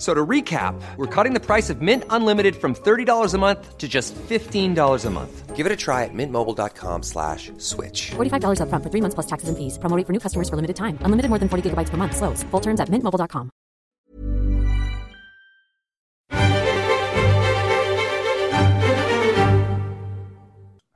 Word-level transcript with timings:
F- 0.00 0.06
So 0.06 0.14
to 0.14 0.26
recap, 0.26 0.80
we're 0.96 1.06
cutting 1.14 1.34
the 1.34 1.44
price 1.46 1.68
of 1.68 1.82
Mint 1.82 2.04
Unlimited 2.08 2.56
from 2.56 2.74
$30 2.74 3.34
a 3.34 3.38
month 3.38 3.76
to 3.76 3.86
just 3.86 4.14
$15 4.14 5.04
a 5.04 5.10
month. 5.10 5.54
Give 5.54 5.66
it 5.66 5.72
a 5.72 5.76
try 5.76 6.04
at 6.04 6.14
mintmobile.com 6.14 7.02
slash 7.02 7.52
switch. 7.58 8.12
$45 8.16 8.60
upfront 8.64 8.82
for 8.82 8.88
three 8.90 9.02
months 9.02 9.14
plus 9.14 9.26
taxes 9.26 9.50
and 9.50 9.58
fees. 9.58 9.76
Promo 9.78 10.02
for 10.06 10.14
new 10.14 10.18
customers 10.20 10.48
for 10.48 10.56
limited 10.56 10.76
time. 10.76 10.96
Unlimited 11.02 11.28
more 11.28 11.38
than 11.38 11.50
40 11.50 11.68
gigabytes 11.68 11.90
per 11.90 11.98
month. 11.98 12.16
Slows. 12.16 12.42
Full 12.44 12.60
terms 12.62 12.80
at 12.80 12.88
mintmobile.com. 12.88 13.50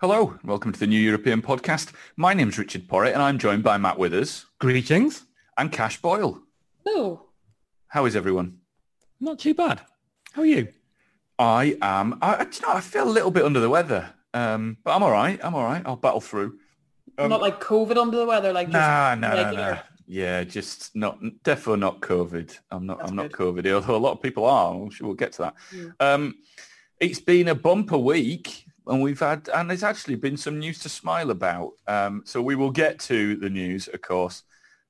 Hello, 0.01 0.31
and 0.41 0.49
welcome 0.49 0.73
to 0.73 0.79
the 0.79 0.87
New 0.87 0.99
European 1.01 1.41
Podcast. 1.41 1.93
My 2.17 2.35
name's 2.35 2.59
Richard 2.59 2.87
Porritt, 2.89 3.15
and 3.15 3.23
I'm 3.23 3.39
joined 3.39 3.63
by 3.63 3.79
Matt 3.79 3.99
Withers 3.99 4.47
Greetings. 4.59 5.25
and 5.57 5.73
Cash 5.73 6.01
Boyle. 6.03 6.43
Hello. 6.85 7.27
How 7.89 8.05
is 8.05 8.15
everyone? 8.17 8.59
Not 9.21 9.39
too 9.39 9.55
bad. 9.55 9.81
How 10.33 10.43
are 10.43 10.47
you? 10.47 10.69
I 11.39 11.77
am. 11.83 12.19
I, 12.23 12.35
I- 12.35 12.43
you 12.43 12.61
know, 12.63 12.75
I 12.75 12.81
feel 12.81 13.09
a 13.09 13.11
little 13.11 13.31
bit 13.31 13.45
under 13.45 13.61
the 13.61 13.71
weather, 13.71 14.13
um, 14.33 14.77
but 14.85 14.95
I'm 14.95 15.03
all 15.03 15.11
right. 15.11 15.39
I'm 15.43 15.55
all 15.55 15.65
right. 15.65 15.83
I'll 15.85 15.97
battle 15.97 16.21
through. 16.21 16.59
Um, 17.19 17.31
not 17.31 17.41
like 17.41 17.61
COVID 17.61 17.97
under 17.97 18.17
the 18.19 18.27
weather, 18.27 18.53
like 18.53 18.69
just 18.69 18.75
Nah, 18.75 19.15
nah, 19.15 19.29
nah, 19.29 19.43
regular. 19.43 19.71
nah. 19.75 19.79
Yeah, 20.07 20.45
just 20.45 20.95
not 20.95 21.19
defo 21.45 21.79
not 21.79 22.01
COVID. 22.01 22.59
I'm 22.71 22.87
not. 22.87 22.99
That's 22.99 23.11
I'm 23.11 23.17
not. 23.17 23.31
COVID. 23.31 23.73
Although 23.73 23.97
a 23.97 23.99
lot 23.99 24.13
of 24.13 24.23
people 24.23 24.45
are. 24.45 24.75
I'm 24.75 24.91
sure 24.91 25.07
we'll 25.07 25.17
get 25.17 25.33
to 25.35 25.43
that. 25.43 25.55
Yeah. 25.75 25.91
Um, 26.01 26.35
it's 27.01 27.21
been 27.21 27.49
a 27.49 27.55
bumper 27.55 27.97
week, 27.99 28.67
and 28.87 29.01
we've 29.03 29.19
had, 29.21 29.49
and 29.55 29.71
there's 29.71 29.83
actually 29.83 30.17
been 30.17 30.37
some 30.37 30.59
news 30.59 30.79
to 30.81 30.89
smile 30.89 31.31
about. 31.31 31.73
Um, 31.87 32.23
so 32.27 32.43
we 32.43 32.55
will 32.55 32.71
get 32.71 32.99
to 33.01 33.37
the 33.37 33.49
news, 33.49 33.89
of 33.89 34.03
course, 34.03 34.43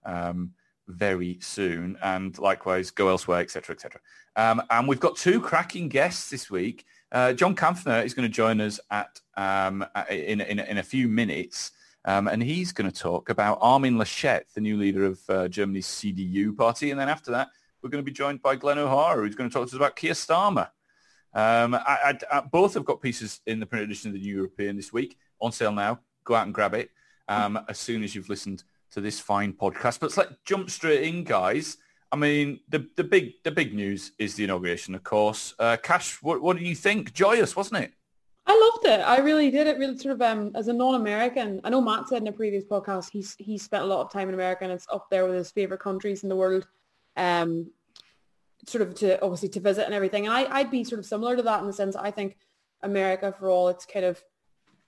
um, 0.04 0.50
very 0.88 1.38
soon, 1.40 1.96
and 2.02 2.38
likewise 2.38 2.90
go 2.90 3.08
elsewhere, 3.08 3.40
etc., 3.40 3.74
etc. 3.74 4.00
Um, 4.36 4.62
and 4.70 4.88
we've 4.88 5.00
got 5.00 5.16
two 5.16 5.40
cracking 5.40 5.88
guests 5.88 6.30
this 6.30 6.50
week. 6.50 6.84
Uh, 7.12 7.32
John 7.32 7.54
Kampfner 7.54 8.04
is 8.04 8.14
going 8.14 8.28
to 8.28 8.34
join 8.34 8.60
us 8.60 8.80
at 8.90 9.20
um, 9.36 9.84
uh, 9.94 10.04
in, 10.10 10.40
in 10.40 10.58
in 10.58 10.78
a 10.78 10.82
few 10.82 11.08
minutes. 11.08 11.72
Um, 12.06 12.28
and 12.28 12.42
he's 12.42 12.72
going 12.72 12.90
to 12.90 12.94
talk 12.96 13.30
about 13.30 13.56
Armin 13.62 13.96
Laschet, 13.96 14.42
the 14.54 14.60
new 14.60 14.76
leader 14.76 15.06
of 15.06 15.20
uh, 15.30 15.48
Germany's 15.48 15.86
CDU 15.86 16.54
party. 16.54 16.90
And 16.90 17.00
then 17.00 17.08
after 17.08 17.30
that, 17.30 17.48
we're 17.82 17.88
going 17.88 18.04
to 18.04 18.10
be 18.10 18.14
joined 18.14 18.42
by 18.42 18.56
Glen 18.56 18.76
O'Hara, 18.78 19.24
who's 19.24 19.34
going 19.34 19.48
to 19.48 19.54
talk 19.54 19.62
to 19.68 19.70
us 19.70 19.76
about 19.76 19.96
Keir 19.96 20.12
Starmer. 20.12 20.68
Um, 21.32 21.74
I, 21.74 21.80
I, 22.04 22.18
I- 22.30 22.40
both 22.40 22.74
have 22.74 22.84
got 22.84 23.00
pieces 23.00 23.40
in 23.46 23.58
the 23.58 23.64
print 23.64 23.84
edition 23.84 24.08
of 24.10 24.14
the 24.14 24.20
New 24.20 24.34
European 24.34 24.76
this 24.76 24.92
week 24.92 25.16
on 25.40 25.50
sale 25.50 25.72
now. 25.72 26.00
Go 26.24 26.34
out 26.34 26.44
and 26.44 26.54
grab 26.54 26.74
it 26.74 26.90
um, 27.26 27.58
as 27.70 27.78
soon 27.78 28.04
as 28.04 28.14
you've 28.14 28.28
listened 28.28 28.64
to 28.94 29.00
this 29.00 29.20
fine 29.20 29.52
podcast. 29.52 30.00
But 30.00 30.16
let's 30.16 30.32
jump 30.44 30.70
straight 30.70 31.02
in, 31.02 31.24
guys. 31.24 31.76
I 32.10 32.16
mean, 32.16 32.60
the, 32.68 32.88
the 32.96 33.04
big 33.04 33.32
the 33.42 33.50
big 33.50 33.74
news 33.74 34.12
is 34.18 34.36
the 34.36 34.44
inauguration, 34.44 34.94
of 34.94 35.02
course. 35.02 35.52
Uh, 35.58 35.76
Cash, 35.76 36.22
what, 36.22 36.40
what 36.40 36.56
do 36.56 36.64
you 36.64 36.76
think? 36.76 37.12
Joyous, 37.12 37.56
wasn't 37.56 37.82
it? 37.82 37.92
I 38.46 38.70
loved 38.72 38.86
it. 38.86 39.02
I 39.02 39.18
really 39.18 39.50
did. 39.50 39.66
It 39.66 39.78
really 39.78 39.98
sort 39.98 40.14
of 40.14 40.22
um 40.22 40.52
as 40.54 40.68
a 40.68 40.72
non-American. 40.72 41.60
I 41.64 41.70
know 41.70 41.80
Matt 41.80 42.08
said 42.08 42.22
in 42.22 42.28
a 42.28 42.32
previous 42.32 42.64
podcast 42.64 43.10
he's 43.10 43.34
he 43.38 43.58
spent 43.58 43.82
a 43.82 43.86
lot 43.86 44.04
of 44.04 44.12
time 44.12 44.28
in 44.28 44.34
America 44.34 44.64
and 44.64 44.72
it's 44.72 44.86
up 44.92 45.08
there 45.10 45.26
with 45.26 45.34
his 45.34 45.50
favorite 45.50 45.80
countries 45.80 46.22
in 46.22 46.28
the 46.28 46.36
world. 46.36 46.66
Um, 47.16 47.70
sort 48.66 48.82
of 48.82 48.94
to 48.94 49.20
obviously 49.22 49.48
to 49.50 49.60
visit 49.60 49.86
and 49.86 49.94
everything. 49.94 50.26
And 50.26 50.34
I 50.34 50.46
I'd 50.58 50.70
be 50.70 50.84
sort 50.84 51.00
of 51.00 51.06
similar 51.06 51.36
to 51.36 51.42
that 51.42 51.60
in 51.60 51.66
the 51.66 51.72
sense 51.72 51.96
I 51.96 52.12
think 52.12 52.36
America 52.82 53.34
for 53.36 53.50
all 53.50 53.68
its 53.68 53.86
kind 53.86 54.04
of 54.04 54.22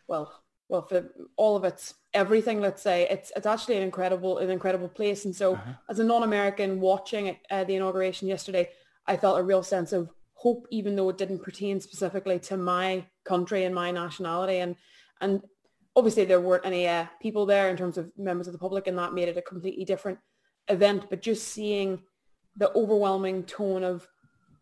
well 0.07 0.43
well 0.69 0.83
for 0.83 1.09
all 1.37 1.57
of 1.57 1.65
its 1.65 1.95
everything 2.15 2.61
let's 2.61 2.83
say 2.83 3.07
it's 3.11 3.31
it's 3.37 3.47
actually 3.47 3.77
an 3.77 3.83
incredible 3.83 4.39
an 4.39 4.51
incredible 4.51 4.89
place. 4.89 5.25
And 5.25 5.35
so 5.35 5.59
as 5.89 5.99
a 5.99 6.05
non-american 6.05 6.81
watching 6.81 7.27
it, 7.27 7.39
uh, 7.51 7.65
the 7.65 7.77
inauguration 7.77 8.29
yesterday 8.29 8.71
i 9.07 9.17
felt 9.17 9.39
a 9.39 9.43
real 9.43 9.63
sense 9.63 9.93
of 9.93 10.11
hope 10.37 10.67
even 10.71 10.95
though 10.95 11.09
it 11.09 11.19
didn't 11.19 11.43
pertain 11.43 11.81
specifically 11.81 12.39
to 12.39 12.57
my 12.57 13.05
country 13.25 13.65
and 13.65 13.75
my 13.75 13.91
nationality. 13.91 14.59
And 14.59 14.77
and 15.21 15.43
obviously 15.97 16.25
there 16.25 16.41
weren't 16.41 16.67
any 16.67 16.87
uh, 16.87 17.07
people 17.21 17.47
there 17.47 17.69
in 17.71 17.77
terms 17.77 17.99
of 17.99 18.13
members 18.17 18.47
of 18.47 18.53
the 18.53 18.59
public 18.59 18.87
and 18.87 18.99
that 18.99 19.15
made 19.15 19.29
it 19.29 19.39
a 19.39 19.43
completely 19.43 19.85
different 19.85 20.19
event. 20.69 21.07
But 21.09 21.23
just 21.23 21.49
seeing 21.49 22.03
the 22.57 22.71
overwhelming 22.75 23.45
tone 23.45 23.83
of 23.83 24.07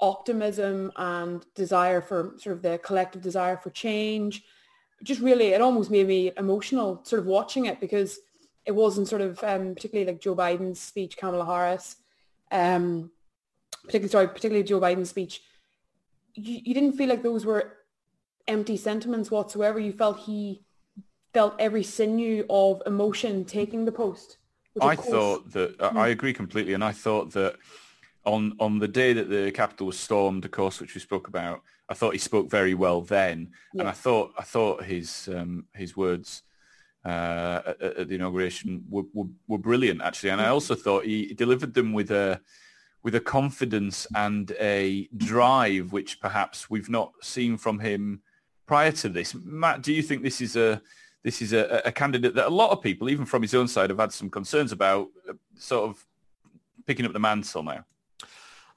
optimism 0.00 0.92
and 0.96 1.44
desire 1.54 2.00
for 2.00 2.34
sort 2.38 2.56
of 2.56 2.62
the 2.62 2.78
collective 2.78 3.22
desire 3.22 3.56
for 3.56 3.70
change 3.70 4.44
just 5.02 5.20
really 5.20 5.48
it 5.48 5.60
almost 5.60 5.90
made 5.90 6.06
me 6.06 6.32
emotional 6.36 7.00
sort 7.04 7.20
of 7.20 7.26
watching 7.26 7.66
it 7.66 7.80
because 7.80 8.18
it 8.64 8.72
wasn't 8.72 9.08
sort 9.08 9.20
of 9.20 9.42
um, 9.44 9.74
particularly 9.74 10.10
like 10.10 10.20
Joe 10.20 10.34
Biden's 10.34 10.80
speech, 10.80 11.16
Kamala 11.16 11.44
Harris, 11.44 11.96
um, 12.50 13.10
particularly 13.84 14.10
sorry, 14.10 14.28
particularly 14.28 14.64
Joe 14.64 14.80
Biden's 14.80 15.10
speech. 15.10 15.42
You, 16.34 16.60
you 16.64 16.74
didn't 16.74 16.92
feel 16.92 17.08
like 17.08 17.22
those 17.22 17.44
were 17.44 17.74
empty 18.48 18.76
sentiments 18.76 19.30
whatsoever. 19.30 19.78
You 19.78 19.92
felt 19.92 20.20
he 20.20 20.62
felt 21.32 21.54
every 21.58 21.82
sinew 21.82 22.46
of 22.48 22.82
emotion 22.86 23.44
taking 23.44 23.84
the 23.84 23.92
post. 23.92 24.38
which 24.72 24.84
I 24.84 24.96
thought 24.96 25.50
that 25.52 25.76
I 25.80 26.06
I 26.06 26.08
agree 26.08 26.32
completely, 26.32 26.72
and 26.72 26.84
I 26.84 26.92
thought 26.92 27.32
that 27.32 27.56
on 28.24 28.54
on 28.58 28.78
the 28.78 28.88
day 28.88 29.12
that 29.12 29.28
the 29.28 29.52
capital 29.52 29.86
was 29.86 29.98
stormed, 29.98 30.44
of 30.44 30.50
course, 30.50 30.80
which 30.80 30.94
we 30.94 31.00
spoke 31.00 31.28
about, 31.28 31.62
I 31.88 31.94
thought 31.94 32.12
he 32.12 32.18
spoke 32.18 32.50
very 32.50 32.74
well 32.74 33.00
then, 33.02 33.52
and 33.78 33.88
I 33.88 33.92
thought 33.92 34.32
I 34.38 34.42
thought 34.42 34.84
his 34.84 35.28
um, 35.28 35.66
his 35.74 35.96
words 35.96 36.42
uh, 37.04 37.60
at, 37.66 37.80
at 37.82 38.08
the 38.08 38.14
inauguration 38.14 38.84
were, 38.88 39.04
were, 39.12 39.28
were 39.46 39.58
brilliant 39.58 40.00
actually, 40.02 40.30
and 40.30 40.40
I 40.40 40.48
also 40.48 40.74
thought 40.74 41.04
he 41.04 41.34
delivered 41.34 41.74
them 41.74 41.92
with 41.92 42.10
a 42.10 42.40
with 43.02 43.14
a 43.14 43.20
confidence 43.20 44.06
and 44.14 44.52
a 44.58 45.08
drive 45.16 45.92
which 45.92 46.20
perhaps 46.20 46.70
we've 46.70 46.88
not 46.88 47.12
seen 47.20 47.58
from 47.58 47.78
him 47.78 48.22
prior 48.66 48.92
to 48.92 49.10
this. 49.10 49.34
Matt, 49.34 49.82
do 49.82 49.92
you 49.92 50.02
think 50.02 50.22
this 50.22 50.40
is 50.40 50.56
a 50.56 50.80
this 51.22 51.40
is 51.40 51.52
a, 51.52 51.82
a 51.84 51.92
candidate 51.92 52.34
that 52.34 52.46
a 52.46 52.50
lot 52.50 52.70
of 52.70 52.82
people, 52.82 53.08
even 53.08 53.24
from 53.24 53.42
his 53.42 53.54
own 53.54 53.66
side, 53.66 53.90
have 53.90 53.98
had 53.98 54.12
some 54.12 54.28
concerns 54.28 54.72
about, 54.72 55.08
uh, 55.28 55.32
sort 55.56 55.88
of 55.88 56.06
picking 56.86 57.06
up 57.06 57.14
the 57.14 57.18
mantle 57.18 57.62
now? 57.62 57.84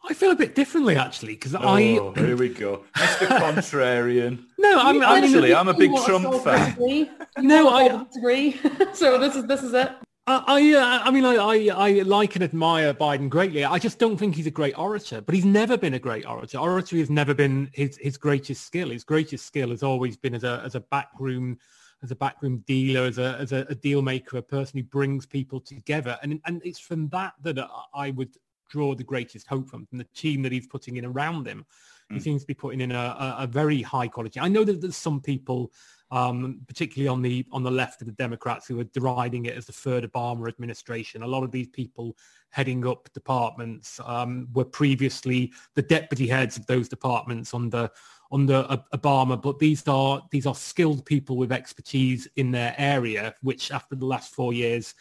I 0.09 0.13
feel 0.13 0.31
a 0.31 0.35
bit 0.35 0.56
differently 0.56 0.95
actually 0.95 1.34
because 1.34 1.53
Oh, 1.56 1.59
I 1.59 1.81
here 2.19 2.35
we 2.38 2.50
go, 2.50 2.84
Mr. 2.95 3.28
Contrarian. 3.28 4.45
no, 4.57 4.79
I'm 4.79 5.01
I 5.03 5.19
Actually, 5.19 5.53
I'm 5.53 5.68
a 5.68 5.73
big 5.73 5.91
You 5.91 6.03
Trump 6.06 6.44
fan. 6.44 6.75
You 6.79 7.07
No, 7.40 7.69
I- 7.69 8.06
agree. 8.18 8.59
so 8.94 9.18
this 9.18 9.35
is 9.35 9.45
this 9.45 9.63
is 9.63 9.73
it. 9.73 9.91
I, 10.29 10.44
I, 10.45 10.73
uh, 10.73 11.00
I 11.06 11.12
mean, 11.12 11.23
I, 11.23 11.35
I, 11.35 11.88
I 11.88 11.91
like 12.01 12.35
and 12.35 12.44
admire 12.44 12.94
Biden 12.94 13.29
greatly. 13.29 13.63
I 13.63 13.79
just 13.79 13.97
don't 13.97 14.18
think 14.18 14.35
he's 14.35 14.45
a 14.47 14.51
great 14.51 14.78
orator, 14.78 15.22
but 15.22 15.33
he's 15.33 15.45
never 15.45 15.77
been 15.77 15.94
a 15.94 16.00
great 16.00 16.25
orator. 16.27 16.57
Oratory 16.57 17.00
has 17.00 17.10
never 17.10 17.33
been 17.33 17.69
his, 17.74 17.98
his 17.98 18.18
greatest 18.18 18.65
skill. 18.65 18.89
His 18.89 19.06
greatest 19.06 19.45
skill 19.45 19.69
has 19.69 19.83
always 19.83 20.18
been 20.18 20.36
as 20.36 20.44
a, 20.44 20.62
as 20.65 20.75
a 20.75 20.81
backroom, 20.81 21.57
as 22.03 22.12
a 22.12 22.15
backroom 22.18 22.62
dealer, 22.68 23.03
as 23.07 23.19
a, 23.19 23.38
as 23.39 23.53
a, 23.53 23.65
a 23.69 23.75
deal 23.75 24.01
maker, 24.01 24.36
a 24.38 24.42
person 24.42 24.77
who 24.80 24.83
brings 24.83 25.25
people 25.25 25.62
together. 25.62 26.19
And, 26.21 26.42
and 26.45 26.62
it's 26.65 26.80
from 26.80 27.07
that 27.10 27.31
that 27.44 27.57
I- 27.60 28.07
I 28.07 28.12
would 28.12 28.36
draw 28.69 28.95
the 28.95 29.03
greatest 29.03 29.47
hope 29.47 29.69
from, 29.69 29.85
from 29.85 29.97
the 29.97 30.07
team 30.15 30.41
that 30.43 30.51
he's 30.51 30.67
putting 30.67 30.97
in 30.97 31.05
around 31.05 31.47
him. 31.47 31.65
He 32.09 32.21
seems 32.21 32.43
to 32.43 32.47
be 32.47 32.53
putting 32.53 32.79
in 32.79 32.93
a, 32.93 32.95
a, 32.95 33.35
a 33.39 33.47
very 33.47 33.81
high 33.81 34.07
quality. 34.07 34.39
I 34.39 34.47
know 34.47 34.63
that 34.63 34.79
there's 34.79 34.95
some 34.95 35.19
people 35.19 35.73
um, 36.09 36.61
particularly 36.67 37.07
on 37.07 37.21
the 37.21 37.45
on 37.51 37.63
the 37.63 37.71
left 37.71 38.01
of 38.01 38.07
the 38.07 38.13
Democrats 38.13 38.67
who 38.67 38.79
are 38.79 38.85
deriding 38.85 39.45
it 39.45 39.57
as 39.57 39.65
the 39.65 39.73
third 39.73 40.09
Obama 40.09 40.47
administration. 40.47 41.23
A 41.23 41.27
lot 41.27 41.43
of 41.43 41.51
these 41.51 41.67
people 41.67 42.15
heading 42.49 42.87
up 42.87 43.09
departments 43.13 43.99
um, 44.05 44.47
were 44.53 44.63
previously 44.63 45.51
the 45.75 45.81
deputy 45.81 46.27
heads 46.27 46.55
of 46.55 46.65
those 46.65 46.87
departments 46.87 47.53
under 47.53 47.89
under 48.31 48.63
Obama, 48.93 49.41
but 49.41 49.59
these 49.59 49.85
are 49.87 50.21
these 50.31 50.45
are 50.45 50.55
skilled 50.55 51.05
people 51.05 51.35
with 51.35 51.51
expertise 51.51 52.27
in 52.37 52.51
their 52.51 52.73
area, 52.77 53.35
which 53.41 53.71
after 53.71 53.95
the 53.95 54.05
last 54.05 54.33
four 54.33 54.53
years 54.53 54.93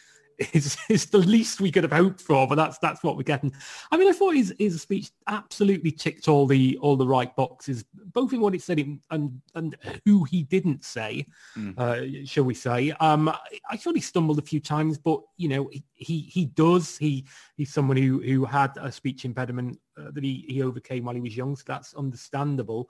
is 0.53 0.77
is 0.89 1.05
the 1.07 1.17
least 1.17 1.59
we 1.61 1.71
could 1.71 1.83
have 1.83 1.91
hoped 1.91 2.21
for, 2.21 2.47
but 2.47 2.55
that's 2.55 2.77
that's 2.79 3.03
what 3.03 3.17
we're 3.17 3.23
getting. 3.23 3.53
I 3.91 3.97
mean, 3.97 4.07
I 4.07 4.11
thought 4.11 4.35
his 4.35 4.53
his 4.59 4.81
speech 4.81 5.11
absolutely 5.27 5.91
ticked 5.91 6.27
all 6.27 6.45
the 6.45 6.77
all 6.77 6.95
the 6.95 7.07
right 7.07 7.35
boxes, 7.35 7.83
both 8.13 8.33
in 8.33 8.41
what 8.41 8.53
he 8.53 8.59
said 8.59 8.79
and 9.09 9.41
and 9.55 9.75
who 10.05 10.23
he 10.23 10.43
didn't 10.43 10.83
say, 10.83 11.25
mm. 11.57 11.77
uh, 11.77 12.25
shall 12.25 12.43
we 12.43 12.53
say? 12.53 12.91
Um, 12.99 13.29
I 13.69 13.77
thought 13.77 13.95
he 13.95 14.01
stumbled 14.01 14.39
a 14.39 14.43
few 14.43 14.59
times, 14.59 14.97
but 14.97 15.21
you 15.37 15.49
know, 15.49 15.69
he 15.93 16.21
he 16.21 16.45
does. 16.45 16.97
He 16.97 17.25
he's 17.55 17.73
someone 17.73 17.97
who 17.97 18.21
who 18.21 18.45
had 18.45 18.77
a 18.79 18.91
speech 18.91 19.25
impediment 19.25 19.79
uh, 19.97 20.11
that 20.11 20.23
he 20.23 20.45
he 20.47 20.61
overcame 20.61 21.05
while 21.05 21.15
he 21.15 21.21
was 21.21 21.35
young, 21.35 21.55
so 21.55 21.63
that's 21.67 21.93
understandable. 21.95 22.89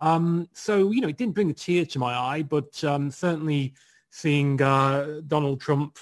Um, 0.00 0.48
so 0.52 0.90
you 0.90 1.00
know, 1.00 1.08
it 1.08 1.16
didn't 1.16 1.34
bring 1.34 1.50
a 1.50 1.54
tear 1.54 1.84
to 1.86 1.98
my 1.98 2.14
eye, 2.14 2.42
but 2.42 2.82
um, 2.84 3.10
certainly 3.10 3.74
seeing 4.10 4.60
uh, 4.62 5.20
Donald 5.26 5.60
Trump 5.60 5.98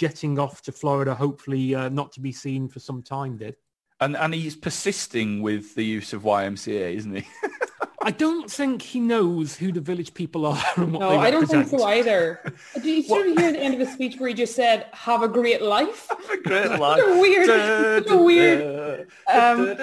jetting 0.00 0.38
off 0.38 0.62
to 0.62 0.72
Florida, 0.72 1.14
hopefully 1.14 1.74
uh, 1.74 1.90
not 1.90 2.10
to 2.10 2.20
be 2.20 2.32
seen 2.32 2.66
for 2.68 2.80
some 2.80 3.02
time, 3.02 3.36
did. 3.36 3.54
And 4.00 4.16
and 4.16 4.32
he's 4.32 4.56
persisting 4.56 5.42
with 5.42 5.74
the 5.74 5.84
use 5.84 6.14
of 6.14 6.22
YMCA, 6.22 6.94
isn't 6.94 7.16
he? 7.16 7.26
I 8.02 8.10
don't 8.10 8.50
think 8.50 8.80
he 8.80 8.98
knows 8.98 9.54
who 9.54 9.70
the 9.72 9.82
village 9.82 10.14
people 10.14 10.46
are 10.46 10.64
and 10.76 10.94
what 10.94 11.00
no, 11.00 11.10
they 11.10 11.16
I 11.18 11.30
don't 11.30 11.46
think 11.46 11.68
so 11.68 11.84
either. 11.84 12.40
Did 12.74 12.84
you 12.86 13.02
sort 13.02 13.26
of 13.28 13.36
hear 13.36 13.52
the 13.52 13.58
end 13.58 13.74
of 13.74 13.80
his 13.80 13.92
speech 13.92 14.18
where 14.18 14.30
he 14.30 14.34
just 14.34 14.56
said, 14.56 14.86
"Have 14.92 15.22
a 15.22 15.28
great 15.28 15.60
life"? 15.60 16.08
Have 16.08 16.30
a 16.30 16.42
great 16.42 16.80
life. 16.80 17.02
a 17.04 17.20
weird, 17.20 18.10
a 18.10 18.16
weird. 18.16 19.06
Um, 19.30 19.76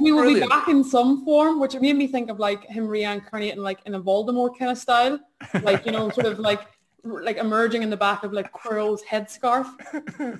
we 0.00 0.10
will 0.10 0.34
be 0.34 0.44
back 0.48 0.66
in 0.66 0.82
some 0.82 1.24
form, 1.24 1.60
which 1.60 1.78
made 1.78 1.94
me 1.94 2.08
think 2.08 2.28
of 2.28 2.40
like 2.40 2.64
him 2.64 2.88
reincarnating 2.88 3.62
like 3.62 3.78
in 3.86 3.94
a 3.94 4.00
Voldemort 4.00 4.58
kind 4.58 4.72
of 4.72 4.78
style, 4.78 5.20
like 5.62 5.86
you 5.86 5.92
know, 5.92 6.10
sort 6.10 6.26
of 6.26 6.40
like 6.40 6.66
like 7.04 7.36
emerging 7.36 7.82
in 7.82 7.90
the 7.90 7.96
back 7.96 8.22
of 8.22 8.32
like 8.32 8.52
Quirrell's 8.54 9.02
headscarf. 9.02 9.66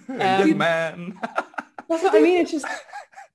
Um, 0.08 0.58
man. 0.58 1.18
that's 1.88 2.02
what 2.02 2.14
I 2.14 2.20
mean. 2.20 2.38
It's 2.38 2.52
just 2.52 2.66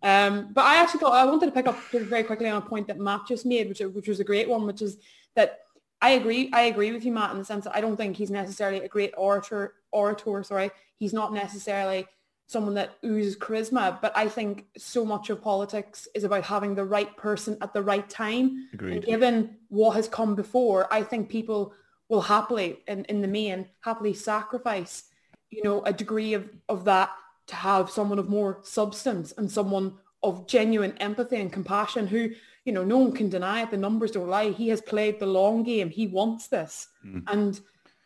um, 0.05 0.49
but 0.53 0.63
I 0.65 0.75
actually 0.75 0.99
thought 0.99 1.13
I 1.13 1.25
wanted 1.25 1.47
to 1.47 1.51
pick 1.51 1.67
up 1.67 1.79
very 1.91 2.23
quickly 2.23 2.47
on 2.47 2.61
a 2.61 2.65
point 2.65 2.87
that 2.87 2.99
Matt 2.99 3.21
just 3.27 3.45
made, 3.45 3.67
which 3.67 3.79
which 3.79 4.07
was 4.07 4.19
a 4.19 4.23
great 4.23 4.47
one, 4.47 4.65
which 4.65 4.81
is 4.81 4.97
that 5.35 5.61
I 6.01 6.11
agree. 6.11 6.51
I 6.53 6.63
agree 6.63 6.91
with 6.91 7.05
you, 7.05 7.11
Matt, 7.11 7.31
in 7.31 7.39
the 7.39 7.45
sense 7.45 7.63
that 7.65 7.75
I 7.75 7.81
don't 7.81 7.97
think 7.97 8.15
he's 8.15 8.29
necessarily 8.29 8.81
a 8.81 8.87
great 8.87 9.13
orator. 9.17 9.73
Orator, 9.91 10.43
sorry, 10.43 10.69
he's 10.97 11.13
not 11.13 11.33
necessarily 11.33 12.05
someone 12.47 12.75
that 12.75 12.97
oozes 13.03 13.35
charisma, 13.35 13.99
but 14.01 14.15
I 14.15 14.27
think 14.27 14.65
so 14.77 15.03
much 15.03 15.31
of 15.31 15.41
politics 15.41 16.07
is 16.13 16.23
about 16.23 16.43
having 16.43 16.75
the 16.75 16.85
right 16.85 17.15
person 17.17 17.57
at 17.61 17.73
the 17.73 17.81
right 17.81 18.07
time. 18.07 18.69
Agreed. 18.73 18.97
And 18.97 19.05
given 19.05 19.57
what 19.69 19.95
has 19.95 20.07
come 20.07 20.35
before, 20.35 20.91
I 20.93 21.01
think 21.01 21.29
people 21.29 21.73
will 22.09 22.21
happily, 22.21 22.79
in, 22.87 23.05
in 23.05 23.21
the 23.21 23.27
main, 23.27 23.67
happily 23.81 24.13
sacrifice, 24.13 25.03
you 25.49 25.63
know, 25.63 25.81
a 25.83 25.93
degree 25.93 26.33
of, 26.33 26.49
of 26.69 26.85
that 26.85 27.11
to 27.47 27.55
have 27.55 27.89
someone 27.89 28.19
of 28.19 28.29
more 28.29 28.59
substance 28.63 29.33
and 29.37 29.51
someone 29.51 29.93
of 30.23 30.47
genuine 30.47 30.97
empathy 30.99 31.37
and 31.37 31.53
compassion 31.53 32.07
who, 32.07 32.29
you 32.63 32.73
know, 32.73 32.83
no 32.83 32.97
one 32.97 33.11
can 33.11 33.29
deny 33.29 33.61
it. 33.61 33.71
The 33.71 33.77
numbers 33.77 34.11
don't 34.11 34.27
lie. 34.27 34.49
He 34.49 34.69
has 34.69 34.81
played 34.81 35.19
the 35.19 35.27
long 35.27 35.63
game. 35.63 35.89
He 35.89 36.07
wants 36.07 36.47
this. 36.47 36.87
Mm. 37.05 37.23
And 37.27 37.61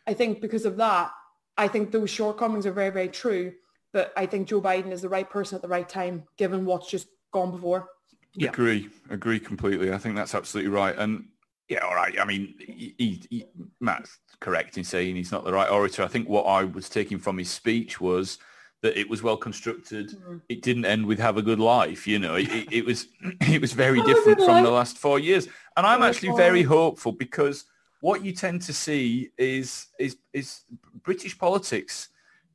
I 0.06 0.14
think 0.14 0.40
because 0.40 0.66
of 0.66 0.76
that, 0.76 1.12
I 1.56 1.68
think 1.68 1.90
those 1.90 2.10
shortcomings 2.10 2.66
are 2.66 2.72
very, 2.72 2.90
very 2.90 3.08
true. 3.08 3.54
But 3.92 4.12
I 4.16 4.26
think 4.26 4.48
Joe 4.48 4.60
Biden 4.60 4.92
is 4.92 5.02
the 5.02 5.08
right 5.08 5.28
person 5.28 5.56
at 5.56 5.62
the 5.62 5.68
right 5.68 5.88
time, 5.88 6.24
given 6.36 6.64
what's 6.64 6.90
just 6.90 7.08
gone 7.32 7.50
before. 7.50 7.88
Yeah. 8.34 8.50
Agree. 8.50 8.88
Agree 9.08 9.40
completely. 9.40 9.92
I 9.92 9.98
think 9.98 10.14
that's 10.14 10.34
absolutely 10.34 10.70
right. 10.70 10.96
And 10.96 11.24
yeah, 11.70 11.84
all 11.84 11.94
right. 11.94 12.18
I 12.20 12.24
mean, 12.24 12.54
he, 12.58 12.94
he, 12.98 13.44
Matt's 13.80 14.18
correct 14.40 14.76
in 14.76 14.82
saying 14.82 15.14
he's 15.14 15.30
not 15.30 15.44
the 15.44 15.52
right 15.52 15.70
orator. 15.70 16.02
I 16.02 16.08
think 16.08 16.28
what 16.28 16.42
I 16.42 16.64
was 16.64 16.88
taking 16.88 17.18
from 17.18 17.38
his 17.38 17.48
speech 17.48 18.00
was 18.00 18.38
that 18.82 18.98
it 18.98 19.08
was 19.08 19.22
well 19.22 19.36
constructed. 19.36 20.10
Mm. 20.10 20.40
It 20.48 20.62
didn't 20.62 20.84
end 20.84 21.06
with 21.06 21.20
"Have 21.20 21.36
a 21.36 21.42
good 21.42 21.60
life." 21.60 22.08
You 22.08 22.18
know, 22.18 22.34
it, 22.34 22.48
it, 22.72 22.84
was 22.84 23.06
it 23.40 23.60
was 23.60 23.72
very 23.72 24.02
different 24.02 24.40
from 24.40 24.64
the 24.64 24.70
last 24.70 24.98
four 24.98 25.20
years. 25.20 25.46
And 25.76 25.86
I'm 25.86 26.02
actually 26.02 26.34
very 26.36 26.64
hopeful 26.64 27.12
because 27.12 27.66
what 28.00 28.24
you 28.24 28.32
tend 28.32 28.62
to 28.62 28.72
see 28.72 29.30
is 29.38 29.86
is 29.98 30.16
is 30.32 30.62
British 31.02 31.38
politics 31.38 32.08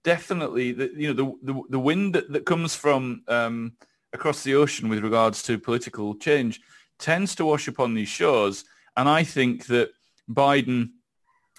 definitely 0.03 0.71
the 0.71 0.91
you 0.95 1.13
know 1.13 1.13
the 1.13 1.53
the, 1.53 1.61
the 1.69 1.79
wind 1.79 2.13
that, 2.15 2.31
that 2.33 2.45
comes 2.45 2.75
from 2.75 3.23
um, 3.29 3.73
across 4.11 4.43
the 4.43 4.55
ocean 4.55 4.89
with 4.89 4.99
regards 4.99 5.41
to 5.43 5.57
political 5.57 6.15
change 6.15 6.59
tends 6.99 7.33
to 7.35 7.45
wash 7.45 7.67
upon 7.67 7.93
these 7.93 8.09
shores. 8.09 8.65
And 8.97 9.09
I 9.09 9.23
think 9.23 9.65
that 9.67 9.91
Biden 10.29 10.89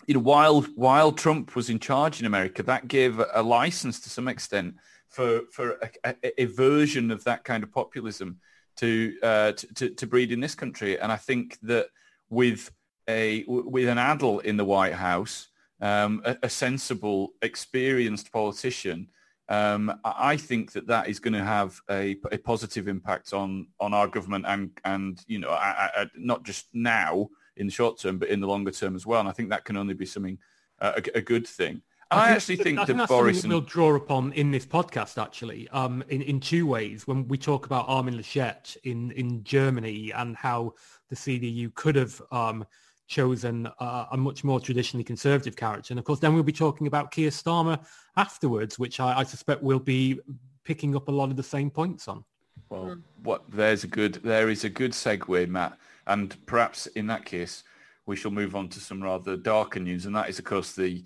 you 0.07 0.15
know, 0.15 0.21
while 0.21 0.63
while 0.77 1.13
Trump 1.13 1.57
was 1.57 1.69
in 1.69 1.79
charge 1.79 2.21
in 2.21 2.27
America, 2.27 2.63
that 2.63 2.89
gave 2.89 3.19
a, 3.19 3.29
a 3.35 3.43
license 3.43 4.01
to 4.01 4.11
some 4.11 4.29
extent 4.29 4.77
for 5.09 5.43
for 5.51 5.79
a, 6.05 6.15
a, 6.23 6.43
a, 6.43 6.45
version 6.47 7.11
of 7.11 7.25
that 7.25 7.45
kind 7.45 7.65
of 7.65 7.73
populism 7.73 8.39
to, 8.77 9.17
uh, 9.23 9.53
to, 9.53 9.75
to 9.75 9.91
to 9.91 10.07
breed 10.07 10.33
in 10.33 10.41
this 10.41 10.55
country. 10.55 10.99
And 10.99 11.11
I 11.11 11.17
think 11.17 11.59
that 11.63 11.89
with 12.31 12.71
a 13.09 13.45
with 13.47 13.89
an 13.89 13.99
adult 13.99 14.45
in 14.45 14.57
the 14.57 14.65
White 14.65 14.95
House, 14.95 15.49
um, 15.81 16.23
a, 16.25 16.49
sensible, 16.49 17.33
experienced 17.43 18.33
politician, 18.33 19.09
um, 19.49 20.01
I 20.05 20.37
think 20.37 20.73
that 20.73 20.89
that 20.89 21.09
is 21.09 21.21
going 21.21 21.35
to 21.35 21.45
have 21.45 21.81
a, 21.89 22.17
a, 22.33 22.39
positive 22.39 22.89
impact 22.89 23.33
on 23.33 23.69
on 23.79 23.95
our 23.95 24.09
government 24.09 24.45
and 24.49 24.71
and 24.85 25.23
you 25.29 25.39
know 25.39 25.51
I, 25.51 25.91
I, 25.95 26.07
not 26.17 26.45
just 26.45 26.67
now 26.73 27.29
in 27.57 27.67
the 27.67 27.73
short 27.73 27.99
term, 27.99 28.19
but 28.19 28.29
in 28.29 28.41
the 28.41 28.47
longer 28.47 28.71
term 28.71 28.97
as 28.97 29.07
well. 29.07 29.21
And 29.21 29.29
I 29.29 29.33
think 29.33 29.51
that 29.51 29.65
can 29.65 29.77
only 29.77 29.95
be 29.95 30.07
something 30.07 30.39
uh, 30.81 30.93
a, 30.97 31.19
a, 31.19 31.21
good 31.23 31.47
thing. 31.47 31.81
I, 32.11 32.29
I 32.29 32.31
actually 32.33 32.57
think, 32.57 32.85
that 32.87 33.09
Boris 33.09 33.45
and... 33.45 33.53
we'll 33.53 33.63
draw 33.63 33.95
upon 33.95 34.33
in 34.33 34.51
this 34.51 34.67
podcast 34.67 35.21
actually 35.21 35.69
um, 35.69 36.03
in 36.09 36.23
in 36.23 36.41
two 36.41 36.67
ways. 36.67 37.07
When 37.07 37.29
we 37.29 37.39
talk 37.39 37.67
about 37.67 37.87
Armin 37.89 38.17
Laschet 38.17 38.77
in 38.85 39.13
in 39.13 39.45
Germany 39.45 40.13
and 40.13 40.37
how 40.37 40.75
the 41.09 41.17
CDU 41.17 41.73
could 41.75 41.95
have 41.97 42.21
um, 42.31 42.67
chosen 43.07 43.69
uh, 43.79 44.07
a 44.13 44.17
much 44.17 44.45
more 44.45 44.61
traditionally 44.61 45.05
conservative 45.05 45.57
character, 45.57 45.93
and 45.93 45.99
of 45.99 46.05
course 46.05 46.21
then 46.21 46.35
we'll 46.35 46.43
be 46.43 46.53
talking 46.53 46.87
about 46.87 47.11
Keir 47.11 47.31
Starmer 47.31 47.79
afterwards, 48.17 48.79
which 48.79 49.01
I, 49.01 49.19
I 49.19 49.25
suspect 49.25 49.63
will 49.63 49.79
be 49.79 50.21
picking 50.65 50.97
up 50.97 51.09
a 51.09 51.13
lot 51.13 51.31
of 51.31 51.37
the 51.37 51.43
same 51.43 51.71
points 51.71 52.09
on. 52.09 52.25
Well, 52.69 52.97
what 53.23 53.45
there's 53.49 53.85
a 53.85 53.87
good 53.87 54.15
there 54.25 54.49
is 54.51 54.65
a 54.65 54.69
good 54.69 54.93
segue, 54.93 55.49
Matt. 55.49 55.79
And 56.07 56.37
perhaps 56.47 56.87
in 56.89 57.07
that 57.09 57.25
case, 57.25 57.65
we 58.07 58.17
shall 58.17 58.31
move 58.31 58.55
on 58.55 58.69
to 58.71 58.81
some 58.81 59.03
rather 59.03 59.37
darker 59.37 59.81
news, 59.81 60.07
and 60.07 60.15
that 60.15 60.29
is, 60.29 60.39
of 60.39 60.45
course, 60.45 60.73
the 60.73 61.05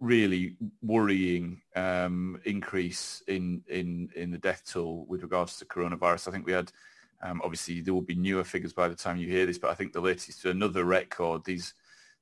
really 0.00 0.56
worrying 0.82 1.62
um, 1.76 2.40
increase 2.44 3.22
in, 3.28 3.62
in, 3.68 4.10
in 4.16 4.30
the 4.30 4.38
death 4.38 4.62
toll 4.70 5.06
with 5.08 5.22
regards 5.22 5.56
to 5.58 5.64
coronavirus. 5.64 6.28
I 6.28 6.32
think 6.32 6.46
we 6.46 6.52
had, 6.52 6.72
um, 7.20 7.40
obviously, 7.42 7.80
there 7.80 7.94
will 7.94 8.02
be 8.02 8.14
newer 8.14 8.44
figures 8.44 8.72
by 8.72 8.88
the 8.88 8.94
time 8.94 9.16
you 9.16 9.28
hear 9.28 9.46
this, 9.46 9.58
but 9.58 9.70
I 9.70 9.74
think 9.74 9.92
the 9.92 10.00
latest 10.00 10.44
another 10.44 10.84
record, 10.84 11.44
these 11.44 11.74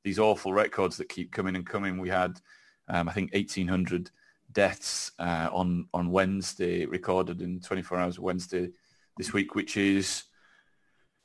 these 0.03 0.19
awful 0.19 0.53
records 0.53 0.97
that 0.97 1.09
keep 1.09 1.33
coming 1.33 1.57
and 1.57 1.67
coming. 1.67 1.99
We 1.99 2.09
had, 2.09 2.41
um, 2.89 3.09
I 3.09 3.13
think, 3.13 3.35
1,800 3.35 4.11
deaths 4.53 5.13
uh, 5.19 5.49
on 5.53 5.89
on 5.93 6.11
Wednesday, 6.11 6.87
recorded 6.87 7.43
in 7.43 7.61
24 7.61 7.99
hours 7.99 8.17
of 8.17 8.23
Wednesday 8.23 8.71
this 9.19 9.33
week, 9.33 9.55
which 9.55 9.77
is 9.77 10.25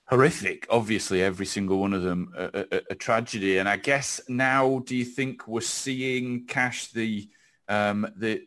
horrific. 0.10 0.68
Obviously, 0.70 1.24
every 1.24 1.46
single 1.46 1.80
one 1.80 1.94
of 1.94 2.04
them 2.04 2.34
a, 2.38 2.66
a, 2.72 2.82
a, 2.90 2.96
tragedy. 2.96 3.58
And 3.60 3.70
I 3.70 3.78
guess 3.78 4.20
now, 4.28 4.80
do 4.80 4.98
you 4.98 5.06
think 5.06 5.48
we're 5.48 5.62
seeing 5.62 6.46
Cash 6.46 6.88
the 6.88 7.30
um, 7.70 8.06
the 8.18 8.44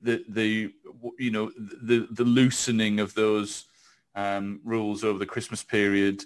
the 0.00 0.24
the 0.28 0.72
you 1.18 1.30
know 1.32 1.50
the 1.56 2.06
the 2.12 2.24
loosening 2.24 3.00
of 3.00 3.14
those 3.14 3.64
um, 4.14 4.60
rules 4.64 5.04
over 5.04 5.18
the 5.18 5.26
Christmas 5.26 5.62
period? 5.62 6.24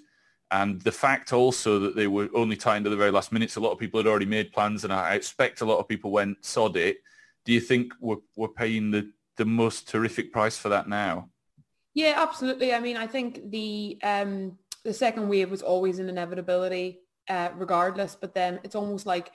And 0.51 0.81
the 0.81 0.91
fact 0.91 1.33
also 1.33 1.79
that 1.79 1.95
they 1.95 2.07
were 2.07 2.29
only 2.35 2.55
tied 2.55 2.83
to 2.83 2.89
the 2.89 2.95
very 2.95 3.11
last 3.11 3.31
minutes, 3.31 3.55
a 3.55 3.59
lot 3.59 3.71
of 3.71 3.79
people 3.79 3.99
had 3.99 4.07
already 4.07 4.27
made 4.27 4.53
plans, 4.53 4.83
and 4.83 4.93
I 4.93 5.15
expect 5.15 5.61
a 5.61 5.65
lot 5.65 5.79
of 5.79 5.87
people 5.87 6.11
went 6.11 6.45
sod 6.45 6.77
it. 6.77 6.97
Do 7.45 7.53
you 7.53 7.59
think 7.59 7.93
we're, 7.99 8.17
we're 8.35 8.49
paying 8.49 8.91
the, 8.91 9.11
the 9.37 9.45
most 9.45 9.87
terrific 9.89 10.31
price 10.31 10.57
for 10.57 10.69
that 10.69 10.87
now? 10.87 11.29
Yeah, 11.95 12.13
absolutely. 12.17 12.73
I 12.73 12.79
mean, 12.79 12.97
I 12.97 13.07
think 13.07 13.51
the 13.51 13.99
um, 14.03 14.57
the 14.83 14.93
second 14.93 15.29
wave 15.29 15.49
was 15.49 15.61
always 15.61 15.99
an 15.99 16.09
inevitability, 16.09 17.01
uh, 17.29 17.49
regardless. 17.55 18.15
But 18.19 18.33
then 18.33 18.59
it's 18.63 18.75
almost 18.75 19.05
like 19.05 19.31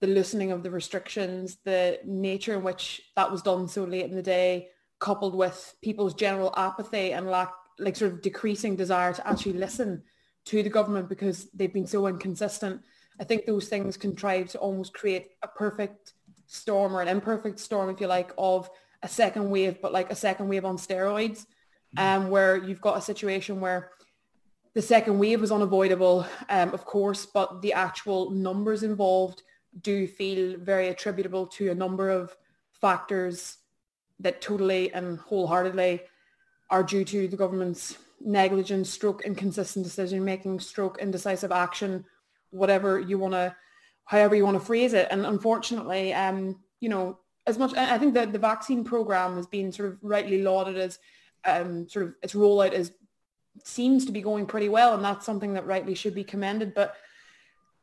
the 0.00 0.06
loosening 0.06 0.52
of 0.52 0.62
the 0.62 0.70
restrictions, 0.70 1.58
the 1.64 1.98
nature 2.04 2.54
in 2.54 2.62
which 2.62 3.02
that 3.16 3.30
was 3.30 3.42
done 3.42 3.68
so 3.68 3.84
late 3.84 4.06
in 4.06 4.16
the 4.16 4.22
day, 4.22 4.68
coupled 5.00 5.34
with 5.34 5.74
people's 5.82 6.14
general 6.14 6.52
apathy 6.56 7.12
and 7.12 7.26
lack, 7.26 7.52
like 7.78 7.96
sort 7.96 8.12
of 8.12 8.22
decreasing 8.22 8.76
desire 8.76 9.12
to 9.12 9.28
actually 9.28 9.54
listen 9.54 10.02
to 10.46 10.62
the 10.62 10.70
government 10.70 11.08
because 11.08 11.50
they've 11.52 11.72
been 11.72 11.86
so 11.86 12.06
inconsistent. 12.06 12.82
I 13.20 13.24
think 13.24 13.44
those 13.44 13.68
things 13.68 13.96
contrive 13.96 14.48
to 14.50 14.58
almost 14.58 14.94
create 14.94 15.32
a 15.42 15.48
perfect 15.48 16.14
storm 16.46 16.96
or 16.96 17.02
an 17.02 17.08
imperfect 17.08 17.58
storm, 17.58 17.90
if 17.90 18.00
you 18.00 18.06
like, 18.06 18.32
of 18.38 18.70
a 19.02 19.08
second 19.08 19.50
wave, 19.50 19.80
but 19.82 19.92
like 19.92 20.10
a 20.10 20.16
second 20.16 20.48
wave 20.48 20.64
on 20.64 20.76
steroids 20.76 21.46
um, 21.96 22.30
where 22.30 22.56
you've 22.56 22.80
got 22.80 22.98
a 22.98 23.02
situation 23.02 23.60
where 23.60 23.90
the 24.74 24.82
second 24.82 25.18
wave 25.18 25.40
was 25.40 25.52
unavoidable, 25.52 26.26
um, 26.48 26.72
of 26.74 26.84
course, 26.84 27.26
but 27.26 27.62
the 27.62 27.72
actual 27.72 28.30
numbers 28.30 28.82
involved 28.82 29.42
do 29.80 30.06
feel 30.06 30.58
very 30.58 30.88
attributable 30.88 31.46
to 31.46 31.70
a 31.70 31.74
number 31.74 32.10
of 32.10 32.36
factors 32.72 33.58
that 34.20 34.40
totally 34.40 34.92
and 34.92 35.18
wholeheartedly 35.18 36.00
are 36.70 36.82
due 36.82 37.04
to 37.04 37.28
the 37.28 37.36
government's 37.36 37.98
negligence, 38.20 38.90
stroke 38.90 39.24
inconsistent 39.24 39.84
decision 39.84 40.24
making, 40.24 40.60
stroke 40.60 40.98
indecisive 41.00 41.52
action, 41.52 42.04
whatever 42.50 42.98
you 43.00 43.18
want 43.18 43.34
to, 43.34 43.54
however 44.04 44.34
you 44.34 44.44
want 44.44 44.58
to 44.58 44.64
phrase 44.64 44.92
it. 44.92 45.08
And 45.10 45.24
unfortunately, 45.24 46.12
um, 46.12 46.58
you 46.80 46.88
know, 46.88 47.18
as 47.46 47.58
much, 47.58 47.74
I 47.74 47.96
think 47.98 48.14
that 48.14 48.32
the 48.32 48.38
vaccine 48.38 48.84
program 48.84 49.36
has 49.36 49.46
been 49.46 49.72
sort 49.72 49.88
of 49.88 49.98
rightly 50.02 50.42
lauded 50.42 50.76
as 50.76 50.98
um, 51.44 51.88
sort 51.88 52.06
of 52.06 52.14
its 52.22 52.34
rollout 52.34 52.72
is 52.72 52.92
seems 53.64 54.04
to 54.04 54.12
be 54.12 54.20
going 54.20 54.46
pretty 54.46 54.68
well, 54.68 54.94
and 54.94 55.04
that's 55.04 55.26
something 55.26 55.54
that 55.54 55.66
rightly 55.66 55.94
should 55.94 56.14
be 56.14 56.24
commended. 56.24 56.74
But 56.74 56.94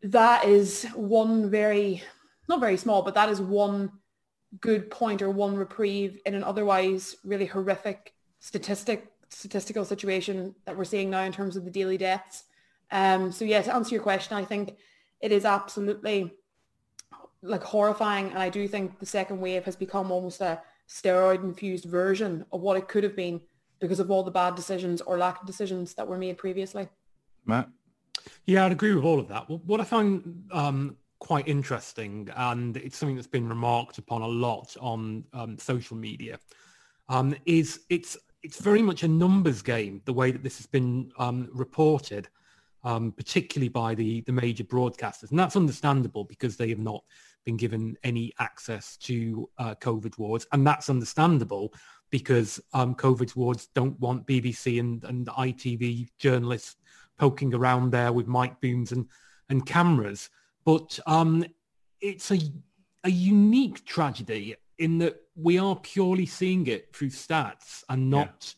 that 0.03 0.45
is 0.45 0.85
one 0.93 1.49
very, 1.49 2.03
not 2.47 2.59
very 2.59 2.77
small, 2.77 3.01
but 3.01 3.15
that 3.15 3.29
is 3.29 3.41
one 3.41 3.91
good 4.61 4.89
point 4.89 5.21
or 5.21 5.29
one 5.29 5.55
reprieve 5.55 6.19
in 6.25 6.35
an 6.35 6.43
otherwise 6.43 7.15
really 7.23 7.45
horrific 7.45 8.13
statistic 8.45 9.11
statistical 9.29 9.83
situation 9.83 10.53
that 10.65 10.77
we're 10.77 10.85
seeing 10.85 11.09
now 11.09 11.23
in 11.23 11.31
terms 11.31 11.57
of 11.57 11.65
the 11.65 11.71
daily 11.71 11.97
deaths. 11.97 12.43
Um, 12.91 13.31
so 13.31 13.43
yeah, 13.43 13.63
to 13.63 13.73
answer 13.73 13.95
your 13.95 14.03
question, 14.03 14.37
I 14.37 14.45
think 14.45 14.75
it 15.19 15.31
is 15.31 15.45
absolutely 15.45 16.31
like 17.41 17.63
horrifying, 17.63 18.29
and 18.29 18.37
I 18.37 18.49
do 18.49 18.67
think 18.67 18.99
the 18.99 19.05
second 19.07 19.39
wave 19.41 19.65
has 19.65 19.75
become 19.75 20.11
almost 20.11 20.41
a 20.41 20.61
steroid 20.87 21.43
infused 21.43 21.85
version 21.85 22.45
of 22.51 22.61
what 22.61 22.77
it 22.77 22.87
could 22.87 23.03
have 23.03 23.15
been 23.15 23.41
because 23.79 23.99
of 23.99 24.11
all 24.11 24.21
the 24.21 24.29
bad 24.29 24.53
decisions 24.53 25.01
or 25.01 25.17
lack 25.17 25.41
of 25.41 25.47
decisions 25.47 25.95
that 25.95 26.07
were 26.07 26.17
made 26.17 26.37
previously. 26.37 26.87
Matt? 27.45 27.67
Yeah, 28.45 28.65
I'd 28.65 28.71
agree 28.71 28.93
with 28.93 29.03
all 29.03 29.19
of 29.19 29.27
that. 29.29 29.49
What 29.49 29.81
I 29.81 29.83
find 29.83 30.45
um, 30.51 30.97
quite 31.17 31.47
interesting, 31.47 32.29
and 32.35 32.77
it's 32.77 32.95
something 32.95 33.15
that's 33.15 33.27
been 33.27 33.49
remarked 33.49 33.97
upon 33.97 34.21
a 34.21 34.27
lot 34.27 34.77
on 34.79 35.23
um, 35.33 35.57
social 35.57 35.97
media, 35.97 36.37
um, 37.09 37.35
is 37.45 37.81
it's 37.89 38.17
it's 38.45 38.59
very 38.59 38.83
much 38.83 39.01
a 39.01 39.07
numbers 39.07 39.63
game, 39.63 40.03
the 40.05 40.13
way 40.13 40.29
that 40.29 40.43
this 40.43 40.57
has 40.57 40.67
been 40.67 41.11
um, 41.17 41.49
reported, 41.51 42.29
um, 42.83 43.11
particularly 43.11 43.69
by 43.69 43.95
the, 43.95 44.21
the 44.21 44.31
major 44.31 44.63
broadcasters. 44.63 45.31
And 45.31 45.39
that's 45.39 45.55
understandable 45.55 46.25
because 46.25 46.55
they 46.55 46.69
have 46.69 46.77
not 46.77 47.03
been 47.43 47.57
given 47.57 47.97
any 48.03 48.31
access 48.37 48.97
to 48.97 49.49
uh, 49.57 49.73
COVID 49.81 50.19
wards. 50.19 50.45
And 50.51 50.65
that's 50.65 50.91
understandable 50.91 51.73
because 52.11 52.59
um, 52.73 52.93
COVID 52.93 53.35
wards 53.35 53.69
don't 53.73 53.99
want 53.99 54.27
BBC 54.27 54.79
and, 54.79 55.03
and 55.05 55.25
ITV 55.25 56.09
journalists 56.19 56.75
poking 57.17 57.51
around 57.55 57.91
there 57.91 58.13
with 58.13 58.27
mic 58.27 58.61
booms 58.61 58.91
and, 58.91 59.07
and 59.49 59.65
cameras. 59.65 60.29
But 60.65 60.99
um, 61.07 61.43
it's 61.99 62.29
a, 62.29 62.37
a 63.05 63.09
unique 63.09 63.83
tragedy 63.85 64.53
in 64.77 64.97
that 64.99 65.15
we 65.35 65.57
are 65.57 65.75
purely 65.75 66.25
seeing 66.25 66.67
it 66.67 66.93
through 66.95 67.09
stats 67.09 67.83
and 67.89 68.09
not 68.09 68.55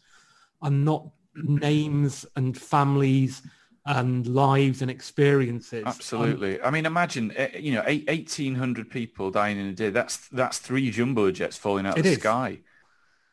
yeah. 0.62 0.68
and 0.68 0.86
not 0.86 1.08
names 1.36 2.26
and 2.36 2.58
families 2.58 3.42
and 3.86 4.28
lives 4.28 4.82
and 4.82 4.92
experiences. 4.92 5.84
Absolutely. 5.86 6.60
Um, 6.60 6.68
I 6.68 6.72
mean, 6.72 6.86
imagine 6.86 7.32
eh, 7.36 7.58
you 7.58 7.74
know, 7.74 7.84
eighteen 7.86 8.56
hundred 8.56 8.90
people 8.90 9.32
dying 9.32 9.58
in 9.58 9.68
a 9.68 9.74
day. 9.74 9.90
That's 9.90 10.28
that's 10.30 10.60
three 10.60 10.92
jumbo 10.92 11.32
jets 11.32 11.58
falling 11.58 11.86
out 11.86 11.98
of 11.98 12.04
the 12.04 12.12
is. 12.12 12.20
sky. 12.20 12.60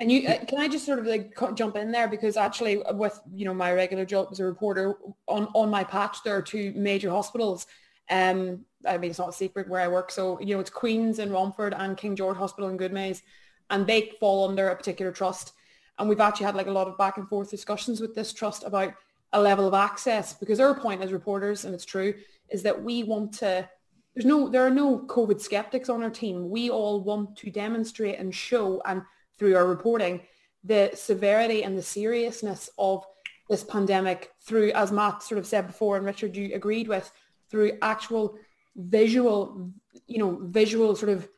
And 0.01 0.11
you 0.11 0.29
uh, 0.29 0.45
can 0.45 0.61
I 0.61 0.69
just 0.69 0.87
sort 0.87 0.99
of 0.99 1.07
like 1.07 1.37
jump 1.55 1.77
in 1.77 1.93
there 1.93 2.09
because 2.09 2.37
actually 2.37 2.83
with 2.93 3.21
you 3.33 3.45
know 3.45 3.55
my 3.55 3.73
regular 3.73 4.05
job 4.05 4.29
as 4.31 4.41
a 4.41 4.45
reporter 4.45 4.95
on 5.27 5.49
on 5.55 5.71
my 5.71 5.85
patch 5.85 6.23
there 6.25 6.37
are 6.37 6.43
two 6.43 6.73
major 6.75 7.11
hospitals 7.11 7.67
um 8.11 8.65
I 8.87 8.99
mean, 8.99 9.11
it's 9.11 9.19
not 9.19 9.31
a 9.31 9.33
secret 9.33 9.69
where 9.69 9.81
I 9.81 9.89
work. 9.89 10.11
So, 10.11 10.41
you 10.41 10.55
know, 10.55 10.61
it's 10.61 10.71
Queen's 10.71 11.19
in 11.19 11.33
Romford 11.33 11.75
and 11.77 11.97
King 11.97 12.17
George 12.17 12.37
Hospital 12.37 12.71
in 12.71 12.77
Goodmayes, 12.77 13.23
and 13.71 13.87
they 13.87 14.13
fall 14.21 14.49
under 14.49 14.69
a 14.69 14.77
particular 14.77 15.13
trust. 15.13 15.53
And 15.99 16.09
we've 16.09 16.21
actually 16.21 16.47
had 16.47 16.57
like 16.57 16.67
a 16.67 16.73
lot 16.73 16.89
of 16.89 16.99
back 16.99 17.19
and 17.19 17.29
forth 17.29 17.51
discussions 17.51 18.01
with 18.01 18.15
this 18.15 18.33
trust 18.33 18.65
about 18.65 18.95
a 19.33 19.41
level 19.41 19.67
of 19.67 19.75
access 19.75 20.33
because 20.33 20.61
our 20.61 20.75
point 20.75 21.03
as 21.03 21.13
reporters, 21.13 21.65
and 21.65 21.75
it's 21.75 21.85
true, 21.85 22.15
is 22.51 22.63
that 22.63 22.83
we 22.83 23.03
want 23.03 23.33
to, 23.35 23.69
there's 24.15 24.27
no, 24.27 24.49
there 24.49 24.65
are 24.65 24.71
no 24.71 25.01
COVID 25.01 25.41
skeptics 25.41 25.89
on 25.89 26.03
our 26.03 26.11
team. 26.11 26.51
We 26.51 26.71
all 26.71 27.01
want 27.01 27.37
to 27.39 27.51
demonstrate 27.51 28.19
and 28.19 28.35
show 28.35 28.81
and 28.85 29.03
through 29.39 29.57
our 29.57 29.67
reporting 29.67 30.21
the 30.63 30.91
severity 30.95 31.63
and 31.63 31.77
the 31.77 31.83
seriousness 31.83 32.71
of 32.79 33.05
this 33.51 33.63
pandemic 33.63 34.33
through, 34.41 34.73
as 34.73 34.91
Matt 34.91 35.23
sort 35.23 35.39
of 35.39 35.47
said 35.47 35.67
before, 35.67 35.97
and 35.97 36.07
Richard, 36.07 36.37
you 36.37 36.55
agreed 36.55 36.89
with, 36.89 37.13
through 37.51 37.79
actual 37.83 38.39
visual, 38.77 39.71
you 40.07 40.19
know, 40.19 40.39
visual 40.43 40.95
sort 40.97 41.11
of 41.11 41.29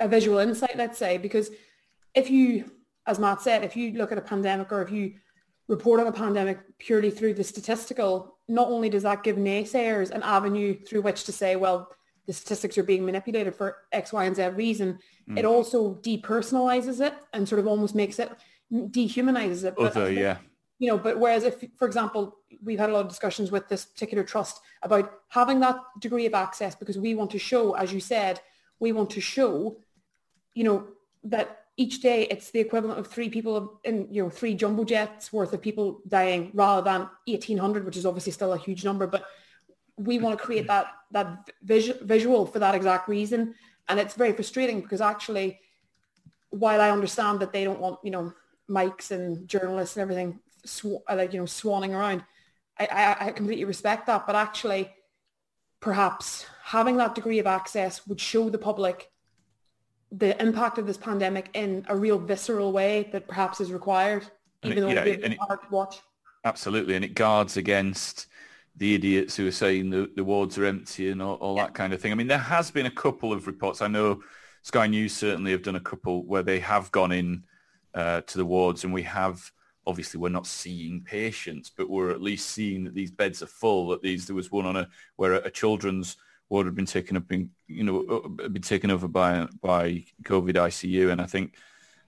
a 0.00 0.08
visual 0.08 0.38
insight, 0.38 0.76
let's 0.76 0.98
say, 0.98 1.18
because 1.18 1.50
if 2.14 2.30
you, 2.30 2.70
as 3.06 3.18
Matt 3.18 3.40
said, 3.40 3.64
if 3.64 3.76
you 3.76 3.92
look 3.92 4.12
at 4.12 4.18
a 4.18 4.22
pandemic 4.22 4.70
or 4.72 4.82
if 4.82 4.90
you 4.90 5.14
report 5.66 6.00
on 6.00 6.06
a 6.06 6.12
pandemic 6.12 6.60
purely 6.78 7.10
through 7.10 7.34
the 7.34 7.44
statistical, 7.44 8.38
not 8.48 8.68
only 8.68 8.88
does 8.88 9.02
that 9.02 9.22
give 9.22 9.36
naysayers 9.36 10.10
an 10.10 10.22
avenue 10.22 10.78
through 10.84 11.02
which 11.02 11.24
to 11.24 11.32
say, 11.32 11.56
well, 11.56 11.90
the 12.26 12.32
statistics 12.32 12.78
are 12.78 12.82
being 12.82 13.04
manipulated 13.04 13.54
for 13.54 13.78
X, 13.92 14.12
Y, 14.12 14.24
and 14.24 14.36
Z 14.36 14.48
reason, 14.48 14.98
mm. 15.28 15.38
it 15.38 15.44
also 15.44 15.94
depersonalizes 15.96 17.04
it 17.04 17.14
and 17.32 17.48
sort 17.48 17.58
of 17.58 17.66
almost 17.66 17.94
makes 17.94 18.18
it 18.18 18.30
dehumanizes 18.72 19.64
it. 19.64 19.78
Other, 19.78 20.12
yeah 20.12 20.38
you 20.78 20.88
know, 20.88 20.96
but 20.98 21.18
whereas 21.18 21.44
if, 21.44 21.64
for 21.76 21.86
example, 21.86 22.38
we've 22.62 22.78
had 22.78 22.90
a 22.90 22.92
lot 22.92 23.00
of 23.00 23.08
discussions 23.08 23.50
with 23.50 23.68
this 23.68 23.84
particular 23.84 24.22
trust 24.22 24.60
about 24.82 25.12
having 25.28 25.60
that 25.60 25.76
degree 26.00 26.26
of 26.26 26.34
access 26.34 26.74
because 26.74 26.98
we 26.98 27.14
want 27.14 27.30
to 27.32 27.38
show, 27.38 27.74
as 27.74 27.92
you 27.92 28.00
said, 28.00 28.40
we 28.78 28.92
want 28.92 29.10
to 29.10 29.20
show, 29.20 29.76
you 30.54 30.64
know, 30.64 30.86
that 31.24 31.64
each 31.76 32.00
day 32.00 32.26
it's 32.30 32.50
the 32.50 32.60
equivalent 32.60 32.98
of 32.98 33.08
three 33.08 33.28
people 33.28 33.80
in, 33.84 34.06
you 34.10 34.22
know, 34.22 34.30
three 34.30 34.54
jumbo 34.54 34.84
jets 34.84 35.32
worth 35.32 35.52
of 35.52 35.60
people 35.60 36.00
dying 36.06 36.50
rather 36.54 36.82
than 36.82 37.08
1800, 37.26 37.84
which 37.84 37.96
is 37.96 38.06
obviously 38.06 38.32
still 38.32 38.52
a 38.52 38.58
huge 38.58 38.84
number. 38.84 39.06
But 39.06 39.24
we 39.96 40.18
want 40.18 40.38
to 40.38 40.44
create 40.44 40.68
that, 40.68 40.86
that 41.10 41.50
visual, 41.62 41.98
visual 42.02 42.46
for 42.46 42.60
that 42.60 42.74
exact 42.74 43.08
reason. 43.08 43.54
And 43.88 43.98
it's 43.98 44.14
very 44.14 44.32
frustrating 44.32 44.80
because 44.80 45.00
actually, 45.00 45.60
while 46.50 46.80
I 46.80 46.90
understand 46.90 47.40
that 47.40 47.52
they 47.52 47.64
don't 47.64 47.80
want, 47.80 47.98
you 48.04 48.10
know, 48.10 48.32
mics 48.70 49.10
and 49.10 49.48
journalists 49.48 49.96
and 49.96 50.02
everything 50.02 50.40
sw- 50.64 51.04
like 51.12 51.32
you 51.32 51.40
know 51.40 51.46
swanning 51.46 51.94
around. 51.94 52.24
I, 52.78 52.86
I, 52.86 53.26
I 53.26 53.32
completely 53.32 53.64
respect 53.64 54.06
that, 54.06 54.26
but 54.26 54.36
actually, 54.36 54.90
perhaps 55.80 56.46
having 56.62 56.96
that 56.98 57.14
degree 57.14 57.38
of 57.38 57.46
access 57.46 58.06
would 58.06 58.20
show 58.20 58.50
the 58.50 58.58
public 58.58 59.10
the 60.10 60.40
impact 60.40 60.78
of 60.78 60.86
this 60.86 60.96
pandemic 60.96 61.50
in 61.54 61.84
a 61.88 61.96
real 61.96 62.18
visceral 62.18 62.72
way 62.72 63.08
that 63.12 63.28
perhaps 63.28 63.60
is 63.60 63.72
required, 63.72 64.26
even 64.62 64.78
it, 64.78 64.80
though 64.80 64.88
yeah, 64.88 65.02
it's 65.04 65.36
hard 65.36 65.60
to 65.60 65.68
watch. 65.70 66.00
Absolutely, 66.44 66.94
and 66.94 67.04
it 67.04 67.14
guards 67.14 67.56
against 67.56 68.26
the 68.76 68.94
idiots 68.94 69.36
who 69.36 69.46
are 69.46 69.52
saying 69.52 69.90
the, 69.90 70.10
the 70.14 70.24
wards 70.24 70.56
are 70.56 70.64
empty 70.64 71.10
and 71.10 71.20
all, 71.20 71.34
all 71.36 71.56
yeah. 71.56 71.64
that 71.64 71.74
kind 71.74 71.92
of 71.92 72.00
thing. 72.00 72.12
I 72.12 72.14
mean, 72.14 72.28
there 72.28 72.38
has 72.38 72.70
been 72.70 72.86
a 72.86 72.90
couple 72.90 73.32
of 73.32 73.46
reports. 73.46 73.82
I 73.82 73.88
know 73.88 74.22
Sky 74.62 74.86
News 74.86 75.14
certainly 75.14 75.50
have 75.50 75.62
done 75.62 75.76
a 75.76 75.80
couple 75.80 76.24
where 76.24 76.44
they 76.44 76.60
have 76.60 76.90
gone 76.92 77.12
in 77.12 77.44
uh, 77.92 78.20
to 78.22 78.38
the 78.38 78.44
wards 78.44 78.84
and 78.84 78.92
we 78.92 79.02
have 79.02 79.50
obviously 79.88 80.20
we're 80.20 80.28
not 80.28 80.46
seeing 80.46 81.00
patients, 81.00 81.72
but 81.74 81.88
we're 81.88 82.10
at 82.10 82.20
least 82.20 82.50
seeing 82.50 82.84
that 82.84 82.94
these 82.94 83.10
beds 83.10 83.42
are 83.42 83.46
full. 83.46 83.88
That 83.88 84.02
these 84.02 84.26
there 84.26 84.36
was 84.36 84.52
one 84.52 84.66
on 84.66 84.76
a 84.76 84.88
where 85.16 85.34
a, 85.34 85.50
children's 85.50 86.18
ward 86.50 86.66
had 86.66 86.74
been 86.74 86.86
taken 86.86 87.16
up 87.16 87.32
in 87.32 87.50
you 87.66 87.84
know 87.84 88.00
uh, 88.02 88.48
been 88.48 88.62
taken 88.62 88.90
over 88.90 89.08
by 89.08 89.48
by 89.62 90.04
COVID 90.24 90.54
ICU, 90.54 91.10
and 91.10 91.22
I 91.22 91.26
think 91.26 91.54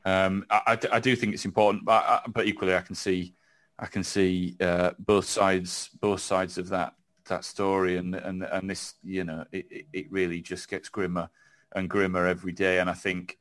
um, 0.05 0.45
I, 0.51 0.79
I, 0.93 1.01
do 1.01 1.17
think 1.17 1.33
it's 1.35 1.47
important, 1.47 1.87
but 1.87 2.23
but 2.33 2.47
equally 2.47 2.75
I 2.75 2.83
can 2.83 2.95
see 2.95 3.35
I 3.79 3.87
can 3.87 4.05
see 4.05 4.57
uh, 4.61 4.91
both 4.99 5.25
sides 5.25 5.89
both 6.01 6.21
sides 6.21 6.59
of 6.59 6.69
that 6.69 6.95
that 7.29 7.45
story, 7.47 7.97
and 7.97 8.15
and 8.15 8.43
and 8.43 8.69
this 8.69 8.95
you 9.03 9.25
know 9.25 9.47
it, 9.53 9.87
it 9.91 10.13
really 10.13 10.43
just 10.43 10.69
gets 10.69 10.91
grimmer 10.91 11.31
and 11.75 11.89
grimmer 11.89 12.27
every 12.27 12.53
day, 12.53 12.79
and 12.79 12.91
I 12.91 12.95
think 12.95 13.39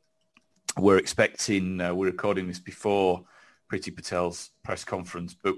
we're 0.78 0.98
expecting 0.98 1.82
uh, 1.82 1.94
we're 1.94 2.06
recording 2.06 2.48
this 2.48 2.60
before 2.60 3.26
Priti 3.70 3.96
Patel's 3.96 4.52
press 4.64 4.84
conference, 4.84 5.36
but 5.42 5.56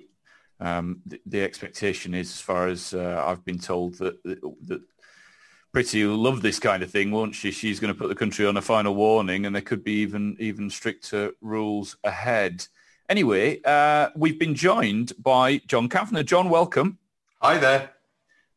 um, 0.60 1.02
the, 1.06 1.20
the, 1.26 1.44
expectation 1.44 2.14
is, 2.14 2.30
as 2.30 2.42
far 2.42 2.68
as 2.68 2.94
uh, 2.94 3.24
I've 3.26 3.44
been 3.44 3.58
told, 3.58 3.96
that, 3.96 4.22
that, 4.24 4.42
that 4.68 4.82
will 5.74 6.18
love 6.18 6.42
this 6.42 6.60
kind 6.60 6.84
of 6.84 6.92
thing, 6.92 7.12
won't 7.12 7.34
she? 7.34 7.52
She's 7.52 7.80
going 7.80 7.94
to 7.94 8.00
put 8.00 8.10
the 8.10 8.16
country 8.16 8.46
on 8.46 8.58
a 8.58 8.62
final 8.62 8.94
warning, 8.94 9.46
and 9.46 9.56
there 9.56 9.62
could 9.62 9.84
be 9.84 10.02
even 10.02 10.36
even 10.40 10.70
stricter 10.70 11.32
rules 11.42 11.98
ahead. 12.04 12.68
Anyway, 13.10 13.62
uh, 13.64 14.10
we've 14.16 14.40
been 14.40 14.56
joined 14.56 15.14
by 15.18 15.58
John 15.68 15.90
Kampfner. 15.90 16.26
John, 16.26 16.50
welcome. 16.50 17.00
Hi 17.42 17.58
there. 17.58 17.92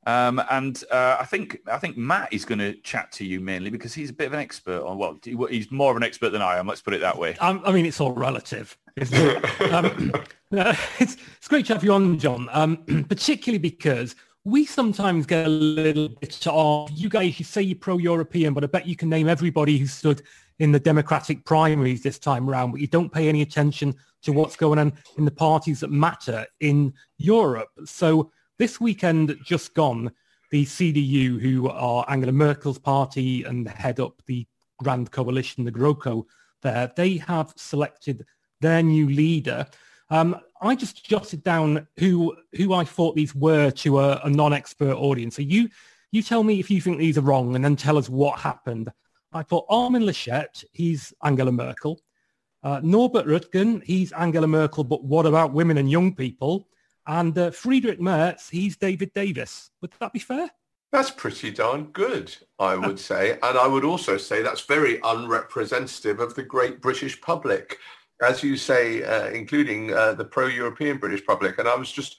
Um, 0.06 0.42
and 0.50 0.82
uh, 0.90 1.16
I 1.18 1.24
think 1.24 1.60
I 1.70 1.78
think 1.78 1.96
Matt 1.96 2.32
is 2.32 2.44
going 2.44 2.58
to 2.58 2.74
chat 2.82 3.10
to 3.12 3.24
you 3.24 3.40
mainly 3.40 3.70
because 3.70 3.94
he's 3.94 4.10
a 4.10 4.12
bit 4.12 4.26
of 4.26 4.34
an 4.34 4.40
expert 4.40 4.82
on 4.82 4.98
well, 4.98 5.18
he's 5.22 5.70
more 5.70 5.90
of 5.90 5.96
an 5.96 6.02
expert 6.02 6.30
than 6.30 6.42
I 6.42 6.58
am. 6.58 6.66
Let's 6.66 6.82
put 6.82 6.94
it 6.94 7.00
that 7.00 7.16
way. 7.16 7.36
Um, 7.36 7.62
I 7.64 7.72
mean, 7.72 7.86
it's 7.86 8.00
all 8.00 8.12
relative. 8.12 8.76
It? 8.96 9.12
um, 9.72 10.12
uh, 10.52 10.74
it's 10.98 11.16
it's 11.38 11.48
great 11.48 11.66
to 11.66 11.74
have 11.74 11.84
you 11.84 11.92
on, 11.92 12.18
John. 12.18 12.48
Um, 12.52 13.04
particularly 13.08 13.58
because 13.58 14.14
we 14.44 14.66
sometimes 14.66 15.24
get 15.24 15.46
a 15.46 15.50
little 15.50 16.10
bit 16.10 16.46
of 16.46 16.90
you 16.90 17.08
guys. 17.08 17.38
You 17.38 17.44
say 17.44 17.62
you're 17.62 17.78
pro-European, 17.78 18.52
but 18.52 18.62
I 18.62 18.66
bet 18.66 18.86
you 18.86 18.96
can 18.96 19.08
name 19.08 19.28
everybody 19.28 19.78
who 19.78 19.86
stood 19.86 20.22
in 20.58 20.70
the 20.70 20.78
Democratic 20.78 21.44
primaries 21.44 22.02
this 22.02 22.18
time 22.18 22.48
around, 22.48 22.72
but 22.72 22.80
you 22.80 22.86
don't 22.86 23.12
pay 23.12 23.28
any 23.28 23.42
attention 23.42 23.94
to 24.22 24.32
what's 24.32 24.56
going 24.56 24.78
on 24.78 24.92
in 25.18 25.24
the 25.24 25.30
parties 25.30 25.80
that 25.80 25.90
matter 25.90 26.46
in 26.60 26.92
Europe. 27.18 27.70
So 27.84 28.30
this 28.58 28.80
weekend 28.80 29.36
just 29.44 29.74
gone, 29.74 30.12
the 30.50 30.64
CDU, 30.64 31.40
who 31.40 31.68
are 31.68 32.04
Angela 32.08 32.32
Merkel's 32.32 32.78
party 32.78 33.42
and 33.42 33.68
head 33.68 34.00
up 34.00 34.22
the 34.26 34.46
Grand 34.82 35.10
Coalition, 35.10 35.64
the 35.64 35.72
GroKo 35.72 36.24
there, 36.62 36.92
they 36.96 37.16
have 37.18 37.52
selected 37.56 38.24
their 38.60 38.82
new 38.82 39.08
leader. 39.08 39.66
Um, 40.10 40.36
I 40.60 40.74
just 40.74 41.04
jotted 41.04 41.42
down 41.42 41.86
who 41.98 42.36
who 42.56 42.72
I 42.72 42.84
thought 42.84 43.16
these 43.16 43.34
were 43.34 43.70
to 43.70 44.00
a, 44.00 44.20
a 44.24 44.30
non-expert 44.30 44.94
audience. 44.94 45.36
So 45.36 45.42
you 45.42 45.68
you 46.12 46.22
tell 46.22 46.42
me 46.42 46.60
if 46.60 46.70
you 46.70 46.80
think 46.80 46.98
these 46.98 47.18
are 47.18 47.22
wrong 47.22 47.54
and 47.54 47.64
then 47.64 47.76
tell 47.76 47.98
us 47.98 48.08
what 48.08 48.38
happened. 48.38 48.90
I 49.32 49.42
thought 49.42 49.66
Armin 49.68 50.04
Laschet, 50.04 50.64
he's 50.72 51.12
Angela 51.22 51.50
Merkel. 51.52 52.00
Uh, 52.62 52.80
Norbert 52.82 53.26
Röttgen, 53.26 53.82
he's 53.82 54.12
Angela 54.12 54.46
Merkel, 54.46 54.84
but 54.84 55.04
what 55.04 55.26
about 55.26 55.52
women 55.52 55.76
and 55.76 55.90
young 55.90 56.14
people? 56.14 56.68
And 57.06 57.36
uh, 57.36 57.50
Friedrich 57.50 58.00
Merz, 58.00 58.48
he's 58.48 58.76
David 58.76 59.12
Davis. 59.12 59.70
Would 59.80 59.92
that 60.00 60.12
be 60.12 60.18
fair? 60.18 60.50
That's 60.92 61.10
pretty 61.10 61.50
darn 61.50 61.86
good, 61.86 62.34
I 62.58 62.76
would 62.76 63.00
say. 63.00 63.32
And 63.42 63.58
I 63.58 63.66
would 63.66 63.84
also 63.84 64.16
say 64.16 64.42
that's 64.42 64.60
very 64.60 65.00
unrepresentative 65.02 66.20
of 66.20 66.34
the 66.34 66.44
great 66.44 66.80
British 66.80 67.20
public, 67.20 67.78
as 68.22 68.44
you 68.44 68.56
say, 68.56 69.02
uh, 69.02 69.26
including 69.30 69.92
uh, 69.92 70.14
the 70.14 70.24
pro-European 70.24 70.98
British 70.98 71.26
public. 71.26 71.58
And 71.58 71.68
I 71.68 71.74
was 71.74 71.90
just 71.90 72.16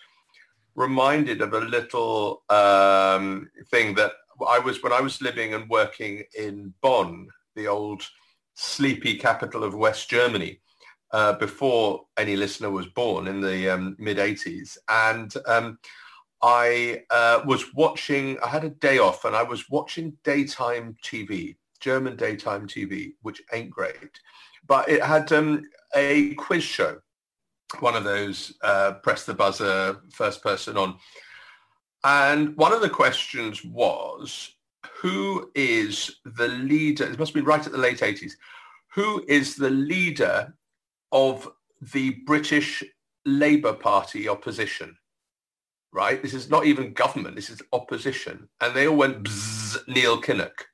reminded 0.75 1.41
of 1.41 1.53
a 1.53 1.61
little 1.61 2.43
um, 2.49 3.49
thing 3.71 3.95
that 3.95 4.11
I 4.45 4.59
was 4.59 4.83
when 4.83 4.91
I 4.91 4.99
was 4.99 5.21
living 5.21 5.53
and 5.53 5.69
working 5.69 6.23
in 6.37 6.73
Bonn, 6.81 7.29
the 7.55 7.67
old 7.67 8.03
sleepy 8.55 9.15
capital 9.17 9.63
of 9.63 9.73
West 9.73 10.09
Germany 10.09 10.59
uh, 11.15 11.31
before 11.31 12.03
any 12.17 12.35
listener 12.35 12.69
was 12.69 12.87
born 12.87 13.27
in 13.27 13.39
the 13.39 13.69
um, 13.69 13.95
mid 13.97 14.17
80s. 14.17 14.77
And 14.89 15.33
um, 15.45 15.79
I 16.41 17.03
uh, 17.09 17.39
was 17.45 17.73
watching, 17.73 18.37
I 18.43 18.49
had 18.49 18.65
a 18.65 18.69
day 18.69 18.97
off 18.97 19.23
and 19.23 19.33
I 19.33 19.41
was 19.41 19.69
watching 19.69 20.17
daytime 20.25 20.97
TV, 21.01 21.55
German 21.79 22.17
daytime 22.17 22.67
TV, 22.67 23.13
which 23.21 23.41
ain't 23.53 23.69
great. 23.69 24.19
But 24.67 24.89
it 24.89 25.01
had 25.01 25.31
um, 25.31 25.63
a 25.95 26.33
quiz 26.33 26.63
show, 26.63 26.99
one 27.79 27.95
of 27.95 28.03
those 28.03 28.53
uh, 28.61 28.95
press 29.01 29.25
the 29.25 29.33
buzzer, 29.33 30.01
first 30.11 30.43
person 30.43 30.75
on. 30.75 30.97
And 32.03 32.57
one 32.57 32.73
of 32.73 32.81
the 32.81 32.89
questions 32.89 33.63
was, 33.63 34.53
who 35.01 35.49
is 35.55 36.17
the 36.25 36.49
leader? 36.49 37.05
It 37.05 37.19
must 37.19 37.33
be 37.33 37.39
right 37.39 37.65
at 37.65 37.71
the 37.71 37.77
late 37.77 37.99
80s. 37.99 38.33
Who 38.95 39.23
is 39.29 39.55
the 39.55 39.69
leader 39.69 40.53
of 41.11 41.49
the 41.93 42.11
British 42.25 42.83
Labour 43.25 43.73
Party 43.73 44.29
opposition, 44.29 44.97
right? 45.91 46.21
This 46.21 46.33
is 46.33 46.49
not 46.49 46.65
even 46.65 46.93
government. 46.93 47.35
This 47.35 47.49
is 47.49 47.61
opposition. 47.73 48.47
And 48.61 48.75
they 48.75 48.87
all 48.87 48.97
went, 48.97 49.27
Neil 49.87 50.21
Kinnock. 50.21 50.65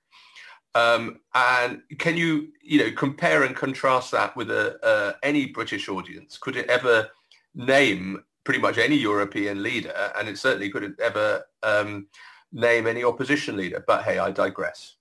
Um, 0.74 1.20
and 1.34 1.82
can 2.00 2.16
you, 2.16 2.50
you 2.62 2.80
know, 2.80 2.92
compare 2.92 3.44
and 3.44 3.56
contrast 3.56 4.12
that 4.12 4.36
with 4.36 4.50
a, 4.52 4.84
uh, 4.86 5.14
any 5.24 5.48
British 5.48 5.90
audience? 5.90 6.38
Could 6.38 6.56
it 6.56 6.70
ever 6.70 7.10
name 7.56 8.24
pretty 8.44 8.60
much 8.60 8.78
any 8.78 8.96
European 8.96 9.64
leader? 9.64 9.94
And 10.18 10.30
it 10.30 10.38
certainly 10.38 10.70
couldn't 10.70 11.00
ever 11.00 11.44
um, 11.64 12.08
name 12.54 12.88
any 12.88 13.04
opposition 13.04 13.58
leader. 13.58 13.84
But 13.86 14.04
hey, 14.04 14.20
I 14.20 14.32
digress. 14.32 14.96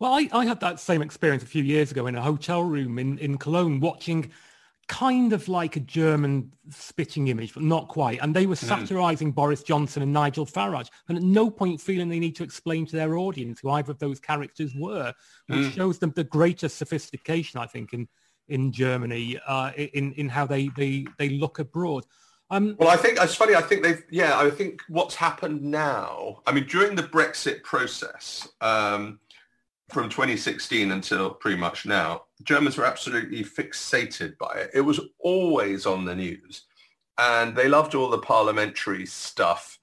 Well, 0.00 0.12
I, 0.12 0.28
I 0.32 0.44
had 0.44 0.60
that 0.60 0.80
same 0.80 1.02
experience 1.02 1.42
a 1.42 1.46
few 1.46 1.62
years 1.62 1.90
ago 1.90 2.06
in 2.06 2.16
a 2.16 2.22
hotel 2.22 2.62
room 2.62 2.98
in, 2.98 3.18
in 3.18 3.38
Cologne 3.38 3.80
watching 3.80 4.32
kind 4.88 5.32
of 5.32 5.48
like 5.48 5.76
a 5.76 5.80
German 5.80 6.52
spitting 6.70 7.28
image, 7.28 7.54
but 7.54 7.62
not 7.62 7.88
quite. 7.88 8.20
And 8.20 8.34
they 8.34 8.46
were 8.46 8.56
hmm. 8.56 8.66
satirizing 8.66 9.32
mm. 9.32 9.34
Boris 9.34 9.62
Johnson 9.62 10.02
and 10.02 10.12
Nigel 10.12 10.46
Farage, 10.46 10.90
and 11.08 11.16
at 11.16 11.24
no 11.24 11.50
point 11.50 11.80
feeling 11.80 12.08
they 12.08 12.18
need 12.18 12.36
to 12.36 12.44
explain 12.44 12.86
to 12.86 12.96
their 12.96 13.16
audience 13.16 13.60
who 13.60 13.70
either 13.70 13.92
of 13.92 13.98
those 13.98 14.20
characters 14.20 14.74
were, 14.74 15.12
which 15.46 15.58
mm. 15.58 15.72
shows 15.72 15.98
them 15.98 16.12
the 16.14 16.24
greater 16.24 16.68
sophistication, 16.68 17.60
I 17.60 17.66
think, 17.66 17.92
in 17.92 18.08
in 18.48 18.72
Germany, 18.72 19.38
uh, 19.46 19.72
in 19.76 20.12
in 20.12 20.28
how 20.28 20.46
they 20.46 20.68
they 20.76 21.06
they 21.18 21.30
look 21.30 21.58
abroad. 21.58 22.04
Um, 22.50 22.76
well, 22.78 22.90
I 22.90 22.96
think 22.96 23.18
it's 23.20 23.34
funny. 23.34 23.54
I 23.54 23.62
think 23.62 23.82
they've 23.82 24.04
yeah. 24.10 24.38
I 24.38 24.50
think 24.50 24.82
what's 24.88 25.14
happened 25.14 25.62
now. 25.62 26.42
I 26.46 26.52
mean, 26.52 26.66
during 26.66 26.94
the 26.94 27.04
Brexit 27.04 27.62
process. 27.62 28.48
Um, 28.60 29.20
from 29.90 30.08
2016 30.08 30.90
until 30.90 31.30
pretty 31.30 31.58
much 31.58 31.86
now, 31.86 32.22
Germans 32.42 32.76
were 32.76 32.86
absolutely 32.86 33.44
fixated 33.44 34.38
by 34.38 34.52
it. 34.54 34.70
It 34.74 34.80
was 34.80 35.00
always 35.18 35.86
on 35.86 36.04
the 36.04 36.14
news. 36.14 36.62
And 37.18 37.54
they 37.54 37.68
loved 37.68 37.94
all 37.94 38.10
the 38.10 38.18
parliamentary 38.18 39.06
stuff. 39.06 39.78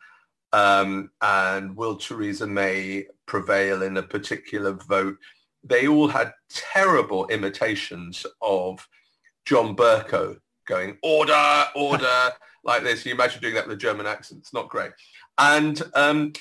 Um, 0.53 1.11
and 1.21 1.75
will 1.77 1.95
Theresa 1.95 2.47
May 2.47 3.05
prevail 3.25 3.83
in 3.83 3.97
a 3.97 4.03
particular 4.03 4.73
vote? 4.73 5.17
They 5.63 5.87
all 5.87 6.07
had 6.07 6.33
terrible 6.49 7.27
imitations 7.27 8.25
of 8.41 8.85
John 9.45 9.75
Bercow 9.75 10.37
going, 10.67 10.97
order, 11.03 11.65
order, 11.75 12.31
like 12.63 12.83
this. 12.83 13.05
You 13.05 13.13
imagine 13.13 13.41
doing 13.41 13.55
that 13.55 13.67
with 13.67 13.77
a 13.77 13.79
German 13.79 14.07
accent. 14.07 14.41
It's 14.41 14.53
not 14.53 14.69
great. 14.69 14.91
And 15.37 15.81
um, 15.95 16.33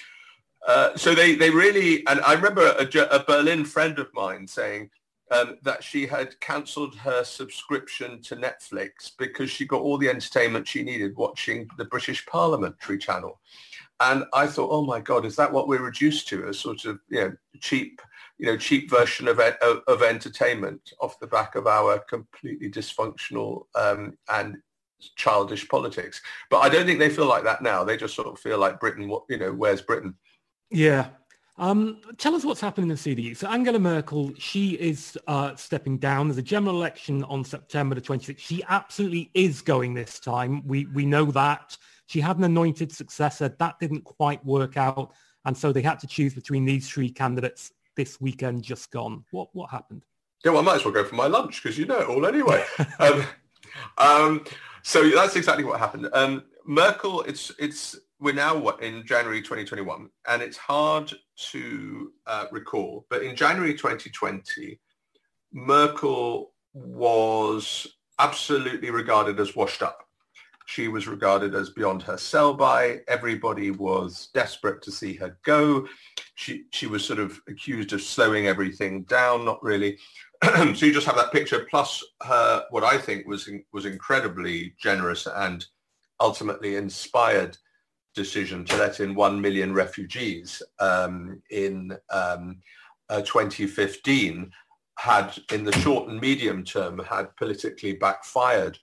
uh, 0.66 0.96
so 0.96 1.14
they, 1.14 1.34
they 1.34 1.50
really, 1.50 2.06
and 2.06 2.20
I 2.20 2.34
remember 2.34 2.62
a, 2.78 3.16
a 3.16 3.24
Berlin 3.24 3.64
friend 3.64 3.98
of 3.98 4.08
mine 4.14 4.46
saying 4.46 4.90
um, 5.30 5.58
that 5.62 5.82
she 5.82 6.06
had 6.06 6.38
cancelled 6.40 6.94
her 6.96 7.24
subscription 7.24 8.20
to 8.22 8.36
Netflix 8.36 9.12
because 9.16 9.50
she 9.50 9.64
got 9.64 9.80
all 9.80 9.96
the 9.96 10.08
entertainment 10.08 10.66
she 10.66 10.82
needed 10.82 11.16
watching 11.16 11.68
the 11.78 11.84
British 11.84 12.26
Parliamentary 12.26 12.98
channel. 12.98 13.40
And 14.00 14.24
I 14.32 14.46
thought, 14.46 14.70
oh 14.72 14.84
my 14.84 14.98
God, 15.00 15.24
is 15.24 15.36
that 15.36 15.52
what 15.52 15.68
we're 15.68 15.82
reduced 15.82 16.26
to? 16.28 16.48
A 16.48 16.54
sort 16.54 16.84
of, 16.84 16.98
you 17.08 17.20
know, 17.20 17.32
cheap, 17.60 18.00
you 18.38 18.46
know, 18.46 18.56
cheap 18.56 18.90
version 18.90 19.28
of, 19.28 19.38
of, 19.38 19.82
of 19.86 20.02
entertainment 20.02 20.92
off 21.00 21.20
the 21.20 21.26
back 21.26 21.54
of 21.54 21.66
our 21.66 21.98
completely 21.98 22.70
dysfunctional 22.70 23.66
um, 23.74 24.16
and 24.30 24.56
childish 25.16 25.68
politics. 25.68 26.22
But 26.48 26.60
I 26.60 26.70
don't 26.70 26.86
think 26.86 26.98
they 26.98 27.10
feel 27.10 27.26
like 27.26 27.44
that 27.44 27.62
now. 27.62 27.84
They 27.84 27.96
just 27.96 28.14
sort 28.14 28.28
of 28.28 28.38
feel 28.38 28.58
like 28.58 28.80
Britain, 28.80 29.10
you 29.28 29.38
know, 29.38 29.52
where's 29.52 29.82
Britain? 29.82 30.14
Yeah. 30.70 31.08
Um, 31.58 31.98
tell 32.16 32.34
us 32.34 32.42
what's 32.42 32.60
happening 32.60 32.88
in 32.90 32.96
the 32.96 33.14
CDU. 33.14 33.36
So 33.36 33.46
Angela 33.46 33.78
Merkel, 33.78 34.32
she 34.38 34.70
is 34.74 35.18
uh, 35.26 35.54
stepping 35.56 35.98
down. 35.98 36.28
There's 36.28 36.38
a 36.38 36.42
general 36.42 36.76
election 36.76 37.22
on 37.24 37.44
September 37.44 37.94
the 37.94 38.00
26th. 38.00 38.38
She 38.38 38.64
absolutely 38.68 39.30
is 39.34 39.60
going 39.60 39.92
this 39.92 40.18
time. 40.18 40.66
We 40.66 40.86
we 40.86 41.04
know 41.04 41.26
that. 41.26 41.76
She 42.06 42.18
had 42.20 42.38
an 42.38 42.44
anointed 42.44 42.90
successor. 42.90 43.54
That 43.58 43.78
didn't 43.78 44.04
quite 44.04 44.44
work 44.44 44.78
out. 44.78 45.12
And 45.44 45.56
so 45.56 45.70
they 45.70 45.82
had 45.82 46.00
to 46.00 46.06
choose 46.06 46.34
between 46.34 46.64
these 46.64 46.88
three 46.88 47.10
candidates 47.10 47.72
this 47.94 48.20
weekend 48.20 48.62
just 48.62 48.90
gone. 48.90 49.24
What 49.30 49.48
what 49.52 49.70
happened? 49.70 50.06
Yeah, 50.44 50.52
well, 50.52 50.62
I 50.62 50.64
might 50.64 50.76
as 50.76 50.84
well 50.86 50.94
go 50.94 51.04
for 51.04 51.14
my 51.14 51.26
lunch 51.26 51.62
because 51.62 51.76
you 51.76 51.84
know 51.84 52.00
it 52.00 52.08
all 52.08 52.24
anyway. 52.24 52.64
um, 52.98 53.24
um, 53.98 54.44
so 54.82 55.10
that's 55.10 55.36
exactly 55.36 55.64
what 55.64 55.78
happened. 55.78 56.08
Um, 56.14 56.44
Merkel, 56.64 57.22
it's 57.22 57.52
it's 57.58 57.98
we're 58.20 58.34
now 58.34 58.68
in 58.68 59.04
January 59.06 59.40
2021, 59.40 60.10
and 60.28 60.42
it's 60.42 60.58
hard 60.58 61.10
to 61.50 62.12
uh, 62.26 62.44
recall, 62.52 63.06
but 63.08 63.22
in 63.22 63.34
January 63.34 63.72
2020, 63.72 64.78
Merkel 65.52 66.52
was 66.74 67.86
absolutely 68.18 68.90
regarded 68.90 69.40
as 69.40 69.56
washed 69.56 69.82
up. 69.82 70.06
She 70.66 70.86
was 70.86 71.08
regarded 71.08 71.54
as 71.54 71.70
beyond 71.70 72.02
her 72.02 72.18
sell-by. 72.18 73.00
Everybody 73.08 73.70
was 73.72 74.28
desperate 74.34 74.82
to 74.82 74.92
see 74.92 75.14
her 75.14 75.36
go. 75.42 75.88
She, 76.34 76.64
she 76.70 76.86
was 76.86 77.04
sort 77.04 77.18
of 77.18 77.40
accused 77.48 77.92
of 77.92 78.02
slowing 78.02 78.46
everything 78.46 79.02
down, 79.04 79.44
not 79.44 79.62
really. 79.64 79.98
so 80.44 80.86
you 80.86 80.92
just 80.92 81.06
have 81.06 81.16
that 81.16 81.32
picture, 81.32 81.66
plus 81.70 82.04
her, 82.22 82.64
what 82.70 82.84
I 82.84 82.98
think 82.98 83.26
was, 83.26 83.50
was 83.72 83.86
incredibly 83.86 84.74
generous 84.78 85.26
and 85.26 85.66
ultimately 86.20 86.76
inspired 86.76 87.56
decision 88.14 88.64
to 88.64 88.76
let 88.76 89.00
in 89.00 89.14
1 89.14 89.40
million 89.40 89.72
refugees 89.72 90.62
um, 90.78 91.42
in 91.50 91.96
um, 92.10 92.56
uh, 93.08 93.20
2015 93.22 94.50
had, 94.98 95.38
in 95.52 95.64
the 95.64 95.72
short 95.78 96.08
and 96.08 96.20
medium 96.20 96.64
term, 96.64 96.98
had 96.98 97.34
politically 97.36 97.94
backfired 97.94 98.78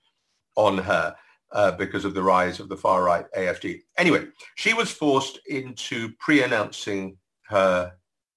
on 0.56 0.78
her 0.78 1.16
uh, 1.52 1.72
because 1.72 2.06
of 2.06 2.14
the 2.14 2.24
rise 2.24 2.60
of 2.60 2.70
the 2.70 2.78
far-right 2.78 3.26
AFD. 3.38 3.82
Anyway, 3.98 4.26
she 4.56 4.74
was 4.74 4.92
forced 4.92 5.40
into 5.48 6.10
pre-announcing 6.20 7.18
her 7.48 7.94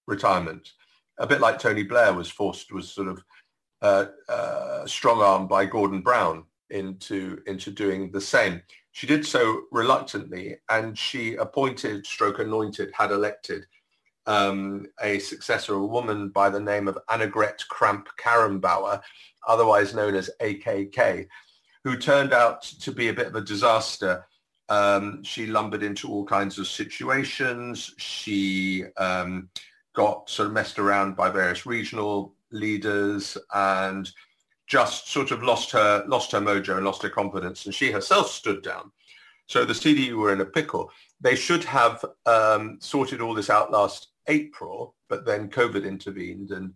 retirement, 0.07 0.69
a 1.19 1.27
bit 1.27 1.41
like 1.41 1.59
Tony 1.59 1.83
Blair 1.83 2.13
was 2.13 2.31
forced, 2.31 2.73
was 2.73 2.93
sort 2.93 3.09
of 3.09 3.23
uh, 3.83 4.07
uh, 4.29 4.87
strong-armed 4.87 5.49
by 5.49 5.65
Gordon 5.65 6.03
Brown 6.03 6.45
into, 6.71 7.39
into 7.47 7.71
doing 7.71 8.13
the 8.13 8.21
same. 8.21 8.63
She 8.93 9.07
did 9.07 9.25
so 9.27 9.63
reluctantly 9.71 10.57
and 10.69 10.99
she 10.99 11.35
appointed, 11.37 12.07
stroke 12.07 12.39
anointed, 12.39 12.91
had 12.95 13.13
elected 13.13 13.67
um, 14.27 14.87
a 15.01 15.19
successor, 15.19 15.75
a 15.75 15.87
woman 15.87 16.29
by 16.29 16.51
the 16.51 16.61
name 16.61 16.89
of 16.89 16.99
Annegret 17.09 17.67
Kramp-Karrenbauer, 17.69 19.01
otherwise 19.47 19.95
known 19.95 20.15
as 20.15 20.31
AKK, 20.41 21.27
who 21.85 21.97
turned 21.97 22.33
out 22.33 22.63
to 22.63 22.93
be 22.93 23.09
a 23.09 23.15
bit 23.15 23.29
of 23.29 23.37
a 23.37 23.41
disaster. 23.41 24.27
Um, 24.69 25.23
she 25.25 25.47
lumbered 25.47 25.83
into 25.83 26.09
all 26.09 26.25
kinds 26.25 26.59
of 26.59 26.67
situations. 26.67 27.95
She 27.99 28.85
um, 28.97 29.49
got 29.95 30.29
sort 30.29 30.49
of 30.49 30.53
messed 30.53 30.79
around 30.79 31.17
by 31.17 31.31
various 31.31 31.67
regional 31.67 32.35
leaders 32.53 33.37
and 33.55 34.11
just 34.71 35.09
sort 35.09 35.33
of 35.33 35.43
lost 35.43 35.73
her 35.73 36.05
lost 36.07 36.31
her 36.31 36.41
mojo 36.41 36.77
and 36.77 36.87
lost 36.87 37.03
her 37.03 37.11
confidence, 37.11 37.67
and 37.67 37.75
she 37.75 37.91
herself 37.91 38.31
stood 38.31 38.63
down. 38.63 38.93
So 39.49 39.65
the 39.65 39.73
CDU 39.73 40.15
were 40.15 40.33
in 40.33 40.41
a 40.41 40.47
pickle. 40.47 40.93
They 41.21 41.35
should 41.35 41.65
have 41.65 42.05
um, 42.25 42.79
sorted 42.81 43.21
all 43.21 43.35
this 43.35 43.51
out 43.51 43.73
last 43.73 44.13
April, 44.29 44.95
but 45.09 45.27
then 45.27 45.51
COVID 45.51 45.85
intervened 45.85 46.53
and 46.53 46.73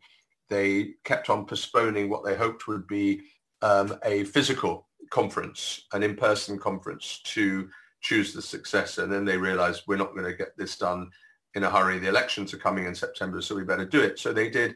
they 0.51 0.95
kept 1.05 1.31
on 1.31 1.47
postponing 1.47 2.11
what 2.11 2.25
they 2.25 2.35
hoped 2.35 2.67
would 2.67 2.87
be 2.89 3.23
um, 3.63 3.97
a 4.05 4.25
physical 4.25 4.89
conference, 5.11 5.87
an 5.93 6.03
in-person 6.03 6.59
conference 6.59 7.21
to 7.25 7.69
choose 8.01 8.35
the 8.35 8.43
successor. 8.43 9.05
And 9.05 9.13
then 9.13 9.25
they 9.25 9.39
realized 9.39 9.85
we're 9.87 9.97
not 9.97 10.13
going 10.13 10.27
to 10.27 10.37
get 10.37 10.57
this 10.59 10.77
done 10.77 11.11
in 11.55 11.63
a 11.63 11.71
hurry. 11.71 12.01
The 12.01 12.09
elections 12.09 12.53
are 12.53 12.59
coming 12.59 12.87
in 12.87 12.95
September, 12.95 13.41
so 13.41 13.55
we 13.55 13.63
better 13.63 13.87
do 13.87 14.03
it. 14.03 14.19
So 14.19 14.33
they 14.33 14.51
did 14.51 14.75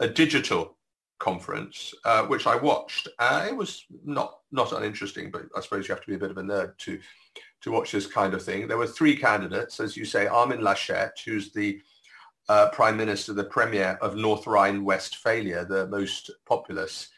a 0.00 0.06
digital 0.06 0.77
conference, 1.18 1.94
uh, 2.04 2.24
which 2.24 2.46
I 2.46 2.56
watched. 2.56 3.08
Uh, 3.18 3.46
it 3.48 3.56
was 3.56 3.84
not 4.04 4.40
not 4.52 4.72
uninteresting, 4.72 5.30
but 5.30 5.42
I 5.56 5.60
suppose 5.60 5.88
you 5.88 5.94
have 5.94 6.04
to 6.04 6.08
be 6.08 6.14
a 6.14 6.18
bit 6.18 6.30
of 6.30 6.38
a 6.38 6.42
nerd 6.42 6.76
to 6.78 6.98
to 7.62 7.70
watch 7.70 7.92
this 7.92 8.06
kind 8.06 8.34
of 8.34 8.42
thing. 8.42 8.68
There 8.68 8.78
were 8.78 8.86
three 8.86 9.16
candidates, 9.16 9.80
as 9.80 9.96
you 9.96 10.04
say, 10.04 10.26
Armin 10.26 10.60
Laschet, 10.60 11.10
who's 11.24 11.52
the 11.52 11.80
uh, 12.48 12.70
Prime 12.70 12.96
Minister, 12.96 13.32
the 13.32 13.44
Premier 13.44 13.98
of 14.00 14.16
North 14.16 14.46
Rhine-Westphalia, 14.46 15.64
the 15.64 15.86
most 15.88 16.30
populous 16.46 17.08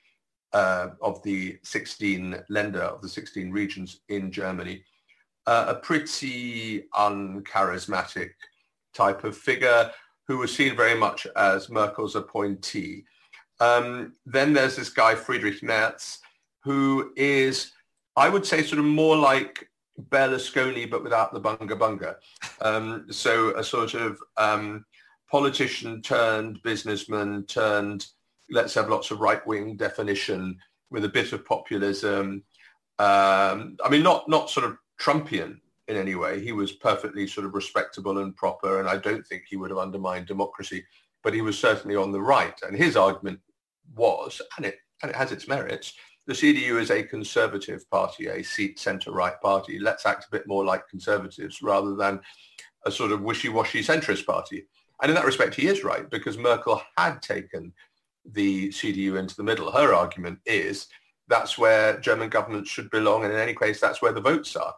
uh, 0.52 0.88
of 1.00 1.22
the 1.22 1.58
16 1.62 2.42
Länder, 2.50 2.80
of 2.80 3.02
the 3.02 3.08
16 3.08 3.52
regions 3.52 4.00
in 4.08 4.32
Germany. 4.32 4.82
Uh, 5.46 5.66
a 5.68 5.74
pretty 5.76 6.84
uncharismatic 6.94 8.30
type 8.94 9.24
of 9.24 9.36
figure 9.36 9.90
who 10.26 10.38
was 10.38 10.54
seen 10.54 10.76
very 10.76 10.98
much 10.98 11.26
as 11.36 11.70
Merkel's 11.70 12.16
appointee. 12.16 13.04
Um, 13.60 14.14
then 14.26 14.52
there's 14.52 14.76
this 14.76 14.88
guy, 14.88 15.14
Friedrich 15.14 15.62
Merz, 15.62 16.18
who 16.64 17.12
is, 17.16 17.72
I 18.16 18.28
would 18.28 18.46
say, 18.46 18.62
sort 18.62 18.78
of 18.78 18.86
more 18.86 19.16
like 19.16 19.68
Berlusconi, 20.08 20.90
but 20.90 21.04
without 21.04 21.32
the 21.32 21.40
bunga 21.40 21.78
bunga. 21.78 22.16
Um, 22.62 23.06
so 23.10 23.54
a 23.56 23.62
sort 23.62 23.94
of 23.94 24.18
um, 24.36 24.84
politician 25.30 26.02
turned 26.02 26.62
businessman 26.62 27.44
turned, 27.44 28.06
let's 28.50 28.74
have 28.74 28.88
lots 28.88 29.10
of 29.10 29.20
right-wing 29.20 29.76
definition 29.76 30.58
with 30.90 31.04
a 31.04 31.08
bit 31.08 31.32
of 31.32 31.44
populism. 31.44 32.42
Um, 32.98 33.76
I 33.84 33.88
mean, 33.90 34.02
not 34.02 34.28
not 34.28 34.50
sort 34.50 34.66
of 34.66 34.76
Trumpian 35.00 35.60
in 35.88 35.96
any 35.96 36.14
way. 36.14 36.42
He 36.42 36.52
was 36.52 36.72
perfectly 36.72 37.26
sort 37.26 37.46
of 37.46 37.54
respectable 37.54 38.18
and 38.18 38.36
proper, 38.36 38.80
and 38.80 38.88
I 38.88 38.96
don't 38.96 39.26
think 39.26 39.44
he 39.48 39.56
would 39.56 39.70
have 39.70 39.78
undermined 39.78 40.26
democracy. 40.26 40.84
But 41.22 41.34
he 41.34 41.42
was 41.42 41.58
certainly 41.58 41.96
on 41.96 42.12
the 42.12 42.20
right, 42.20 42.58
and 42.62 42.76
his 42.76 42.96
argument 42.96 43.40
was, 43.94 44.40
and 44.56 44.66
it 44.66 44.78
and 45.02 45.10
it 45.10 45.16
has 45.16 45.32
its 45.32 45.48
merits, 45.48 45.94
the 46.26 46.32
CDU 46.32 46.80
is 46.80 46.90
a 46.90 47.02
conservative 47.02 47.88
party, 47.90 48.26
a 48.26 48.42
seat 48.42 48.78
centre-right 48.78 49.40
party. 49.40 49.78
Let's 49.78 50.06
act 50.06 50.26
a 50.26 50.30
bit 50.30 50.46
more 50.46 50.64
like 50.64 50.88
conservatives 50.88 51.62
rather 51.62 51.94
than 51.94 52.20
a 52.86 52.90
sort 52.90 53.12
of 53.12 53.22
wishy-washy 53.22 53.82
centrist 53.82 54.26
party. 54.26 54.66
And 55.02 55.10
in 55.10 55.14
that 55.16 55.24
respect, 55.24 55.54
he 55.54 55.66
is 55.66 55.82
right 55.82 56.08
because 56.10 56.36
Merkel 56.36 56.82
had 56.96 57.22
taken 57.22 57.72
the 58.24 58.68
CDU 58.68 59.18
into 59.18 59.34
the 59.34 59.42
middle. 59.42 59.70
Her 59.70 59.94
argument 59.94 60.38
is 60.44 60.86
that's 61.28 61.56
where 61.56 61.98
German 62.00 62.28
governments 62.28 62.70
should 62.70 62.90
belong. 62.90 63.24
And 63.24 63.32
in 63.32 63.38
any 63.38 63.54
case, 63.54 63.80
that's 63.80 64.02
where 64.02 64.12
the 64.12 64.20
votes 64.20 64.56
are. 64.56 64.74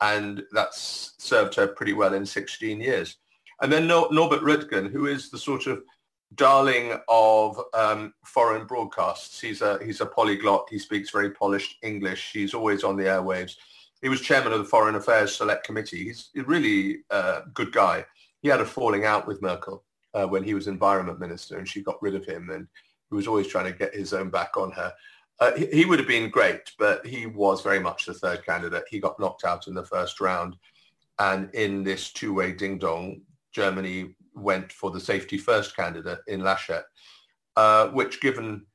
And 0.00 0.42
that's 0.52 1.14
served 1.18 1.54
her 1.54 1.68
pretty 1.68 1.92
well 1.92 2.14
in 2.14 2.26
16 2.26 2.80
years. 2.80 3.16
And 3.62 3.72
then 3.72 3.86
Norbert 3.86 4.40
Röttgen, 4.40 4.90
who 4.90 5.06
is 5.06 5.30
the 5.30 5.38
sort 5.38 5.66
of 5.66 5.82
darling 6.34 6.98
of 7.08 7.60
um, 7.74 8.14
foreign 8.24 8.66
broadcasts. 8.66 9.40
He's 9.40 9.62
a 9.62 9.78
he's 9.84 10.00
a 10.00 10.06
polyglot. 10.06 10.68
He 10.70 10.78
speaks 10.78 11.10
very 11.10 11.30
polished 11.30 11.76
English. 11.82 12.30
He's 12.32 12.54
always 12.54 12.84
on 12.84 12.96
the 12.96 13.04
airwaves. 13.04 13.56
He 14.02 14.08
was 14.08 14.20
chairman 14.20 14.52
of 14.52 14.60
the 14.60 14.64
Foreign 14.64 14.94
Affairs 14.94 15.34
Select 15.34 15.66
Committee. 15.66 16.04
He's 16.04 16.30
a 16.36 16.42
really 16.42 16.98
uh, 17.10 17.42
good 17.52 17.72
guy. 17.72 18.06
He 18.40 18.48
had 18.48 18.60
a 18.60 18.64
falling 18.64 19.04
out 19.04 19.26
with 19.26 19.42
Merkel 19.42 19.84
uh, 20.14 20.26
when 20.26 20.42
he 20.42 20.54
was 20.54 20.68
environment 20.68 21.20
minister, 21.20 21.58
and 21.58 21.68
she 21.68 21.82
got 21.82 22.00
rid 22.00 22.14
of 22.14 22.24
him. 22.24 22.48
And 22.50 22.66
he 23.10 23.16
was 23.16 23.26
always 23.26 23.48
trying 23.48 23.70
to 23.70 23.78
get 23.78 23.94
his 23.94 24.14
own 24.14 24.30
back 24.30 24.56
on 24.56 24.70
her. 24.72 24.92
Uh, 25.38 25.52
he, 25.56 25.66
he 25.66 25.84
would 25.84 25.98
have 25.98 26.08
been 26.08 26.30
great, 26.30 26.72
but 26.78 27.04
he 27.04 27.26
was 27.26 27.60
very 27.60 27.80
much 27.80 28.06
the 28.06 28.14
third 28.14 28.44
candidate. 28.46 28.84
He 28.88 29.00
got 29.00 29.20
knocked 29.20 29.44
out 29.44 29.66
in 29.66 29.74
the 29.74 29.84
first 29.84 30.20
round. 30.20 30.56
And 31.18 31.54
in 31.54 31.82
this 31.82 32.12
two-way 32.12 32.52
ding-dong, 32.52 33.20
Germany 33.52 34.14
went 34.40 34.72
for 34.72 34.90
the 34.90 35.00
safety 35.00 35.38
first 35.38 35.76
candidate 35.76 36.20
in 36.26 36.40
Laschet, 36.40 36.82
uh, 37.56 37.88
which 37.88 38.20
given 38.20 38.66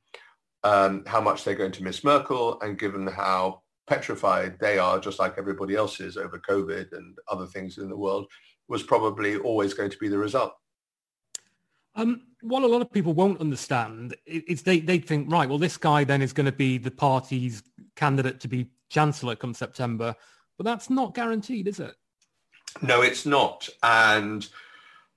um, 0.64 1.04
how 1.06 1.20
much 1.20 1.44
they're 1.44 1.54
going 1.54 1.72
to 1.72 1.84
miss 1.84 2.04
Merkel 2.04 2.60
and 2.60 2.78
given 2.78 3.06
how 3.06 3.62
petrified 3.86 4.58
they 4.58 4.78
are, 4.78 4.98
just 4.98 5.18
like 5.18 5.38
everybody 5.38 5.76
else 5.76 6.00
is 6.00 6.16
over 6.16 6.40
COVID 6.48 6.92
and 6.92 7.16
other 7.30 7.46
things 7.46 7.78
in 7.78 7.88
the 7.88 7.96
world, 7.96 8.26
was 8.68 8.82
probably 8.82 9.36
always 9.36 9.74
going 9.74 9.90
to 9.90 9.98
be 9.98 10.08
the 10.08 10.18
result. 10.18 10.52
Um, 11.94 12.22
what 12.42 12.62
a 12.62 12.66
lot 12.66 12.82
of 12.82 12.92
people 12.92 13.14
won't 13.14 13.40
understand 13.40 14.14
is 14.26 14.62
they, 14.62 14.80
they 14.80 14.98
think, 14.98 15.32
right, 15.32 15.48
well, 15.48 15.58
this 15.58 15.76
guy 15.76 16.04
then 16.04 16.20
is 16.20 16.32
going 16.32 16.46
to 16.46 16.52
be 16.52 16.78
the 16.78 16.90
party's 16.90 17.62
candidate 17.94 18.40
to 18.40 18.48
be 18.48 18.70
chancellor 18.90 19.34
come 19.34 19.54
September. 19.54 20.14
But 20.58 20.64
that's 20.64 20.90
not 20.90 21.14
guaranteed, 21.14 21.68
is 21.68 21.80
it? 21.80 21.94
No, 22.82 23.02
it's 23.02 23.24
not. 23.24 23.68
And 23.82 24.46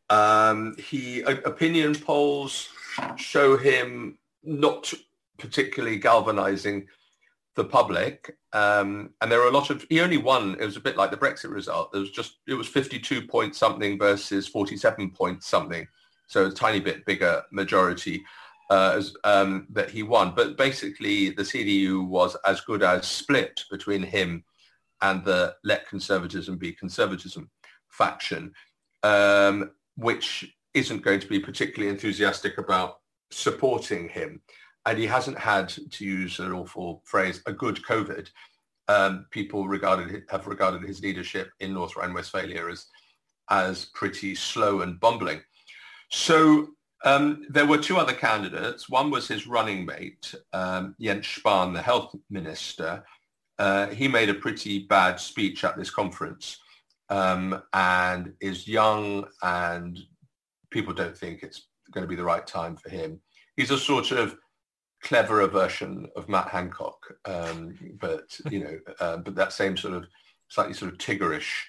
um, 0.10 0.76
he 0.78 1.22
opinion 1.22 1.96
polls 1.96 2.70
show 3.16 3.58
him 3.58 4.18
not 4.44 4.92
particularly 5.38 5.98
galvanizing 5.98 6.88
the 7.56 7.64
public. 7.64 8.38
Um, 8.54 9.12
and 9.22 9.32
there 9.32 9.42
are 9.42 9.48
a 9.48 9.52
lot 9.52 9.70
of, 9.70 9.86
he 9.90 10.02
only 10.02 10.18
won, 10.18 10.56
it 10.60 10.66
was 10.66 10.78
a 10.78 10.82
bit 10.82 10.98
like 10.98 11.12
the 11.12 11.18
Brexit 11.18 11.52
result. 11.52 11.92
It 11.94 12.00
was 12.00 12.12
just, 12.12 12.38
it 12.48 12.54
was 12.54 12.68
52 12.68 13.28
point 13.28 13.56
something 13.56 13.98
versus 13.98 14.48
47 14.48 15.12
point 15.12 15.44
something. 15.44 15.88
So 16.28 16.46
a 16.46 16.52
tiny 16.52 16.80
bit 16.80 17.06
bigger 17.06 17.44
majority 17.52 18.24
uh, 18.70 18.94
as, 18.98 19.14
um, 19.24 19.68
that 19.72 19.90
he 19.90 20.04
won. 20.04 20.34
But 20.36 20.58
basically 20.58 21.32
the 21.32 21.44
CDU 21.44 22.08
was 22.08 22.38
as 22.46 22.62
good 22.62 22.84
as 22.84 23.08
split 23.08 23.64
between 23.70 24.04
him 24.04 24.44
and 25.02 25.24
the 25.24 25.56
let 25.64 25.88
conservatism 25.88 26.58
be 26.58 26.72
conservatism 26.72 27.50
faction. 27.88 28.54
Um, 29.04 29.72
which 30.00 30.56
isn't 30.74 31.04
going 31.04 31.20
to 31.20 31.28
be 31.28 31.40
particularly 31.40 31.92
enthusiastic 31.92 32.58
about 32.58 33.00
supporting 33.32 34.08
him. 34.10 34.42
And 34.86 34.98
he 34.98 35.06
hasn't 35.06 35.38
had, 35.38 35.70
to 35.70 36.06
use 36.06 36.40
an 36.40 36.54
awful 36.54 37.02
phrase, 37.06 37.42
a 37.46 37.54
good 37.54 37.76
COVID. 37.84 38.30
Um, 38.88 39.26
people 39.30 39.68
regarded 39.68 40.24
have 40.30 40.48
regarded 40.48 40.84
his 40.84 41.02
leadership 41.02 41.50
in 41.60 41.74
North 41.74 41.96
Rhine-Westphalia 41.96 42.68
as 42.70 42.88
as 43.52 43.86
pretty 43.94 44.36
slow 44.36 44.82
and 44.82 45.00
bumbling. 45.00 45.42
So 46.10 46.70
um, 47.04 47.46
there 47.50 47.66
were 47.66 47.78
two 47.78 47.98
other 47.98 48.14
candidates. 48.14 48.90
One 48.90 49.10
was 49.12 49.28
his 49.28 49.48
running 49.48 49.86
mate, 49.86 50.34
um, 50.54 50.96
Jens 51.00 51.26
Spahn, 51.26 51.74
the 51.74 51.82
health 51.82 52.16
minister. 52.30 53.04
Uh, 53.58 53.88
he 53.88 54.08
made 54.08 54.30
a 54.30 54.36
pretty 54.36 54.80
bad 54.80 55.20
speech 55.20 55.64
at 55.64 55.78
this 55.78 55.90
conference 55.90 56.60
um, 57.10 57.62
and 57.74 58.34
is 58.40 58.68
young 58.68 59.26
and 59.42 60.00
people 60.70 60.94
don't 60.94 61.18
think 61.18 61.42
it's 61.42 61.68
going 61.92 62.04
to 62.04 62.08
be 62.08 62.16
the 62.16 62.24
right 62.24 62.46
time 62.46 62.76
for 62.76 62.90
him. 62.90 63.20
He's 63.56 63.72
a 63.72 63.78
sort 63.78 64.12
of 64.12 64.36
cleverer 65.02 65.48
version 65.48 66.08
of 66.16 66.30
Matt 66.30 66.50
Hancock, 66.50 67.14
um, 67.26 67.78
but 68.00 68.40
you 68.50 68.64
know, 68.64 68.80
uh, 69.00 69.18
but 69.18 69.36
that 69.36 69.54
same 69.54 69.78
sort 69.78 69.96
of 69.96 70.06
slightly 70.48 70.74
sort 70.74 70.92
of 70.92 70.98
Tiggerish 70.98 71.64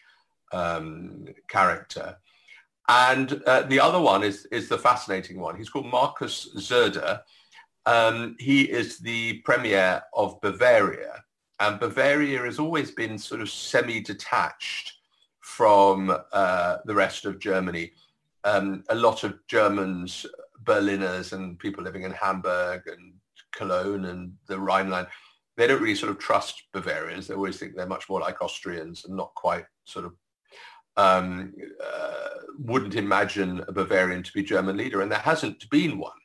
um, 0.52 1.26
character. 1.48 2.16
And 2.88 3.40
uh, 3.46 3.62
the 3.62 3.80
other 3.80 4.00
one 4.00 4.24
is 4.24 4.46
is 4.46 4.68
the 4.68 4.78
fascinating 4.78 5.38
one. 5.38 5.56
He's 5.56 5.70
called 5.70 5.86
Markus 5.86 6.48
Söder. 6.56 7.20
Um, 7.86 8.36
he 8.38 8.62
is 8.62 8.98
the 8.98 9.38
premier 9.44 10.02
of 10.12 10.40
Bavaria, 10.40 11.22
and 11.60 11.80
Bavaria 11.80 12.40
has 12.40 12.58
always 12.58 12.90
been 12.90 13.16
sort 13.16 13.40
of 13.40 13.48
semi-detached 13.48 14.99
from 15.60 16.10
uh, 16.32 16.78
the 16.86 16.94
rest 16.94 17.26
of 17.26 17.38
Germany. 17.38 17.92
Um, 18.44 18.82
a 18.88 18.94
lot 18.94 19.24
of 19.24 19.46
Germans, 19.46 20.24
Berliners 20.64 21.34
and 21.34 21.58
people 21.58 21.84
living 21.84 22.04
in 22.04 22.12
Hamburg 22.12 22.84
and 22.86 23.12
Cologne 23.52 24.06
and 24.06 24.32
the 24.48 24.58
Rhineland, 24.58 25.08
they 25.58 25.66
don't 25.66 25.82
really 25.82 25.94
sort 25.94 26.12
of 26.12 26.18
trust 26.18 26.62
Bavarians. 26.72 27.26
They 27.26 27.34
always 27.34 27.58
think 27.58 27.76
they're 27.76 27.84
much 27.84 28.08
more 28.08 28.20
like 28.20 28.40
Austrians 28.40 29.04
and 29.04 29.14
not 29.14 29.34
quite 29.34 29.66
sort 29.84 30.06
of 30.06 30.12
um, 30.96 31.52
uh, 31.84 32.28
wouldn't 32.58 32.94
imagine 32.94 33.62
a 33.68 33.72
Bavarian 33.72 34.22
to 34.22 34.32
be 34.32 34.42
German 34.42 34.78
leader, 34.78 35.02
and 35.02 35.12
there 35.12 35.18
hasn't 35.18 35.68
been 35.68 35.98
one 35.98 36.20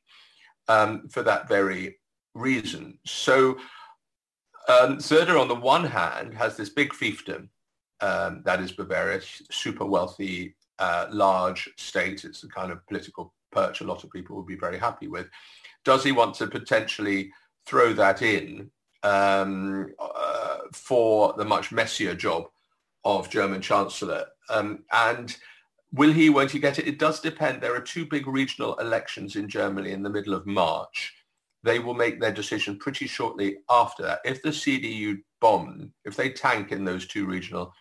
um, 0.69 1.09
for 1.09 1.23
that 1.23 1.49
very 1.49 1.99
reason. 2.35 2.99
So 3.05 3.57
um, 4.69 4.99
Söder, 4.99 5.37
on 5.37 5.49
the 5.49 5.55
one 5.55 5.83
hand, 5.83 6.35
has 6.35 6.55
this 6.55 6.69
big 6.69 6.93
fiefdom 6.93 7.49
um, 8.01 8.41
that 8.45 8.61
is 8.61 8.71
Bavaria, 8.71 9.21
super 9.51 9.85
wealthy, 9.85 10.55
uh, 10.79 11.07
large 11.11 11.69
state. 11.77 12.25
It's 12.25 12.41
the 12.41 12.47
kind 12.47 12.71
of 12.71 12.85
political 12.87 13.33
perch 13.51 13.81
a 13.81 13.85
lot 13.85 14.03
of 14.03 14.11
people 14.11 14.35
would 14.35 14.47
be 14.47 14.57
very 14.57 14.77
happy 14.77 15.07
with. 15.07 15.27
Does 15.83 16.03
he 16.03 16.11
want 16.11 16.35
to 16.35 16.47
potentially 16.47 17.31
throw 17.65 17.93
that 17.93 18.21
in 18.21 18.69
um, 19.03 19.93
uh, 19.99 20.57
for 20.73 21.33
the 21.37 21.45
much 21.45 21.71
messier 21.71 22.15
job 22.15 22.45
of 23.03 23.29
German 23.29 23.61
Chancellor? 23.61 24.25
Um, 24.49 24.83
and 24.91 25.35
will 25.93 26.11
he, 26.11 26.29
won't 26.29 26.51
he 26.51 26.59
get 26.59 26.79
it? 26.79 26.87
It 26.87 26.99
does 26.99 27.19
depend. 27.19 27.61
There 27.61 27.75
are 27.75 27.81
two 27.81 28.05
big 28.05 28.27
regional 28.27 28.75
elections 28.75 29.35
in 29.35 29.47
Germany 29.47 29.91
in 29.91 30.03
the 30.03 30.09
middle 30.09 30.33
of 30.33 30.45
March. 30.45 31.13
They 31.63 31.79
will 31.79 31.95
make 31.95 32.19
their 32.19 32.31
decision 32.31 32.77
pretty 32.77 33.07
shortly 33.07 33.57
after 33.69 34.03
that. 34.03 34.19
If 34.23 34.41
the 34.43 34.49
CDU 34.49 35.21
bomb, 35.41 35.91
if 36.03 36.15
they 36.15 36.29
tank 36.29 36.71
in 36.71 36.85
those 36.85 37.07
two 37.07 37.25
regional 37.25 37.73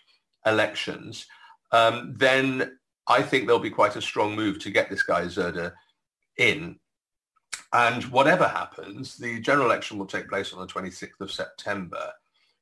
elections, 0.46 1.26
um, 1.72 2.14
then 2.16 2.78
I 3.06 3.22
think 3.22 3.46
there'll 3.46 3.60
be 3.60 3.70
quite 3.70 3.96
a 3.96 4.02
strong 4.02 4.34
move 4.34 4.58
to 4.60 4.70
get 4.70 4.88
this 4.88 5.02
guy 5.02 5.22
Söder 5.22 5.72
in. 6.38 6.78
And 7.72 8.04
whatever 8.04 8.46
happens, 8.46 9.16
the 9.16 9.40
general 9.40 9.66
election 9.66 9.98
will 9.98 10.06
take 10.06 10.28
place 10.28 10.52
on 10.52 10.60
the 10.60 10.72
26th 10.72 11.20
of 11.20 11.32
September. 11.32 12.12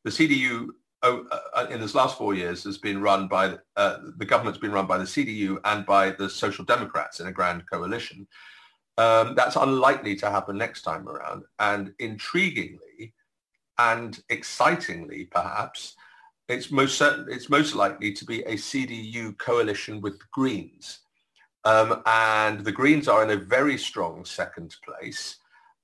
The 0.05 0.11
CDU 0.11 0.69
oh, 1.03 1.27
uh, 1.55 1.67
in 1.71 1.81
this 1.81 1.95
last 1.95 2.17
four 2.17 2.35
years 2.35 2.65
has 2.65 2.79
been 2.79 3.03
run 3.03 3.29
by 3.29 3.59
uh, 3.77 3.99
the 4.17 4.25
government's 4.25 4.59
been 4.59 4.73
run 4.73 4.87
by 4.87 4.99
the 4.99 5.05
CDU 5.05 5.59
and 5.65 5.85
by 5.85 6.11
the 6.11 6.31
Social 6.31 6.65
Democrats 6.65 7.21
in 7.21 7.27
a 7.27 7.33
grand 7.33 7.69
coalition. 7.71 8.27
Um, 8.99 9.35
that's 9.35 9.57
unlikely 9.57 10.17
to 10.17 10.31
happen 10.31 10.57
next 10.57 10.83
time 10.83 11.09
around. 11.09 11.45
And 11.59 11.93
intriguingly 12.01 13.13
and 13.79 14.23
excitingly, 14.29 15.27
perhaps, 15.27 15.95
it's 16.49 16.71
most 16.71 16.99
certain, 16.99 17.27
it's 17.31 17.49
most 17.49 17.75
likely 17.75 18.13
to 18.13 18.25
be 18.25 18.41
a 18.43 18.55
CDU 18.55 19.37
coalition 19.39 20.01
with 20.01 20.19
the 20.19 20.25
Greens. 20.33 21.01
Um, 21.65 22.03
and 22.07 22.61
the 22.61 22.73
Greens 22.73 23.09
are 23.09 23.23
in 23.23 23.31
a 23.31 23.37
very 23.37 23.79
strong 23.79 24.25
second 24.25 24.77
place. 24.85 25.37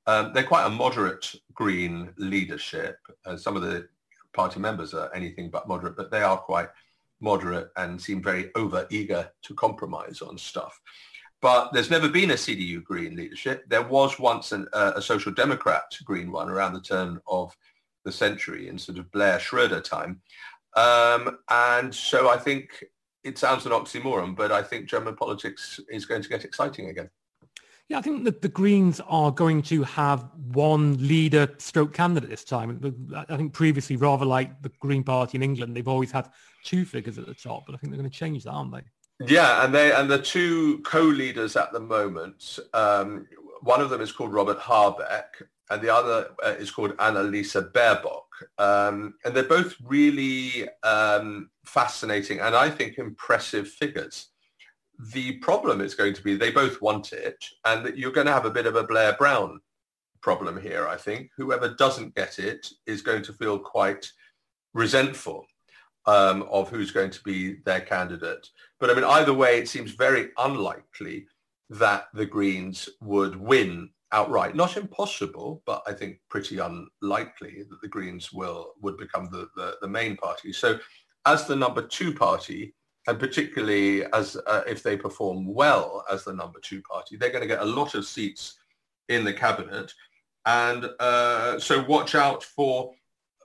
Um, 0.06 0.32
they're 0.32 0.42
quite 0.42 0.66
a 0.66 0.70
moderate 0.70 1.34
Green 1.54 2.12
leadership. 2.16 2.98
Uh, 3.24 3.36
some 3.36 3.56
of 3.56 3.62
the 3.62 3.88
party 4.32 4.58
members 4.58 4.94
are 4.94 5.14
anything 5.14 5.50
but 5.50 5.68
moderate, 5.68 5.96
but 5.96 6.10
they 6.10 6.22
are 6.22 6.38
quite 6.38 6.68
moderate 7.20 7.70
and 7.76 8.00
seem 8.00 8.22
very 8.22 8.50
over 8.54 8.86
eager 8.90 9.30
to 9.42 9.54
compromise 9.54 10.22
on 10.22 10.38
stuff. 10.38 10.80
But 11.40 11.72
there's 11.72 11.90
never 11.90 12.08
been 12.08 12.32
a 12.32 12.34
CDU 12.34 12.82
Green 12.82 13.14
leadership. 13.14 13.64
There 13.68 13.82
was 13.82 14.18
once 14.18 14.50
an, 14.52 14.66
uh, 14.72 14.92
a 14.96 15.02
Social 15.02 15.32
Democrat 15.32 15.84
Green 16.04 16.32
one 16.32 16.48
around 16.48 16.72
the 16.72 16.80
turn 16.80 17.20
of 17.28 17.56
the 18.08 18.12
century 18.12 18.68
in 18.68 18.78
sort 18.78 18.98
of 18.98 19.10
Blair 19.12 19.38
Schroeder 19.38 19.80
time. 19.80 20.20
Um, 20.74 21.38
and 21.50 21.94
so 21.94 22.28
I 22.28 22.36
think 22.36 22.84
it 23.24 23.38
sounds 23.38 23.66
an 23.66 23.72
oxymoron, 23.72 24.34
but 24.34 24.50
I 24.50 24.62
think 24.62 24.88
German 24.88 25.14
politics 25.14 25.78
is 25.88 26.06
going 26.06 26.22
to 26.22 26.28
get 26.28 26.44
exciting 26.44 26.88
again. 26.88 27.10
Yeah, 27.88 27.98
I 27.98 28.02
think 28.02 28.24
that 28.24 28.42
the 28.42 28.48
Greens 28.48 29.00
are 29.08 29.30
going 29.30 29.62
to 29.62 29.82
have 29.82 30.28
one 30.52 30.96
leader 31.06 31.48
stroke 31.56 31.94
candidate 31.94 32.28
this 32.28 32.44
time. 32.44 32.68
I 33.30 33.36
think 33.36 33.54
previously, 33.54 33.96
rather 33.96 34.26
like 34.26 34.60
the 34.62 34.70
Green 34.80 35.02
Party 35.02 35.38
in 35.38 35.42
England, 35.42 35.74
they've 35.74 35.88
always 35.88 36.10
had 36.10 36.28
two 36.64 36.84
figures 36.84 37.18
at 37.18 37.26
the 37.26 37.34
top, 37.34 37.64
but 37.64 37.74
I 37.74 37.78
think 37.78 37.92
they're 37.92 38.00
going 38.00 38.10
to 38.10 38.16
change 38.16 38.44
that, 38.44 38.50
aren't 38.50 38.72
they? 38.72 38.82
Yeah, 39.26 39.64
and 39.64 39.74
they 39.74 39.92
and 39.92 40.08
the 40.10 40.20
two 40.20 40.80
co-leaders 40.80 41.56
at 41.56 41.72
the 41.72 41.80
moment, 41.80 42.58
um, 42.74 43.26
one 43.62 43.80
of 43.80 43.90
them 43.90 44.00
is 44.00 44.12
called 44.12 44.32
Robert 44.32 44.60
Habeck, 44.60 45.42
and 45.70 45.82
the 45.82 45.94
other 45.94 46.30
uh, 46.44 46.54
is 46.58 46.70
called 46.70 46.96
Annalena 46.96 47.70
Baerbock. 47.72 48.24
Um, 48.58 49.14
and 49.24 49.34
they're 49.34 49.44
both 49.44 49.74
really 49.84 50.68
um, 50.82 51.50
fascinating 51.64 52.40
and 52.40 52.54
I 52.54 52.70
think 52.70 52.98
impressive 52.98 53.68
figures. 53.68 54.28
The 55.12 55.38
problem 55.38 55.80
is 55.80 55.94
going 55.94 56.14
to 56.14 56.22
be 56.22 56.36
they 56.36 56.50
both 56.50 56.80
want 56.80 57.12
it 57.12 57.44
and 57.64 57.84
that 57.84 57.96
you're 57.96 58.12
going 58.12 58.26
to 58.26 58.32
have 58.32 58.46
a 58.46 58.50
bit 58.50 58.66
of 58.66 58.76
a 58.76 58.84
Blair 58.84 59.14
Brown 59.14 59.60
problem 60.20 60.60
here, 60.60 60.88
I 60.88 60.96
think. 60.96 61.30
Whoever 61.36 61.74
doesn't 61.74 62.14
get 62.14 62.38
it 62.38 62.68
is 62.86 63.02
going 63.02 63.22
to 63.24 63.32
feel 63.32 63.58
quite 63.58 64.10
resentful 64.74 65.46
um, 66.06 66.42
of 66.50 66.70
who's 66.70 66.90
going 66.90 67.10
to 67.10 67.22
be 67.22 67.56
their 67.64 67.80
candidate. 67.80 68.48
But 68.80 68.90
I 68.90 68.94
mean, 68.94 69.04
either 69.04 69.34
way, 69.34 69.58
it 69.58 69.68
seems 69.68 69.92
very 69.92 70.30
unlikely 70.38 71.26
that 71.70 72.06
the 72.14 72.26
Greens 72.26 72.88
would 73.00 73.36
win 73.36 73.90
outright. 74.12 74.54
Not 74.54 74.76
impossible, 74.76 75.62
but 75.66 75.82
I 75.86 75.92
think 75.92 76.20
pretty 76.28 76.58
unlikely 76.58 77.64
that 77.68 77.80
the 77.80 77.88
Greens 77.88 78.32
will 78.32 78.74
would 78.80 78.96
become 78.96 79.28
the, 79.30 79.48
the, 79.56 79.76
the 79.80 79.88
main 79.88 80.16
party. 80.16 80.52
So 80.52 80.78
as 81.26 81.46
the 81.46 81.56
number 81.56 81.82
two 81.82 82.14
party, 82.14 82.74
and 83.06 83.18
particularly 83.18 84.04
as 84.12 84.36
uh, 84.46 84.62
if 84.66 84.82
they 84.82 84.96
perform 84.96 85.46
well 85.46 86.04
as 86.10 86.24
the 86.24 86.32
number 86.32 86.58
two 86.60 86.82
party, 86.82 87.16
they're 87.16 87.30
going 87.30 87.42
to 87.42 87.48
get 87.48 87.62
a 87.62 87.64
lot 87.64 87.94
of 87.94 88.06
seats 88.06 88.58
in 89.08 89.24
the 89.24 89.32
cabinet. 89.32 89.92
And 90.46 90.90
uh, 91.00 91.58
so 91.58 91.84
watch 91.84 92.14
out 92.14 92.42
for 92.42 92.92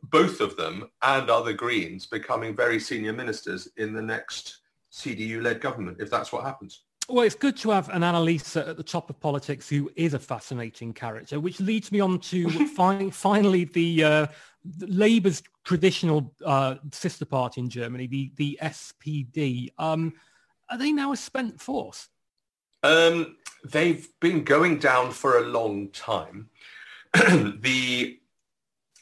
both 0.04 0.42
of 0.42 0.58
them 0.58 0.90
and 1.02 1.30
other 1.30 1.54
Greens 1.54 2.06
becoming 2.06 2.56
very 2.56 2.80
senior 2.80 3.14
ministers 3.14 3.70
in 3.78 3.94
the 3.94 4.02
next 4.02 4.60
CDU-led 4.92 5.62
government, 5.62 5.98
if 6.00 6.10
that's 6.10 6.32
what 6.32 6.44
happens. 6.44 6.84
Well, 7.10 7.26
it's 7.26 7.36
good 7.36 7.58
to 7.58 7.72
have 7.72 7.90
an 7.90 8.02
Annalena 8.02 8.70
at 8.70 8.78
the 8.78 8.84
top 8.84 9.10
of 9.10 9.20
politics 9.20 9.68
who 9.68 9.92
is 9.96 10.14
a 10.14 10.20
fascinating 10.20 10.94
character, 10.94 11.40
which 11.40 11.60
leads 11.60 11.92
me 11.92 12.00
on 12.00 12.20
to 12.20 12.50
fi- 12.68 13.10
finally 13.10 13.66
the, 13.66 14.04
uh, 14.04 14.28
the, 14.64 14.88
Labour's 14.88 15.44
traditional 15.66 16.34
uh, 16.46 16.76
sister 16.92 17.26
party 17.26 17.62
in 17.62 17.70
Germany, 17.70 18.08
the, 18.08 18.32
the 18.38 18.60
SPD. 18.62 19.72
Um, 19.78 20.14
are 20.70 20.78
they 20.78 20.92
now 20.92 21.12
a 21.12 21.18
spent 21.18 21.60
force? 21.60 22.08
Um, 22.84 23.38
they've 23.66 24.08
been 24.22 24.44
going 24.44 24.80
down 24.80 25.12
for 25.12 25.38
a 25.38 25.48
long 25.48 25.90
time. 25.90 26.50
the 27.14 28.20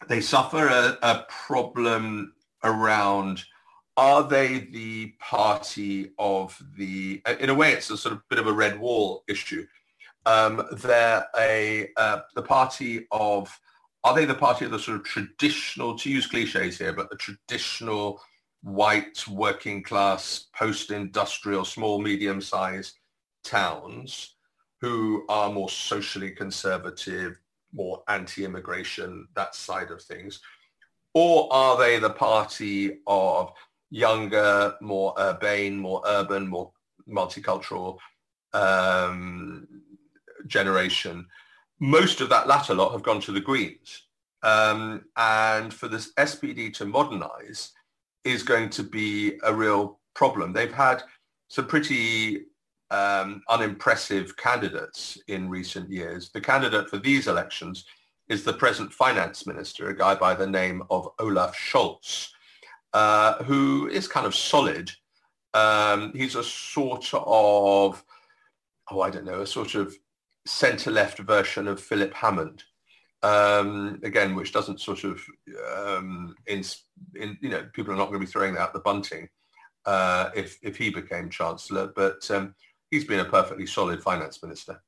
they 0.08 0.20
suffer 0.20 0.68
a, 0.68 0.98
a 1.04 1.26
problem 1.30 2.34
around 2.64 3.44
are 3.98 4.24
they 4.24 4.60
the 4.72 5.14
party 5.20 6.12
of 6.18 6.62
the, 6.78 7.22
in 7.40 7.50
a 7.50 7.54
way, 7.54 7.74
it's 7.74 7.90
a 7.90 7.98
sort 7.98 8.14
of 8.14 8.28
bit 8.30 8.40
of 8.40 8.48
a 8.48 8.54
red 8.54 8.80
wall 8.80 9.24
issue. 9.28 9.66
Um, 10.26 10.66
they're 10.72 11.26
a, 11.38 11.90
uh, 11.98 12.22
the 12.36 12.42
party 12.44 13.08
of, 13.12 13.60
are 14.04 14.16
they 14.16 14.26
the 14.26 14.34
party 14.34 14.66
of 14.66 14.72
the 14.72 14.80
sort 14.80 14.98
of 14.98 15.04
traditional, 15.04 15.98
to 15.98 16.10
use 16.10 16.28
cliches 16.28 16.78
here, 16.78 16.94
but 16.94 17.10
the 17.10 17.18
traditional 17.18 18.22
white 18.64 19.28
working 19.28 19.84
class, 19.84 20.46
post-industrial, 20.56 21.66
small, 21.66 22.00
medium-sized 22.02 23.00
towns 23.44 24.36
who 24.80 25.26
are 25.30 25.52
more 25.52 25.70
socially 25.70 26.32
conservative, 26.32 27.40
more 27.74 28.04
anti-immigration, 28.08 29.28
that 29.36 29.56
side 29.56 29.92
of 29.92 30.02
things? 30.02 30.40
Or 31.14 31.52
are 31.52 31.78
they 31.78 32.00
the 32.00 32.10
party 32.10 33.00
of 33.06 33.52
younger, 33.92 34.76
more 34.82 35.14
urbane, 35.20 35.78
more 35.78 36.02
urban, 36.08 36.48
more 36.48 36.72
multicultural 37.08 37.98
um, 38.54 39.68
generation. 40.48 41.28
Most 41.80 42.22
of 42.22 42.30
that 42.30 42.48
latter 42.48 42.74
lot 42.74 42.94
have 42.94 43.04
gone 43.04 43.22
to 43.22 43.32
the 43.32 43.42
Greens. 43.42 44.04
Um, 44.44 45.06
and 45.18 45.72
for 45.72 45.88
this 45.88 46.14
SPD 46.14 46.74
to 46.76 46.86
modernize 46.86 47.72
is 48.24 48.42
going 48.42 48.70
to 48.72 48.84
be 48.84 49.38
a 49.44 49.54
real 49.54 50.00
problem. 50.16 50.54
They've 50.54 50.74
had 50.74 51.04
some 51.50 51.68
pretty 51.68 52.46
um, 52.90 53.42
unimpressive 53.50 54.36
candidates 54.38 55.18
in 55.28 55.50
recent 55.50 55.90
years. 55.90 56.30
The 56.30 56.42
candidate 56.42 56.90
for 56.90 56.98
these 56.98 57.28
elections 57.28 57.86
is 58.30 58.44
the 58.44 58.54
present 58.54 58.94
finance 58.94 59.46
minister, 59.46 59.90
a 59.90 59.96
guy 59.96 60.16
by 60.16 60.34
the 60.34 60.48
name 60.48 60.84
of 60.90 61.10
Olaf 61.20 61.56
Scholz, 61.56 62.30
uh, 62.94 63.44
who 63.44 63.88
is 63.88 64.08
kind 64.08 64.26
of 64.26 64.36
solid. 64.36 64.92
Um, 65.54 66.14
he's 66.16 66.36
a 66.36 66.44
sort 66.44 67.14
of, 67.14 68.04
oh, 68.90 69.02
I 69.02 69.10
don't 69.10 69.26
know, 69.26 69.42
a 69.42 69.48
sort 69.48 69.76
of 69.76 69.94
centre-left 70.46 71.20
version 71.20 71.68
of 71.68 71.80
Philip 71.80 72.14
Hammond. 72.14 72.64
Um, 73.24 74.00
again, 74.04 74.34
which 74.34 74.52
doesn't 74.52 74.82
sort 74.82 75.04
of, 75.04 75.22
um, 75.78 76.34
in, 76.48 76.64
in, 77.16 77.38
you 77.40 77.50
know, 77.50 77.68
people 77.74 77.94
are 77.94 77.98
not 77.98 78.08
going 78.08 78.20
to 78.20 78.26
be 78.26 78.32
throwing 78.32 78.58
out 78.58 78.74
the 78.74 78.80
bunting 78.80 79.30
uh, 79.86 80.32
if, 80.36 80.58
if 80.64 80.76
he 80.76 80.90
became 80.90 81.30
Chancellor, 81.30 81.94
but 81.96 82.30
um, 82.32 82.56
he's 82.90 83.06
been 83.06 83.20
a 83.20 83.26
perfectly 83.26 83.68
solid 83.68 84.02
finance 84.02 84.42
minister. 84.42 84.82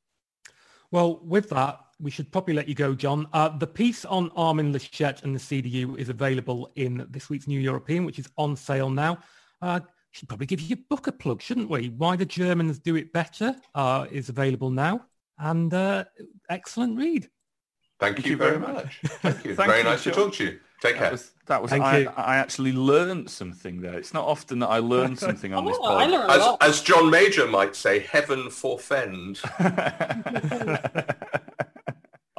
Well, 0.89 1.19
with 1.23 1.49
that, 1.49 1.79
we 2.03 2.11
should 2.11 2.31
probably 2.31 2.53
let 2.53 2.67
you 2.67 2.75
go, 2.75 2.93
John. 2.93 3.27
Uh, 3.31 3.49
the 3.49 3.65
piece 3.65 4.03
on 4.03 4.29
Armin 4.35 4.73
Laschet 4.73 5.23
and 5.23 5.33
the 5.33 5.39
CDU 5.39 5.97
is 5.97 6.09
available 6.09 6.69
in 6.75 7.07
this 7.09 7.29
week's 7.29 7.47
New 7.47 7.59
European, 7.59 8.05
which 8.05 8.19
is 8.19 8.27
on 8.37 8.55
sale 8.57 8.89
now. 8.89 9.19
Uh, 9.61 9.79
should 10.11 10.27
probably 10.27 10.45
give 10.45 10.61
your 10.61 10.77
book 10.89 11.07
a 11.07 11.11
plug, 11.11 11.41
shouldn't 11.41 11.69
we? 11.69 11.89
Why 11.89 12.15
the 12.17 12.25
Germans 12.25 12.77
Do 12.77 12.97
It 12.97 13.13
Better 13.13 13.55
uh, 13.73 14.05
is 14.11 14.29
available 14.29 14.69
now. 14.69 15.05
And 15.39 15.73
uh, 15.73 16.03
excellent 16.49 16.97
read. 16.97 17.29
Thank, 17.99 18.17
Thank 18.17 18.25
you, 18.25 18.31
you, 18.31 18.37
very 18.37 18.59
much. 18.59 18.73
much. 18.73 18.97
Thank 19.21 19.45
you. 19.45 19.55
Thank 19.55 19.69
very 19.69 19.79
you, 19.79 19.85
nice 19.85 20.03
John. 20.03 20.13
to 20.13 20.19
talk 20.19 20.33
to 20.33 20.43
you. 20.43 20.59
Take 20.81 20.95
care. 20.95 21.03
That 21.03 21.11
was, 21.13 21.31
that 21.45 21.61
was 21.61 21.71
I, 21.71 22.03
I, 22.17 22.35
actually 22.35 22.73
learned 22.73 23.29
something 23.29 23.79
there. 23.79 23.97
It's 23.97 24.13
not 24.13 24.25
often 24.25 24.59
that 24.59 24.67
I 24.67 24.79
learn 24.79 25.15
something 25.15 25.53
on 25.53 25.63
this 25.63 25.77
oh, 25.81 25.97
podcast. 25.97 26.57
As, 26.61 26.75
as, 26.75 26.81
John 26.81 27.09
Major 27.09 27.47
might 27.47 27.73
say, 27.73 27.99
heaven 27.99 28.49
forfend. 28.49 29.39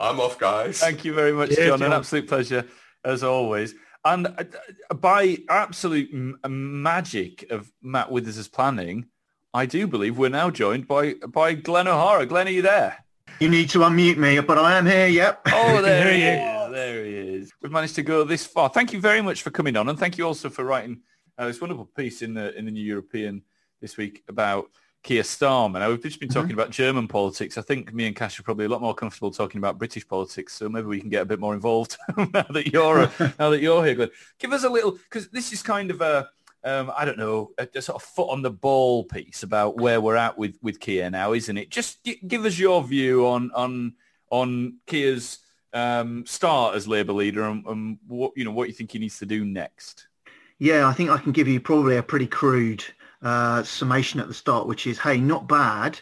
I'm 0.04 0.20
off, 0.20 0.38
guys. 0.38 0.78
Thank 0.78 1.04
you 1.04 1.14
very 1.14 1.32
much, 1.32 1.50
yeah, 1.50 1.68
John. 1.68 1.78
John. 1.78 1.92
An 1.92 1.98
absolute 1.98 2.28
pleasure, 2.28 2.66
as 3.04 3.22
always. 3.22 3.74
And 4.04 4.26
uh, 4.26 4.94
by 4.94 5.38
absolute 5.48 6.10
magic 6.46 7.50
of 7.50 7.72
Matt 7.82 8.10
Withers' 8.10 8.46
planning, 8.46 9.06
I 9.54 9.64
do 9.64 9.86
believe 9.86 10.18
we're 10.18 10.28
now 10.28 10.50
joined 10.50 10.86
by 10.86 11.14
by 11.14 11.54
Glen 11.54 11.88
O'Hara. 11.88 12.26
Glen, 12.26 12.48
are 12.48 12.50
you 12.50 12.60
there? 12.60 13.02
You 13.40 13.48
need 13.48 13.70
to 13.70 13.78
unmute 13.78 14.18
me, 14.18 14.38
but 14.40 14.58
I 14.58 14.76
am 14.76 14.84
here, 14.84 15.06
yep. 15.06 15.40
Oh, 15.46 15.80
there 15.80 16.12
he 16.12 16.22
is. 16.22 16.70
There 16.70 17.04
he 17.04 17.36
is. 17.36 17.52
We've 17.62 17.72
managed 17.72 17.94
to 17.94 18.02
go 18.02 18.24
this 18.24 18.44
far. 18.44 18.68
Thank 18.68 18.92
you 18.92 19.00
very 19.00 19.22
much 19.22 19.42
for 19.42 19.50
coming 19.50 19.74
on, 19.74 19.88
and 19.88 19.98
thank 19.98 20.18
you 20.18 20.26
also 20.26 20.50
for 20.50 20.64
writing 20.64 21.00
uh, 21.38 21.46
this 21.46 21.60
wonderful 21.60 21.86
piece 21.96 22.20
in 22.20 22.34
the 22.34 22.54
in 22.58 22.66
the 22.66 22.70
New 22.70 22.84
European 22.84 23.42
this 23.80 23.96
week 23.96 24.22
about 24.28 24.66
Keir 25.04 25.22
Starmer. 25.22 25.80
Now, 25.80 25.90
we've 25.90 26.02
just 26.02 26.18
been 26.18 26.30
talking 26.30 26.48
mm-hmm. 26.48 26.58
about 26.58 26.70
German 26.70 27.06
politics. 27.06 27.58
I 27.58 27.60
think 27.60 27.92
me 27.92 28.06
and 28.06 28.16
Cash 28.16 28.40
are 28.40 28.42
probably 28.42 28.64
a 28.64 28.70
lot 28.70 28.80
more 28.80 28.94
comfortable 28.94 29.30
talking 29.30 29.58
about 29.58 29.78
British 29.78 30.08
politics, 30.08 30.54
so 30.54 30.68
maybe 30.68 30.86
we 30.86 30.98
can 30.98 31.10
get 31.10 31.22
a 31.22 31.26
bit 31.26 31.38
more 31.38 31.54
involved 31.54 31.98
now 32.16 32.46
that 32.50 32.72
you're 32.72 33.12
now 33.38 33.50
that 33.50 33.60
you're 33.60 33.84
here, 33.84 33.94
Glen. 33.94 34.10
Give 34.38 34.52
us 34.52 34.64
a 34.64 34.68
little, 34.68 34.92
because 34.92 35.28
this 35.28 35.52
is 35.52 35.62
kind 35.62 35.90
of 35.90 36.00
a, 36.00 36.30
um, 36.64 36.90
I 36.96 37.04
don't 37.04 37.18
know, 37.18 37.52
a, 37.58 37.68
a, 37.74 37.82
sort 37.82 38.02
of 38.02 38.08
foot 38.08 38.30
on 38.30 38.40
the 38.40 38.50
ball 38.50 39.04
piece 39.04 39.42
about 39.42 39.76
where 39.76 40.00
we're 40.00 40.16
at 40.16 40.38
with 40.38 40.58
with 40.62 40.80
Keir 40.80 41.10
now, 41.10 41.34
isn't 41.34 41.58
it? 41.58 41.68
Just 41.68 42.02
g- 42.02 42.20
give 42.26 42.46
us 42.46 42.58
your 42.58 42.82
view 42.82 43.26
on 43.26 43.50
on 43.54 43.92
on 44.30 44.78
Keir's 44.86 45.38
um, 45.74 46.24
start 46.24 46.76
as 46.76 46.88
Labour 46.88 47.12
leader 47.12 47.42
and, 47.42 47.66
and 47.66 47.98
what 48.08 48.32
you 48.36 48.44
know 48.46 48.52
what 48.52 48.68
you 48.68 48.74
think 48.74 48.92
he 48.92 48.98
needs 48.98 49.18
to 49.18 49.26
do 49.26 49.44
next. 49.44 50.08
Yeah, 50.58 50.88
I 50.88 50.94
think 50.94 51.10
I 51.10 51.18
can 51.18 51.32
give 51.32 51.48
you 51.48 51.60
probably 51.60 51.96
a 51.96 52.02
pretty 52.02 52.26
crude 52.28 52.84
uh, 53.24 53.62
summation 53.62 54.20
at 54.20 54.28
the 54.28 54.34
start, 54.34 54.68
which 54.68 54.86
is, 54.86 54.98
hey, 54.98 55.18
not 55.18 55.48
bad. 55.48 55.98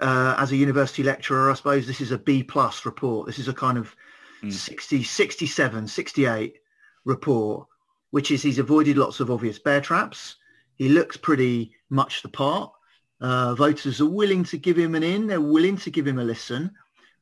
Uh, 0.00 0.34
as 0.36 0.52
a 0.52 0.56
university 0.56 1.02
lecturer, 1.02 1.50
I 1.50 1.54
suppose 1.54 1.86
this 1.86 2.02
is 2.02 2.10
a 2.10 2.18
B 2.18 2.42
plus 2.42 2.84
report. 2.84 3.26
This 3.26 3.38
is 3.38 3.48
a 3.48 3.54
kind 3.54 3.78
of 3.78 3.94
mm. 4.42 4.52
60, 4.52 5.02
67, 5.02 5.88
68 5.88 6.56
report, 7.04 7.66
which 8.10 8.30
is 8.30 8.42
he's 8.42 8.58
avoided 8.58 8.98
lots 8.98 9.20
of 9.20 9.30
obvious 9.30 9.58
bear 9.58 9.80
traps. 9.80 10.36
He 10.74 10.90
looks 10.90 11.16
pretty 11.16 11.72
much 11.88 12.22
the 12.22 12.28
part. 12.28 12.72
Uh, 13.20 13.54
voters 13.54 14.00
are 14.00 14.10
willing 14.10 14.44
to 14.44 14.58
give 14.58 14.76
him 14.76 14.94
an 14.94 15.02
in. 15.02 15.26
They're 15.26 15.40
willing 15.40 15.78
to 15.78 15.90
give 15.90 16.06
him 16.06 16.18
a 16.18 16.24
listen, 16.24 16.72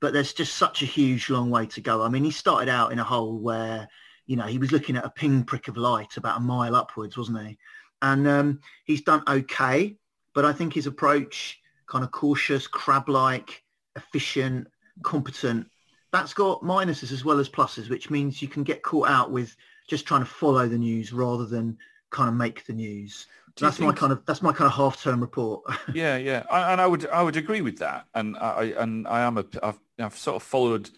but 0.00 0.12
there's 0.12 0.32
just 0.32 0.56
such 0.56 0.82
a 0.82 0.86
huge 0.86 1.30
long 1.30 1.50
way 1.50 1.66
to 1.66 1.80
go. 1.80 2.02
I 2.02 2.08
mean, 2.08 2.24
he 2.24 2.32
started 2.32 2.68
out 2.68 2.90
in 2.90 2.98
a 2.98 3.04
hole 3.04 3.38
where, 3.38 3.86
you 4.26 4.36
know, 4.36 4.46
he 4.46 4.58
was 4.58 4.72
looking 4.72 4.96
at 4.96 5.04
a 5.04 5.10
pinprick 5.10 5.68
of 5.68 5.76
light 5.76 6.16
about 6.16 6.38
a 6.38 6.40
mile 6.40 6.74
upwards, 6.74 7.16
wasn't 7.16 7.46
he? 7.46 7.58
And 8.04 8.28
um, 8.28 8.60
he's 8.84 9.00
done 9.00 9.22
okay. 9.26 9.96
But 10.34 10.44
I 10.44 10.52
think 10.52 10.74
his 10.74 10.86
approach, 10.86 11.58
kind 11.86 12.04
of 12.04 12.10
cautious, 12.10 12.66
crab-like, 12.66 13.62
efficient, 13.96 14.68
competent, 15.02 15.66
that's 16.12 16.34
got 16.34 16.60
minuses 16.62 17.12
as 17.12 17.24
well 17.24 17.38
as 17.40 17.48
pluses, 17.48 17.88
which 17.88 18.10
means 18.10 18.42
you 18.42 18.48
can 18.48 18.62
get 18.62 18.82
caught 18.82 19.08
out 19.08 19.30
with 19.30 19.56
just 19.88 20.06
trying 20.06 20.20
to 20.20 20.26
follow 20.26 20.68
the 20.68 20.78
news 20.78 21.12
rather 21.12 21.46
than 21.46 21.78
kind 22.10 22.28
of 22.28 22.34
make 22.34 22.64
the 22.66 22.72
news. 22.72 23.26
that's 23.58 23.78
think... 23.78 23.86
my 23.86 23.94
kind 23.94 24.12
of 24.12 24.24
that's 24.26 24.42
my 24.42 24.52
kind 24.52 24.66
of 24.66 24.74
half-term 24.74 25.20
report. 25.20 25.62
yeah, 25.94 26.16
yeah, 26.16 26.44
I, 26.50 26.72
and 26.72 26.80
I 26.80 26.86
would 26.86 27.08
I 27.08 27.22
would 27.22 27.36
agree 27.36 27.62
with 27.62 27.78
that. 27.78 28.06
And 28.14 28.36
I 28.36 28.74
and 28.76 29.08
I 29.08 29.22
am 29.22 29.38
a 29.38 29.46
I've, 29.62 29.78
I've 29.98 30.16
sort 30.16 30.36
of 30.36 30.42
followed 30.42 30.90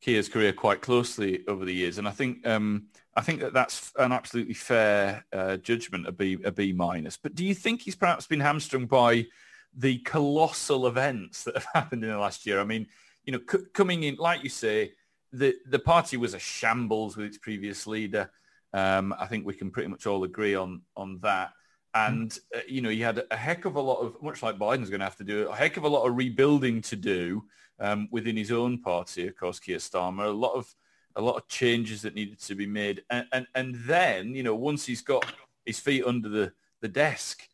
Keir's 0.00 0.28
career 0.28 0.52
quite 0.52 0.80
closely 0.80 1.44
over 1.48 1.64
the 1.64 1.74
years, 1.74 1.98
and 1.98 2.08
I 2.08 2.12
think 2.12 2.46
um, 2.46 2.86
I 3.16 3.22
think 3.22 3.40
that 3.40 3.54
that's 3.54 3.92
an 3.98 4.12
absolutely 4.12 4.54
fair 4.54 5.24
uh, 5.32 5.56
judgment, 5.56 6.06
a 6.06 6.12
B, 6.12 6.36
a 6.44 6.52
B 6.52 6.72
minus. 6.72 7.16
But 7.16 7.34
do 7.34 7.44
you 7.44 7.54
think 7.54 7.80
he's 7.80 7.96
perhaps 7.96 8.26
been 8.26 8.40
hamstrung 8.40 8.86
by 8.86 9.26
the 9.74 9.98
colossal 9.98 10.86
events 10.86 11.44
that 11.44 11.54
have 11.54 11.66
happened 11.74 12.04
in 12.04 12.10
the 12.10 12.18
last 12.18 12.44
year? 12.44 12.60
I 12.60 12.64
mean, 12.64 12.86
you 13.24 13.32
know, 13.32 13.40
c- 13.50 13.64
coming 13.72 14.02
in, 14.02 14.16
like 14.16 14.42
you 14.44 14.50
say, 14.50 14.92
the 15.32 15.54
the 15.66 15.78
party 15.78 16.18
was 16.18 16.34
a 16.34 16.38
shambles 16.38 17.16
with 17.16 17.26
its 17.26 17.38
previous 17.38 17.86
leader. 17.86 18.30
Um, 18.74 19.14
I 19.18 19.26
think 19.26 19.46
we 19.46 19.54
can 19.54 19.70
pretty 19.70 19.88
much 19.88 20.06
all 20.06 20.24
agree 20.24 20.54
on 20.54 20.82
on 20.94 21.18
that. 21.20 21.52
And 21.94 22.38
uh, 22.54 22.60
you 22.68 22.82
know, 22.82 22.90
he 22.90 23.00
had 23.00 23.24
a 23.30 23.36
heck 23.36 23.64
of 23.64 23.76
a 23.76 23.80
lot 23.80 24.00
of, 24.00 24.22
much 24.22 24.42
like 24.42 24.58
Biden's 24.58 24.90
going 24.90 25.00
to 25.00 25.06
have 25.06 25.16
to 25.16 25.24
do, 25.24 25.48
a 25.48 25.56
heck 25.56 25.78
of 25.78 25.84
a 25.84 25.88
lot 25.88 26.06
of 26.06 26.14
rebuilding 26.14 26.82
to 26.82 26.96
do 26.96 27.44
um, 27.80 28.08
within 28.10 28.36
his 28.36 28.52
own 28.52 28.82
party. 28.82 29.26
Of 29.26 29.36
course, 29.36 29.58
Keir 29.58 29.78
Starmer, 29.78 30.26
a 30.26 30.28
lot 30.28 30.52
of 30.52 30.74
a 31.16 31.20
lot 31.20 31.36
of 31.36 31.48
changes 31.48 32.02
that 32.02 32.14
needed 32.14 32.38
to 32.40 32.54
be 32.54 32.66
made. 32.66 33.02
And, 33.10 33.26
and, 33.32 33.46
and 33.54 33.74
then, 33.74 34.34
you 34.34 34.42
know, 34.42 34.54
once 34.54 34.86
he's 34.86 35.02
got 35.02 35.26
his 35.64 35.80
feet 35.80 36.04
under 36.04 36.28
the, 36.28 36.52
the 36.80 36.88
desk, 36.88 37.48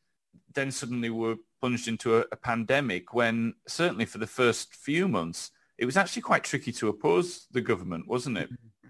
then 0.53 0.71
suddenly 0.71 1.11
we're 1.11 1.37
plunged 1.61 1.89
into 1.89 2.19
a, 2.19 2.25
a 2.33 2.37
pandemic 2.37 3.15
when 3.15 3.55
certainly 3.67 4.05
for 4.05 4.19
the 4.19 4.27
first 4.27 4.75
few 4.75 5.09
months, 5.09 5.53
it 5.79 5.87
was 5.87 5.97
actually 5.97 6.23
quite 6.23 6.45
tricky 6.45 6.73
to 6.73 6.89
oppose 6.89 7.47
the 7.53 7.61
government, 7.61 8.07
wasn't 8.07 8.37
it? 8.37 8.53
Mm-hmm. 8.53 8.89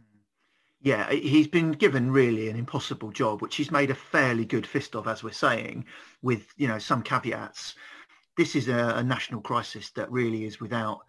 Yeah, 0.84 1.08
he's 1.12 1.46
been 1.46 1.72
given 1.72 2.10
really 2.10 2.48
an 2.48 2.56
impossible 2.56 3.12
job, 3.12 3.40
which 3.40 3.54
he's 3.54 3.70
made 3.70 3.90
a 3.90 3.94
fairly 3.94 4.44
good 4.44 4.66
fist 4.66 4.96
of, 4.96 5.06
as 5.06 5.22
we're 5.22 5.30
saying, 5.30 5.84
with 6.22 6.48
you 6.56 6.66
know 6.66 6.80
some 6.80 7.02
caveats. 7.02 7.76
This 8.36 8.56
is 8.56 8.66
a, 8.66 8.94
a 8.96 9.02
national 9.04 9.42
crisis 9.42 9.90
that 9.90 10.10
really 10.10 10.44
is 10.44 10.60
without 10.60 11.02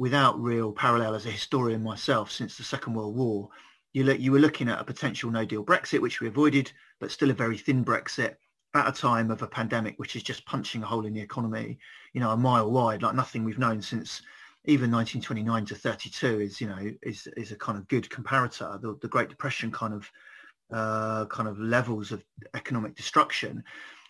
without 0.00 0.40
real 0.40 0.72
parallel 0.72 1.14
as 1.14 1.26
a 1.26 1.30
historian 1.30 1.82
myself 1.82 2.30
since 2.32 2.56
the 2.56 2.62
Second 2.62 2.94
World 2.94 3.14
War. 3.14 3.50
You, 3.92 4.04
look, 4.04 4.18
you 4.18 4.32
were 4.32 4.38
looking 4.38 4.66
at 4.66 4.80
a 4.80 4.84
potential 4.84 5.30
no 5.30 5.44
deal 5.44 5.62
Brexit, 5.62 6.00
which 6.00 6.22
we 6.22 6.26
avoided, 6.26 6.72
but 7.00 7.10
still 7.10 7.28
a 7.28 7.34
very 7.34 7.58
thin 7.58 7.84
Brexit 7.84 8.36
at 8.72 8.88
a 8.88 8.98
time 8.98 9.30
of 9.30 9.42
a 9.42 9.46
pandemic, 9.46 9.98
which 9.98 10.16
is 10.16 10.22
just 10.22 10.46
punching 10.46 10.82
a 10.82 10.86
hole 10.86 11.04
in 11.04 11.12
the 11.12 11.20
economy, 11.20 11.78
you 12.14 12.20
know, 12.22 12.30
a 12.30 12.36
mile 12.36 12.70
wide, 12.70 13.02
like 13.02 13.14
nothing 13.14 13.44
we've 13.44 13.58
known 13.58 13.82
since 13.82 14.22
even 14.64 14.90
1929 14.90 15.66
to 15.66 15.74
32 15.74 16.40
is, 16.40 16.62
you 16.62 16.68
know, 16.68 16.90
is, 17.02 17.28
is 17.36 17.52
a 17.52 17.56
kind 17.56 17.76
of 17.76 17.86
good 17.88 18.08
comparator. 18.08 18.80
The, 18.80 18.96
the 19.02 19.08
Great 19.08 19.28
Depression 19.28 19.70
kind 19.70 19.92
of, 19.92 20.10
uh, 20.72 21.26
kind 21.26 21.46
of 21.46 21.58
levels 21.58 22.10
of 22.10 22.24
economic 22.54 22.96
destruction. 22.96 23.62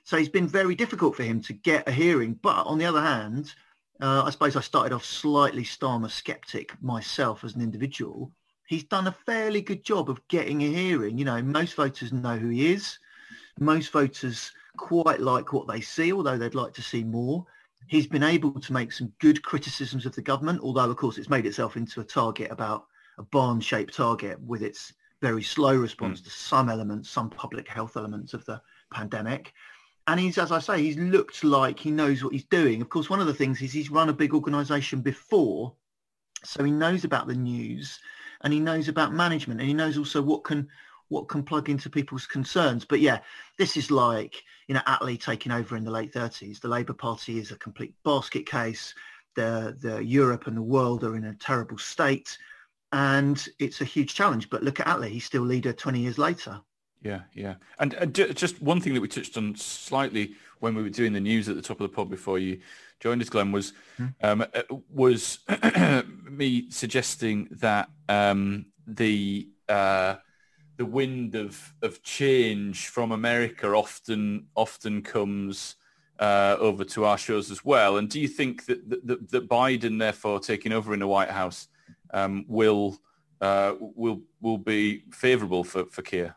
So 0.05 0.16
it's 0.16 0.29
been 0.29 0.46
very 0.46 0.76
difficult 0.76 1.16
for 1.16 1.24
him 1.24 1.40
to 1.42 1.53
get 1.53 1.88
a 1.88 1.92
hearing. 1.92 2.35
But 2.35 2.64
on 2.66 2.79
the 2.79 2.87
other 2.87 3.03
hand, 3.03 3.53
uh, 4.01 4.23
I 4.25 4.31
suppose 4.31 4.57
I 4.57 4.61
started 4.61 4.95
off 4.95 5.05
slightly 5.05 5.63
Starmer 5.63 6.11
skeptic 6.11 6.73
myself 6.83 7.45
as 7.45 7.55
an 7.55 7.61
individual. 7.61 8.33
He's 8.67 8.85
done 8.85 9.09
a 9.09 9.17
fairly 9.27 9.61
good 9.61 9.85
job 9.85 10.09
of 10.09 10.27
getting 10.29 10.63
a 10.63 10.67
hearing. 10.67 11.19
You 11.19 11.25
know, 11.25 11.43
most 11.43 11.75
voters 11.75 12.13
know 12.13 12.37
who 12.37 12.49
he 12.49 12.73
is. 12.73 12.99
Most 13.59 13.93
voters 13.93 14.53
quite 14.77 15.21
like 15.21 15.53
what 15.53 15.69
they 15.69 15.81
see, 15.81 16.13
although 16.13 16.39
they'd 16.39 16.55
like 16.55 16.73
to 16.75 16.83
see 16.83 17.05
more. 17.05 17.45
He's 17.89 18.07
been 18.07 18.23
able 18.23 18.59
to 18.59 18.73
make 18.73 18.93
some 18.93 19.13
good 19.19 19.43
criticisms 19.43 20.07
of 20.07 20.15
the 20.15 20.23
government, 20.23 20.61
although 20.63 20.89
of 20.89 20.97
course 20.97 21.19
it's 21.19 21.29
made 21.29 21.47
itself 21.47 21.77
into 21.77 22.01
a 22.01 22.05
target 22.05 22.51
about 22.51 22.87
a 23.19 23.25
barn-shaped 23.25 23.95
target 23.95 24.41
with 24.41 24.63
its 24.63 24.93
very 25.21 25.43
slow 25.43 25.77
response 25.77 26.21
mm. 26.21 26.25
to 26.25 26.31
some 26.31 26.71
elements, 26.71 27.11
some 27.11 27.29
public 27.29 27.69
health 27.69 27.97
elements 27.97 28.33
of 28.33 28.45
the 28.47 28.61
pandemic 28.93 29.53
and 30.11 30.18
he's, 30.18 30.38
as 30.38 30.51
I 30.51 30.59
say, 30.59 30.83
he's 30.83 30.96
looked 30.96 31.44
like 31.44 31.79
he 31.79 31.92
knows 31.92 32.25
what 32.25 32.33
he's 32.33 32.42
doing. 32.42 32.83
Of 32.83 32.88
course, 32.88 33.09
one 33.09 33.20
of 33.20 33.29
the 33.29 33.35
things 33.35 33.62
is 33.62 33.73
he's 33.73 33.92
run 33.92 34.09
a 34.09 34.12
big 34.12 34.35
organisation 34.35 35.03
before, 35.03 35.73
so 36.42 36.64
he 36.64 36.73
knows 36.73 37.05
about 37.05 37.29
the 37.29 37.35
news 37.37 38.01
and 38.40 38.53
he 38.53 38.59
knows 38.59 38.88
about 38.88 39.12
management 39.12 39.61
and 39.61 39.68
he 39.68 39.75
knows 39.75 39.96
also 39.96 40.20
what 40.20 40.42
can 40.42 40.66
what 41.11 41.29
can 41.29 41.44
plug 41.44 41.70
into 41.70 41.88
people's 41.88 42.27
concerns. 42.27 42.85
But 42.85 42.99
yeah, 42.99 43.20
this 43.57 43.77
is 43.77 43.92
like 43.92 44.42
you 44.66 44.75
know 44.75 44.81
Attlee 44.88 45.20
taking 45.20 45.53
over 45.53 45.77
in 45.77 45.85
the 45.85 45.92
late 45.92 46.12
30s. 46.12 46.59
The 46.59 46.66
Labour 46.66 46.94
Party 46.94 47.38
is 47.38 47.53
a 47.53 47.57
complete 47.57 47.94
basket 48.05 48.46
case. 48.46 48.92
The 49.37 49.77
the 49.79 50.05
Europe 50.05 50.49
and 50.49 50.57
the 50.57 50.62
world 50.62 51.05
are 51.05 51.14
in 51.14 51.26
a 51.26 51.37
terrible 51.37 51.78
state, 51.78 52.37
and 52.91 53.49
it's 53.61 53.80
a 53.80 53.85
huge 53.85 54.16
challenge. 54.16 54.51
But 54.51 54.64
look 54.64 54.80
at 54.80 54.89
Attlee; 54.89 55.11
he's 55.11 55.24
still 55.24 55.43
leader 55.43 55.72
20 55.72 56.01
years 56.01 56.18
later. 56.18 56.61
Yeah, 57.03 57.20
yeah. 57.34 57.55
And 57.78 57.94
uh, 57.94 58.07
just 58.07 58.61
one 58.61 58.80
thing 58.80 58.94
that 58.94 59.01
we 59.01 59.09
touched 59.09 59.36
on 59.36 59.55
slightly 59.57 60.34
when 60.59 60.74
we 60.74 60.82
were 60.82 60.90
doing 60.90 61.12
the 61.12 61.20
news 61.20 61.48
at 61.48 61.57
the 61.57 61.62
top 61.62 61.80
of 61.80 61.90
the 61.90 61.94
pod 61.94 62.11
before 62.11 62.38
you 62.38 62.61
joined 63.01 63.22
us, 63.22 63.30
Glen, 63.30 63.53
was 63.53 63.72
hmm. 63.96 64.07
um, 64.22 64.42
uh, 64.42 64.62
was 64.90 65.38
me 66.30 66.70
suggesting 66.70 67.48
that 67.53 67.88
um, 68.09 68.66
the 68.86 69.48
uh, 69.68 70.16
the 70.76 70.84
wind 70.84 71.34
of 71.34 71.74
of 71.82 72.03
change 72.03 72.88
from 72.88 73.12
America 73.12 73.68
often 73.68 74.46
often 74.55 75.03
comes 75.03 75.76
uh, 76.18 76.57
over 76.61 76.84
to 76.84 77.07
our 77.07 77.16
shows 77.16 77.51
as 77.51 77.64
well. 77.64 77.96
And 77.96 78.09
do 78.09 78.20
you 78.20 78.28
think 78.28 78.66
that 78.66 79.07
that, 79.07 79.30
that 79.30 79.48
Biden, 79.48 79.98
therefore, 79.98 80.38
taking 80.38 80.72
over 80.72 80.92
in 80.92 81.01
the 81.01 81.07
White 81.07 81.30
House, 81.30 81.68
um, 82.12 82.44
will 82.46 82.98
uh, 83.40 83.74
will 83.80 84.20
will 84.40 84.59
be 84.59 85.05
favourable 85.12 85.64
for 85.64 85.86
for 85.86 86.03
Keir? 86.03 86.36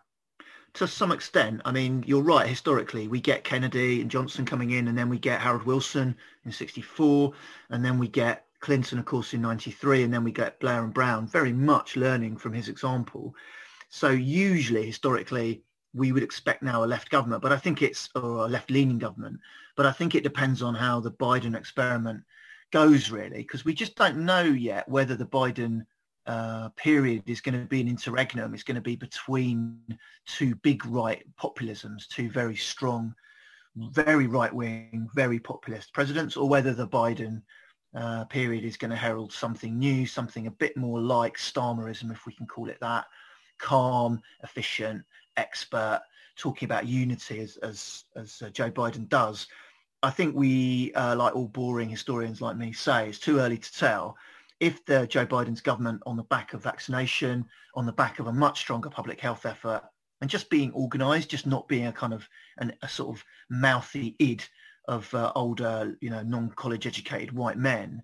To 0.74 0.88
some 0.88 1.12
extent. 1.12 1.62
I 1.66 1.72
mean, 1.72 2.04
you're 2.08 2.22
right. 2.24 2.48
Historically, 2.48 3.08
we 3.08 3.22
get 3.22 3.44
Kennedy 3.44 4.02
and 4.02 4.10
Johnson 4.10 4.46
coming 4.46 4.72
in, 4.72 4.88
and 4.88 4.98
then 4.98 5.10
we 5.10 5.20
get 5.20 5.42
Harold 5.42 5.64
Wilson 5.64 6.16
in 6.46 6.52
'64, 6.52 7.34
and 7.70 7.86
then 7.86 7.98
we 8.00 8.08
get 8.08 8.46
Clinton, 8.60 9.00
of 9.00 9.06
course, 9.06 9.34
in 9.34 9.42
'93, 9.42 10.04
and 10.04 10.14
then 10.14 10.24
we 10.24 10.32
get 10.32 10.60
Blair 10.60 10.84
and 10.84 10.94
Brown. 10.94 11.28
Very 11.28 11.54
much 11.54 11.96
learning 11.96 12.38
from 12.38 12.54
his 12.54 12.70
example. 12.70 13.36
So 13.90 14.10
usually, 14.10 14.86
historically, 14.86 15.64
we 15.94 16.12
would 16.12 16.24
expect 16.24 16.64
now 16.64 16.84
a 16.84 16.88
left 16.88 17.10
government, 17.10 17.44
but 17.44 17.52
I 17.52 17.58
think 17.58 17.82
it's 17.82 18.10
or 18.16 18.46
a 18.46 18.48
left-leaning 18.48 18.98
government. 18.98 19.40
But 19.76 19.86
I 19.86 19.92
think 19.92 20.16
it 20.16 20.24
depends 20.24 20.64
on 20.64 20.74
how 20.74 21.00
the 21.00 21.12
Biden 21.12 21.56
experiment 21.56 22.24
goes, 22.72 23.12
really, 23.12 23.38
because 23.38 23.64
we 23.64 23.76
just 23.76 23.96
don't 23.96 24.26
know 24.26 24.42
yet 24.42 24.90
whether 24.90 25.16
the 25.16 25.26
Biden 25.26 25.86
uh, 26.26 26.70
period 26.70 27.24
is 27.28 27.42
going 27.42 27.60
to 27.60 27.66
be 27.66 27.82
an 27.82 27.88
interregnum. 27.88 28.54
It's 28.54 28.64
going 28.64 28.76
to 28.76 28.82
be 28.82 28.96
between 28.96 29.80
two 30.26 30.56
big 30.56 30.86
right 30.86 31.24
populisms, 31.42 32.08
two 32.08 32.30
very 32.30 32.56
strong, 32.56 33.14
very 33.76 34.28
right-wing, 34.28 35.10
very 35.14 35.40
populist 35.40 35.94
presidents, 35.94 36.38
or 36.38 36.48
whether 36.48 36.74
the 36.74 36.88
Biden 36.88 37.42
uh, 37.96 38.26
period 38.26 38.64
is 38.64 38.78
going 38.78 38.92
to 38.92 38.98
herald 38.98 39.32
something 39.34 39.78
new, 39.78 40.06
something 40.06 40.48
a 40.48 40.52
bit 40.52 40.78
more 40.78 41.00
like 41.00 41.38
Starmerism, 41.38 42.12
if 42.12 42.26
we 42.26 42.34
can 42.34 42.48
call 42.48 42.70
it 42.70 42.80
that, 42.82 43.06
calm, 43.60 44.22
efficient, 44.44 45.04
expert, 45.38 46.02
talking 46.36 46.66
about 46.66 46.88
unity 46.88 47.40
as 47.40 47.58
as, 47.58 48.06
as 48.16 48.42
uh, 48.42 48.50
Joe 48.50 48.72
Biden 48.72 49.08
does. 49.10 49.48
I 50.02 50.10
think 50.10 50.36
we, 50.36 50.94
uh, 50.96 51.16
like 51.16 51.36
all 51.36 51.48
boring 51.48 51.90
historians 51.90 52.42
like 52.42 52.58
me, 52.58 52.74
say 52.74 53.10
it's 53.10 53.20
too 53.20 53.40
early 53.40 53.58
to 53.58 53.74
tell 53.74 54.18
if 54.60 54.86
the 54.86 55.08
Joe 55.08 55.26
Biden's 55.26 55.62
government 55.62 56.02
on 56.06 56.18
the 56.18 56.24
back 56.24 56.54
of 56.54 56.64
vaccination, 56.64 57.46
on 57.76 57.86
the 57.86 57.92
back 57.92 58.20
of 58.20 58.28
a 58.28 58.34
much 58.34 58.60
stronger 58.60 58.90
public 58.90 59.20
health 59.20 59.46
effort, 59.46 59.84
and 60.22 60.30
just 60.30 60.50
being 60.50 60.72
organised, 60.74 61.30
just 61.30 61.46
not 61.46 61.68
being 61.68 61.88
a 61.88 61.92
kind 61.92 62.14
of 62.14 62.28
an, 62.58 62.74
a 62.82 62.88
sort 62.88 63.16
of 63.16 63.26
mouthy 63.50 64.16
id 64.20 64.44
of 64.88 65.14
uh, 65.14 65.32
older, 65.36 65.98
you 66.02 66.10
know, 66.10 66.24
non-college 66.24 66.88
educated 66.88 67.32
white 67.32 67.58
men. 67.58 68.02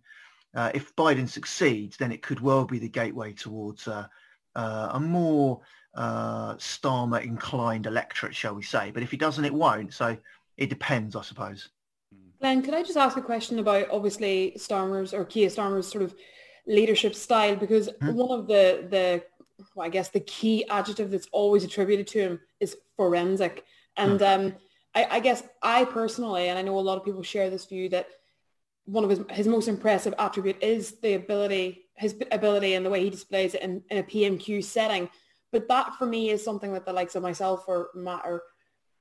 Uh, 0.56 0.72
if 0.74 0.95
Biden 0.95 1.30
succeeds, 1.30 1.97
then 1.97 2.12
it 2.12 2.22
could 2.22 2.39
well 2.39 2.66
be 2.66 2.80
the 2.80 2.89
gateway 2.89 3.34
towards 3.34 3.88
uh, 3.88 4.08
uh 4.56 4.89
a 4.93 5.00
more 5.00 5.62
uh, 5.95 6.56
Starmer 6.56 7.24
inclined 7.24 7.86
electorate, 7.86 8.36
shall 8.36 8.56
we 8.56 8.64
say. 8.64 8.91
But 8.91 9.04
if 9.04 9.12
he 9.12 9.18
doesn't, 9.18 9.45
it 9.45 9.54
won't. 9.54 9.93
So 9.93 10.18
it 10.58 10.70
depends, 10.70 11.16
I 11.16 11.22
suppose. 11.22 11.70
Glen, 12.40 12.62
could 12.62 12.74
I 12.74 12.84
just 12.84 12.98
ask 12.98 13.18
a 13.18 13.22
question 13.22 13.60
about 13.60 13.90
obviously 13.92 14.54
Starmer's 14.58 15.14
or 15.14 15.26
Keir 15.26 15.50
Starmer's 15.50 15.88
sort 15.88 16.04
of 16.04 16.16
leadership 16.66 17.16
style 17.16 17.56
because 17.56 17.90
hmm. 18.02 18.14
one 18.14 18.40
of 18.40 18.48
the 18.48 18.88
the 18.90 19.24
well, 19.76 19.86
I 19.86 19.90
guess 19.90 20.10
the 20.10 20.22
key 20.22 20.66
adjective 20.70 21.12
that's 21.12 21.28
always 21.32 21.64
attributed 21.64 22.08
to 22.08 22.20
him 22.20 22.40
is 22.60 22.78
forensic. 22.96 23.66
And 23.98 24.20
hmm. 24.20 24.26
um, 24.26 24.56
I, 24.96 25.08
I, 25.12 25.20
guess 25.20 25.44
I 25.62 25.86
personally, 25.86 26.48
and 26.48 26.58
I 26.58 26.62
know 26.62 26.78
a 26.78 26.82
lot 26.82 26.98
of 26.98 27.04
people 27.04 27.24
share 27.24 27.50
this 27.50 27.66
view 27.66 27.90
that 27.90 28.08
one 28.86 29.04
of 29.04 29.10
his, 29.10 29.20
his 29.32 29.48
most 29.48 29.68
impressive 29.68 30.14
attribute 30.18 30.62
is 30.64 31.00
the 31.02 31.14
ability, 31.14 31.86
his 31.96 32.16
ability 32.32 32.74
and 32.74 32.86
the 32.86 32.90
way 32.90 33.04
he 33.04 33.10
displays 33.10 33.54
it 33.54 33.62
in, 33.62 33.84
in 33.90 33.98
a 33.98 34.04
PMQ 34.04 34.64
setting. 34.64 35.10
But 35.52 35.68
that 35.68 35.96
for 35.96 36.06
me 36.06 36.30
is 36.30 36.44
something 36.44 36.74
that 36.74 36.86
the 36.86 36.94
likes 36.94 37.16
of 37.16 37.24
myself 37.24 37.66
or 37.68 37.90
Matt 37.94 38.22
or, 38.26 38.44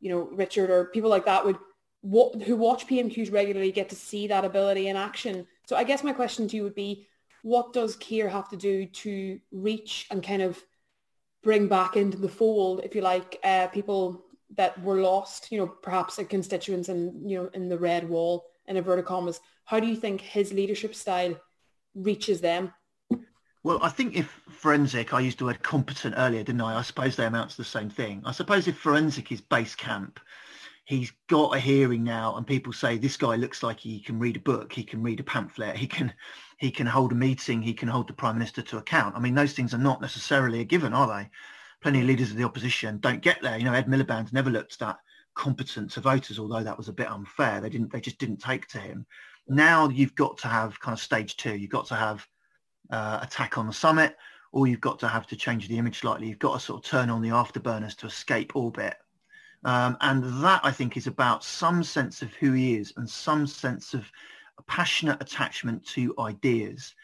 you 0.00 0.10
know, 0.10 0.28
Richard 0.32 0.70
or 0.70 0.86
people 0.86 1.10
like 1.10 1.24
that 1.26 1.44
would, 1.44 1.58
who 2.02 2.56
watch 2.56 2.86
PMQs 2.86 3.32
regularly 3.32 3.72
get 3.72 3.88
to 3.88 3.96
see 3.96 4.26
that 4.28 4.44
ability 4.44 4.88
in 4.88 4.96
action. 4.96 5.46
So 5.66 5.76
I 5.76 5.84
guess 5.84 6.04
my 6.04 6.12
question 6.12 6.48
to 6.48 6.56
you 6.56 6.62
would 6.62 6.74
be, 6.74 7.06
what 7.42 7.72
does 7.72 7.96
Keir 7.96 8.28
have 8.28 8.48
to 8.50 8.56
do 8.56 8.86
to 8.86 9.40
reach 9.52 10.06
and 10.10 10.22
kind 10.22 10.42
of 10.42 10.62
bring 11.42 11.68
back 11.68 11.96
into 11.96 12.18
the 12.18 12.28
fold, 12.28 12.80
if 12.84 12.94
you 12.94 13.00
like, 13.00 13.38
uh, 13.44 13.68
people 13.68 14.24
that 14.56 14.80
were 14.82 15.00
lost, 15.00 15.52
you 15.52 15.58
know, 15.58 15.66
perhaps 15.66 16.18
a 16.18 16.24
constituents 16.24 16.88
in, 16.88 17.28
you 17.28 17.38
know, 17.38 17.50
in 17.54 17.68
the 17.68 17.78
red 17.78 18.08
wall 18.08 18.46
in 18.66 18.76
inverted 18.76 19.04
commas. 19.04 19.40
How 19.64 19.80
do 19.80 19.86
you 19.86 19.96
think 19.96 20.20
his 20.20 20.52
leadership 20.52 20.94
style 20.94 21.36
reaches 21.94 22.40
them? 22.40 22.72
Well, 23.64 23.80
I 23.82 23.88
think 23.88 24.16
if 24.16 24.26
forensic, 24.48 25.12
I 25.12 25.20
used 25.20 25.38
the 25.38 25.44
word 25.44 25.62
competent 25.62 26.14
earlier, 26.16 26.42
didn't 26.42 26.60
I? 26.60 26.78
I 26.78 26.82
suppose 26.82 27.16
they 27.16 27.26
amount 27.26 27.50
to 27.50 27.56
the 27.56 27.64
same 27.64 27.90
thing. 27.90 28.22
I 28.24 28.32
suppose 28.32 28.68
if 28.68 28.78
forensic 28.78 29.30
is 29.32 29.40
base 29.40 29.74
camp, 29.74 30.20
he's 30.88 31.12
got 31.28 31.54
a 31.54 31.60
hearing 31.60 32.02
now 32.02 32.34
and 32.36 32.46
people 32.46 32.72
say 32.72 32.96
this 32.96 33.18
guy 33.18 33.36
looks 33.36 33.62
like 33.62 33.78
he 33.78 34.00
can 34.00 34.18
read 34.18 34.36
a 34.36 34.40
book 34.40 34.72
he 34.72 34.82
can 34.82 35.02
read 35.02 35.20
a 35.20 35.22
pamphlet 35.22 35.76
he 35.76 35.86
can 35.86 36.10
he 36.56 36.70
can 36.70 36.86
hold 36.86 37.12
a 37.12 37.14
meeting 37.14 37.60
he 37.60 37.74
can 37.74 37.88
hold 37.88 38.08
the 38.08 38.12
prime 38.14 38.38
minister 38.38 38.62
to 38.62 38.78
account. 38.78 39.14
I 39.14 39.20
mean 39.20 39.34
those 39.34 39.52
things 39.52 39.74
are 39.74 39.78
not 39.78 40.00
necessarily 40.00 40.60
a 40.60 40.64
given 40.64 40.94
are 40.94 41.06
they? 41.06 41.28
Plenty 41.82 42.00
of 42.00 42.06
leaders 42.06 42.30
of 42.30 42.38
the 42.38 42.44
opposition 42.44 42.98
don't 43.00 43.20
get 43.20 43.42
there. 43.42 43.58
You 43.58 43.64
know 43.64 43.74
ed 43.74 43.86
miliband's 43.86 44.32
never 44.32 44.48
looked 44.48 44.78
that 44.78 44.96
competent 45.34 45.90
to 45.90 46.00
voters 46.00 46.38
although 46.38 46.62
that 46.62 46.78
was 46.78 46.88
a 46.88 46.94
bit 46.94 47.10
unfair. 47.10 47.60
They 47.60 47.68
didn't 47.68 47.92
they 47.92 48.00
just 48.00 48.18
didn't 48.18 48.38
take 48.38 48.66
to 48.68 48.78
him. 48.78 49.04
Now 49.46 49.90
you've 49.90 50.14
got 50.14 50.38
to 50.38 50.48
have 50.48 50.80
kind 50.80 50.94
of 50.94 51.00
stage 51.00 51.36
two. 51.36 51.54
You've 51.54 51.70
got 51.70 51.86
to 51.88 51.96
have 51.96 52.26
uh, 52.90 53.18
attack 53.20 53.58
on 53.58 53.66
the 53.66 53.74
summit 53.74 54.16
or 54.52 54.66
you've 54.66 54.80
got 54.80 54.98
to 55.00 55.08
have 55.08 55.26
to 55.26 55.36
change 55.36 55.68
the 55.68 55.76
image 55.76 55.98
slightly. 55.98 56.28
You've 56.28 56.38
got 56.38 56.54
to 56.54 56.60
sort 56.64 56.82
of 56.82 56.90
turn 56.90 57.10
on 57.10 57.20
the 57.20 57.28
afterburners 57.28 57.94
to 57.96 58.06
escape 58.06 58.56
orbit 58.56 58.96
um, 59.64 59.96
and 60.00 60.22
that, 60.44 60.60
I 60.62 60.70
think, 60.70 60.96
is 60.96 61.06
about 61.06 61.44
some 61.44 61.82
sense 61.82 62.22
of 62.22 62.32
who 62.34 62.52
he 62.52 62.76
is 62.76 62.92
and 62.96 63.08
some 63.08 63.46
sense 63.46 63.94
of 63.94 64.10
a 64.58 64.62
passionate 64.62 65.20
attachment 65.20 65.84
to 65.88 66.14
ideas. 66.18 66.94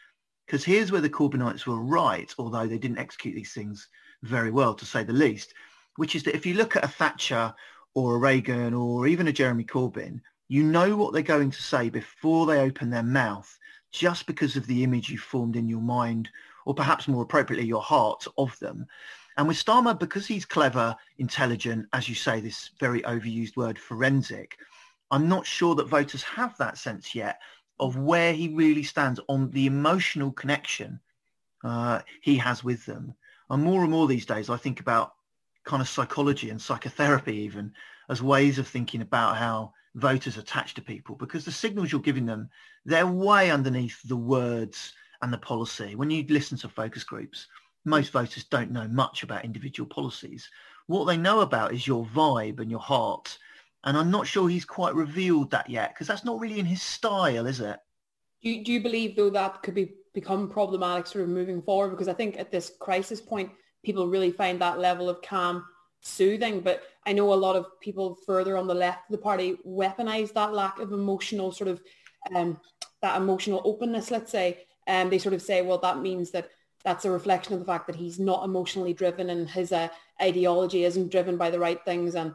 Because 0.45 0.63
here's 0.63 0.91
where 0.91 1.01
the 1.01 1.09
Corbynites 1.09 1.65
were 1.65 1.81
right, 1.81 2.33
although 2.37 2.67
they 2.67 2.77
didn't 2.77 2.99
execute 2.99 3.35
these 3.35 3.53
things 3.53 3.87
very 4.23 4.51
well, 4.51 4.73
to 4.75 4.85
say 4.85 5.03
the 5.03 5.13
least, 5.13 5.53
which 5.97 6.15
is 6.15 6.23
that 6.23 6.35
if 6.35 6.45
you 6.45 6.53
look 6.53 6.75
at 6.75 6.85
a 6.85 6.89
Thatcher 6.89 7.53
or 7.93 8.15
a 8.15 8.19
Reagan 8.19 8.73
or 8.73 9.07
even 9.07 9.27
a 9.27 9.33
Jeremy 9.33 9.63
Corbyn, 9.63 10.21
you 10.47 10.63
know 10.63 10.95
what 10.95 11.13
they're 11.13 11.23
going 11.23 11.51
to 11.51 11.61
say 11.61 11.89
before 11.89 12.45
they 12.45 12.59
open 12.59 12.89
their 12.89 13.03
mouth 13.03 13.57
just 13.91 14.27
because 14.27 14.55
of 14.55 14.67
the 14.67 14.83
image 14.83 15.09
you 15.09 15.17
formed 15.17 15.55
in 15.55 15.67
your 15.67 15.81
mind 15.81 16.29
or 16.65 16.73
perhaps 16.73 17.07
more 17.07 17.23
appropriately 17.23 17.65
your 17.65 17.81
heart 17.81 18.27
of 18.37 18.57
them. 18.59 18.85
And 19.37 19.47
with 19.47 19.63
Starmer, 19.63 19.97
because 19.97 20.25
he's 20.25 20.45
clever, 20.45 20.95
intelligent, 21.17 21.87
as 21.93 22.07
you 22.07 22.15
say, 22.15 22.39
this 22.39 22.71
very 22.79 23.01
overused 23.01 23.57
word, 23.57 23.77
forensic, 23.77 24.57
I'm 25.11 25.27
not 25.27 25.45
sure 25.45 25.75
that 25.75 25.87
voters 25.87 26.23
have 26.23 26.57
that 26.57 26.77
sense 26.77 27.13
yet 27.13 27.39
of 27.79 27.97
where 27.97 28.33
he 28.33 28.49
really 28.49 28.83
stands 28.83 29.19
on 29.27 29.51
the 29.51 29.65
emotional 29.65 30.31
connection 30.31 30.99
uh, 31.63 32.01
he 32.21 32.37
has 32.37 32.63
with 32.63 32.85
them. 32.85 33.13
And 33.49 33.63
more 33.63 33.81
and 33.81 33.91
more 33.91 34.07
these 34.07 34.25
days, 34.25 34.49
I 34.49 34.57
think 34.57 34.79
about 34.79 35.13
kind 35.65 35.81
of 35.81 35.89
psychology 35.89 36.49
and 36.49 36.61
psychotherapy 36.61 37.35
even 37.37 37.73
as 38.09 38.21
ways 38.21 38.59
of 38.59 38.67
thinking 38.67 39.01
about 39.01 39.37
how 39.37 39.73
voters 39.95 40.37
attach 40.37 40.73
to 40.75 40.81
people 40.81 41.15
because 41.15 41.43
the 41.43 41.51
signals 41.51 41.91
you're 41.91 42.01
giving 42.01 42.25
them, 42.25 42.49
they're 42.85 43.07
way 43.07 43.51
underneath 43.51 43.99
the 44.03 44.15
words 44.15 44.93
and 45.21 45.33
the 45.33 45.37
policy. 45.37 45.95
When 45.95 46.11
you 46.11 46.25
listen 46.29 46.57
to 46.59 46.69
focus 46.69 47.03
groups, 47.03 47.47
most 47.85 48.11
voters 48.11 48.43
don't 48.45 48.71
know 48.71 48.87
much 48.87 49.23
about 49.23 49.45
individual 49.45 49.87
policies. 49.87 50.49
What 50.87 51.05
they 51.05 51.17
know 51.17 51.41
about 51.41 51.73
is 51.73 51.87
your 51.87 52.05
vibe 52.05 52.59
and 52.59 52.69
your 52.69 52.79
heart. 52.79 53.37
And 53.83 53.95
I'm 53.95 54.11
not 54.11 54.27
sure 54.27 54.49
he's 54.49 54.65
quite 54.65 54.95
revealed 54.95 55.51
that 55.51 55.69
yet 55.69 55.93
because 55.93 56.07
that's 56.07 56.25
not 56.25 56.39
really 56.39 56.59
in 56.59 56.65
his 56.65 56.81
style, 56.81 57.45
is 57.45 57.59
it? 57.59 57.77
Do 58.41 58.49
you, 58.49 58.63
do 58.63 58.71
you 58.73 58.81
believe 58.81 59.15
though 59.15 59.29
that 59.29 59.61
could 59.63 59.75
be 59.75 59.93
become 60.13 60.49
problematic 60.49 61.07
sort 61.07 61.23
of 61.23 61.29
moving 61.29 61.61
forward? 61.61 61.91
Because 61.91 62.07
I 62.07 62.13
think 62.13 62.39
at 62.39 62.51
this 62.51 62.71
crisis 62.79 63.21
point, 63.21 63.51
people 63.83 64.07
really 64.07 64.31
find 64.31 64.59
that 64.59 64.79
level 64.79 65.09
of 65.09 65.21
calm 65.21 65.63
soothing. 66.01 66.61
But 66.61 66.83
I 67.05 67.13
know 67.13 67.33
a 67.33 67.35
lot 67.35 67.55
of 67.55 67.67
people 67.81 68.17
further 68.25 68.57
on 68.57 68.67
the 68.67 68.73
left 68.73 69.09
of 69.09 69.17
the 69.17 69.21
party 69.21 69.57
weaponize 69.65 70.33
that 70.33 70.53
lack 70.53 70.79
of 70.79 70.91
emotional 70.91 71.51
sort 71.51 71.67
of 71.67 71.81
um, 72.33 72.59
that 73.01 73.17
emotional 73.17 73.61
openness, 73.65 74.09
let's 74.09 74.31
say. 74.31 74.65
And 74.87 75.11
they 75.11 75.19
sort 75.19 75.33
of 75.33 75.41
say, 75.41 75.61
well, 75.61 75.79
that 75.79 75.99
means 75.99 76.31
that 76.31 76.49
that's 76.85 77.03
a 77.03 77.11
reflection 77.11 77.53
of 77.53 77.59
the 77.59 77.65
fact 77.65 77.87
that 77.87 77.95
he's 77.95 78.19
not 78.19 78.45
emotionally 78.45 78.93
driven 78.93 79.31
and 79.31 79.49
his 79.49 79.71
uh, 79.71 79.89
ideology 80.21 80.85
isn't 80.85 81.11
driven 81.11 81.35
by 81.35 81.49
the 81.49 81.59
right 81.59 81.83
things 81.83 82.13
and 82.15 82.33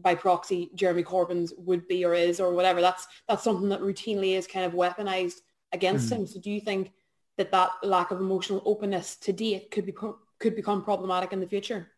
by 0.00 0.14
proxy 0.14 0.70
Jeremy 0.76 1.02
Corbyn's 1.02 1.52
would 1.58 1.86
be 1.88 2.04
or 2.04 2.14
is 2.14 2.38
or 2.38 2.54
whatever. 2.54 2.80
That's 2.80 3.08
that's 3.28 3.42
something 3.42 3.68
that 3.70 3.80
routinely 3.80 4.36
is 4.36 4.46
kind 4.46 4.64
of 4.64 4.72
weaponized 4.72 5.40
against 5.72 6.08
mm. 6.08 6.18
him. 6.18 6.26
So 6.28 6.40
do 6.40 6.50
you 6.50 6.60
think 6.60 6.92
that 7.36 7.50
that 7.50 7.70
lack 7.82 8.12
of 8.12 8.20
emotional 8.20 8.62
openness 8.64 9.16
to 9.16 9.32
date 9.32 9.72
could 9.72 9.84
be 9.84 9.94
could 10.38 10.54
become 10.54 10.84
problematic 10.84 11.32
in 11.32 11.40
the 11.40 11.48
future? 11.48 11.88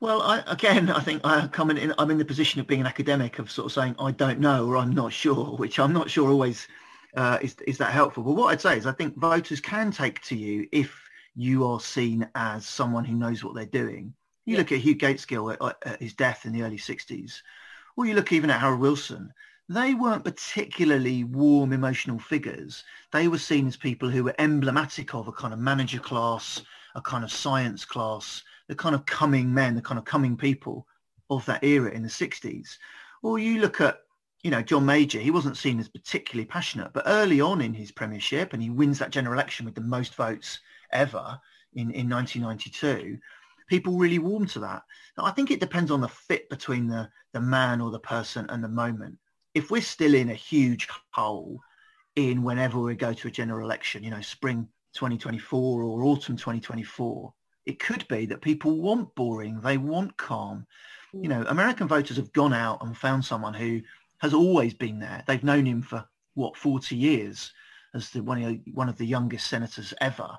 Well, 0.00 0.22
I, 0.22 0.42
again, 0.46 0.90
I 0.90 1.00
think 1.00 1.22
I 1.24 1.46
come 1.48 1.70
in, 1.70 1.92
I'm 1.98 2.10
in 2.10 2.18
the 2.18 2.24
position 2.24 2.60
of 2.60 2.68
being 2.68 2.80
an 2.80 2.86
academic 2.86 3.38
of 3.38 3.50
sort 3.50 3.66
of 3.66 3.72
saying 3.72 3.94
I 3.98 4.10
don't 4.10 4.40
know 4.40 4.66
or 4.66 4.76
I'm 4.76 4.92
not 4.92 5.12
sure, 5.12 5.56
which 5.56 5.78
I'm 5.78 5.92
not 5.92 6.10
sure 6.10 6.30
always 6.30 6.66
uh, 7.16 7.38
is, 7.40 7.56
is 7.66 7.78
that 7.78 7.92
helpful? 7.92 8.22
But 8.22 8.32
what 8.32 8.52
I'd 8.52 8.60
say 8.60 8.76
is 8.76 8.86
I 8.86 8.92
think 8.92 9.16
voters 9.16 9.60
can 9.60 9.90
take 9.90 10.20
to 10.22 10.36
you 10.36 10.68
if 10.72 11.08
you 11.34 11.66
are 11.66 11.80
seen 11.80 12.28
as 12.34 12.66
someone 12.66 13.04
who 13.04 13.14
knows 13.14 13.44
what 13.44 13.54
they're 13.54 13.66
doing. 13.66 14.12
You 14.44 14.54
yeah. 14.54 14.58
look 14.58 14.72
at 14.72 14.78
Hugh 14.78 14.96
Gaitskell 14.96 15.52
at, 15.52 15.76
at 15.84 16.02
his 16.02 16.14
death 16.14 16.46
in 16.46 16.52
the 16.52 16.62
early 16.62 16.78
60s, 16.78 17.40
or 17.96 18.06
you 18.06 18.14
look 18.14 18.32
even 18.32 18.50
at 18.50 18.60
Harold 18.60 18.80
Wilson. 18.80 19.32
They 19.70 19.92
weren't 19.92 20.24
particularly 20.24 21.24
warm 21.24 21.74
emotional 21.74 22.18
figures. 22.18 22.84
They 23.12 23.28
were 23.28 23.38
seen 23.38 23.66
as 23.66 23.76
people 23.76 24.08
who 24.08 24.24
were 24.24 24.34
emblematic 24.38 25.14
of 25.14 25.28
a 25.28 25.32
kind 25.32 25.52
of 25.52 25.60
manager 25.60 25.98
class, 25.98 26.62
a 26.94 27.02
kind 27.02 27.22
of 27.22 27.30
science 27.30 27.84
class. 27.84 28.42
the 28.68 28.74
kind 28.74 28.94
of 28.94 29.06
coming 29.06 29.52
men, 29.52 29.74
the 29.74 29.82
kind 29.82 29.98
of 29.98 30.04
coming 30.04 30.36
people 30.36 30.86
of 31.30 31.44
that 31.46 31.64
era 31.64 31.90
in 31.90 32.02
the 32.02 32.08
60s. 32.08 32.76
Or 33.22 33.38
you 33.38 33.60
look 33.60 33.80
at, 33.80 34.00
you 34.42 34.50
know, 34.50 34.62
John 34.62 34.86
Major, 34.86 35.18
he 35.18 35.30
wasn't 35.30 35.56
seen 35.56 35.80
as 35.80 35.88
particularly 35.88 36.46
passionate, 36.46 36.92
but 36.92 37.04
early 37.06 37.40
on 37.40 37.60
in 37.60 37.74
his 37.74 37.90
premiership, 37.90 38.52
and 38.52 38.62
he 38.62 38.70
wins 38.70 38.98
that 38.98 39.10
general 39.10 39.34
election 39.34 39.66
with 39.66 39.74
the 39.74 39.80
most 39.80 40.14
votes 40.14 40.60
ever 40.92 41.40
in, 41.74 41.90
in 41.90 42.08
1992, 42.08 43.18
people 43.68 43.98
really 43.98 44.18
warm 44.18 44.46
to 44.46 44.60
that. 44.60 44.82
Now, 45.16 45.24
I 45.24 45.30
think 45.30 45.50
it 45.50 45.60
depends 45.60 45.90
on 45.90 46.00
the 46.00 46.08
fit 46.08 46.48
between 46.48 46.86
the, 46.86 47.08
the 47.32 47.40
man 47.40 47.80
or 47.80 47.90
the 47.90 47.98
person 47.98 48.46
and 48.48 48.62
the 48.62 48.68
moment. 48.68 49.18
If 49.54 49.70
we're 49.70 49.82
still 49.82 50.14
in 50.14 50.30
a 50.30 50.34
huge 50.34 50.88
hole 51.10 51.60
in 52.16 52.42
whenever 52.42 52.78
we 52.78 52.94
go 52.94 53.12
to 53.12 53.28
a 53.28 53.30
general 53.30 53.64
election, 53.64 54.02
you 54.02 54.10
know, 54.10 54.20
spring 54.20 54.68
2024 54.94 55.82
or 55.82 56.02
autumn 56.04 56.36
2024, 56.36 57.32
it 57.66 57.78
could 57.78 58.06
be 58.08 58.26
that 58.26 58.40
people 58.40 58.80
want 58.80 59.14
boring, 59.14 59.60
they 59.60 59.76
want 59.76 60.16
calm. 60.16 60.66
You 61.12 61.20
mm. 61.20 61.28
know, 61.28 61.44
American 61.48 61.86
voters 61.86 62.16
have 62.16 62.32
gone 62.32 62.54
out 62.54 62.82
and 62.82 62.96
found 62.96 63.24
someone 63.24 63.54
who 63.54 63.82
has 64.18 64.34
always 64.34 64.74
been 64.74 64.98
there. 64.98 65.22
They've 65.26 65.44
known 65.44 65.66
him 65.66 65.82
for 65.82 66.04
what 66.34 66.56
40 66.56 66.96
years 66.96 67.52
as 67.94 68.10
the 68.10 68.22
one 68.22 68.42
of, 68.42 68.58
one 68.74 68.88
of 68.88 68.98
the 68.98 69.06
youngest 69.06 69.48
senators 69.48 69.94
ever, 70.00 70.38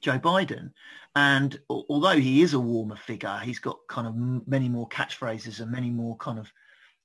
Joe 0.00 0.18
Biden. 0.18 0.72
And 1.14 1.58
although 1.68 2.18
he 2.18 2.42
is 2.42 2.54
a 2.54 2.60
warmer 2.60 2.96
figure, 2.96 3.40
he's 3.42 3.58
got 3.58 3.78
kind 3.88 4.06
of 4.06 4.46
many 4.46 4.68
more 4.68 4.88
catchphrases 4.88 5.60
and 5.60 5.70
many 5.70 5.90
more 5.90 6.16
kind 6.16 6.38
of 6.38 6.52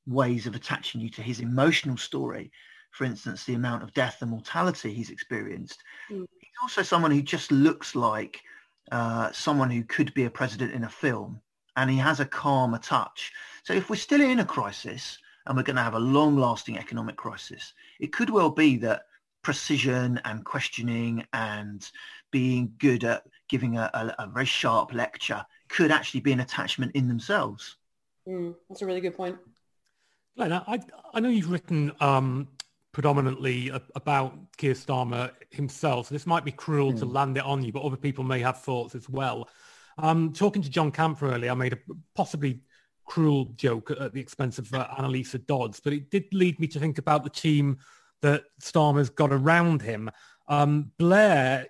ways 0.05 0.45
of 0.45 0.55
attaching 0.55 1.01
you 1.01 1.09
to 1.09 1.21
his 1.21 1.39
emotional 1.39 1.97
story. 1.97 2.51
For 2.91 3.05
instance, 3.05 3.43
the 3.43 3.55
amount 3.55 3.84
of 3.84 3.93
death 3.93 4.21
and 4.21 4.32
mortality 4.32 4.93
he's 4.93 5.09
experienced. 5.09 5.82
Mm. 6.11 6.28
He's 6.39 6.51
also 6.61 6.84
someone 6.84 7.11
who 7.11 7.21
just 7.21 7.51
looks 7.51 7.95
like 7.95 8.41
uh, 8.91 9.32
someone 9.32 9.71
who 9.71 9.84
could 9.84 10.13
be 10.13 10.26
a 10.26 10.30
president 10.30 10.74
in 10.74 10.84
a 10.84 10.89
film, 10.89 11.41
and 11.76 11.89
he 11.89 11.97
has 11.97 12.19
a 12.19 12.26
calmer 12.26 12.78
touch. 12.78 13.32
So 13.63 13.74
if 13.74 13.89
we're 13.89 13.95
still 13.95 14.21
in 14.21 14.39
a 14.39 14.45
crisis 14.45 15.17
and 15.46 15.58
we're 15.58 15.64
going 15.64 15.76
to 15.76 15.82
have 15.82 15.96
a 15.96 16.00
long-lasting 16.00 16.78
economic 16.78 17.16
crisis, 17.16 17.74
it 18.00 18.12
could 18.14 18.30
well 18.30 18.50
be 18.50 18.78
that 18.78 19.04
precision 19.41 20.20
and 20.26 20.46
questioning 20.46 21.26
and 21.34 21.89
being 22.32 22.74
good 22.80 23.04
at 23.04 23.24
giving 23.50 23.78
a, 23.78 23.89
a, 23.94 24.24
a 24.24 24.28
very 24.28 24.46
sharp 24.46 24.94
lecture 24.94 25.46
could 25.68 25.91
actually 25.91 26.22
be 26.22 26.32
an 26.32 26.39
attachment 26.39 26.91
in 26.96 27.08
themselves. 27.08 27.78
Mm, 28.28 28.56
that's 28.70 28.82
a 28.82 28.86
really 28.86 29.02
good 29.02 29.16
point. 29.16 29.38
Glen, 30.36 30.54
I, 30.54 30.80
I 31.14 31.20
know 31.20 31.30
you've 31.30 31.52
written 31.52 31.91
um, 32.00 32.48
predominantly 32.91 33.72
about 33.96 34.36
Keir 34.58 34.74
Starmer 34.74 35.32
himself, 35.52 36.08
so 36.08 36.16
this 36.16 36.26
might 36.26 36.46
be 36.46 36.52
cruel 36.52 36.94
mm. 36.94 37.00
to 37.00 37.06
land 37.06 37.38
it 37.38 37.44
on 37.44 37.64
you, 37.64 37.72
but 37.72 37.84
other 37.84 37.98
people 37.98 38.24
may 38.24 38.39
have 38.39 38.62
thoughts 38.62 38.96
as 38.96 39.10
well. 39.10 39.50
Um, 39.98 40.34
talking 40.34 40.62
to 40.64 40.70
John 40.70 40.91
Kampfner 40.91 41.34
earlier, 41.34 41.52
I 41.52 41.56
made 41.56 41.74
a 41.74 41.78
possibly 42.16 42.62
cruel 43.06 43.45
joke 43.56 43.91
at 43.91 44.14
the 44.14 44.22
expense 44.22 44.60
of 44.60 44.74
uh, 44.74 44.88
Anneliese 44.97 45.45
Dodds, 45.45 45.80
but 45.80 45.93
it 45.93 46.10
did 46.10 46.26
lead 46.34 46.60
me 46.60 46.68
to 46.68 46.80
think 46.80 46.97
about 46.97 47.24
the 47.24 47.30
team 47.30 47.78
that 48.22 48.43
Starmer's 48.62 49.10
got 49.10 49.32
around 49.32 49.82
him. 49.82 50.10
Um, 50.47 50.91
Blair, 50.97 51.68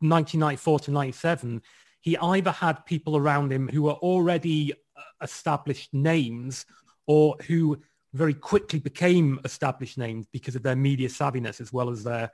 1994 0.00 0.80
to 0.80 0.90
97, 0.90 1.62
he 2.00 2.16
either 2.16 2.50
had 2.50 2.84
people 2.86 3.16
around 3.16 3.52
him 3.52 3.68
who 3.68 3.82
were 3.82 3.92
already 3.92 4.72
uh, 4.72 5.02
established 5.22 5.92
names 5.92 6.66
or 7.06 7.36
who 7.46 7.78
very 8.14 8.34
quickly 8.34 8.78
became 8.78 9.38
established 9.44 9.98
names 9.98 10.26
because 10.32 10.56
of 10.56 10.62
their 10.62 10.76
media 10.76 11.08
savviness 11.08 11.60
as 11.60 11.72
well 11.72 11.90
as 11.90 12.02
their 12.02 12.30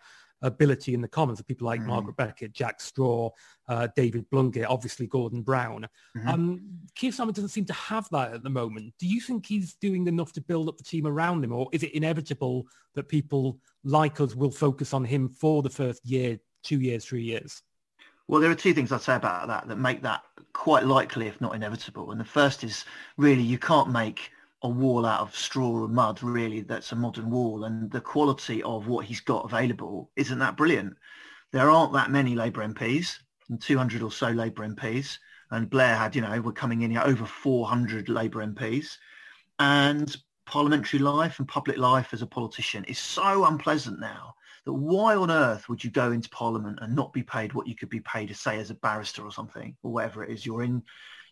ability 0.46 0.94
in 0.94 1.00
the 1.00 1.08
Commons. 1.08 1.40
Of 1.40 1.46
people 1.46 1.66
like 1.66 1.80
mm. 1.80 1.86
Margaret 1.86 2.16
Beckett, 2.16 2.52
Jack 2.52 2.80
Straw, 2.80 3.30
uh, 3.68 3.88
David 3.96 4.28
Blunkett, 4.30 4.66
obviously 4.68 5.06
Gordon 5.06 5.42
Brown. 5.42 5.88
Mm-hmm. 6.16 6.28
Um, 6.28 6.62
Keir 6.94 7.10
Starmer 7.10 7.34
doesn't 7.34 7.48
seem 7.48 7.64
to 7.66 7.72
have 7.72 8.08
that 8.10 8.32
at 8.32 8.42
the 8.42 8.50
moment. 8.50 8.94
Do 8.98 9.06
you 9.06 9.20
think 9.20 9.46
he's 9.46 9.74
doing 9.74 10.06
enough 10.06 10.32
to 10.34 10.40
build 10.40 10.68
up 10.68 10.76
the 10.76 10.84
team 10.84 11.06
around 11.06 11.44
him, 11.44 11.52
or 11.52 11.68
is 11.72 11.82
it 11.82 11.94
inevitable 11.94 12.66
that 12.94 13.08
people 13.08 13.58
like 13.82 14.20
us 14.20 14.34
will 14.34 14.50
focus 14.50 14.94
on 14.94 15.04
him 15.04 15.28
for 15.28 15.62
the 15.62 15.70
first 15.70 16.04
year, 16.06 16.38
two 16.62 16.80
years, 16.80 17.04
three 17.04 17.22
years? 17.22 17.62
Well, 18.26 18.40
there 18.40 18.50
are 18.50 18.54
two 18.54 18.72
things 18.72 18.90
I'd 18.90 19.02
say 19.02 19.16
about 19.16 19.48
that 19.48 19.68
that 19.68 19.76
make 19.76 20.02
that 20.02 20.22
quite 20.54 20.84
likely, 20.84 21.26
if 21.26 21.40
not 21.40 21.54
inevitable. 21.54 22.10
And 22.10 22.20
the 22.20 22.24
first 22.24 22.64
is 22.64 22.84
really 23.18 23.42
you 23.42 23.58
can't 23.58 23.90
make 23.90 24.30
a 24.64 24.68
wall 24.68 25.04
out 25.04 25.20
of 25.20 25.36
straw 25.36 25.84
and 25.84 25.94
mud 25.94 26.22
really 26.22 26.62
that's 26.62 26.90
a 26.92 26.96
modern 26.96 27.30
wall 27.30 27.64
and 27.64 27.90
the 27.90 28.00
quality 28.00 28.62
of 28.62 28.88
what 28.88 29.04
he's 29.04 29.20
got 29.20 29.44
available 29.44 30.10
isn't 30.16 30.38
that 30.38 30.56
brilliant. 30.56 30.96
There 31.52 31.70
aren't 31.70 31.92
that 31.92 32.10
many 32.10 32.34
labour 32.34 32.66
mps 32.66 33.18
and 33.50 33.60
200 33.60 34.02
or 34.02 34.10
so 34.10 34.28
labour 34.28 34.66
mps 34.66 35.18
and 35.50 35.68
blair 35.68 35.94
had 35.94 36.16
you 36.16 36.22
know 36.22 36.40
we're 36.40 36.52
coming 36.52 36.80
in 36.80 36.90
here 36.90 37.02
over 37.04 37.26
400 37.26 38.08
labour 38.08 38.44
mps 38.46 38.96
and 39.58 40.16
parliamentary 40.46 40.98
life 40.98 41.38
and 41.38 41.46
public 41.46 41.76
life 41.76 42.14
as 42.14 42.22
a 42.22 42.26
politician 42.26 42.84
is 42.84 42.98
so 42.98 43.44
unpleasant 43.44 44.00
now 44.00 44.34
that 44.64 44.72
why 44.72 45.14
on 45.14 45.30
earth 45.30 45.68
would 45.68 45.84
you 45.84 45.90
go 45.90 46.10
into 46.10 46.30
parliament 46.30 46.78
and 46.80 46.96
not 46.96 47.12
be 47.12 47.22
paid 47.22 47.52
what 47.52 47.66
you 47.66 47.76
could 47.76 47.90
be 47.90 48.00
paid 48.00 48.34
say 48.34 48.58
as 48.58 48.70
a 48.70 48.74
barrister 48.76 49.22
or 49.22 49.30
something 49.30 49.76
or 49.82 49.92
whatever 49.92 50.24
it 50.24 50.32
is 50.32 50.46
you're 50.46 50.62
in 50.62 50.82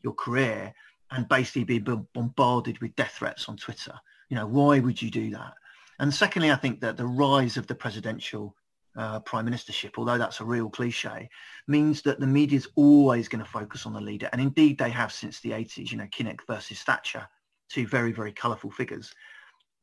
your 0.02 0.14
career 0.14 0.74
and 1.12 1.28
basically 1.28 1.64
be 1.64 1.78
bombarded 1.78 2.80
with 2.80 2.96
death 2.96 3.16
threats 3.18 3.48
on 3.48 3.56
Twitter. 3.56 3.94
You 4.28 4.36
know, 4.36 4.46
why 4.46 4.78
would 4.78 5.00
you 5.00 5.10
do 5.10 5.30
that? 5.30 5.54
And 5.98 6.12
secondly, 6.12 6.50
I 6.50 6.56
think 6.56 6.80
that 6.80 6.96
the 6.96 7.06
rise 7.06 7.56
of 7.56 7.66
the 7.66 7.74
presidential 7.74 8.56
uh, 8.96 9.20
prime 9.20 9.46
ministership, 9.46 9.92
although 9.96 10.18
that's 10.18 10.40
a 10.40 10.44
real 10.44 10.68
cliche, 10.68 11.28
means 11.66 12.02
that 12.02 12.18
the 12.18 12.26
media 12.26 12.58
is 12.58 12.68
always 12.76 13.28
going 13.28 13.44
to 13.44 13.50
focus 13.50 13.86
on 13.86 13.92
the 13.92 14.00
leader. 14.00 14.28
And 14.32 14.40
indeed 14.40 14.78
they 14.78 14.90
have 14.90 15.12
since 15.12 15.40
the 15.40 15.50
80s, 15.50 15.90
you 15.90 15.98
know, 15.98 16.06
Kinnock 16.06 16.40
versus 16.46 16.82
Thatcher, 16.82 17.26
two 17.68 17.86
very, 17.86 18.12
very 18.12 18.32
colourful 18.32 18.70
figures. 18.70 19.14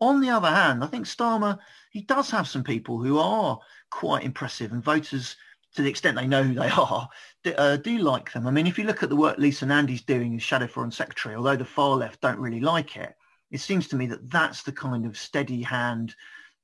On 0.02 0.22
the 0.22 0.30
other 0.30 0.50
hand, 0.50 0.84
I 0.84 0.88
think 0.88 1.06
Starmer, 1.06 1.58
he 1.92 2.02
does 2.02 2.30
have 2.32 2.48
some 2.48 2.64
people 2.64 3.04
who 3.04 3.20
are 3.20 3.60
quite 3.92 4.24
impressive 4.24 4.72
and 4.72 4.84
voters 4.84 5.36
to 5.76 5.82
the 5.82 5.90
extent 5.90 6.18
they 6.18 6.28
know 6.28 6.44
who 6.44 6.54
they 6.54 6.70
are, 6.70 7.08
do, 7.44 7.54
uh, 7.54 7.78
do 7.78 8.00
like 8.00 8.32
them. 8.32 8.48
I 8.48 8.52
mean, 8.52 8.68
if 8.68 8.78
you 8.78 8.86
look 8.86 9.04
at 9.04 9.10
the 9.10 9.16
work 9.16 9.38
Lisa 9.38 9.66
Nandy's 9.66 10.02
doing 10.02 10.36
as 10.36 10.44
Shadow 10.44 10.68
Foreign 10.68 10.92
Secretary, 10.92 11.36
although 11.36 11.56
the 11.56 11.66
far 11.66 11.96
left 11.96 12.22
don't 12.22 12.40
really 12.40 12.60
like 12.60 12.98
it, 12.98 13.16
it 13.52 13.60
seems 13.60 13.88
to 13.88 13.96
me 13.96 14.06
that 14.08 14.30
that's 14.30 14.64
the 14.64 14.72
kind 14.72 15.06
of 15.06 15.18
steady 15.18 15.62
hand 15.62 16.16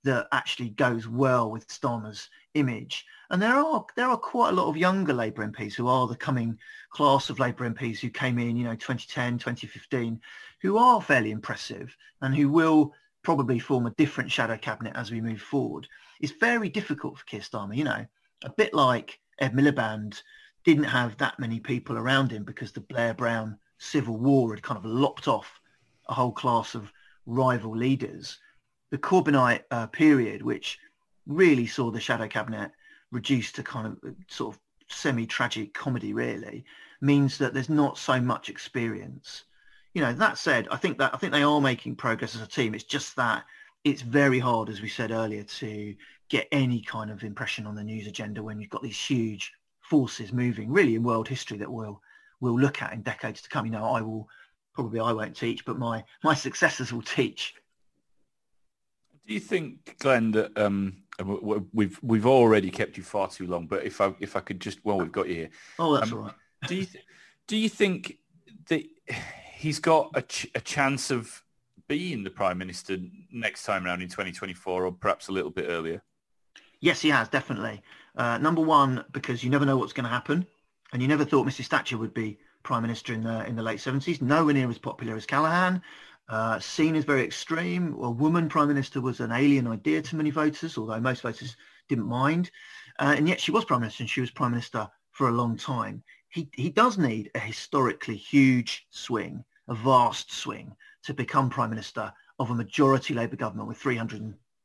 that 0.03 0.27
actually 0.31 0.69
goes 0.69 1.07
well 1.07 1.49
with 1.49 1.67
Starmer's 1.67 2.29
image. 2.53 3.05
And 3.31 3.41
there 3.41 3.55
are 3.55 3.85
there 3.95 4.07
are 4.07 4.17
quite 4.17 4.49
a 4.49 4.55
lot 4.55 4.67
of 4.67 4.77
younger 4.77 5.13
Labour 5.13 5.47
MPs 5.47 5.73
who 5.73 5.87
are 5.87 6.07
the 6.07 6.15
coming 6.15 6.59
class 6.91 7.29
of 7.29 7.39
Labour 7.39 7.67
MPs 7.69 7.99
who 7.99 8.09
came 8.09 8.37
in, 8.37 8.55
you 8.55 8.65
know, 8.65 8.75
2010, 8.75 9.39
2015, 9.39 10.21
who 10.61 10.77
are 10.77 11.01
fairly 11.01 11.31
impressive 11.31 11.95
and 12.21 12.35
who 12.35 12.49
will 12.49 12.93
probably 13.23 13.57
form 13.57 13.87
a 13.87 13.91
different 13.91 14.31
shadow 14.31 14.57
cabinet 14.57 14.93
as 14.95 15.09
we 15.09 15.21
move 15.21 15.41
forward. 15.41 15.87
It's 16.21 16.33
very 16.33 16.69
difficult 16.69 17.17
for 17.17 17.25
Keir 17.25 17.39
Starmer, 17.39 17.75
you 17.75 17.83
know 17.83 18.05
a 18.45 18.49
bit 18.49 18.73
like 18.73 19.19
Ed 19.39 19.53
Miliband 19.53 20.21
didn't 20.63 20.85
have 20.85 21.17
that 21.17 21.39
many 21.39 21.59
people 21.59 21.97
around 21.97 22.31
him 22.31 22.43
because 22.43 22.71
the 22.71 22.81
Blair 22.81 23.13
Brown 23.13 23.57
civil 23.77 24.17
war 24.17 24.53
had 24.53 24.63
kind 24.63 24.77
of 24.77 24.85
lopped 24.85 25.27
off 25.27 25.59
a 26.07 26.13
whole 26.13 26.31
class 26.31 26.75
of 26.75 26.91
rival 27.25 27.75
leaders. 27.75 28.39
The 28.91 28.97
Corbynite 28.97 29.63
uh, 29.71 29.87
period, 29.87 30.41
which 30.41 30.79
really 31.25 31.67
saw 31.67 31.91
the 31.91 31.99
shadow 31.99 32.27
cabinet 32.27 32.71
reduced 33.11 33.55
to 33.55 33.63
kind 33.63 33.87
of 33.87 33.97
uh, 34.07 34.13
sort 34.27 34.55
of 34.55 34.61
semi-tragic 34.87 35.73
comedy, 35.73 36.13
really, 36.13 36.63
means 37.01 37.37
that 37.39 37.53
there's 37.53 37.69
not 37.69 37.97
so 37.97 38.21
much 38.21 38.49
experience. 38.49 39.43
You 39.93 40.01
know, 40.01 40.13
that 40.13 40.37
said, 40.37 40.67
I 40.69 40.77
think 40.77 40.97
that 40.99 41.13
I 41.13 41.17
think 41.17 41.31
they 41.31 41.43
are 41.43 41.61
making 41.61 41.95
progress 41.95 42.35
as 42.35 42.41
a 42.41 42.47
team. 42.47 42.75
It's 42.75 42.83
just 42.83 43.15
that 43.15 43.43
it's 43.83 44.01
very 44.01 44.39
hard, 44.39 44.69
as 44.69 44.81
we 44.81 44.89
said 44.89 45.11
earlier, 45.11 45.43
to 45.43 45.95
get 46.29 46.47
any 46.51 46.81
kind 46.81 47.11
of 47.11 47.23
impression 47.23 47.67
on 47.67 47.75
the 47.75 47.83
news 47.83 48.07
agenda 48.07 48.41
when 48.41 48.59
you've 48.59 48.69
got 48.69 48.81
these 48.81 48.99
huge 48.99 49.53
forces 49.81 50.33
moving 50.33 50.71
really 50.71 50.95
in 50.95 51.03
world 51.03 51.27
history 51.27 51.57
that 51.57 51.71
we'll 51.71 52.01
we'll 52.41 52.59
look 52.59 52.81
at 52.81 52.93
in 52.93 53.01
decades 53.01 53.41
to 53.41 53.49
come. 53.49 53.65
You 53.65 53.71
know, 53.73 53.85
I 53.85 54.01
will 54.01 54.27
probably 54.73 54.99
I 54.99 55.11
won't 55.11 55.35
teach, 55.35 55.65
but 55.65 55.77
my 55.77 56.03
my 56.23 56.33
successors 56.33 56.91
will 56.91 57.01
teach. 57.01 57.55
Do 59.27 59.33
you 59.33 59.39
think, 59.39 59.97
Glen, 59.99 60.31
that 60.31 60.55
um, 60.57 60.97
we've 61.73 61.99
we've 62.03 62.25
already 62.27 62.69
kept 62.69 62.97
you 62.97 63.03
far 63.03 63.27
too 63.27 63.47
long? 63.47 63.65
But 63.65 63.83
if 63.83 64.01
I 64.01 64.13
if 64.19 64.35
I 64.35 64.39
could 64.39 64.59
just 64.59 64.83
well, 64.85 64.99
we've 64.99 65.11
got 65.11 65.27
you 65.27 65.35
here. 65.35 65.49
Oh, 65.79 65.95
that's 65.95 66.11
um, 66.11 66.17
all 66.17 66.23
right. 66.25 66.33
do 66.67 66.75
you 66.75 66.85
th- 66.85 67.05
do 67.47 67.57
you 67.57 67.69
think 67.69 68.17
that 68.67 68.83
he's 69.55 69.79
got 69.79 70.11
a, 70.15 70.21
ch- 70.21 70.47
a 70.55 70.59
chance 70.59 71.11
of 71.11 71.43
being 71.87 72.23
the 72.23 72.29
prime 72.29 72.57
minister 72.57 72.97
next 73.31 73.63
time 73.63 73.85
around 73.85 74.01
in 74.01 74.09
2024, 74.09 74.85
or 74.85 74.91
perhaps 74.91 75.27
a 75.27 75.31
little 75.31 75.51
bit 75.51 75.65
earlier? 75.69 76.01
Yes, 76.85 77.01
he 77.01 77.09
has, 77.09 77.27
definitely. 77.27 77.81
Uh, 78.15 78.37
number 78.37 78.61
one, 78.61 79.05
because 79.11 79.43
you 79.43 79.49
never 79.49 79.65
know 79.65 79.75
what's 79.75 79.91
going 79.91 80.03
to 80.03 80.09
happen. 80.09 80.45
And 80.93 81.01
you 81.01 81.07
never 81.07 81.25
thought 81.25 81.47
Mrs. 81.47 81.65
Thatcher 81.65 81.97
would 81.97 82.13
be 82.13 82.37
Prime 82.61 82.83
Minister 82.83 83.11
in 83.11 83.23
the, 83.23 83.43
in 83.47 83.55
the 83.55 83.63
late 83.63 83.79
70s. 83.79 84.21
Nowhere 84.21 84.53
near 84.53 84.69
as 84.69 84.77
popular 84.77 85.15
as 85.15 85.25
Callaghan. 85.25 85.81
Uh, 86.29 86.59
seen 86.59 86.95
as 86.95 87.03
very 87.03 87.23
extreme. 87.23 87.95
A 87.95 88.11
woman 88.11 88.47
Prime 88.47 88.67
Minister 88.67 89.01
was 89.01 89.19
an 89.19 89.31
alien 89.31 89.65
idea 89.65 90.03
to 90.03 90.15
many 90.15 90.29
voters, 90.29 90.77
although 90.77 90.99
most 90.99 91.23
voters 91.23 91.57
didn't 91.89 92.05
mind. 92.05 92.51
Uh, 92.99 93.15
and 93.17 93.27
yet 93.27 93.41
she 93.41 93.49
was 93.49 93.65
Prime 93.65 93.81
Minister 93.81 94.03
and 94.03 94.09
she 94.11 94.21
was 94.21 94.29
Prime 94.29 94.51
Minister 94.51 94.87
for 95.09 95.29
a 95.29 95.31
long 95.31 95.57
time. 95.57 96.03
he, 96.29 96.47
he 96.53 96.69
does 96.69 96.99
need 96.99 97.31
a 97.33 97.39
historically 97.39 98.15
huge 98.15 98.85
swing, 98.91 99.43
a 99.69 99.73
vast 99.73 100.31
swing 100.31 100.75
to 101.01 101.15
become 101.15 101.49
Prime 101.49 101.71
Minister 101.71 102.13
of 102.37 102.51
a 102.51 102.55
majority 102.55 103.15
Labour 103.15 103.37
government 103.37 103.67
with 103.67 103.77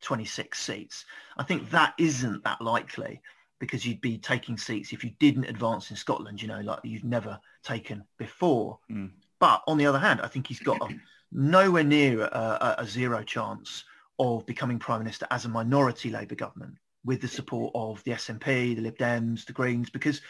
326 0.02 0.58
seats. 0.58 1.04
I 1.36 1.42
think 1.42 1.70
that 1.70 1.94
isn't 1.98 2.44
that 2.44 2.60
likely 2.60 3.20
because 3.58 3.86
you'd 3.86 4.00
be 4.00 4.16
taking 4.18 4.56
seats 4.56 4.92
if 4.92 5.04
you 5.04 5.10
didn't 5.18 5.44
advance 5.44 5.90
in 5.90 5.96
Scotland, 5.96 6.40
you 6.40 6.48
know, 6.48 6.60
like 6.60 6.80
you've 6.82 7.04
never 7.04 7.38
taken 7.62 8.02
before. 8.18 8.78
Mm. 8.90 9.10
But 9.38 9.62
on 9.66 9.76
the 9.76 9.86
other 9.86 9.98
hand, 9.98 10.20
I 10.22 10.28
think 10.28 10.46
he's 10.46 10.60
got 10.60 10.80
a, 10.80 10.94
nowhere 11.32 11.84
near 11.84 12.22
a, 12.22 12.76
a, 12.78 12.86
zero 12.86 13.22
chance 13.22 13.84
of 14.18 14.46
becoming 14.46 14.78
Prime 14.78 15.00
Minister 15.00 15.26
as 15.30 15.44
a 15.44 15.48
minority 15.48 16.10
Labour 16.10 16.34
government 16.34 16.74
with 17.04 17.20
the 17.20 17.28
support 17.28 17.72
of 17.74 18.02
the 18.04 18.12
SNP, 18.12 18.76
the 18.76 18.82
Lib 18.82 18.96
Dems, 18.96 19.44
the 19.44 19.52
Greens, 19.52 19.90
because 19.90 20.20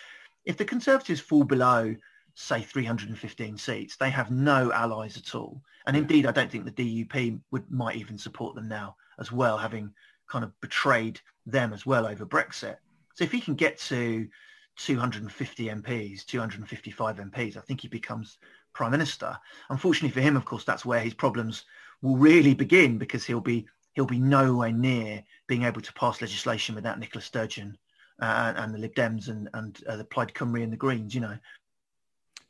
if 0.45 0.57
the 0.57 0.65
Conservatives 0.65 1.21
fall 1.21 1.45
below, 1.45 1.95
say, 2.35 2.63
315 2.63 3.59
seats, 3.59 3.97
they 3.97 4.11
have 4.11 4.31
no 4.31 4.73
allies 4.73 5.17
at 5.17 5.35
all. 5.35 5.63
And 5.87 5.97
indeed, 5.97 6.27
I 6.27 6.33
don't 6.33 6.51
think 6.51 6.65
the 6.65 6.71
DUP 7.05 7.41
would 7.51 7.71
might 7.71 7.97
even 7.97 8.19
support 8.19 8.55
them 8.55 8.69
now 8.69 8.97
as 9.21 9.31
well, 9.31 9.59
having 9.59 9.93
kind 10.29 10.45
of 10.45 10.59
betrayed 10.61 11.21
them 11.47 11.73
as 11.73 11.85
well 11.85 12.07
over 12.07 12.25
Brexit. 12.27 12.77
So 13.15 13.25
if 13.25 13.33
he 13.33 13.41
can 13.41 13.55
get 13.55 13.79
to 13.81 14.29
250 14.77 15.67
MPs, 15.67 16.25
255 16.25 17.17
MPs, 17.17 17.57
I 17.57 17.61
think 17.61 17.81
he 17.83 17.89
becomes 17.89 18.39
prime 18.73 18.93
minister. 18.93 19.37
Unfortunately 19.69 20.11
for 20.11 20.21
him, 20.21 20.37
of 20.37 20.45
course, 20.45 20.65
that's 20.65 20.85
where 20.87 21.01
his 21.01 21.15
problems 21.15 21.65
will 22.03 22.17
really 22.17 22.55
begin 22.55 22.99
because 22.99 23.25
he'll 23.25 23.41
be 23.41 23.67
he'll 23.95 24.07
be 24.07 24.21
nowhere 24.21 24.73
near 24.73 25.23
being 25.49 25.65
able 25.65 25.81
to 25.81 25.93
pass 25.95 26.21
legislation 26.21 26.75
without 26.75 26.99
Nicola 26.99 27.21
Sturgeon 27.21 27.77
uh, 28.23 28.55
and 28.57 28.73
the 28.73 28.79
Lib 28.79 28.95
Dems 28.95 29.29
and, 29.29 29.49
and 29.53 29.83
uh, 29.87 29.97
the 29.97 30.05
Plaid 30.05 30.33
Cymru 30.33 30.63
and 30.63 30.73
the 30.73 30.77
Greens, 30.77 31.15
you 31.15 31.21
know. 31.21 31.37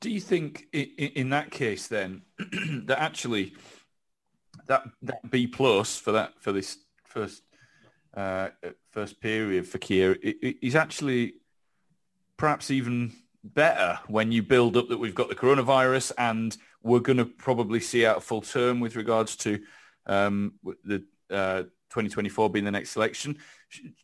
Do 0.00 0.10
you 0.10 0.20
think 0.20 0.66
in, 0.72 0.86
in 0.98 1.30
that 1.30 1.50
case 1.50 1.86
then 1.86 2.22
that 2.84 3.00
actually 3.00 3.54
that 4.66 4.84
that 5.02 5.30
B 5.30 5.46
plus 5.46 5.96
for 5.96 6.12
that 6.12 6.32
for 6.40 6.52
this 6.52 6.78
first 7.04 7.42
uh, 8.14 8.48
first 8.90 9.20
period 9.20 9.66
for 9.66 9.78
Keir 9.78 10.16
is 10.22 10.74
actually 10.74 11.34
perhaps 12.36 12.70
even 12.70 13.12
better 13.44 13.98
when 14.08 14.32
you 14.32 14.42
build 14.42 14.76
up 14.76 14.88
that 14.88 14.98
we've 14.98 15.14
got 15.14 15.28
the 15.28 15.34
coronavirus 15.34 16.12
and 16.18 16.56
we're 16.82 17.00
going 17.00 17.18
to 17.18 17.24
probably 17.24 17.80
see 17.80 18.04
out 18.04 18.22
full 18.22 18.40
term 18.40 18.80
with 18.80 18.96
regards 18.96 19.36
to 19.36 19.60
um, 20.06 20.54
the 20.84 21.04
uh, 21.30 21.62
2024 21.90 22.50
being 22.50 22.64
the 22.64 22.70
next 22.70 22.96
election. 22.96 23.36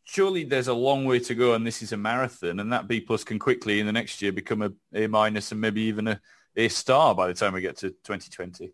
Surely 0.05 0.45
there's 0.45 0.69
a 0.69 0.75
long 0.75 1.05
way 1.05 1.19
to 1.19 1.35
go 1.35 1.55
and 1.55 1.67
this 1.67 1.83
is 1.83 1.93
a 1.93 1.97
marathon 1.97 2.61
and 2.61 2.73
that 2.73 2.89
B 2.89 3.01
plus 3.01 3.25
can 3.25 3.39
quickly 3.39 3.81
in 3.81 3.87
the 3.87 3.93
next 3.93 4.23
year 4.23 4.33
become 4.33 4.63
a 4.63 4.73
A 4.95 5.07
minus 5.07 5.53
and 5.53 5.61
maybe 5.61 5.83
even 5.83 6.09
a 6.09 6.21
A 6.57 6.69
star 6.69 7.15
by 7.15 7.27
the 7.27 7.35
time 7.35 7.53
we 7.53 7.61
get 7.61 7.77
to 7.79 7.91
2020. 7.91 8.73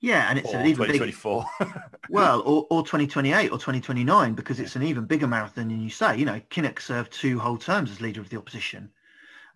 Yeah, 0.00 0.28
and 0.28 0.38
it's 0.38 0.52
or 0.52 0.58
an 0.58 0.66
even 0.66 0.86
2024. 0.86 1.46
well, 2.10 2.40
or, 2.40 2.66
or 2.70 2.82
2028 2.82 3.46
or 3.50 3.58
2029 3.58 4.34
because 4.34 4.60
it's 4.60 4.76
an 4.76 4.82
even 4.82 5.06
bigger 5.06 5.26
marathon 5.26 5.68
than 5.68 5.80
you 5.80 5.90
say. 5.90 6.18
You 6.18 6.26
know, 6.26 6.40
Kinnock 6.50 6.80
served 6.80 7.12
two 7.12 7.38
whole 7.38 7.56
terms 7.56 7.90
as 7.90 8.00
leader 8.00 8.20
of 8.20 8.28
the 8.28 8.36
opposition. 8.36 8.90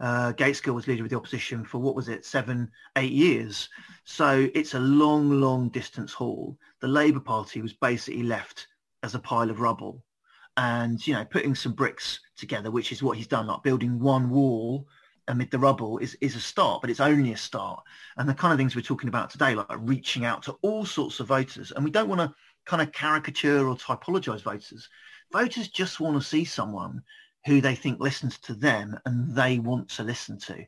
Uh, 0.00 0.32
Gaitskell 0.32 0.74
was 0.74 0.88
leader 0.88 1.04
of 1.04 1.10
the 1.10 1.16
opposition 1.16 1.62
for 1.62 1.78
what 1.78 1.94
was 1.94 2.08
it, 2.08 2.24
seven, 2.24 2.70
eight 2.96 3.12
years. 3.12 3.68
So 4.04 4.48
it's 4.54 4.72
a 4.72 4.80
long, 4.80 5.30
long 5.40 5.68
distance 5.68 6.12
haul. 6.14 6.58
The 6.80 6.88
Labour 6.88 7.20
Party 7.20 7.60
was 7.60 7.74
basically 7.74 8.22
left 8.22 8.66
as 9.02 9.14
a 9.14 9.18
pile 9.18 9.50
of 9.50 9.60
rubble. 9.60 10.02
And, 10.56 11.06
you 11.06 11.12
know, 11.12 11.24
putting 11.26 11.54
some 11.54 11.72
bricks 11.72 12.18
together, 12.36 12.70
which 12.70 12.92
is 12.92 13.02
what 13.02 13.18
he's 13.18 13.26
done, 13.26 13.46
like 13.46 13.62
building 13.62 14.00
one 14.00 14.30
wall 14.30 14.86
amid 15.30 15.50
the 15.50 15.58
rubble 15.58 15.98
is, 15.98 16.16
is 16.20 16.36
a 16.36 16.40
start, 16.40 16.80
but 16.80 16.90
it's 16.90 17.00
only 17.00 17.32
a 17.32 17.36
start. 17.36 17.82
And 18.16 18.28
the 18.28 18.34
kind 18.34 18.52
of 18.52 18.58
things 18.58 18.74
we're 18.74 18.82
talking 18.82 19.08
about 19.08 19.30
today, 19.30 19.54
like 19.54 19.66
reaching 19.78 20.24
out 20.24 20.42
to 20.44 20.56
all 20.62 20.84
sorts 20.84 21.20
of 21.20 21.28
voters. 21.28 21.72
And 21.72 21.84
we 21.84 21.90
don't 21.90 22.08
want 22.08 22.20
to 22.20 22.34
kind 22.66 22.82
of 22.82 22.92
caricature 22.92 23.66
or 23.66 23.76
typologize 23.76 24.42
voters. 24.42 24.88
Voters 25.32 25.68
just 25.68 26.00
want 26.00 26.20
to 26.20 26.28
see 26.28 26.44
someone 26.44 27.02
who 27.46 27.60
they 27.60 27.74
think 27.74 28.00
listens 28.00 28.38
to 28.38 28.54
them 28.54 28.98
and 29.06 29.34
they 29.34 29.58
want 29.58 29.88
to 29.88 30.02
listen 30.02 30.38
to. 30.38 30.64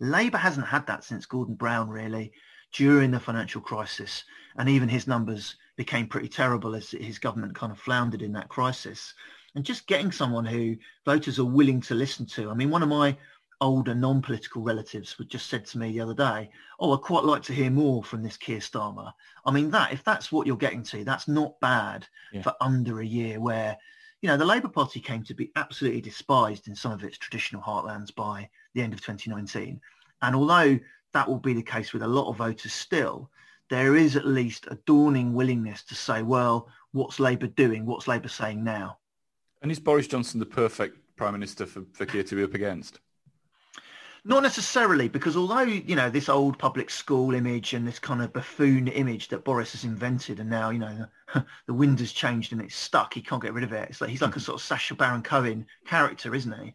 Labour 0.00 0.38
hasn't 0.38 0.66
had 0.66 0.86
that 0.86 1.04
since 1.04 1.26
Gordon 1.26 1.54
Brown, 1.54 1.88
really, 1.88 2.32
during 2.72 3.10
the 3.10 3.20
financial 3.20 3.60
crisis. 3.60 4.24
And 4.56 4.68
even 4.68 4.88
his 4.88 5.06
numbers 5.06 5.56
became 5.76 6.06
pretty 6.06 6.28
terrible 6.28 6.76
as 6.76 6.90
his 6.90 7.18
government 7.18 7.54
kind 7.54 7.72
of 7.72 7.78
floundered 7.78 8.22
in 8.22 8.32
that 8.32 8.48
crisis. 8.48 9.14
And 9.54 9.64
just 9.64 9.86
getting 9.86 10.12
someone 10.12 10.44
who 10.44 10.76
voters 11.04 11.38
are 11.38 11.44
willing 11.44 11.80
to 11.82 11.94
listen 11.94 12.26
to. 12.26 12.50
I 12.50 12.54
mean, 12.54 12.70
one 12.70 12.82
of 12.82 12.88
my 12.88 13.16
older 13.60 13.94
non-political 13.94 14.62
relatives 14.62 15.18
would 15.18 15.28
just 15.28 15.48
said 15.48 15.64
to 15.66 15.78
me 15.78 15.92
the 15.92 16.00
other 16.00 16.14
day, 16.14 16.50
oh, 16.80 16.92
I'd 16.92 17.00
quite 17.00 17.24
like 17.24 17.42
to 17.44 17.52
hear 17.52 17.70
more 17.70 18.02
from 18.02 18.22
this 18.22 18.36
Keir 18.36 18.58
Starmer. 18.58 19.12
I 19.46 19.50
mean, 19.50 19.70
that 19.70 19.92
if 19.92 20.04
that's 20.04 20.32
what 20.32 20.46
you're 20.46 20.56
getting 20.56 20.82
to, 20.84 21.04
that's 21.04 21.28
not 21.28 21.60
bad 21.60 22.06
yeah. 22.32 22.42
for 22.42 22.54
under 22.60 23.00
a 23.00 23.06
year 23.06 23.40
where 23.40 23.76
you 24.24 24.28
know, 24.28 24.38
the 24.38 24.44
Labour 24.46 24.68
Party 24.68 25.00
came 25.00 25.22
to 25.24 25.34
be 25.34 25.52
absolutely 25.54 26.00
despised 26.00 26.66
in 26.66 26.74
some 26.74 26.92
of 26.92 27.04
its 27.04 27.18
traditional 27.18 27.60
heartlands 27.60 28.14
by 28.14 28.48
the 28.72 28.80
end 28.80 28.94
of 28.94 29.02
2019. 29.02 29.78
And 30.22 30.34
although 30.34 30.80
that 31.12 31.28
will 31.28 31.38
be 31.38 31.52
the 31.52 31.62
case 31.62 31.92
with 31.92 32.02
a 32.02 32.08
lot 32.08 32.30
of 32.30 32.36
voters 32.36 32.72
still, 32.72 33.30
there 33.68 33.96
is 33.96 34.16
at 34.16 34.26
least 34.26 34.66
a 34.70 34.78
dawning 34.86 35.34
willingness 35.34 35.82
to 35.84 35.94
say, 35.94 36.22
well, 36.22 36.70
what's 36.92 37.20
Labour 37.20 37.48
doing? 37.48 37.84
What's 37.84 38.08
Labour 38.08 38.28
saying 38.28 38.64
now? 38.64 38.96
And 39.60 39.70
is 39.70 39.78
Boris 39.78 40.06
Johnson 40.06 40.40
the 40.40 40.46
perfect 40.46 40.96
Prime 41.16 41.34
Minister 41.34 41.66
for, 41.66 41.82
for 41.92 42.06
Keir 42.06 42.22
to 42.22 42.36
be 42.36 42.44
up 42.44 42.54
against? 42.54 43.00
Not 44.26 44.42
necessarily, 44.42 45.08
because 45.08 45.36
although, 45.36 45.60
you 45.60 45.94
know, 45.94 46.08
this 46.08 46.30
old 46.30 46.58
public 46.58 46.88
school 46.88 47.34
image 47.34 47.74
and 47.74 47.86
this 47.86 47.98
kind 47.98 48.22
of 48.22 48.32
buffoon 48.32 48.88
image 48.88 49.28
that 49.28 49.44
Boris 49.44 49.72
has 49.72 49.84
invented 49.84 50.40
and 50.40 50.48
now, 50.48 50.70
you 50.70 50.78
know, 50.78 51.06
the, 51.34 51.44
the 51.66 51.74
wind 51.74 52.00
has 52.00 52.10
changed 52.10 52.52
and 52.52 52.62
it's 52.62 52.74
stuck, 52.74 53.12
he 53.12 53.20
can't 53.20 53.42
get 53.42 53.52
rid 53.52 53.64
of 53.64 53.72
it. 53.74 53.90
It's 53.90 54.00
like 54.00 54.08
he's 54.08 54.22
like 54.22 54.30
a 54.30 54.34
hmm. 54.34 54.40
sort 54.40 54.60
of 54.60 54.66
Sacha 54.66 54.94
Baron 54.94 55.22
Cohen 55.22 55.66
character, 55.86 56.34
isn't 56.34 56.58
he? 56.58 56.74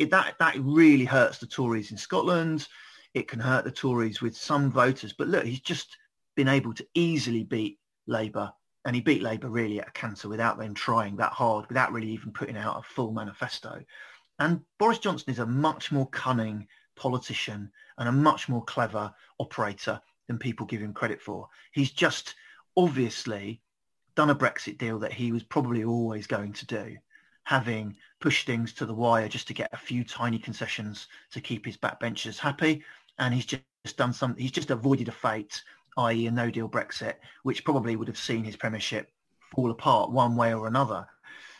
It, 0.00 0.10
that, 0.10 0.34
that 0.40 0.56
really 0.58 1.04
hurts 1.04 1.38
the 1.38 1.46
Tories 1.46 1.92
in 1.92 1.96
Scotland. 1.96 2.66
It 3.14 3.28
can 3.28 3.38
hurt 3.38 3.64
the 3.64 3.70
Tories 3.70 4.20
with 4.20 4.36
some 4.36 4.72
voters. 4.72 5.12
But 5.12 5.28
look, 5.28 5.44
he's 5.44 5.60
just 5.60 5.96
been 6.34 6.48
able 6.48 6.74
to 6.74 6.86
easily 6.94 7.44
beat 7.44 7.78
Labour 8.08 8.52
and 8.84 8.96
he 8.96 9.02
beat 9.02 9.22
Labour 9.22 9.48
really 9.48 9.80
at 9.80 9.88
a 9.88 9.92
canter 9.92 10.28
without 10.28 10.58
them 10.58 10.74
trying 10.74 11.16
that 11.16 11.32
hard, 11.32 11.68
without 11.68 11.92
really 11.92 12.10
even 12.10 12.32
putting 12.32 12.56
out 12.56 12.78
a 12.78 12.82
full 12.82 13.12
manifesto. 13.12 13.80
And 14.40 14.62
Boris 14.78 14.98
Johnson 14.98 15.30
is 15.30 15.38
a 15.38 15.46
much 15.46 15.92
more 15.92 16.08
cunning 16.08 16.66
politician 17.00 17.72
and 17.98 18.08
a 18.08 18.12
much 18.12 18.48
more 18.48 18.62
clever 18.64 19.12
operator 19.40 20.00
than 20.28 20.38
people 20.38 20.66
give 20.66 20.80
him 20.80 20.92
credit 20.92 21.20
for. 21.20 21.48
He's 21.72 21.90
just 21.90 22.34
obviously 22.76 23.60
done 24.14 24.30
a 24.30 24.34
Brexit 24.34 24.78
deal 24.78 24.98
that 24.98 25.12
he 25.12 25.32
was 25.32 25.42
probably 25.42 25.82
always 25.82 26.26
going 26.26 26.52
to 26.52 26.66
do, 26.66 26.96
having 27.44 27.96
pushed 28.20 28.46
things 28.46 28.74
to 28.74 28.86
the 28.86 28.94
wire 28.94 29.28
just 29.28 29.48
to 29.48 29.54
get 29.54 29.72
a 29.72 29.78
few 29.78 30.04
tiny 30.04 30.38
concessions 30.38 31.08
to 31.32 31.40
keep 31.40 31.64
his 31.64 31.78
backbenchers 31.78 32.38
happy. 32.38 32.84
And 33.18 33.32
he's 33.32 33.46
just 33.46 33.96
done 33.96 34.12
some, 34.12 34.36
he's 34.36 34.52
just 34.52 34.70
avoided 34.70 35.08
a 35.08 35.12
fate, 35.12 35.62
i.e. 35.96 36.26
a 36.26 36.30
no 36.30 36.50
deal 36.50 36.68
Brexit, 36.68 37.14
which 37.44 37.64
probably 37.64 37.96
would 37.96 38.08
have 38.08 38.18
seen 38.18 38.44
his 38.44 38.56
premiership 38.56 39.10
fall 39.54 39.70
apart 39.70 40.10
one 40.10 40.36
way 40.36 40.52
or 40.54 40.66
another. 40.66 41.06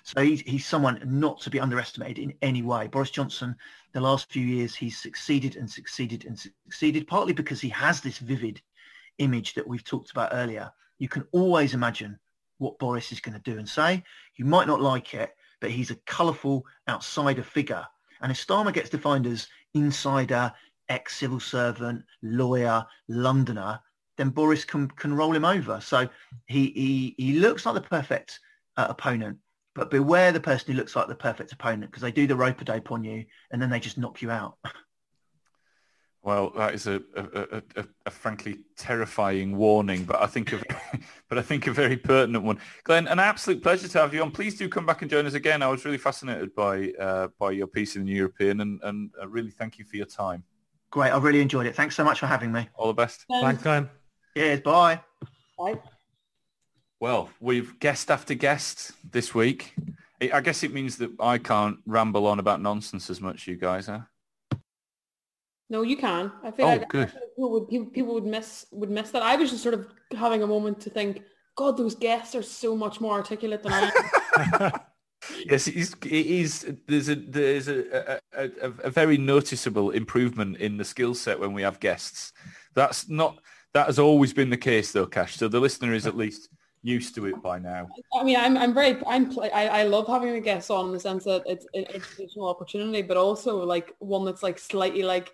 So 0.02 0.22
he's, 0.22 0.40
he's 0.40 0.66
someone 0.66 1.00
not 1.04 1.40
to 1.42 1.50
be 1.50 1.60
underestimated 1.60 2.18
in 2.18 2.34
any 2.42 2.62
way. 2.62 2.86
Boris 2.86 3.10
Johnson, 3.10 3.54
the 3.92 4.00
last 4.00 4.32
few 4.32 4.44
years, 4.44 4.74
he's 4.74 4.98
succeeded 4.98 5.56
and 5.56 5.70
succeeded 5.70 6.24
and 6.24 6.38
succeeded, 6.38 7.06
partly 7.06 7.32
because 7.32 7.60
he 7.60 7.68
has 7.70 8.00
this 8.00 8.18
vivid 8.18 8.60
image 9.18 9.54
that 9.54 9.66
we've 9.66 9.84
talked 9.84 10.10
about 10.10 10.30
earlier. 10.32 10.70
You 10.98 11.08
can 11.08 11.26
always 11.32 11.74
imagine 11.74 12.18
what 12.58 12.78
Boris 12.78 13.12
is 13.12 13.20
going 13.20 13.40
to 13.40 13.50
do 13.50 13.58
and 13.58 13.68
say. 13.68 14.02
You 14.36 14.44
might 14.44 14.66
not 14.66 14.80
like 14.80 15.14
it, 15.14 15.34
but 15.60 15.70
he's 15.70 15.90
a 15.90 15.96
colourful 16.06 16.64
outsider 16.88 17.42
figure. 17.42 17.86
And 18.20 18.30
if 18.30 18.46
Starmer 18.46 18.72
gets 18.72 18.90
defined 18.90 19.26
as 19.26 19.48
insider, 19.74 20.52
ex-civil 20.88 21.40
servant, 21.40 22.02
lawyer, 22.22 22.84
Londoner, 23.08 23.80
then 24.16 24.28
Boris 24.28 24.64
can, 24.64 24.88
can 24.88 25.14
roll 25.14 25.34
him 25.34 25.44
over. 25.44 25.80
So 25.80 26.08
he, 26.46 26.66
he, 26.70 27.14
he 27.16 27.32
looks 27.38 27.64
like 27.64 27.74
the 27.74 27.80
perfect 27.80 28.40
uh, 28.76 28.86
opponent 28.90 29.38
but 29.74 29.90
beware 29.90 30.32
the 30.32 30.40
person 30.40 30.72
who 30.72 30.78
looks 30.78 30.96
like 30.96 31.08
the 31.08 31.14
perfect 31.14 31.52
opponent 31.52 31.90
because 31.90 32.02
they 32.02 32.12
do 32.12 32.26
the 32.26 32.36
rope 32.36 32.60
a 32.60 32.64
dope 32.64 32.90
on 32.92 33.04
you 33.04 33.24
and 33.50 33.60
then 33.60 33.70
they 33.70 33.80
just 33.80 33.98
knock 33.98 34.22
you 34.22 34.30
out. 34.30 34.56
Well, 36.22 36.52
that 36.54 36.74
is 36.74 36.86
a, 36.86 37.00
a, 37.16 37.62
a, 37.76 37.84
a, 38.04 38.10
frankly 38.10 38.58
terrifying 38.76 39.56
warning, 39.56 40.04
but 40.04 40.20
I 40.20 40.26
think 40.26 40.52
a, 40.52 40.60
but 41.30 41.38
I 41.38 41.42
think 41.42 41.66
a 41.66 41.72
very 41.72 41.96
pertinent 41.96 42.44
one. 42.44 42.58
Glen, 42.84 43.08
an 43.08 43.18
absolute 43.18 43.62
pleasure 43.62 43.88
to 43.88 44.00
have 44.00 44.12
you 44.12 44.20
on. 44.20 44.30
Please 44.30 44.58
do 44.58 44.68
come 44.68 44.84
back 44.84 45.00
and 45.00 45.10
join 45.10 45.24
us 45.24 45.32
again. 45.32 45.62
I 45.62 45.68
was 45.68 45.86
really 45.86 45.96
fascinated 45.96 46.54
by 46.54 46.92
uh, 47.00 47.28
by 47.38 47.52
your 47.52 47.66
piece 47.66 47.96
in 47.96 48.04
the 48.04 48.12
European, 48.12 48.60
and 48.60 48.80
and 48.82 49.10
I 49.20 49.24
really 49.24 49.50
thank 49.50 49.78
you 49.78 49.86
for 49.86 49.96
your 49.96 50.04
time. 50.04 50.44
Great, 50.90 51.10
I 51.10 51.16
really 51.16 51.40
enjoyed 51.40 51.64
it. 51.64 51.74
Thanks 51.74 51.96
so 51.96 52.04
much 52.04 52.20
for 52.20 52.26
having 52.26 52.52
me. 52.52 52.68
All 52.74 52.88
the 52.88 52.92
best. 52.92 53.24
Thanks, 53.30 53.62
Glen. 53.62 53.88
Cheers. 54.36 54.60
Bye. 54.60 55.00
Bye. 55.58 55.80
Well, 57.00 57.30
we've 57.40 57.78
guest 57.80 58.10
after 58.10 58.34
guest 58.34 58.92
this 59.10 59.34
week. 59.34 59.74
I 60.20 60.42
guess 60.42 60.62
it 60.62 60.74
means 60.74 60.98
that 60.98 61.10
I 61.18 61.38
can't 61.38 61.78
ramble 61.86 62.26
on 62.26 62.38
about 62.38 62.60
nonsense 62.60 63.08
as 63.08 63.22
much, 63.22 63.46
you 63.46 63.56
guys, 63.56 63.86
huh? 63.86 64.00
No, 65.70 65.80
you 65.80 65.96
can. 65.96 66.30
I 66.42 66.50
feel 66.50 66.66
Oh, 66.66 66.68
like 66.76 66.88
good. 66.88 67.08
people 67.08 67.50
would 67.52 67.68
people, 67.68 67.86
people 67.90 68.14
would 68.14 68.26
miss 68.26 68.66
would 68.70 68.90
miss 68.90 69.12
that. 69.12 69.22
I 69.22 69.36
was 69.36 69.50
just 69.50 69.62
sort 69.62 69.74
of 69.74 69.86
having 70.12 70.42
a 70.42 70.46
moment 70.46 70.80
to 70.82 70.90
think, 70.90 71.22
God, 71.56 71.78
those 71.78 71.94
guests 71.94 72.34
are 72.34 72.42
so 72.42 72.76
much 72.76 73.00
more 73.00 73.14
articulate 73.14 73.62
than 73.62 73.72
I 73.72 73.90
am. 74.60 74.72
Yes, 75.44 75.68
it 75.68 75.76
is. 75.76 75.94
It 76.02 76.26
is 76.26 76.74
there's 76.86 77.08
a 77.10 77.14
there's 77.14 77.68
a, 77.68 78.20
a, 78.34 78.44
a, 78.62 78.70
a 78.84 78.90
very 78.90 79.16
noticeable 79.18 79.90
improvement 79.90 80.56
in 80.56 80.76
the 80.78 80.84
skill 80.84 81.14
set 81.14 81.38
when 81.38 81.52
we 81.52 81.62
have 81.62 81.78
guests. 81.78 82.32
That's 82.74 83.08
not 83.08 83.38
that 83.74 83.86
has 83.86 83.98
always 83.98 84.32
been 84.32 84.50
the 84.50 84.56
case 84.56 84.92
though, 84.92 85.06
Cash. 85.06 85.36
So 85.36 85.46
the 85.46 85.60
listener 85.60 85.92
is 85.92 86.06
at 86.06 86.16
least 86.16 86.48
used 86.82 87.14
to 87.14 87.26
it 87.26 87.42
by 87.42 87.58
now. 87.58 87.88
I 88.18 88.24
mean, 88.24 88.36
I'm 88.36 88.56
I'm 88.56 88.72
very 88.74 88.96
I'm 89.06 89.38
I, 89.38 89.68
I 89.68 89.82
love 89.84 90.06
having 90.06 90.30
a 90.30 90.40
guest 90.40 90.70
on 90.70 90.86
in 90.86 90.92
the 90.92 91.00
sense 91.00 91.24
that 91.24 91.42
it's 91.46 91.66
an 91.74 91.84
educational 91.92 92.48
opportunity, 92.48 93.02
but 93.02 93.16
also 93.16 93.64
like 93.64 93.94
one 93.98 94.24
that's 94.24 94.42
like 94.42 94.58
slightly 94.58 95.02
like 95.02 95.32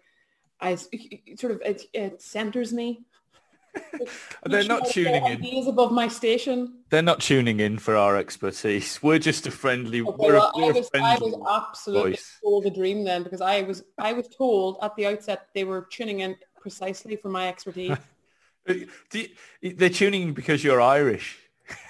I 0.60 0.74
sort 0.74 1.52
of 1.52 1.60
it, 1.64 1.82
it 1.92 2.22
centers 2.22 2.72
me. 2.72 3.04
They're 4.46 4.64
not 4.64 4.88
tuning 4.88 5.26
in. 5.26 5.32
Ideas 5.32 5.66
above 5.66 5.92
my 5.92 6.08
station. 6.08 6.78
They're 6.88 7.02
not 7.02 7.20
tuning 7.20 7.60
in 7.60 7.78
for 7.78 7.94
our 7.94 8.16
expertise. 8.16 9.02
We're 9.02 9.18
just 9.18 9.46
a 9.46 9.50
friendly. 9.50 10.00
Okay, 10.00 10.16
we're, 10.18 10.36
a- 10.36 10.38
well, 10.38 10.52
I 10.54 10.58
we're 10.60 10.70
a 10.70 10.74
was, 10.74 10.90
I 10.94 10.98
friendly 10.98 11.30
was 11.32 11.62
absolutely 11.62 12.10
voice. 12.12 12.38
sold 12.42 12.66
a 12.66 12.70
dream 12.70 13.04
then 13.04 13.22
because 13.22 13.40
I 13.40 13.62
was 13.62 13.84
I 13.98 14.12
was 14.14 14.28
told 14.28 14.78
at 14.82 14.96
the 14.96 15.06
outset 15.06 15.48
they 15.54 15.64
were 15.64 15.86
tuning 15.90 16.20
in 16.20 16.36
precisely 16.60 17.16
for 17.16 17.28
my 17.28 17.48
expertise. 17.48 17.96
Do 18.66 18.86
you- 19.12 19.28
they're 19.76 19.88
tuning 19.90 20.32
because 20.34 20.62
you're 20.64 20.80
Irish. 20.80 21.38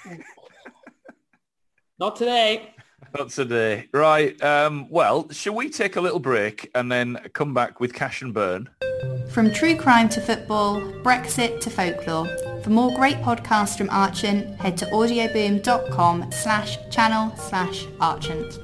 Not 1.98 2.16
today. 2.16 2.74
Not 3.16 3.30
today. 3.30 3.88
Right. 3.92 4.40
Um, 4.42 4.88
well, 4.90 5.28
shall 5.30 5.54
we 5.54 5.70
take 5.70 5.96
a 5.96 6.00
little 6.00 6.18
break 6.18 6.70
and 6.74 6.90
then 6.92 7.16
come 7.32 7.54
back 7.54 7.80
with 7.80 7.94
Cash 7.94 8.22
and 8.22 8.34
Burn? 8.34 8.68
From 9.30 9.52
true 9.52 9.76
crime 9.76 10.08
to 10.10 10.20
football, 10.20 10.80
Brexit 11.02 11.60
to 11.60 11.70
folklore. 11.70 12.26
For 12.62 12.70
more 12.70 12.94
great 12.94 13.16
podcasts 13.18 13.76
from 13.76 13.88
Archant, 13.88 14.56
head 14.56 14.76
to 14.78 14.86
audioboom.com 14.86 16.32
slash 16.32 16.78
channel 16.90 17.34
slash 17.36 17.84
Archant. 18.00 18.58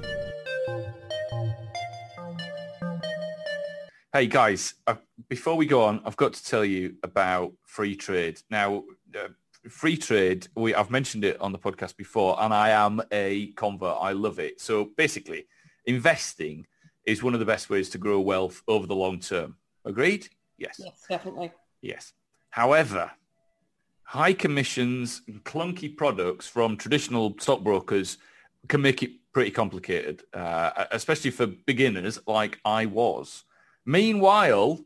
Hey 4.13 4.27
guys, 4.27 4.75
uh, 4.87 4.97
before 5.29 5.57
we 5.57 5.65
go 5.67 5.83
on, 5.85 6.03
I've 6.05 6.17
got 6.17 6.35
to 6.35 6.45
tell 6.45 6.65
you 6.65 6.97
about 7.03 7.53
Freetrade. 7.75 8.43
Now, 8.51 8.85
uh, 9.15 9.29
Freetrade, 9.69 10.49
we 10.57 10.75
I've 10.75 10.91
mentioned 10.91 11.25
it 11.25 11.41
on 11.41 11.53
the 11.53 11.59
podcast 11.59 11.97
before, 11.97 12.41
and 12.43 12.53
I 12.53 12.71
am 12.71 13.01
a 13.13 13.53
convert. 13.53 13.97
I 14.01 14.13
love 14.13 14.39
it. 14.39 14.61
So 14.61 14.91
basically, 14.97 15.47
investing 15.87 16.67
is 17.07 17.23
one 17.23 17.35
of 17.35 17.41
the 17.41 17.47
best 17.47 17.71
ways 17.71 17.89
to 17.91 17.99
grow 17.99 18.21
wealth 18.21 18.63
over 18.69 18.87
the 18.87 18.95
long 18.95 19.21
term. 19.21 19.57
Agreed? 19.85 20.29
Yes. 20.59 20.81
Yes, 20.83 21.05
definitely. 21.09 21.53
Yes. 21.81 22.13
However, 22.51 23.11
high 24.05 24.33
commissions 24.33 25.23
and 25.27 25.43
clunky 25.45 25.97
products 25.97 26.47
from 26.47 26.77
traditional 26.77 27.35
stockbrokers 27.39 28.19
can 28.69 28.83
make 28.83 29.03
it 29.03 29.11
pretty 29.33 29.51
complicated, 29.51 30.23
uh, 30.35 30.85
especially 30.91 31.31
for 31.31 31.47
beginners 31.47 32.19
like 32.27 32.61
I 32.65 32.87
was. 32.87 33.45
Meanwhile, 33.87 34.81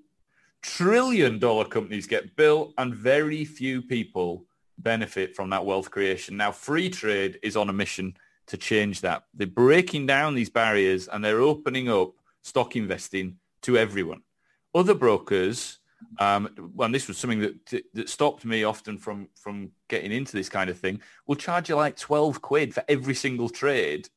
trillion 0.62 1.38
dollar 1.38 1.64
companies 1.64 2.07
get 2.07 2.36
built 2.36 2.72
and 2.78 2.94
very 2.94 3.44
few 3.44 3.82
people 3.82 4.46
benefit 4.78 5.34
from 5.34 5.50
that 5.50 5.64
wealth 5.64 5.90
creation. 5.90 6.36
Now, 6.36 6.50
Freetrade 6.50 7.36
is 7.42 7.57
on 7.57 7.68
a 7.68 7.72
mission 7.72 8.16
to 8.46 8.57
change 8.57 9.00
that. 9.00 9.24
They're 9.34 9.46
breaking 9.46 10.07
down 10.07 10.34
these 10.34 10.50
barriers 10.50 11.09
and 11.09 11.24
they're 11.24 11.40
opening 11.40 11.88
up 11.88 12.12
stock 12.42 12.76
investing 12.76 13.38
to 13.62 13.76
everyone. 13.76 14.22
Other 14.74 14.94
brokers, 14.94 15.78
um, 16.18 16.72
and 16.78 16.94
this 16.94 17.09
was 17.09 17.18
something 17.18 17.40
that, 17.40 17.82
that 17.94 18.09
stopped 18.09 18.44
me 18.44 18.64
often 18.64 18.98
from, 18.98 19.28
from 19.34 19.70
getting 19.88 20.12
into 20.12 20.36
this 20.36 20.48
kind 20.48 20.70
of 20.70 20.78
thing, 20.78 21.00
will 21.26 21.36
charge 21.36 21.68
you 21.68 21.76
like 21.76 21.96
12 21.96 22.40
quid 22.42 22.74
for 22.74 22.84
every 22.88 23.14
single 23.14 23.48
trade, 23.48 24.09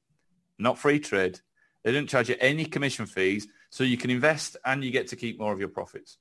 not 0.58 0.78
Freetrade. 0.78 1.42
They 1.84 1.92
don't 1.92 2.10
charge 2.10 2.30
you 2.30 2.36
any 2.40 2.66
commission 2.66 3.06
fees, 3.06 3.48
so 3.70 3.84
you 3.84 3.98
can 3.98 4.10
invest 4.10 4.58
and 4.66 4.84
you 4.84 4.92
get 4.92 5.08
to 5.08 5.16
keep 5.16 5.40
more 5.40 5.54
of 5.54 5.60
your 5.60 5.70
profits. 5.70 6.18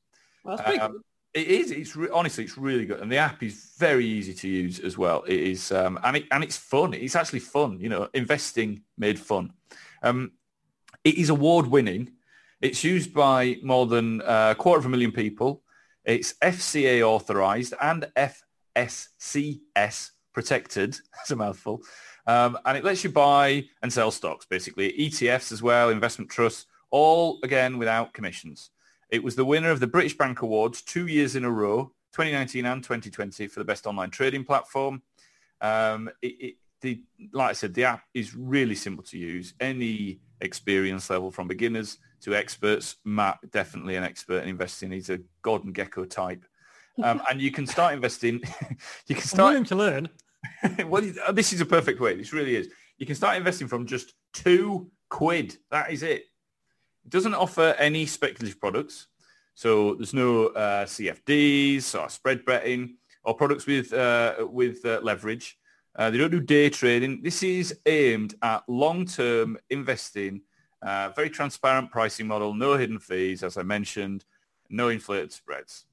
Well, 0.48 0.56
that's 0.56 0.66
pretty 0.66 0.80
Um, 0.80 1.02
it 1.34 1.46
is. 1.46 1.70
It's 1.70 1.94
re- 1.94 2.08
honestly, 2.10 2.44
it's 2.44 2.56
really 2.56 2.86
good, 2.86 3.00
and 3.00 3.12
the 3.12 3.18
app 3.18 3.42
is 3.42 3.74
very 3.78 4.06
easy 4.06 4.32
to 4.32 4.48
use 4.48 4.80
as 4.80 4.96
well. 4.96 5.22
It 5.24 5.38
is, 5.38 5.70
um, 5.72 6.00
and 6.02 6.16
it 6.16 6.24
and 6.30 6.42
it's 6.42 6.56
fun. 6.56 6.94
It's 6.94 7.14
actually 7.14 7.40
fun. 7.40 7.78
You 7.80 7.90
know, 7.90 8.08
investing 8.14 8.82
made 8.96 9.18
fun. 9.18 9.52
Um, 10.02 10.32
it 11.04 11.18
is 11.18 11.28
award 11.28 11.66
winning. 11.66 12.12
It's 12.62 12.82
used 12.82 13.12
by 13.12 13.58
more 13.62 13.86
than 13.86 14.22
uh, 14.22 14.48
a 14.52 14.54
quarter 14.54 14.78
of 14.80 14.86
a 14.86 14.88
million 14.88 15.12
people. 15.12 15.62
It's 16.02 16.32
FCA 16.42 17.02
authorized 17.02 17.74
and 17.78 18.10
FSCS 18.74 20.10
protected. 20.32 20.98
That's 21.14 21.30
a 21.30 21.36
mouthful. 21.36 21.82
Um, 22.26 22.58
and 22.64 22.78
it 22.78 22.84
lets 22.84 23.04
you 23.04 23.10
buy 23.10 23.66
and 23.82 23.92
sell 23.92 24.10
stocks, 24.10 24.46
basically 24.46 24.92
ETFs 24.92 25.52
as 25.52 25.62
well, 25.62 25.90
investment 25.90 26.30
trusts, 26.30 26.64
all 26.90 27.38
again 27.42 27.76
without 27.76 28.14
commissions. 28.14 28.70
It 29.10 29.22
was 29.22 29.36
the 29.36 29.44
winner 29.44 29.70
of 29.70 29.80
the 29.80 29.86
British 29.86 30.16
Bank 30.16 30.42
Awards 30.42 30.82
two 30.82 31.06
years 31.06 31.36
in 31.36 31.44
a 31.44 31.50
row, 31.50 31.92
2019 32.12 32.66
and 32.66 32.82
2020, 32.82 33.46
for 33.46 33.60
the 33.60 33.64
best 33.64 33.86
online 33.86 34.10
trading 34.10 34.44
platform. 34.44 35.02
Um, 35.60 36.10
it, 36.22 36.26
it, 36.26 36.54
the, 36.80 37.02
like 37.32 37.50
I 37.50 37.52
said, 37.54 37.74
the 37.74 37.84
app 37.84 38.02
is 38.14 38.34
really 38.34 38.74
simple 38.74 39.04
to 39.04 39.18
use. 39.18 39.54
Any 39.60 40.20
experience 40.40 41.10
level 41.10 41.30
from 41.30 41.48
beginners 41.48 41.98
to 42.20 42.34
experts. 42.34 42.96
Matt, 43.04 43.38
definitely 43.50 43.96
an 43.96 44.04
expert 44.04 44.42
in 44.42 44.48
investing. 44.48 44.90
He's 44.90 45.10
a 45.10 45.20
Gordon 45.42 45.72
Gekko 45.72 46.08
type. 46.08 46.44
Um, 47.02 47.22
and 47.30 47.40
you 47.40 47.50
can 47.50 47.66
start 47.66 47.94
investing. 47.94 48.40
you 49.06 49.14
can 49.14 49.18
I'm 49.18 49.22
start 49.22 49.50
willing 49.52 49.64
to 49.64 49.76
learn. 49.76 50.08
well, 50.86 51.02
this 51.32 51.52
is 51.52 51.60
a 51.60 51.66
perfect 51.66 52.00
way. 52.00 52.16
This 52.16 52.32
really 52.32 52.56
is. 52.56 52.68
You 52.98 53.06
can 53.06 53.14
start 53.14 53.36
investing 53.36 53.68
from 53.68 53.86
just 53.86 54.14
two 54.32 54.90
quid. 55.08 55.56
That 55.70 55.92
is 55.92 56.02
it. 56.02 56.24
Doesn't 57.08 57.34
offer 57.34 57.74
any 57.78 58.06
speculative 58.06 58.60
products. 58.60 59.06
So 59.54 59.94
there's 59.94 60.14
no 60.14 60.46
uh, 60.48 60.84
CFDs 60.84 62.00
or 62.00 62.08
spread 62.08 62.44
betting 62.44 62.96
or 63.24 63.34
products 63.34 63.66
with 63.66 63.92
uh, 63.92 64.46
with 64.50 64.84
uh, 64.84 65.00
leverage. 65.02 65.58
Uh, 65.96 66.10
they 66.10 66.18
don't 66.18 66.30
do 66.30 66.40
day 66.40 66.70
trading. 66.70 67.22
This 67.22 67.42
is 67.42 67.76
aimed 67.84 68.36
at 68.42 68.62
long-term 68.68 69.58
investing, 69.68 70.42
uh, 70.80 71.10
very 71.16 71.28
transparent 71.28 71.90
pricing 71.90 72.28
model, 72.28 72.54
no 72.54 72.74
hidden 72.76 73.00
fees, 73.00 73.42
as 73.42 73.56
I 73.56 73.64
mentioned, 73.64 74.24
no 74.70 74.90
inflated 74.90 75.32
spreads. 75.32 75.86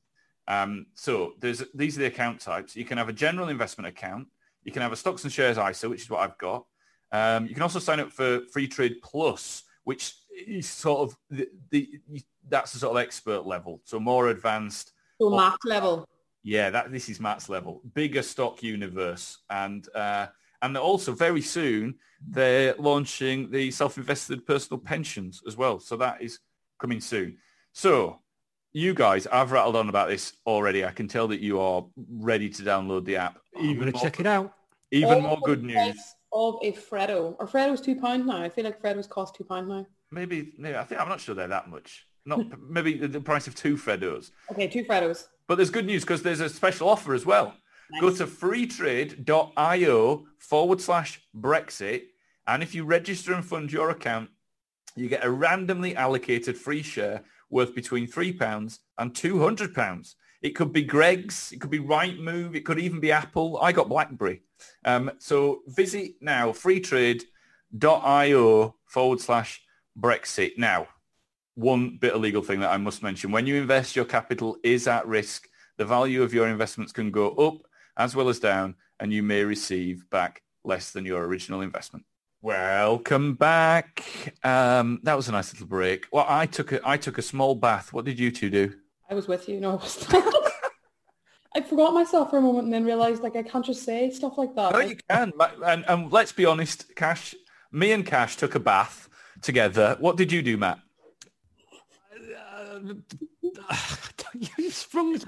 Um, 0.48 0.86
so 0.94 1.34
there's 1.40 1.64
these 1.74 1.98
are 1.98 2.02
the 2.02 2.08
account 2.08 2.40
types. 2.40 2.76
You 2.76 2.86
can 2.86 3.00
have 3.00 3.10
a 3.10 3.14
general 3.14 3.50
investment 3.50 3.88
account. 3.88 4.28
You 4.64 4.72
can 4.72 4.82
have 4.82 4.92
a 4.92 4.96
stocks 4.96 5.24
and 5.24 5.34
shares 5.34 5.58
ISA, 5.58 5.90
which 5.90 6.04
is 6.04 6.10
what 6.10 6.20
I've 6.20 6.38
got. 6.38 6.66
Um, 7.12 7.48
you 7.48 7.54
can 7.54 7.64
also 7.64 7.80
sign 7.80 8.00
up 8.00 8.12
for 8.12 8.42
Freetrade 8.56 9.02
Plus, 9.02 9.64
which 9.86 10.14
is 10.36 10.70
sort 10.70 11.02
of 11.02 11.18
the, 11.30 11.48
the 11.70 12.00
that's 12.48 12.74
the 12.74 12.80
sort 12.80 12.98
of 12.98 13.04
expert 13.04 13.46
level, 13.46 13.82
so 13.84 14.00
more 14.00 14.30
advanced. 14.30 14.92
So 15.22 15.30
max 15.30 15.58
level. 15.66 16.08
Yeah, 16.44 16.70
that 16.70 16.92
this 16.92 17.10
is 17.10 17.20
Matt's 17.20 17.50
level, 17.50 17.82
bigger 17.94 18.22
stock 18.22 18.62
universe, 18.62 19.40
and 19.50 19.88
uh, 19.96 20.28
and 20.62 20.78
also 20.78 21.12
very 21.14 21.42
soon 21.42 21.96
they're 22.28 22.76
launching 22.78 23.52
the 23.52 23.72
self-invested 23.72 24.46
personal 24.46 24.80
pensions 24.80 25.42
as 25.48 25.58
well. 25.58 25.80
So 25.80 25.98
that 25.98 26.22
is 26.22 26.40
coming 26.80 27.02
soon. 27.02 27.38
So 27.72 28.20
you 28.74 28.94
guys, 28.94 29.26
I've 29.28 29.52
rattled 29.52 29.76
on 29.76 29.90
about 29.90 30.10
this 30.10 30.34
already. 30.46 30.86
I 30.86 30.92
can 30.92 31.08
tell 31.08 31.28
that 31.30 31.40
you 31.40 31.60
are 31.60 31.86
ready 32.10 32.50
to 32.50 32.64
download 32.64 33.06
the 33.06 33.16
app. 33.16 33.38
I'm 33.58 33.76
going 33.76 33.88
to 33.88 33.92
more- 33.94 34.02
check 34.02 34.20
it 34.20 34.28
out. 34.28 34.54
Even 34.92 35.16
All 35.16 35.22
more 35.22 35.40
good 35.44 35.64
news. 35.64 35.98
Of 36.32 36.56
a 36.62 36.74
Freddo. 36.74 37.36
Or 37.40 37.48
Freddo's 37.48 37.82
two 37.82 37.96
pound 37.96 38.28
now. 38.28 38.42
I 38.44 38.50
feel 38.50 38.66
like 38.66 38.82
Freddo's 38.82 39.08
cost 39.08 39.36
two 39.36 39.46
pound 39.46 39.70
now. 39.70 39.86
Maybe, 40.12 40.54
maybe 40.58 40.78
I 40.78 40.84
think 40.84 41.02
I'm 41.02 41.10
not 41.10 41.20
sure 41.20 41.36
they're 41.36 41.48
that 41.48 41.70
much. 41.70 42.06
Not 42.26 42.60
maybe 42.60 42.98
the, 42.98 43.22
price 43.22 43.48
of 43.48 43.56
two 43.56 43.78
Freddos. 43.78 44.32
Okay, 44.52 44.68
two 44.68 44.84
Freddos. 44.84 45.28
But 45.48 45.56
there's 45.56 45.70
good 45.70 45.86
news 45.86 46.02
because 46.02 46.24
there's 46.24 46.40
a 46.40 46.50
special 46.50 46.90
offer 46.90 47.14
as 47.14 47.26
well. 47.26 47.54
Go 48.02 48.10
to 48.10 48.26
freetrade.io 48.26 50.26
forward 50.40 50.82
slash 50.82 51.22
Brexit. 51.38 52.02
And 52.48 52.64
if 52.64 52.74
you 52.74 52.84
register 52.84 53.34
and 53.34 53.46
fund 53.46 53.72
your 53.72 53.92
account, 53.92 54.30
you 54.96 55.08
get 55.08 55.24
a 55.24 55.30
randomly 55.30 55.96
allocated 55.96 56.58
free 56.58 56.82
share 56.82 57.22
worth 57.50 57.76
between 57.76 58.08
£3 58.08 58.80
and 58.98 59.14
£200. 59.14 60.16
It 60.42 60.56
could 60.56 60.74
be 60.74 60.84
Greggs, 60.84 61.52
it 61.52 61.62
could 61.62 61.70
be 61.70 61.80
Rightmove, 61.80 62.56
it 62.56 62.66
could 62.66 62.80
even 62.80 63.00
be 63.00 63.12
Apple. 63.12 63.60
I 63.62 63.72
got 63.72 63.90
BlackBerry. 63.90 64.42
Um, 64.84 65.12
so 65.20 65.62
visit 65.68 66.14
now, 66.22 66.52
freetrade.io 66.52 68.76
forward 68.86 69.22
slash 69.22 69.62
Brexit. 70.00 70.58
Now, 70.58 70.88
one 71.56 71.98
bit 71.98 72.14
of 72.14 72.22
legal 72.22 72.42
thing 72.42 72.60
that 72.60 72.72
I 72.72 72.78
must 72.78 73.02
mention. 73.02 73.32
When 73.32 73.48
you 73.48 73.56
invest, 73.56 73.96
your 73.96 74.06
capital 74.06 74.58
is 74.64 74.88
at 74.88 75.08
risk. 75.08 75.48
The 75.78 75.86
value 75.86 76.24
of 76.24 76.34
your 76.34 76.48
investments 76.48 76.92
can 76.92 77.12
go 77.12 77.32
up 77.32 77.66
as 77.98 78.16
well 78.16 78.30
as 78.30 78.40
down, 78.40 78.76
and 79.00 79.12
you 79.12 79.24
may 79.24 79.44
receive 79.44 80.10
back 80.10 80.42
less 80.64 80.92
than 80.92 81.06
your 81.06 81.24
original 81.24 81.62
investment. 81.62 82.06
Welcome 82.42 83.36
back. 83.36 84.36
Um, 84.44 85.00
that 85.04 85.16
was 85.16 85.30
a 85.30 85.32
nice 85.32 85.52
little 85.54 85.68
break. 85.68 86.08
Well, 86.12 86.26
I 86.28 86.46
took 86.46 86.74
a 86.74 86.82
I 86.84 86.98
took 86.98 87.18
a 87.18 87.22
small 87.22 87.56
bath. 87.56 87.92
What 87.92 88.06
did 88.06 88.20
you 88.20 88.32
two 88.32 88.50
do? 88.50 88.74
I 89.10 89.14
was 89.16 89.28
with 89.28 89.50
you. 89.50 89.60
No, 89.60 89.72
I 89.72 89.76
was. 89.76 90.06
I 91.56 91.62
forgot 91.62 91.94
myself 91.94 92.30
for 92.30 92.38
a 92.38 92.42
moment 92.42 92.66
and 92.66 92.74
then 92.74 92.84
realised 92.84 93.24
like 93.24 93.36
I 93.36 93.44
can't 93.44 93.66
just 93.66 93.84
say 93.84 94.12
stuff 94.12 94.38
like 94.38 94.54
that. 94.56 94.74
No, 94.74 94.80
you 94.80 94.98
can. 95.10 95.32
And, 95.66 95.86
and 95.88 96.12
let's 96.12 96.34
be 96.34 96.46
honest, 96.46 96.96
Cash. 96.96 97.34
Me 97.72 97.94
and 97.94 98.06
Cash 98.06 98.36
took 98.36 98.56
a 98.56 98.60
bath 98.60 99.10
together. 99.46 99.96
What 100.00 100.18
did 100.18 100.32
you 100.32 100.42
do, 100.42 100.58
Matt? 100.58 100.80
you 104.58 104.70
sprung. 104.70 105.20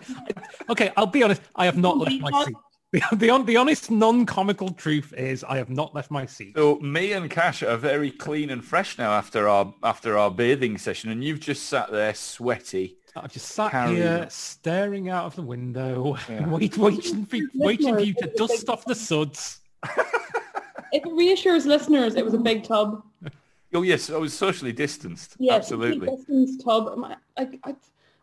Okay, 0.69 0.91
I'll 0.97 1.05
be 1.07 1.23
honest. 1.23 1.41
I 1.55 1.65
have 1.65 1.77
not 1.77 1.97
left 1.97 2.19
my 2.19 2.45
seat. 2.45 2.55
The, 2.93 3.01
the, 3.11 3.43
the 3.43 3.57
honest, 3.57 3.91
non-comical 3.91 4.69
truth 4.71 5.13
is 5.17 5.43
I 5.43 5.57
have 5.57 5.69
not 5.69 5.93
left 5.93 6.09
my 6.09 6.25
seat. 6.25 6.55
So 6.55 6.79
me 6.79 7.11
and 7.11 7.29
Cash 7.29 7.61
are 7.61 7.75
very 7.75 8.11
clean 8.11 8.49
and 8.49 8.63
fresh 8.63 8.97
now 8.97 9.11
after 9.11 9.49
our 9.49 9.73
after 9.83 10.17
our 10.17 10.31
bathing 10.31 10.77
session, 10.77 11.11
and 11.11 11.21
you've 11.23 11.41
just 11.41 11.63
sat 11.63 11.91
there 11.91 12.13
sweaty. 12.13 12.97
I've 13.15 13.33
just 13.33 13.47
sat 13.47 13.89
here 13.89 14.27
staring 14.29 15.09
out 15.09 15.25
of 15.25 15.35
the 15.35 15.41
window, 15.41 16.17
yeah. 16.29 16.47
wait, 16.47 16.77
waiting 16.77 17.25
for 17.25 17.37
waiting 17.55 17.93
for 17.93 17.99
you 17.99 18.13
to 18.13 18.31
dust 18.37 18.69
off 18.69 18.85
the 18.85 18.95
suds. 18.95 19.59
if 19.83 21.03
it 21.05 21.11
reassures 21.11 21.65
listeners, 21.65 22.15
it 22.15 22.23
was 22.23 22.33
a 22.33 22.39
big 22.39 22.63
tub. 22.63 23.03
Oh 23.73 23.81
yes, 23.81 24.09
I 24.09 24.17
was 24.17 24.33
socially 24.33 24.71
distanced. 24.71 25.35
Yes, 25.39 25.55
absolutely. 25.55 26.09
Distanced 26.15 26.63
tub. 26.63 26.97
My, 26.97 27.17
I, 27.37 27.49
I, 27.63 27.75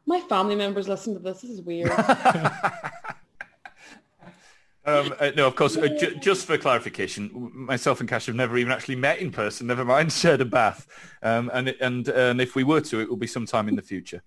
my 0.06 0.20
family 0.20 0.56
members 0.56 0.88
listen 0.88 1.14
to 1.14 1.20
this. 1.20 1.42
This 1.42 1.50
is 1.50 1.60
weird. 1.60 1.92
Um, 4.86 5.14
uh, 5.18 5.30
no, 5.34 5.46
of 5.46 5.56
course, 5.56 5.78
uh, 5.78 5.88
ju- 5.88 6.16
just 6.16 6.46
for 6.46 6.58
clarification, 6.58 7.30
myself 7.54 8.00
and 8.00 8.08
Cash 8.08 8.26
have 8.26 8.34
never 8.34 8.58
even 8.58 8.70
actually 8.70 8.96
met 8.96 9.18
in 9.18 9.30
person, 9.30 9.66
never 9.66 9.84
mind 9.84 10.12
shared 10.12 10.42
a 10.42 10.44
bath. 10.44 10.86
Um, 11.22 11.50
and, 11.54 11.68
and, 11.80 12.06
and 12.08 12.40
if 12.40 12.54
we 12.54 12.64
were 12.64 12.82
to, 12.82 13.00
it 13.00 13.08
will 13.08 13.16
be 13.16 13.26
sometime 13.26 13.68
in 13.68 13.76
the 13.76 13.82
future 13.82 14.22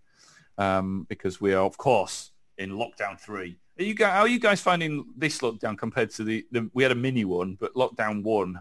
um, 0.57 1.05
because 1.09 1.39
we 1.39 1.53
are, 1.53 1.63
of 1.63 1.77
course, 1.77 2.31
in 2.57 2.71
lockdown 2.71 3.19
three. 3.19 3.59
Are 3.79 3.83
you 3.83 3.93
guys, 3.93 4.11
how 4.13 4.21
are 4.21 4.27
you 4.27 4.39
guys 4.39 4.59
finding 4.59 5.05
this 5.15 5.37
lockdown 5.39 5.77
compared 5.77 6.09
to 6.11 6.23
the, 6.23 6.43
the, 6.51 6.67
we 6.73 6.81
had 6.81 6.91
a 6.91 6.95
mini 6.95 7.23
one, 7.23 7.55
but 7.59 7.75
lockdown 7.75 8.23
one, 8.23 8.55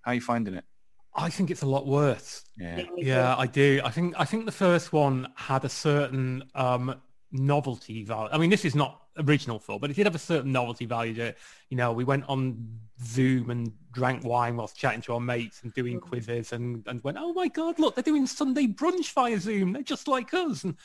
how 0.00 0.12
are 0.12 0.14
you 0.14 0.22
finding 0.22 0.54
it? 0.54 0.64
I 1.16 1.30
think 1.30 1.50
it's 1.50 1.62
a 1.62 1.66
lot 1.66 1.86
worse. 1.86 2.44
Yeah, 2.58 2.82
yeah, 2.96 3.36
I 3.36 3.46
do. 3.46 3.80
I 3.84 3.90
think 3.90 4.14
I 4.18 4.24
think 4.24 4.44
the 4.44 4.52
first 4.52 4.92
one 4.92 5.28
had 5.34 5.64
a 5.64 5.68
certain 5.68 6.44
um, 6.54 6.94
novelty 7.32 8.04
value. 8.04 8.28
I 8.32 8.38
mean, 8.38 8.50
this 8.50 8.64
is 8.64 8.74
not 8.74 9.02
original 9.18 9.58
thought, 9.58 9.80
but 9.80 9.90
it 9.90 9.96
did 9.96 10.06
have 10.06 10.14
a 10.14 10.18
certain 10.18 10.52
novelty 10.52 10.84
value 10.84 11.14
to 11.14 11.34
You 11.70 11.76
know, 11.76 11.92
we 11.92 12.04
went 12.04 12.24
on 12.28 12.78
Zoom 13.02 13.50
and 13.50 13.72
drank 13.92 14.24
wine 14.24 14.56
whilst 14.56 14.76
chatting 14.76 15.00
to 15.02 15.14
our 15.14 15.20
mates 15.20 15.62
and 15.62 15.72
doing 15.74 15.96
mm-hmm. 15.96 16.08
quizzes 16.08 16.52
and, 16.52 16.86
and 16.86 17.02
went, 17.02 17.18
oh 17.18 17.32
my 17.32 17.48
God, 17.48 17.78
look, 17.78 17.94
they're 17.94 18.02
doing 18.04 18.26
Sunday 18.26 18.66
brunch 18.66 19.12
via 19.12 19.38
Zoom. 19.38 19.72
They're 19.72 19.82
just 19.82 20.08
like 20.08 20.32
us. 20.34 20.64
And, 20.64 20.76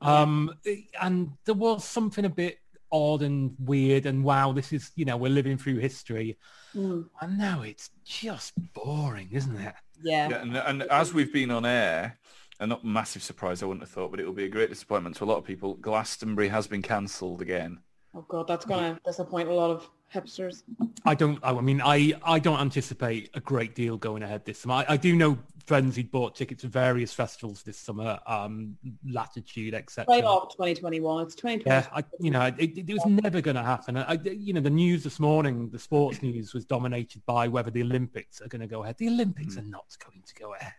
um, 0.00 0.54
and 1.00 1.32
there 1.44 1.54
was 1.54 1.84
something 1.84 2.24
a 2.24 2.30
bit 2.30 2.58
odd 2.90 3.22
and 3.22 3.54
weird 3.58 4.06
and 4.06 4.24
wow, 4.24 4.52
this 4.52 4.72
is, 4.72 4.90
you 4.94 5.04
know, 5.04 5.16
we're 5.16 5.30
living 5.30 5.58
through 5.58 5.78
history. 5.78 6.38
Mm. 6.74 7.08
And 7.20 7.38
now 7.38 7.62
it's 7.62 7.90
just 8.04 8.52
boring, 8.74 9.28
isn't 9.32 9.56
it? 9.56 9.74
Yeah. 10.02 10.28
yeah 10.28 10.42
and, 10.42 10.56
and 10.56 10.82
as 10.84 11.12
we've 11.12 11.32
been 11.32 11.50
on 11.50 11.66
air, 11.66 12.18
and 12.60 12.70
not 12.70 12.84
massive 12.84 13.22
surprise, 13.22 13.62
I 13.62 13.66
wouldn't 13.66 13.82
have 13.82 13.90
thought, 13.90 14.10
but 14.10 14.20
it 14.20 14.26
will 14.26 14.32
be 14.32 14.44
a 14.44 14.48
great 14.48 14.68
disappointment 14.68 15.16
to 15.16 15.24
a 15.24 15.26
lot 15.26 15.38
of 15.38 15.44
people. 15.44 15.74
Glastonbury 15.74 16.48
has 16.48 16.66
been 16.66 16.82
cancelled 16.82 17.40
again. 17.40 17.78
Oh 18.14 18.24
God, 18.28 18.48
that's 18.48 18.64
going 18.64 18.94
to 18.94 19.00
disappoint 19.04 19.48
a 19.48 19.54
lot 19.54 19.70
of 19.70 19.88
hipsters. 20.14 20.62
I 21.04 21.14
don't. 21.14 21.38
I 21.42 21.52
mean, 21.60 21.80
I 21.82 22.14
I 22.22 22.38
don't 22.38 22.60
anticipate 22.60 23.30
a 23.34 23.40
great 23.40 23.74
deal 23.74 23.96
going 23.96 24.22
ahead 24.22 24.44
this 24.44 24.60
summer. 24.60 24.74
I, 24.74 24.86
I 24.90 24.96
do 24.96 25.14
know 25.14 25.38
friends 25.68 25.96
who 25.96 26.04
bought 26.04 26.34
tickets 26.34 26.62
to 26.62 26.68
various 26.68 27.12
festivals 27.12 27.62
this 27.62 27.76
summer, 27.76 28.18
um, 28.26 28.76
Latitude, 29.06 29.74
etc. 29.74 30.06
Right 30.08 30.24
off 30.24 30.48
2021. 30.52 31.24
It's 31.24 31.34
2020. 31.34 31.64
Yeah, 31.66 31.86
I, 31.94 32.02
you 32.18 32.30
know, 32.30 32.46
it, 32.58 32.78
it 32.78 32.88
was 32.88 33.04
never 33.06 33.42
going 33.42 33.56
to 33.56 33.62
happen. 33.62 33.98
I, 33.98 34.18
you 34.24 34.54
know, 34.54 34.62
the 34.62 34.70
news 34.70 35.04
this 35.04 35.20
morning, 35.20 35.68
the 35.68 35.78
sports 35.78 36.22
news 36.22 36.54
was 36.54 36.64
dominated 36.64 37.22
by 37.26 37.48
whether 37.48 37.70
the 37.70 37.82
Olympics 37.82 38.40
are 38.40 38.48
going 38.48 38.62
to 38.62 38.66
go 38.66 38.82
ahead. 38.82 38.96
The 38.96 39.08
Olympics 39.08 39.54
mm. 39.54 39.58
are 39.58 39.68
not 39.68 39.94
going 40.02 40.22
to 40.26 40.34
go 40.34 40.54
ahead. 40.54 40.72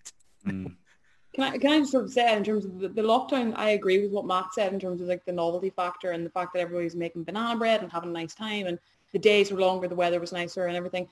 Mm. 0.45 0.75
Can 1.35 1.43
I, 1.43 1.57
can 1.59 1.71
I 1.71 1.77
just 1.77 1.91
sort 1.91 2.05
of 2.05 2.11
say 2.11 2.35
in 2.35 2.43
terms 2.43 2.65
of 2.65 2.79
the, 2.79 2.87
the, 2.87 3.03
lockdown, 3.03 3.53
I 3.55 3.69
agree 3.69 4.01
with 4.01 4.11
what 4.11 4.25
Matt 4.25 4.51
said 4.51 4.73
in 4.73 4.79
terms 4.79 4.99
of 4.99 5.07
like 5.07 5.23
the 5.25 5.31
novelty 5.31 5.69
factor 5.69 6.09
and 6.09 6.25
the 6.25 6.29
fact 6.31 6.53
that 6.53 6.59
everybody's 6.59 6.95
making 6.95 7.23
banana 7.23 7.55
bread 7.55 7.83
and 7.83 7.91
having 7.91 8.09
a 8.09 8.13
nice 8.13 8.33
time 8.33 8.65
and 8.65 8.79
the 9.11 9.19
days 9.19 9.51
were 9.51 9.59
longer, 9.59 9.87
the 9.87 9.95
weather 9.95 10.19
was 10.19 10.31
nicer 10.31 10.65
and 10.65 10.77
everything. 10.77 11.07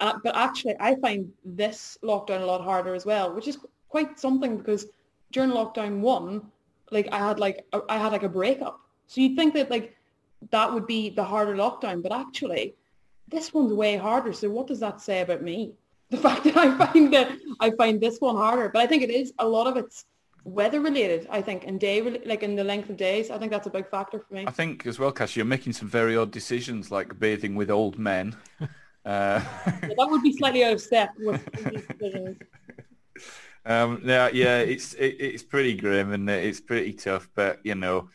Uh, 0.00 0.18
but 0.24 0.34
actually, 0.34 0.74
I 0.80 0.94
find 0.96 1.30
this 1.44 1.98
lockdown 2.02 2.40
a 2.40 2.46
lot 2.46 2.62
harder 2.62 2.94
as 2.94 3.04
well, 3.04 3.34
which 3.34 3.48
is 3.48 3.58
quite 3.88 4.18
something 4.18 4.56
because 4.56 4.86
during 5.32 5.50
lockdown 5.50 6.00
one, 6.00 6.50
like 6.90 7.08
I 7.12 7.18
had 7.18 7.38
like 7.38 7.66
a, 7.72 7.80
I 7.88 7.98
had 7.98 8.12
like 8.12 8.22
a 8.22 8.28
breakup. 8.28 8.80
So 9.06 9.20
you'd 9.20 9.36
think 9.36 9.54
that 9.54 9.70
like 9.70 9.94
that 10.50 10.72
would 10.72 10.86
be 10.86 11.10
the 11.10 11.24
harder 11.24 11.54
lockdown, 11.54 12.02
but 12.02 12.12
actually, 12.12 12.74
this 13.28 13.52
one's 13.52 13.72
way 13.72 13.96
harder. 13.96 14.32
So 14.32 14.48
what 14.50 14.66
does 14.66 14.80
that 14.80 15.00
say 15.00 15.20
about 15.20 15.42
me? 15.42 15.72
the 16.10 16.16
fact 16.16 16.42
that 16.44 16.56
I 16.56 16.76
find 16.76 17.14
that 17.14 17.38
I 17.60 17.70
find 17.70 18.00
this 18.00 18.20
one 18.20 18.36
harder. 18.36 18.68
But 18.68 18.82
I 18.82 18.86
think 18.86 19.02
it 19.02 19.10
is 19.10 19.32
a 19.38 19.46
lot 19.46 19.68
of 19.68 19.76
it's 19.76 20.06
weather 20.44 20.80
related. 20.80 21.26
I 21.30 21.42
think 21.42 21.66
and 21.66 21.78
day 21.78 22.02
like 22.24 22.42
in 22.42 22.56
the 22.56 22.64
length 22.64 22.90
of 22.90 22.96
days. 22.96 23.30
I 23.30 23.38
think 23.38 23.50
that's 23.50 23.66
a 23.66 23.70
big 23.70 23.88
factor 23.88 24.18
for 24.20 24.34
me. 24.34 24.44
I 24.46 24.50
think 24.50 24.86
as 24.86 24.98
well, 24.98 25.12
Cash, 25.12 25.36
you're 25.36 25.44
making 25.44 25.72
some 25.72 25.88
very 25.88 26.16
odd 26.16 26.30
decisions 26.30 26.90
like 26.90 27.18
bathing 27.18 27.54
with 27.54 27.70
old 27.70 27.98
men. 27.98 28.36
Uh... 29.02 29.40
Yeah, 29.66 29.94
that 29.96 30.08
would 30.10 30.22
be 30.22 30.36
slightly 30.36 30.62
out 30.62 30.74
of 30.74 30.80
step 30.82 31.08
with 31.18 31.42
these 31.52 31.86
decisions. 31.86 32.36
Um, 33.64 34.00
yeah, 34.04 34.30
yeah, 34.32 34.58
it's 34.58 34.94
it, 34.94 35.16
it's 35.18 35.42
pretty 35.42 35.74
grim 35.74 36.12
and 36.12 36.28
it's 36.28 36.60
pretty 36.60 36.94
tough, 36.94 37.28
but 37.34 37.60
you 37.62 37.74
know, 37.74 38.08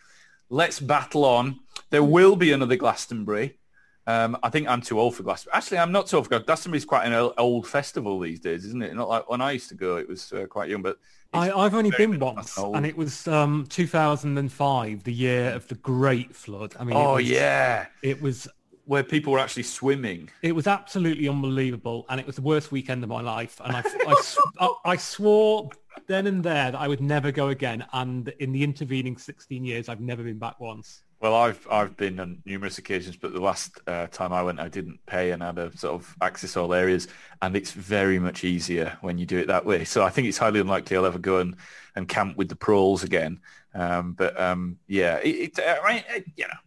let's 0.49 0.79
battle 0.79 1.25
on. 1.25 1.59
There 1.91 2.03
will 2.03 2.35
be 2.35 2.51
another 2.51 2.75
Glastonbury. 2.75 3.59
Um, 4.07 4.37
I 4.43 4.49
think 4.49 4.67
I'm 4.67 4.81
too 4.81 4.99
old 4.99 5.15
for 5.15 5.23
Glastonbury. 5.23 5.57
Actually, 5.57 5.77
I'm 5.79 5.91
not 5.91 6.07
too 6.07 6.17
old 6.17 6.27
for 6.29 6.39
Glastonbury. 6.39 6.77
is 6.77 6.85
quite 6.85 7.05
an 7.05 7.31
old 7.37 7.67
festival 7.67 8.19
these 8.19 8.39
days, 8.39 8.65
isn't 8.65 8.83
it? 8.83 8.95
Not 8.95 9.09
like 9.09 9.29
when 9.29 9.41
I 9.41 9.51
used 9.51 9.69
to 9.69 9.75
go, 9.75 9.97
it 9.97 10.07
was 10.07 10.31
uh, 10.33 10.45
quite 10.47 10.69
young. 10.69 10.81
But 10.81 10.97
I, 11.35 11.63
have 11.63 11.75
only 11.75 11.91
been 11.91 12.19
once, 12.19 12.57
old. 12.57 12.75
and 12.75 12.85
it 12.85 12.97
was 12.97 13.27
um, 13.27 13.65
2005, 13.69 15.03
the 15.03 15.13
year 15.13 15.51
of 15.51 15.67
the 15.67 15.75
Great 15.75 16.35
Flood. 16.35 16.75
I 16.79 16.83
mean, 16.83 16.95
oh 16.95 17.13
it 17.13 17.23
was, 17.23 17.29
yeah, 17.29 17.85
it 18.01 18.21
was 18.21 18.47
where 18.85 19.03
people 19.03 19.33
were 19.33 19.39
actually 19.39 19.63
swimming. 19.63 20.29
It 20.41 20.53
was 20.53 20.67
absolutely 20.67 21.27
unbelievable, 21.27 22.05
and 22.09 22.19
it 22.19 22.25
was 22.25 22.35
the 22.35 22.41
worst 22.41 22.71
weekend 22.71 23.03
of 23.03 23.09
my 23.09 23.21
life. 23.21 23.59
And 23.63 23.75
I, 23.75 23.83
I, 24.59 24.73
I 24.85 24.95
swore 24.95 25.69
then 26.07 26.27
and 26.27 26.43
there 26.43 26.71
that 26.71 26.79
I 26.79 26.87
would 26.87 27.01
never 27.01 27.31
go 27.31 27.49
again. 27.49 27.85
And 27.93 28.29
in 28.39 28.51
the 28.51 28.63
intervening 28.63 29.17
16 29.17 29.63
years, 29.63 29.89
I've 29.89 30.01
never 30.01 30.23
been 30.23 30.39
back 30.39 30.59
once. 30.59 31.01
Well, 31.21 31.33
I've 31.33 31.65
I've 31.71 31.95
been 31.95 32.19
on 32.19 32.41
numerous 32.45 32.77
occasions, 32.77 33.15
but 33.15 33.33
the 33.33 33.39
last 33.39 33.79
uh, 33.87 34.07
time 34.07 34.33
I 34.33 34.43
went, 34.43 34.59
I 34.59 34.67
didn't 34.67 34.99
pay 35.05 35.31
and 35.31 35.41
had 35.41 35.57
a 35.57 35.75
sort 35.77 35.95
of 35.95 36.15
access 36.21 36.57
all 36.57 36.73
areas, 36.73 37.07
and 37.41 37.55
it's 37.55 37.71
very 37.71 38.19
much 38.19 38.43
easier 38.43 38.97
when 39.01 39.17
you 39.17 39.25
do 39.25 39.39
it 39.39 39.47
that 39.47 39.65
way. 39.65 39.85
So 39.85 40.03
I 40.03 40.09
think 40.09 40.27
it's 40.27 40.37
highly 40.37 40.59
unlikely 40.59 40.97
I'll 40.97 41.05
ever 41.05 41.17
go 41.17 41.39
and, 41.39 41.55
and 41.95 42.07
camp 42.07 42.37
with 42.37 42.49
the 42.49 42.55
proles 42.55 43.03
again. 43.03 43.39
Um, 43.73 44.13
but 44.13 44.39
um, 44.39 44.77
yeah, 44.87 45.17
it, 45.17 45.57
it, 45.57 45.59
I 45.59 45.93
mean, 45.93 46.03
it, 46.09 46.25
you 46.35 46.47
know, 46.47 46.59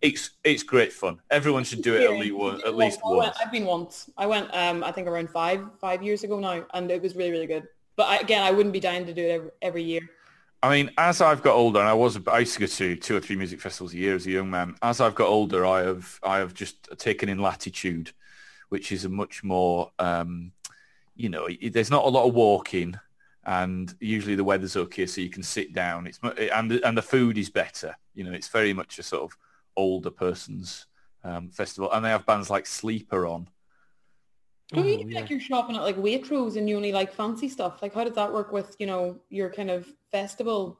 it's 0.00 0.30
it's 0.44 0.62
great 0.62 0.92
fun. 0.92 1.20
Everyone 1.30 1.64
should 1.64 1.82
do 1.82 1.94
it 1.94 2.02
at 2.02 2.18
least 2.18 2.34
one, 2.34 2.60
at 2.66 2.74
least 2.74 3.00
once. 3.04 3.18
Went, 3.18 3.34
I've 3.40 3.52
been 3.52 3.66
once. 3.66 4.10
I 4.16 4.26
went, 4.26 4.48
um, 4.54 4.82
I 4.82 4.92
think 4.92 5.08
around 5.08 5.30
five 5.30 5.62
five 5.78 6.02
years 6.02 6.24
ago 6.24 6.40
now, 6.40 6.64
and 6.72 6.90
it 6.90 7.02
was 7.02 7.14
really 7.14 7.30
really 7.30 7.46
good. 7.46 7.68
But 7.96 8.08
I, 8.08 8.16
again, 8.16 8.42
I 8.42 8.50
wouldn't 8.50 8.72
be 8.72 8.80
dying 8.80 9.04
to 9.06 9.12
do 9.12 9.22
it 9.22 9.30
every, 9.30 9.50
every 9.62 9.82
year. 9.82 10.00
I 10.62 10.68
mean, 10.70 10.90
as 10.98 11.22
I've 11.22 11.42
got 11.42 11.54
older, 11.54 11.80
and 11.80 11.88
I 11.88 11.94
was 11.94 12.18
I 12.26 12.40
used 12.40 12.54
to 12.54 12.60
go 12.60 12.66
to 12.66 12.96
two 12.96 13.16
or 13.16 13.20
three 13.20 13.36
music 13.36 13.60
festivals 13.60 13.94
a 13.94 13.96
year 13.96 14.14
as 14.14 14.26
a 14.26 14.30
young 14.30 14.50
man. 14.50 14.74
As 14.82 15.00
I've 15.00 15.14
got 15.14 15.28
older, 15.28 15.64
I 15.64 15.84
have 15.84 16.20
I 16.22 16.38
have 16.38 16.52
just 16.52 16.88
taken 16.98 17.28
in 17.30 17.38
Latitude, 17.38 18.12
which 18.68 18.92
is 18.92 19.06
a 19.06 19.08
much 19.08 19.42
more, 19.42 19.90
um, 19.98 20.52
you 21.16 21.30
know, 21.30 21.48
there's 21.70 21.90
not 21.90 22.04
a 22.04 22.08
lot 22.08 22.28
of 22.28 22.34
walking, 22.34 22.94
and 23.44 23.94
usually 24.00 24.34
the 24.34 24.44
weather's 24.44 24.76
okay, 24.76 25.06
so 25.06 25.22
you 25.22 25.30
can 25.30 25.42
sit 25.42 25.72
down. 25.72 26.06
It's 26.06 26.20
and 26.22 26.72
and 26.72 26.96
the 26.96 27.02
food 27.02 27.38
is 27.38 27.48
better. 27.48 27.96
You 28.14 28.24
know, 28.24 28.32
it's 28.32 28.48
very 28.48 28.74
much 28.74 28.98
a 28.98 29.02
sort 29.02 29.22
of 29.22 29.38
older 29.76 30.10
person's 30.10 30.86
um, 31.24 31.48
festival, 31.50 31.90
and 31.90 32.04
they 32.04 32.10
have 32.10 32.26
bands 32.26 32.50
like 32.50 32.66
Sleeper 32.66 33.26
on, 33.26 33.48
you 34.72 34.82
oh, 34.82 34.86
yeah. 34.86 35.20
like 35.20 35.30
you're 35.30 35.40
shopping 35.40 35.76
at 35.76 35.82
like 35.82 35.96
Waitrose 35.96 36.56
and 36.56 36.68
you 36.68 36.76
only 36.76 36.92
like 36.92 37.12
fancy 37.12 37.48
stuff? 37.48 37.82
Like 37.82 37.94
how 37.94 38.04
does 38.04 38.14
that 38.14 38.32
work 38.32 38.52
with, 38.52 38.76
you 38.78 38.86
know, 38.86 39.20
your 39.28 39.50
kind 39.50 39.70
of 39.70 39.86
festival 40.10 40.78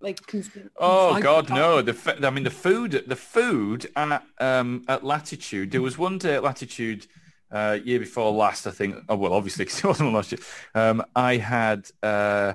like 0.00 0.26
cons- 0.26 0.50
Oh 0.78 1.20
god 1.20 1.50
no. 1.50 1.82
The 1.82 2.18
I 2.26 2.30
mean 2.30 2.44
the 2.44 2.50
food 2.50 3.04
the 3.06 3.16
food 3.16 3.90
at 3.96 4.22
um 4.38 4.84
at 4.88 5.04
Latitude 5.04 5.70
there 5.70 5.82
was 5.82 5.98
one 5.98 6.18
day 6.18 6.36
at 6.36 6.42
Latitude 6.42 7.06
uh 7.50 7.78
year 7.82 7.98
before 7.98 8.30
last 8.32 8.66
I 8.66 8.70
think 8.70 8.96
oh 9.08 9.16
well 9.16 9.32
obviously 9.32 9.64
because 9.66 9.80
it 9.80 9.86
wasn't 9.86 10.12
last 10.12 10.32
year 10.32 10.40
um 10.74 11.04
I 11.14 11.36
had 11.36 11.90
uh 12.02 12.54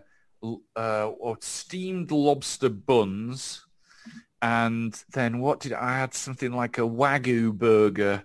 uh 0.75 1.11
steamed 1.39 2.11
lobster 2.11 2.69
buns 2.69 3.65
and 4.41 5.03
then 5.13 5.39
what 5.39 5.59
did 5.59 5.73
I 5.73 5.99
had 5.99 6.13
something 6.13 6.51
like 6.51 6.77
a 6.77 6.81
wagyu 6.81 7.53
burger 7.53 8.23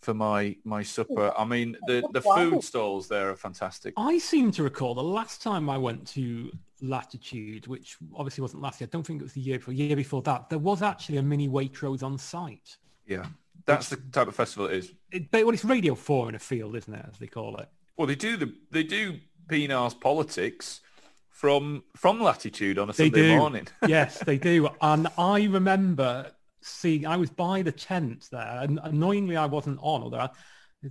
for 0.00 0.14
my 0.14 0.56
my 0.64 0.82
supper. 0.82 1.32
I 1.36 1.44
mean, 1.44 1.76
the 1.86 2.08
the 2.12 2.22
food 2.22 2.64
stalls 2.64 3.08
there 3.08 3.30
are 3.30 3.36
fantastic. 3.36 3.94
I 3.96 4.18
seem 4.18 4.50
to 4.52 4.62
recall 4.62 4.94
the 4.94 5.02
last 5.02 5.42
time 5.42 5.68
I 5.68 5.78
went 5.78 6.06
to 6.08 6.50
Latitude, 6.80 7.66
which 7.66 7.96
obviously 8.14 8.42
wasn't 8.42 8.62
last 8.62 8.80
year. 8.80 8.88
I 8.90 8.92
don't 8.94 9.06
think 9.06 9.20
it 9.20 9.24
was 9.24 9.34
the 9.34 9.40
year 9.40 9.58
before. 9.58 9.74
Year 9.74 9.96
before 9.96 10.22
that, 10.22 10.48
there 10.48 10.58
was 10.58 10.82
actually 10.82 11.18
a 11.18 11.22
mini 11.22 11.48
Waitrose 11.48 12.02
on 12.02 12.16
site. 12.18 12.76
Yeah, 13.06 13.26
that's 13.66 13.88
the 13.88 13.96
type 13.96 14.28
of 14.28 14.34
festival 14.34 14.66
it 14.68 14.76
is. 14.76 14.92
It, 15.12 15.30
but 15.30 15.44
well, 15.44 15.54
it's 15.54 15.64
Radio 15.64 15.94
Four 15.94 16.28
in 16.28 16.34
a 16.34 16.38
field, 16.38 16.76
isn't 16.76 16.94
it, 16.94 17.04
as 17.10 17.18
they 17.18 17.26
call 17.26 17.56
it? 17.58 17.68
Well, 17.96 18.06
they 18.06 18.14
do 18.16 18.36
the 18.36 18.54
they 18.70 18.82
do 18.84 19.18
Pienaar's 19.48 19.94
politics 19.94 20.80
from 21.28 21.84
from 21.96 22.20
latitude 22.20 22.78
on 22.78 22.88
a 22.88 22.92
They 22.92 23.10
Sunday 23.10 23.28
do. 23.32 23.36
morning. 23.36 23.68
yes, 23.86 24.18
they 24.18 24.38
do. 24.38 24.70
And 24.80 25.08
I 25.18 25.44
remember 25.44 26.32
seeing, 26.62 27.06
I 27.06 27.16
was 27.16 27.30
by 27.30 27.62
the 27.62 27.72
tent 27.72 28.28
there, 28.30 28.58
and 28.62 28.78
annoyingly 28.82 29.36
I 29.36 29.46
wasn't 29.46 29.78
on, 29.82 30.02
although 30.02 30.18
I, 30.18 30.30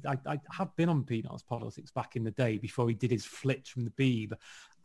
I, 0.07 0.17
I 0.25 0.37
have 0.51 0.75
been 0.75 0.89
on 0.89 1.03
Pienaar's 1.03 1.43
Politics 1.43 1.91
back 1.91 2.15
in 2.15 2.23
the 2.23 2.31
day 2.31 2.57
before 2.57 2.87
he 2.89 2.95
did 2.95 3.11
his 3.11 3.25
flits 3.25 3.69
from 3.69 3.85
the 3.85 3.91
Beeb. 3.91 4.33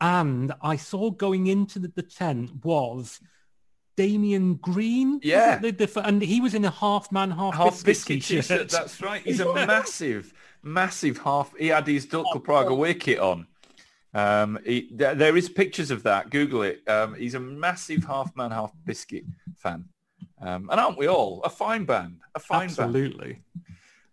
And 0.01 0.51
I 0.61 0.75
saw 0.77 1.11
going 1.11 1.47
into 1.47 1.79
the, 1.79 1.91
the 1.95 2.01
tent 2.03 2.51
was 2.63 3.19
Damien 3.97 4.55
Green. 4.55 5.19
Yeah. 5.23 5.59
The- 5.59 5.71
the- 5.71 6.01
and 6.07 6.21
he 6.21 6.41
was 6.41 6.53
in 6.53 6.65
a 6.65 6.71
half 6.71 7.11
man, 7.11 7.31
half, 7.31 7.53
half 7.55 7.83
biscuit, 7.83 8.17
biscuit 8.19 8.41
t-shirt. 8.47 8.69
That's 8.69 9.01
right. 9.01 9.21
He's 9.21 9.39
a 9.39 9.53
massive, 9.67 10.33
massive 10.63 11.17
half. 11.19 11.53
He 11.57 11.67
had 11.67 11.87
his 11.87 12.05
Dukla 12.07 12.43
Prague 12.43 12.69
away 12.71 12.93
kit 12.95 13.19
on. 13.19 13.47
Um, 14.13 14.59
he, 14.65 14.89
there, 14.93 15.13
there 15.15 15.37
is 15.37 15.49
pictures 15.49 15.91
of 15.91 16.03
that. 16.03 16.29
Google 16.29 16.63
it. 16.63 16.87
Um, 16.87 17.15
he's 17.15 17.35
a 17.35 17.39
massive 17.39 18.05
half 18.05 18.35
man, 18.35 18.51
half 18.51 18.71
biscuit 18.85 19.25
fan. 19.57 19.85
Um, 20.45 20.69
and 20.69 20.79
aren't 20.79 20.97
we 20.97 21.07
all? 21.07 21.41
A 21.43 21.49
fine 21.49 21.85
band. 21.85 22.21
A 22.35 22.39
fine 22.39 22.67
band. 22.67 22.79
Absolutely. 22.79 23.41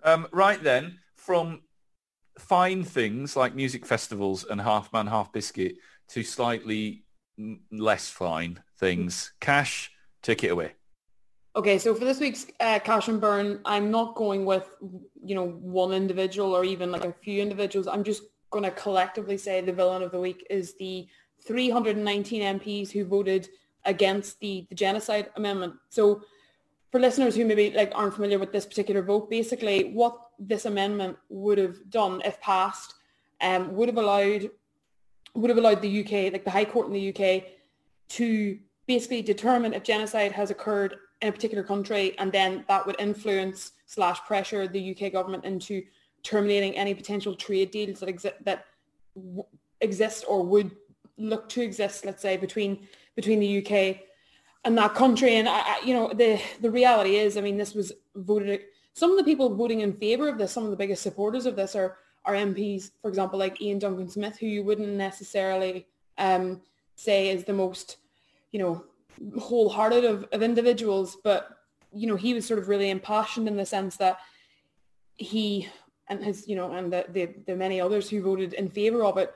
Um, 0.03 0.27
right 0.33 0.63
then, 0.63 0.99
from 1.17 1.61
fine 2.39 2.85
things 2.85 3.37
like 3.37 3.55
music 3.55 3.85
festivals 3.85 4.45
and 4.45 4.61
Half 4.61 4.93
Man 4.93 5.07
Half 5.07 5.33
Biscuit 5.33 5.77
to 6.09 6.23
slightly 6.23 7.05
less 7.71 8.09
fine 8.09 8.61
things. 8.79 9.33
Cash, 9.41 9.93
take 10.23 10.43
it 10.43 10.49
away. 10.49 10.73
Okay, 11.55 11.79
so 11.79 11.95
for 11.95 12.07
this 12.07 12.19
week's 12.19 12.47
uh, 12.61 12.79
Cash 12.79 13.09
and 13.09 13.21
Burn, 13.21 13.61
I'm 13.67 13.91
not 13.91 14.15
going 14.15 14.47
with, 14.47 14.71
you 15.23 15.35
know, 15.35 15.49
one 15.49 15.93
individual 15.93 16.57
or 16.57 16.65
even 16.65 16.91
like 16.91 17.05
a 17.05 17.13
few 17.13 17.43
individuals. 17.43 17.87
I'm 17.87 18.05
just 18.05 18.23
going 18.51 18.65
to 18.65 18.71
collectively 18.71 19.37
say 19.37 19.61
the 19.61 19.73
villain 19.73 20.03
of 20.03 20.13
the 20.13 20.19
week 20.19 20.47
is 20.49 20.75
the 20.79 21.07
319 21.47 22.59
MPs 22.59 22.91
who 22.91 23.05
voted 23.05 23.49
against 23.85 24.41
the, 24.41 24.67
the 24.69 24.75
genocide 24.75 25.31
amendment. 25.37 25.75
So 25.89 26.23
for 26.91 27.01
listeners 27.01 27.35
who 27.35 27.45
maybe 27.45 27.71
like 27.71 27.91
aren't 27.95 28.15
familiar 28.15 28.39
with 28.39 28.53
this 28.53 28.67
particular 28.67 29.03
vote, 29.03 29.31
basically 29.31 29.93
what 29.93 30.19
this 30.39 30.67
amendment 30.67 31.17
would 31.31 31.59
have 31.59 31.91
done 31.91 32.21
if 32.25 32.41
passed 32.41 32.95
um, 33.41 33.75
would 33.75 33.89
have 33.89 33.99
allowed 33.99 34.51
would 35.35 35.49
have 35.49 35.59
allowed 35.59 35.81
the 35.81 36.01
UK, 36.05 36.31
like 36.31 36.45
the 36.45 36.51
High 36.51 36.67
Court 36.67 36.89
in 36.89 36.93
the 36.93 37.09
UK, 37.09 37.45
to 38.11 38.59
basically 38.87 39.23
determine 39.23 39.73
if 39.73 39.83
genocide 39.83 40.31
has 40.33 40.51
occurred 40.51 40.97
in 41.23 41.29
a 41.29 41.33
particular 41.33 41.65
country, 41.65 42.15
and 42.19 42.31
then 42.31 42.65
that 42.69 42.87
would 42.87 42.97
influence 42.99 43.73
slash 43.87 44.21
pressure 44.27 44.69
the 44.69 44.95
UK 44.95 45.11
government 45.11 45.47
into 45.47 45.83
terminating 46.23 46.77
any 46.77 46.95
potential 46.95 47.35
trade 47.35 47.71
deals 47.71 48.01
that 48.01 48.09
exist 48.09 48.35
that 48.45 48.67
w- 49.15 49.45
exist 49.81 50.25
or 50.29 50.45
would 50.45 50.73
look 51.17 51.49
to 51.49 51.63
exist, 51.63 52.05
let's 52.05 52.23
say, 52.23 52.37
between 52.37 52.87
between 53.17 53.41
the 53.41 53.59
UK 53.59 53.99
and 54.65 54.77
that 54.79 54.95
country. 54.95 55.37
And 55.37 55.49
I, 55.49 55.59
I- 55.59 55.81
you 55.85 55.95
know, 55.95 56.13
the 56.13 56.41
the 56.61 56.71
reality 56.71 57.17
is, 57.17 57.37
I 57.37 57.41
mean, 57.41 57.57
this 57.57 57.75
was 57.75 57.93
voted. 58.15 58.61
Some 58.95 59.11
of 59.11 59.17
the 59.17 59.25
people 59.25 59.55
voting 59.55 59.81
in 59.81 59.95
favour 59.95 60.29
of 60.29 60.37
this, 60.39 60.53
some 60.53 60.65
of 60.65 60.71
the 60.71 60.77
biggest 60.77 61.03
supporters 61.03 61.47
of 61.47 61.57
this, 61.57 61.75
are 61.75 61.97
are 62.25 62.35
MPs, 62.35 62.91
for 63.01 63.09
example, 63.09 63.39
like 63.39 63.61
Iain 63.61 63.79
Duncan 63.81 64.09
Smith, 64.09 64.39
who 64.39 64.47
you 64.47 64.63
wouldn't 64.63 64.89
necessarily 64.89 65.87
um, 66.19 66.61
say 66.95 67.31
is 67.31 67.43
the 67.45 67.53
most, 67.53 67.97
you 68.53 68.61
know, 68.61 68.85
wholehearted 69.41 70.05
of, 70.05 70.27
of 70.33 70.43
individuals, 70.43 71.17
but 71.25 71.59
you 71.93 72.07
know, 72.07 72.15
he 72.17 72.33
was 72.33 72.47
sort 72.47 72.59
of 72.61 72.69
really 72.69 72.91
impassioned 72.91 73.49
in 73.49 73.57
the 73.57 73.67
sense 73.67 73.97
that 73.97 74.19
he 75.17 75.69
and 76.09 76.25
his, 76.25 76.47
you 76.49 76.57
know, 76.57 76.73
and 76.73 76.93
the, 76.93 77.05
the, 77.11 77.27
the 77.47 77.57
many 77.57 77.81
others 77.81 78.09
who 78.09 78.23
voted 78.23 78.55
in 78.55 78.69
favour 78.71 79.05
of 79.05 79.19
it 79.19 79.35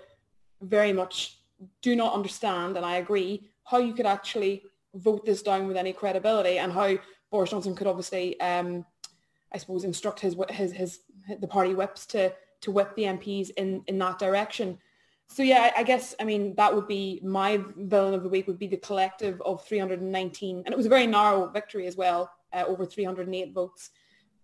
very 0.62 0.92
much 0.92 1.38
do 1.82 1.96
not 1.96 2.14
understand, 2.14 2.76
and 2.76 2.84
I 2.86 2.96
agree, 2.96 3.48
how 3.66 3.78
you 3.78 3.92
could 3.92 4.06
actually 4.06 4.62
vote 4.94 5.24
this 5.24 5.42
down 5.42 5.66
with 5.66 5.76
any 5.76 5.92
credibility 5.92 6.58
and 6.58 6.72
how 6.72 6.96
Boris 7.30 7.50
Johnson 7.50 7.74
could 7.74 7.86
obviously, 7.86 8.40
um, 8.40 8.84
I 9.52 9.58
suppose, 9.58 9.84
instruct 9.84 10.20
his, 10.20 10.36
his, 10.50 10.72
his, 10.72 11.00
the 11.40 11.48
party 11.48 11.74
whips 11.74 12.06
to, 12.06 12.32
to 12.62 12.70
whip 12.70 12.94
the 12.96 13.02
MPs 13.02 13.50
in, 13.56 13.82
in 13.86 13.98
that 13.98 14.18
direction. 14.18 14.78
So 15.28 15.42
yeah, 15.42 15.72
I 15.76 15.82
guess, 15.82 16.14
I 16.20 16.24
mean, 16.24 16.54
that 16.54 16.74
would 16.74 16.86
be 16.86 17.20
my 17.24 17.60
villain 17.76 18.14
of 18.14 18.22
the 18.22 18.28
week 18.28 18.46
would 18.46 18.58
be 18.58 18.68
the 18.68 18.76
collective 18.76 19.42
of 19.42 19.64
319. 19.66 20.62
And 20.64 20.72
it 20.72 20.76
was 20.76 20.86
a 20.86 20.90
very 20.90 21.06
narrow 21.06 21.48
victory 21.48 21.86
as 21.86 21.96
well, 21.96 22.30
uh, 22.52 22.64
over 22.66 22.86
308 22.86 23.52
votes, 23.52 23.90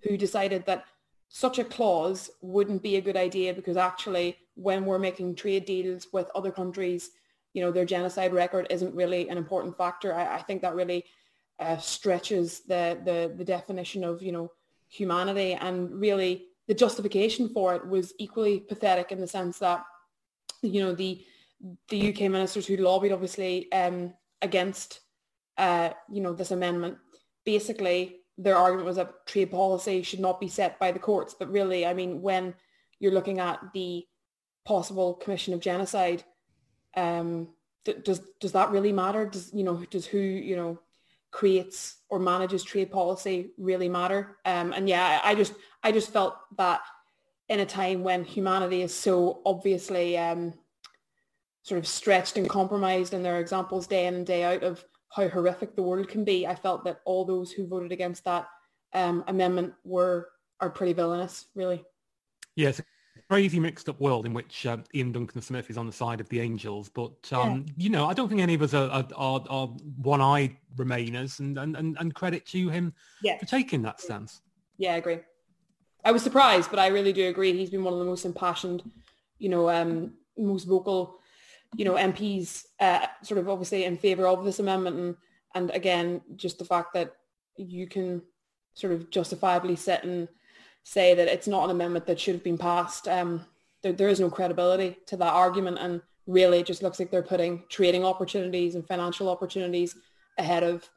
who 0.02 0.16
decided 0.16 0.66
that 0.66 0.84
such 1.28 1.58
a 1.58 1.64
clause 1.64 2.30
wouldn't 2.42 2.82
be 2.82 2.96
a 2.96 3.00
good 3.00 3.16
idea 3.16 3.54
because 3.54 3.76
actually 3.76 4.36
when 4.54 4.84
we're 4.84 4.98
making 4.98 5.34
trade 5.34 5.64
deals 5.64 6.08
with 6.12 6.28
other 6.34 6.50
countries, 6.50 7.10
you 7.52 7.62
know, 7.62 7.70
their 7.70 7.84
genocide 7.84 8.32
record 8.32 8.66
isn't 8.70 8.94
really 8.94 9.28
an 9.28 9.38
important 9.38 9.76
factor. 9.76 10.14
I, 10.14 10.36
I 10.36 10.42
think 10.42 10.62
that 10.62 10.74
really 10.74 11.04
uh, 11.58 11.76
stretches 11.78 12.60
the, 12.60 12.98
the, 13.04 13.32
the 13.36 13.44
definition 13.44 14.04
of, 14.04 14.22
you 14.22 14.32
know, 14.32 14.50
humanity 14.88 15.54
and 15.54 15.90
really 15.92 16.46
the 16.68 16.74
justification 16.74 17.48
for 17.48 17.74
it 17.74 17.86
was 17.86 18.12
equally 18.18 18.60
pathetic 18.60 19.12
in 19.12 19.20
the 19.20 19.26
sense 19.26 19.58
that, 19.58 19.84
you 20.62 20.82
know, 20.82 20.94
the, 20.94 21.24
the 21.88 22.12
UK 22.12 22.30
ministers 22.30 22.66
who 22.66 22.76
lobbied 22.76 23.12
obviously 23.12 23.70
um, 23.72 24.12
against, 24.40 25.00
uh, 25.58 25.90
you 26.10 26.20
know, 26.20 26.32
this 26.32 26.50
amendment, 26.50 26.98
basically 27.44 28.22
their 28.38 28.56
argument 28.56 28.86
was 28.86 28.96
that 28.96 29.26
trade 29.26 29.50
policy 29.50 30.02
should 30.02 30.20
not 30.20 30.40
be 30.40 30.48
set 30.48 30.78
by 30.78 30.90
the 30.90 30.98
courts. 30.98 31.34
But 31.38 31.50
really, 31.50 31.86
I 31.86 31.94
mean, 31.94 32.22
when 32.22 32.54
you're 32.98 33.12
looking 33.12 33.40
at 33.40 33.60
the 33.74 34.06
possible 34.64 35.14
commission 35.14 35.54
of 35.54 35.60
genocide, 35.60 36.24
um, 36.96 37.48
d- 37.84 37.96
does 38.04 38.20
does 38.40 38.52
that 38.52 38.70
really 38.70 38.92
matter? 38.92 39.26
Does 39.26 39.52
you 39.52 39.64
know 39.64 39.84
does 39.90 40.06
who 40.06 40.18
you 40.18 40.56
know 40.56 40.78
creates 41.30 41.96
or 42.08 42.18
manages 42.18 42.62
trade 42.62 42.90
policy 42.90 43.50
really 43.58 43.88
matter? 43.88 44.36
Um, 44.44 44.72
and 44.72 44.88
yeah, 44.88 45.20
I, 45.24 45.34
just 45.34 45.54
I 45.82 45.90
just 45.90 46.12
felt 46.12 46.36
that 46.58 46.82
in 47.48 47.60
a 47.60 47.66
time 47.66 48.04
when 48.04 48.24
humanity 48.24 48.82
is 48.82 48.94
so 48.94 49.40
obviously 49.44 50.16
um, 50.18 50.54
sort 51.62 51.78
of 51.78 51.86
stretched 51.86 52.36
and 52.36 52.48
compromised, 52.48 53.14
and 53.14 53.24
there 53.24 53.36
are 53.36 53.40
examples 53.40 53.86
day 53.86 54.06
in 54.06 54.14
and 54.14 54.26
day 54.26 54.44
out 54.44 54.62
of 54.62 54.84
how 55.08 55.28
horrific 55.28 55.74
the 55.74 55.82
world 55.82 56.08
can 56.08 56.24
be. 56.24 56.46
I 56.46 56.54
felt 56.54 56.84
that 56.84 57.00
all 57.04 57.24
those 57.24 57.50
who 57.50 57.66
voted 57.66 57.92
against 57.92 58.24
that 58.24 58.48
um, 58.94 59.24
amendment 59.26 59.74
were 59.84 60.28
are 60.60 60.70
pretty 60.70 60.92
villainous, 60.92 61.46
really. 61.54 61.82
A 62.78 62.84
crazy 63.28 63.58
mixed 63.60 63.88
up 63.88 64.00
world 64.00 64.26
in 64.26 64.34
which 64.34 64.66
um, 64.66 64.84
Iain 64.94 65.12
Duncan 65.12 65.42
Smith 65.42 65.70
is 65.70 65.78
on 65.78 65.86
the 65.86 65.92
side 65.92 66.20
of 66.20 66.28
the 66.28 66.40
Angels. 66.40 66.88
But, 66.88 67.32
um, 67.32 67.66
you 67.76 67.90
know, 67.90 68.06
I 68.06 68.14
don't 68.14 68.28
think 68.28 68.40
any 68.40 68.54
of 68.54 68.62
us 68.62 68.74
are, 68.74 68.90
are, 68.90 69.06
are, 69.16 69.44
are 69.48 69.66
one-eyed 70.02 70.56
Remainers 70.76 71.40
and, 71.40 71.58
and, 71.58 71.76
and, 71.76 71.96
and 71.98 72.14
credit 72.14 72.46
to 72.46 72.68
him 72.68 72.94
Yeah. 73.22 73.38
for 73.38 73.46
taking 73.46 73.82
that 73.82 74.00
stance. 74.00 74.40
Yeah, 74.78 74.94
I 74.94 74.96
agree. 74.96 75.20
I 76.04 76.12
was 76.12 76.22
surprised, 76.22 76.70
but 76.70 76.78
I 76.78 76.88
really 76.88 77.12
do 77.12 77.28
agree. 77.28 77.56
He's 77.56 77.70
been 77.70 77.84
one 77.84 77.92
of 77.92 78.00
the 78.00 78.04
most 78.04 78.24
impassioned, 78.24 78.82
you 79.38 79.48
know, 79.48 79.70
um, 79.70 80.14
most 80.36 80.64
vocal, 80.64 81.18
you 81.76 81.84
know, 81.84 81.94
MPs, 81.94 82.64
uh, 82.80 83.06
sort 83.22 83.38
of 83.38 83.48
obviously 83.48 83.84
in 83.84 83.96
favour 83.96 84.26
of 84.26 84.44
this 84.44 84.58
amendment, 84.58 84.96
and 84.96 85.16
and 85.54 85.70
again, 85.72 86.22
just 86.36 86.58
the 86.58 86.64
fact 86.64 86.94
that 86.94 87.14
you 87.56 87.86
can 87.86 88.22
sort 88.74 88.92
of 88.94 89.10
justifiably 89.10 89.76
sit 89.76 90.02
and 90.02 90.26
say 90.84 91.14
that 91.14 91.28
it's 91.28 91.46
not 91.46 91.64
an 91.64 91.70
amendment 91.70 92.06
that 92.06 92.20
should 92.20 92.34
have 92.34 92.44
been 92.44 92.58
passed. 92.58 93.08
Um, 93.08 93.44
there, 93.82 93.92
there 93.92 94.08
is 94.08 94.20
no 94.20 94.30
credibility 94.30 94.96
to 95.06 95.16
that 95.16 95.32
argument, 95.32 95.78
and 95.80 96.00
really, 96.26 96.60
it 96.60 96.66
just 96.66 96.82
looks 96.82 96.98
like 96.98 97.10
they're 97.10 97.22
putting 97.22 97.64
trading 97.68 98.04
opportunities 98.04 98.74
and 98.74 98.86
financial 98.86 99.28
opportunities 99.28 99.96
ahead 100.38 100.62
of 100.62 100.88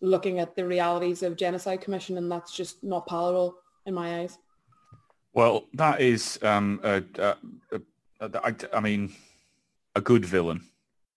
looking 0.00 0.38
at 0.38 0.54
the 0.54 0.64
realities 0.64 1.22
of 1.22 1.36
genocide 1.36 1.80
commission, 1.80 2.18
and 2.18 2.30
that's 2.30 2.54
just 2.54 2.82
not 2.82 3.06
palatable 3.06 3.56
in 3.86 3.94
my 3.94 4.20
eyes. 4.20 4.38
Well, 5.32 5.66
that 5.74 6.00
is, 6.00 6.38
um, 6.42 6.80
mean, 8.80 9.12
a 9.94 10.00
good 10.00 10.24
villain, 10.24 10.64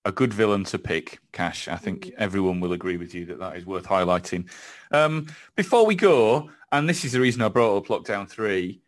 a 0.05 0.11
good 0.11 0.33
villain 0.33 0.63
to 0.65 0.79
pick. 0.79 1.19
Cash. 1.31 1.67
I 1.67 1.75
think 1.75 2.11
everyone 2.17 2.59
will 2.59 2.73
agree 2.73 2.97
with 2.97 3.13
you 3.13 3.25
that 3.27 3.39
that 3.39 3.57
is 3.57 3.65
worth 3.65 3.85
highlighting. 3.85 4.49
Um, 4.91 5.27
before 5.55 5.85
we 5.85 5.95
go, 5.95 6.49
and 6.71 6.87
this 6.87 7.05
is 7.05 7.11
the 7.11 7.21
reason 7.21 7.41
I 7.41 7.49
brought 7.49 7.77
up 7.77 7.87
lockdown 7.87 8.29
three. 8.29 8.81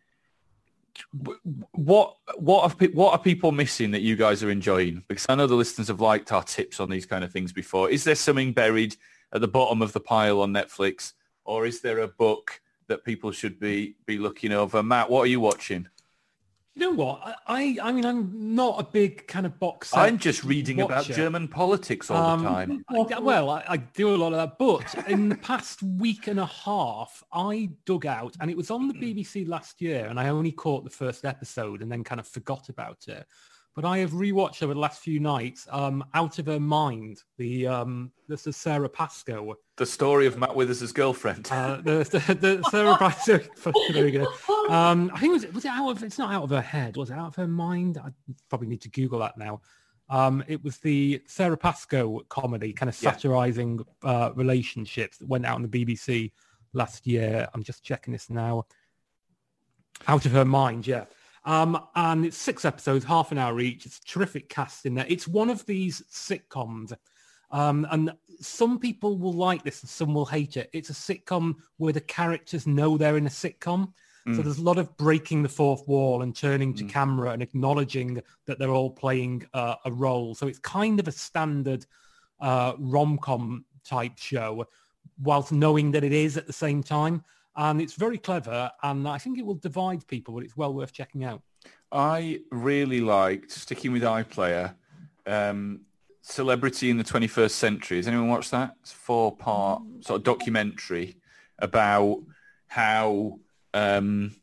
What 1.72 2.16
what 2.36 2.62
are 2.62 2.86
what 2.88 3.12
are 3.12 3.18
people 3.18 3.50
missing 3.50 3.90
that 3.92 4.02
you 4.02 4.16
guys 4.16 4.42
are 4.42 4.50
enjoying? 4.50 5.02
Because 5.08 5.26
I 5.28 5.34
know 5.34 5.46
the 5.46 5.54
listeners 5.54 5.88
have 5.88 6.00
liked 6.00 6.30
our 6.32 6.44
tips 6.44 6.78
on 6.78 6.88
these 6.88 7.06
kind 7.06 7.24
of 7.24 7.32
things 7.32 7.52
before. 7.52 7.90
Is 7.90 8.04
there 8.04 8.14
something 8.14 8.52
buried 8.52 8.96
at 9.32 9.40
the 9.40 9.48
bottom 9.48 9.82
of 9.82 9.92
the 9.92 10.00
pile 10.00 10.40
on 10.40 10.52
Netflix, 10.52 11.14
or 11.44 11.66
is 11.66 11.80
there 11.80 11.98
a 11.98 12.08
book 12.08 12.60
that 12.88 13.04
people 13.04 13.32
should 13.32 13.58
be 13.58 13.96
be 14.06 14.18
looking 14.18 14.52
over. 14.52 14.82
Matt, 14.82 15.10
what 15.10 15.22
are 15.22 15.26
you 15.26 15.40
watching? 15.40 15.88
You 16.76 16.90
know 16.90 16.90
what? 17.04 17.38
I 17.46 17.76
I 17.80 17.92
mean, 17.92 18.04
I'm 18.04 18.54
not 18.56 18.80
a 18.80 18.82
big 18.82 19.28
kind 19.28 19.46
of 19.46 19.60
box. 19.60 19.94
I'm 19.96 20.18
just 20.18 20.42
reading 20.42 20.80
about. 20.80 21.04
German 21.04 21.46
politics 21.46 22.10
all 22.10 22.16
Um, 22.16 22.42
the 22.42 22.48
time. 22.48 22.84
I- 22.88 23.18
well, 23.20 23.50
I, 23.50 23.64
I 23.68 23.76
do 23.76 24.12
a 24.12 24.16
lot 24.16 24.32
of 24.32 24.38
that, 24.38 24.58
but 24.58 25.08
in 25.08 25.28
the 25.28 25.36
past 25.36 25.82
week 25.84 26.26
and 26.26 26.40
a 26.40 26.46
half, 26.46 27.22
I 27.32 27.70
dug 27.86 28.06
out, 28.06 28.34
and 28.40 28.50
it 28.50 28.56
was 28.56 28.72
on 28.72 28.88
the 28.88 28.94
BBC 28.94 29.46
last 29.46 29.80
year, 29.80 30.06
and 30.06 30.18
I 30.18 30.30
only 30.30 30.50
caught 30.50 30.82
the 30.82 30.90
first 30.90 31.24
episode 31.24 31.80
and 31.80 31.92
then 31.92 32.02
kind 32.02 32.20
of 32.20 32.26
forgot 32.26 32.68
about 32.68 33.06
it. 33.06 33.24
But 33.74 33.84
I 33.84 33.98
have 33.98 34.12
rewatched 34.12 34.62
over 34.62 34.72
the 34.72 34.78
last 34.78 35.02
few 35.02 35.18
nights, 35.18 35.66
um, 35.70 36.04
Out 36.14 36.38
of 36.38 36.46
Her 36.46 36.60
Mind, 36.60 37.22
the 37.38 37.66
um, 37.66 38.12
this 38.28 38.46
is 38.46 38.56
Sara 38.56 38.88
Pascoe, 38.88 39.56
The 39.76 39.84
story 39.86 40.26
of 40.28 40.38
Matt 40.38 40.54
Withers' 40.54 40.92
girlfriend. 40.92 41.48
uh, 41.50 41.78
the, 41.78 42.04
the, 42.04 42.34
the 42.34 42.62
Sara 42.70 42.96
Pascoe. 42.96 43.40
there 43.92 44.04
we 44.04 44.12
go. 44.12 44.26
Um, 44.68 45.10
I 45.12 45.18
think 45.18 45.30
it 45.30 45.46
was 45.46 45.52
was 45.54 45.64
it 45.64 45.72
out 45.72 45.90
of 45.90 46.02
it's 46.04 46.18
not 46.18 46.32
out 46.32 46.44
of 46.44 46.50
her 46.50 46.60
head, 46.60 46.96
was 46.96 47.10
it 47.10 47.14
out 47.14 47.26
of 47.26 47.34
her 47.34 47.48
mind? 47.48 47.98
I 47.98 48.10
probably 48.48 48.68
need 48.68 48.80
to 48.82 48.90
Google 48.90 49.18
that 49.18 49.36
now. 49.36 49.60
Um, 50.08 50.44
it 50.46 50.62
was 50.62 50.78
the 50.78 51.20
Sara 51.26 51.56
Pascoe 51.56 52.20
comedy, 52.28 52.72
kind 52.72 52.88
of 52.88 53.02
Yeah. 53.02 53.10
satirizing 53.12 53.84
uh, 54.04 54.30
relationships 54.36 55.18
that 55.18 55.26
went 55.28 55.46
out 55.46 55.56
on 55.56 55.62
the 55.62 55.84
BBC 55.84 56.30
last 56.74 57.08
year. 57.08 57.48
I'm 57.54 57.64
just 57.64 57.82
checking 57.82 58.12
this 58.12 58.30
now. 58.30 58.66
Out 60.06 60.26
of 60.26 60.32
her 60.32 60.44
mind, 60.44 60.86
yeah. 60.86 61.06
Um, 61.44 61.78
and 61.94 62.24
it's 62.24 62.36
six 62.36 62.64
episodes, 62.64 63.04
half 63.04 63.32
an 63.32 63.38
hour 63.38 63.60
each. 63.60 63.84
It's 63.86 63.98
a 63.98 64.04
terrific 64.04 64.48
cast 64.48 64.86
in 64.86 64.94
there. 64.94 65.06
It's 65.08 65.28
one 65.28 65.50
of 65.50 65.64
these 65.66 66.02
sitcoms. 66.10 66.96
Um, 67.50 67.86
and 67.90 68.12
some 68.40 68.78
people 68.78 69.18
will 69.18 69.34
like 69.34 69.62
this 69.62 69.82
and 69.82 69.90
some 69.90 70.14
will 70.14 70.24
hate 70.24 70.56
it. 70.56 70.70
It's 70.72 70.90
a 70.90 70.94
sitcom 70.94 71.56
where 71.76 71.92
the 71.92 72.00
characters 72.00 72.66
know 72.66 72.96
they're 72.96 73.16
in 73.16 73.26
a 73.26 73.30
sitcom. 73.30 73.92
So 74.36 74.40
there's 74.40 74.56
a 74.56 74.62
lot 74.62 74.78
of 74.78 74.96
breaking 74.96 75.42
the 75.42 75.50
fourth 75.50 75.86
wall 75.86 76.22
and 76.22 76.34
turning 76.34 76.72
to 76.74 76.84
camera 76.84 77.32
and 77.32 77.42
acknowledging 77.42 78.22
that 78.46 78.58
they're 78.58 78.70
all 78.70 78.88
playing 78.88 79.46
uh, 79.52 79.74
a 79.84 79.92
role. 79.92 80.34
So 80.34 80.46
it's 80.46 80.58
kind 80.60 80.98
of 80.98 81.06
a 81.08 81.12
standard 81.12 81.84
uh, 82.40 82.72
rom-com 82.78 83.66
type 83.84 84.16
show, 84.16 84.66
whilst 85.22 85.52
knowing 85.52 85.90
that 85.90 86.04
it 86.04 86.12
is 86.12 86.38
at 86.38 86.46
the 86.46 86.54
same 86.54 86.82
time. 86.82 87.22
And 87.56 87.80
it's 87.80 87.94
very 87.94 88.18
clever, 88.18 88.70
and 88.82 89.06
I 89.06 89.18
think 89.18 89.38
it 89.38 89.46
will 89.46 89.54
divide 89.54 90.06
people, 90.06 90.34
but 90.34 90.44
it's 90.44 90.56
well 90.56 90.74
worth 90.74 90.92
checking 90.92 91.24
out. 91.24 91.42
I 91.92 92.40
really 92.50 93.00
liked 93.00 93.52
sticking 93.52 93.92
with 93.92 94.02
iPlayer. 94.02 94.74
Um, 95.26 95.82
Celebrity 96.26 96.88
in 96.88 96.96
the 96.96 97.04
21st 97.04 97.50
Century. 97.50 97.98
Has 97.98 98.08
anyone 98.08 98.28
watched 98.28 98.50
that? 98.52 98.76
It's 98.80 98.92
a 98.92 98.96
four-part 98.96 99.82
sort 100.00 100.20
of 100.20 100.24
documentary 100.24 101.18
about 101.58 102.22
how, 102.66 103.40
um, 103.74 104.34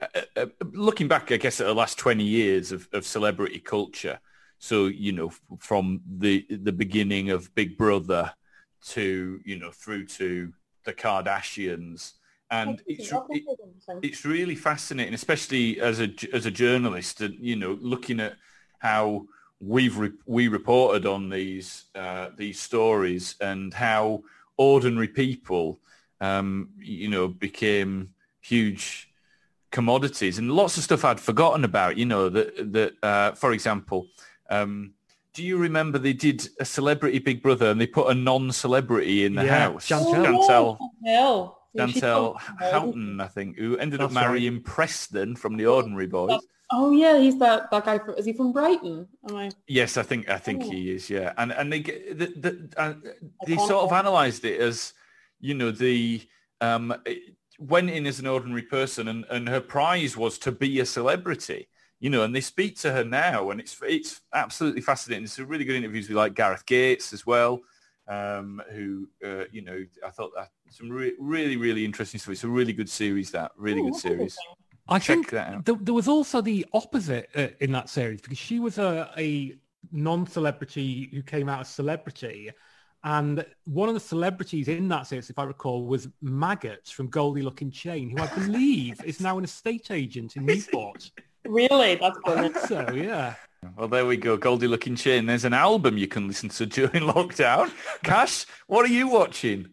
uh, 0.00 0.20
uh, 0.36 0.46
looking 0.72 1.08
back, 1.08 1.32
I 1.32 1.38
guess, 1.38 1.58
at 1.58 1.66
the 1.66 1.74
last 1.74 1.96
20 1.96 2.22
years 2.22 2.70
of, 2.70 2.86
of 2.92 3.06
celebrity 3.06 3.60
culture. 3.60 4.20
So, 4.58 4.86
you 4.86 5.12
know, 5.12 5.32
from 5.58 6.02
the 6.06 6.46
the 6.50 6.70
beginning 6.70 7.30
of 7.30 7.52
Big 7.54 7.78
Brother 7.78 8.34
to, 8.88 9.40
you 9.42 9.58
know, 9.58 9.70
through 9.72 10.06
to 10.06 10.52
the 10.84 10.92
Kardashians. 10.92 12.12
And 12.52 12.82
it's, 12.86 13.10
it, 13.10 13.44
it's 14.02 14.24
really 14.26 14.54
fascinating, 14.54 15.14
especially 15.14 15.80
as 15.80 16.00
a 16.00 16.10
as 16.34 16.44
a 16.44 16.50
journalist, 16.50 17.22
and 17.22 17.34
you 17.40 17.56
know, 17.56 17.78
looking 17.80 18.20
at 18.20 18.34
how 18.78 19.24
we've 19.58 19.96
re- 19.96 20.12
we 20.26 20.48
reported 20.48 21.06
on 21.06 21.30
these 21.30 21.84
uh, 21.94 22.28
these 22.36 22.60
stories 22.60 23.36
and 23.40 23.72
how 23.72 24.22
ordinary 24.58 25.08
people, 25.08 25.80
um, 26.20 26.68
you 26.78 27.08
know, 27.08 27.26
became 27.26 28.12
huge 28.42 29.08
commodities 29.70 30.36
and 30.38 30.52
lots 30.52 30.76
of 30.76 30.82
stuff 30.82 31.06
I'd 31.06 31.20
forgotten 31.20 31.64
about. 31.64 31.96
You 31.96 32.04
know 32.04 32.28
that 32.28 32.72
that 32.72 32.92
uh, 33.02 33.32
for 33.32 33.52
example. 33.52 34.08
Um, 34.50 34.92
do 35.34 35.42
you 35.42 35.56
remember 35.56 35.98
they 35.98 36.12
did 36.12 36.46
a 36.60 36.64
celebrity 36.66 37.18
Big 37.18 37.42
Brother 37.42 37.70
and 37.70 37.80
they 37.80 37.86
put 37.86 38.10
a 38.10 38.14
non-celebrity 38.14 39.24
in 39.24 39.34
the 39.34 39.46
Yeah, 39.46 39.60
house? 39.60 39.86
Chantelle. 39.86 40.24
Chantelle, 40.24 40.78
Hell. 41.06 41.30
Yeah, 41.32 41.46
she's 41.46 41.61
Chantelle 41.76 42.34
Houghton, 42.34 43.20
I 43.20 43.26
think, 43.28 43.58
who 43.58 43.76
ended 43.78 44.00
up 44.00 44.10
That's 44.10 44.16
right. 44.16 44.28
marrying 44.30 44.62
Preston 44.62 45.36
from 45.36 45.56
The 45.56 45.66
Ordinary 45.66 46.06
Boys. 46.06 46.40
Oh 46.70 46.90
yeah, 46.90 47.18
he's 47.18 47.38
that 47.38 47.70
that 47.70 47.84
guy. 47.84 47.98
From, 47.98 48.14
is 48.14 48.24
he 48.24 48.32
from 48.32 48.52
Brighton? 48.52 49.06
Am 49.28 49.36
I? 49.36 49.50
Yes, 49.66 49.96
I 49.96 50.02
think 50.02 50.28
I 50.30 50.38
think 50.38 50.62
Oh. 50.64 50.70
he 50.70 50.90
is. 50.90 51.10
Yeah, 51.10 51.32
and 51.36 51.52
and 51.52 51.70
they 51.72 51.80
get 51.80 52.18
the, 52.18 52.26
the, 52.26 52.68
uh, 52.80 52.94
they 53.46 53.56
sort 53.56 53.84
of 53.84 53.92
analysed 53.92 54.44
it 54.44 54.58
as 54.60 54.94
you 55.40 55.54
know 55.54 55.70
the 55.70 56.22
um 56.60 56.94
went 57.58 57.90
in 57.90 58.06
as 58.06 58.20
an 58.20 58.26
ordinary 58.26 58.62
person, 58.62 59.08
and 59.08 59.26
and 59.28 59.48
her 59.48 59.60
prize 59.60 60.16
was 60.16 60.38
to 60.38 60.52
be 60.52 60.80
a 60.80 60.86
celebrity. 60.86 61.68
You 62.00 62.10
know, 62.10 62.24
and 62.24 62.34
they 62.34 62.40
speak 62.40 62.78
to 62.80 62.92
her 62.92 63.04
now, 63.04 63.50
and 63.50 63.60
it's 63.60 63.76
it's 63.82 64.22
absolutely 64.34 64.80
fascinating. 64.80 65.24
It's 65.24 65.38
a 65.38 65.44
really 65.44 65.64
good 65.64 65.76
interviews 65.76 66.08
with 66.08 66.16
like 66.16 66.34
Gareth 66.34 66.64
Gates 66.66 67.12
as 67.12 67.26
well, 67.26 67.60
um, 68.08 68.62
who 68.72 69.08
uh, 69.24 69.44
you 69.52 69.62
know 69.62 69.84
I 70.06 70.10
thought 70.10 70.32
that 70.36 70.50
some 70.70 70.90
re- 70.90 71.14
really 71.18 71.56
really 71.56 71.84
interesting 71.84 72.20
stuff. 72.20 72.32
It's 72.32 72.44
a 72.44 72.48
really 72.48 72.72
good 72.72 72.90
series. 72.90 73.30
That 73.30 73.52
really 73.56 73.80
Oh, 73.80 73.84
good 73.84 73.96
series. 73.96 74.36
I 74.88 74.98
Check 74.98 75.16
think 75.16 75.30
that 75.30 75.54
out. 75.54 75.64
There, 75.64 75.76
there 75.80 75.94
was 75.94 76.08
also 76.08 76.40
the 76.40 76.66
opposite 76.72 77.28
uh, 77.36 77.48
in 77.60 77.70
that 77.72 77.88
series 77.88 78.20
because 78.20 78.38
she 78.38 78.58
was 78.58 78.78
a, 78.78 79.08
a 79.16 79.56
non-celebrity 79.92 81.08
who 81.12 81.22
came 81.22 81.48
out 81.48 81.60
as 81.60 81.68
celebrity. 81.68 82.50
And 83.04 83.44
one 83.64 83.88
of 83.88 83.94
the 83.94 84.00
celebrities 84.00 84.68
in 84.68 84.88
that 84.88 85.06
series, 85.06 85.30
if 85.30 85.38
I 85.38 85.44
recall, 85.44 85.86
was 85.86 86.08
Maggot 86.20 86.86
from 86.88 87.08
Goldie 87.08 87.42
Lookin 87.42 87.72
Chain, 87.72 88.10
who 88.10 88.22
I 88.22 88.26
believe 88.28 89.02
is 89.04 89.20
now 89.20 89.38
an 89.38 89.44
estate 89.44 89.90
agent 89.90 90.36
in 90.36 90.46
Newport. 90.46 91.10
Really? 91.44 91.96
That's 91.96 92.18
brilliant. 92.24 92.56
so, 92.58 92.90
yeah. 92.92 93.34
Well, 93.76 93.88
there 93.88 94.04
we 94.04 94.16
go. 94.16 94.36
Goldie 94.36 94.66
Looking 94.66 94.96
Chin. 94.96 95.26
There's 95.26 95.44
an 95.44 95.54
album 95.54 95.96
you 95.96 96.08
can 96.08 96.26
listen 96.26 96.48
to 96.50 96.66
during 96.78 97.04
lockdown. 97.04 97.72
Cash, 98.02 98.46
what 98.66 98.84
are 98.84 98.92
you 98.92 99.08
watching? 99.08 99.68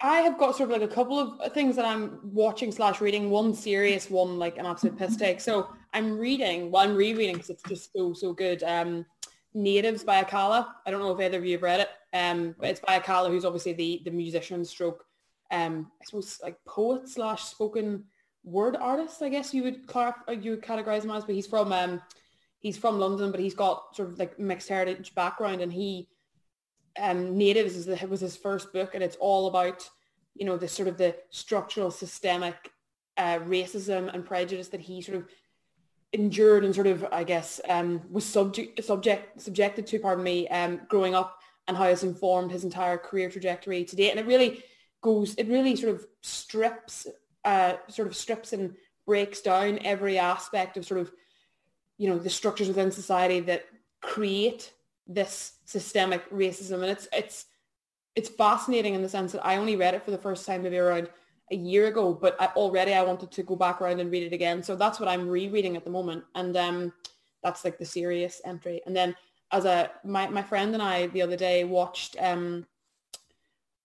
I 0.00 0.16
have 0.22 0.38
got 0.38 0.56
sort 0.56 0.70
of 0.70 0.80
like 0.80 0.90
a 0.90 0.92
couple 0.92 1.18
of 1.18 1.52
things 1.52 1.76
that 1.76 1.84
I'm 1.84 2.18
watching 2.22 2.72
slash 2.72 3.00
reading. 3.00 3.30
One 3.30 3.54
serious, 3.54 4.10
one 4.10 4.38
like 4.38 4.58
an 4.58 4.66
absolute 4.66 4.98
piss 4.98 5.16
take. 5.16 5.40
So 5.40 5.68
I'm 5.92 6.18
reading, 6.18 6.70
well, 6.70 6.82
I'm 6.82 6.96
rereading 6.96 7.34
because 7.34 7.50
it's 7.50 7.62
just 7.62 7.92
so, 7.92 8.12
so 8.12 8.32
good. 8.32 8.62
Um, 8.62 9.06
Natives 9.54 10.02
by 10.02 10.24
Akala. 10.24 10.68
I 10.86 10.90
don't 10.90 11.00
know 11.00 11.12
if 11.12 11.20
either 11.20 11.38
of 11.38 11.44
you 11.44 11.52
have 11.52 11.62
read 11.62 11.80
it. 11.80 11.88
Um, 12.14 12.54
but 12.58 12.70
it's 12.70 12.80
by 12.80 12.98
Akala, 12.98 13.28
who's 13.28 13.44
obviously 13.44 13.74
the, 13.74 14.02
the 14.04 14.10
musician 14.10 14.64
stroke, 14.64 15.04
um, 15.50 15.90
I 16.00 16.04
suppose 16.06 16.40
like 16.42 16.56
poet 16.66 17.08
slash 17.08 17.44
spoken 17.44 18.04
word 18.42 18.76
artist, 18.76 19.22
I 19.22 19.28
guess 19.28 19.54
you 19.54 19.62
would 19.62 19.86
clarify, 19.86 20.32
you 20.32 20.52
would 20.52 20.62
categorize 20.62 21.04
him 21.04 21.10
as, 21.10 21.24
but 21.24 21.34
he's 21.34 21.46
from, 21.46 21.72
um, 21.72 22.02
he's 22.62 22.78
from 22.78 22.98
London, 22.98 23.30
but 23.30 23.40
he's 23.40 23.54
got 23.54 23.94
sort 23.94 24.08
of 24.08 24.18
like 24.18 24.38
mixed 24.38 24.68
heritage 24.68 25.14
background 25.14 25.60
and 25.60 25.72
he, 25.72 26.08
um, 26.98 27.36
Natives 27.36 27.76
is 27.76 27.86
the, 27.86 28.06
was 28.06 28.20
his 28.20 28.36
first 28.36 28.72
book 28.72 28.94
and 28.94 29.02
it's 29.02 29.16
all 29.16 29.48
about, 29.48 29.88
you 30.34 30.46
know, 30.46 30.56
the 30.56 30.68
sort 30.68 30.88
of 30.88 30.96
the 30.96 31.14
structural 31.30 31.90
systemic 31.90 32.70
uh, 33.18 33.40
racism 33.40 34.14
and 34.14 34.24
prejudice 34.24 34.68
that 34.68 34.80
he 34.80 35.02
sort 35.02 35.18
of 35.18 35.28
endured 36.12 36.64
and 36.64 36.74
sort 36.74 36.86
of, 36.86 37.04
I 37.10 37.24
guess, 37.24 37.60
um, 37.68 38.00
was 38.10 38.24
subject, 38.24 38.82
subject, 38.84 39.40
subjected 39.40 39.86
to, 39.88 39.98
pardon 39.98 40.22
me, 40.22 40.46
um, 40.48 40.80
growing 40.88 41.14
up 41.14 41.40
and 41.66 41.76
how 41.76 41.84
it's 41.84 42.04
informed 42.04 42.52
his 42.52 42.64
entire 42.64 42.96
career 42.96 43.28
trajectory 43.28 43.84
today. 43.84 44.10
And 44.10 44.20
it 44.20 44.26
really 44.26 44.62
goes, 45.00 45.34
it 45.34 45.48
really 45.48 45.74
sort 45.74 45.96
of 45.96 46.06
strips, 46.22 47.08
uh, 47.44 47.74
sort 47.88 48.06
of 48.06 48.14
strips 48.14 48.52
and 48.52 48.76
breaks 49.04 49.40
down 49.40 49.80
every 49.84 50.16
aspect 50.16 50.76
of 50.76 50.86
sort 50.86 51.00
of, 51.00 51.10
you 52.02 52.08
know, 52.08 52.18
the 52.18 52.28
structures 52.28 52.66
within 52.66 52.90
society 52.90 53.38
that 53.38 53.64
create 54.00 54.72
this 55.06 55.52
systemic 55.66 56.28
racism. 56.30 56.82
And 56.82 56.90
it's, 56.90 57.06
it's, 57.12 57.46
it's 58.16 58.28
fascinating 58.28 58.94
in 58.94 59.02
the 59.02 59.08
sense 59.08 59.30
that 59.30 59.46
I 59.46 59.56
only 59.56 59.76
read 59.76 59.94
it 59.94 60.04
for 60.04 60.10
the 60.10 60.18
first 60.18 60.44
time 60.44 60.64
maybe 60.64 60.78
around 60.78 61.08
a 61.52 61.54
year 61.54 61.86
ago, 61.86 62.12
but 62.12 62.34
I, 62.40 62.46
already 62.56 62.92
I 62.92 63.04
wanted 63.04 63.30
to 63.30 63.44
go 63.44 63.54
back 63.54 63.80
around 63.80 64.00
and 64.00 64.10
read 64.10 64.24
it 64.24 64.32
again. 64.32 64.64
So 64.64 64.74
that's 64.74 64.98
what 64.98 65.08
I'm 65.08 65.28
rereading 65.28 65.76
at 65.76 65.84
the 65.84 65.90
moment. 65.90 66.24
And 66.34 66.56
um, 66.56 66.92
that's 67.44 67.64
like 67.64 67.78
the 67.78 67.84
serious 67.84 68.42
entry. 68.44 68.82
And 68.84 68.96
then 68.96 69.14
as 69.52 69.64
a, 69.64 69.88
my, 70.02 70.26
my 70.26 70.42
friend 70.42 70.74
and 70.74 70.82
I 70.82 71.06
the 71.06 71.22
other 71.22 71.36
day 71.36 71.62
watched 71.62 72.16
um, 72.18 72.66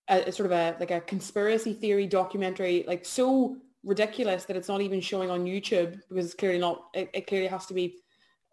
a, 0.09 0.21
a 0.21 0.31
sort 0.31 0.51
of 0.51 0.53
a, 0.53 0.75
like 0.79 0.89
a 0.89 1.01
conspiracy 1.01 1.73
theory 1.73 2.07
documentary, 2.07 2.83
like 2.87 3.05
so 3.05 3.57
ridiculous 3.83 4.45
that 4.45 4.57
it's 4.57 4.69
not 4.69 4.81
even 4.81 5.01
showing 5.01 5.29
on 5.29 5.45
YouTube 5.45 6.01
because 6.09 6.25
it's 6.25 6.33
clearly 6.33 6.57
not, 6.57 6.85
it, 6.95 7.11
it 7.13 7.27
clearly 7.27 7.47
has 7.47 7.67
to 7.67 7.75
be, 7.75 7.97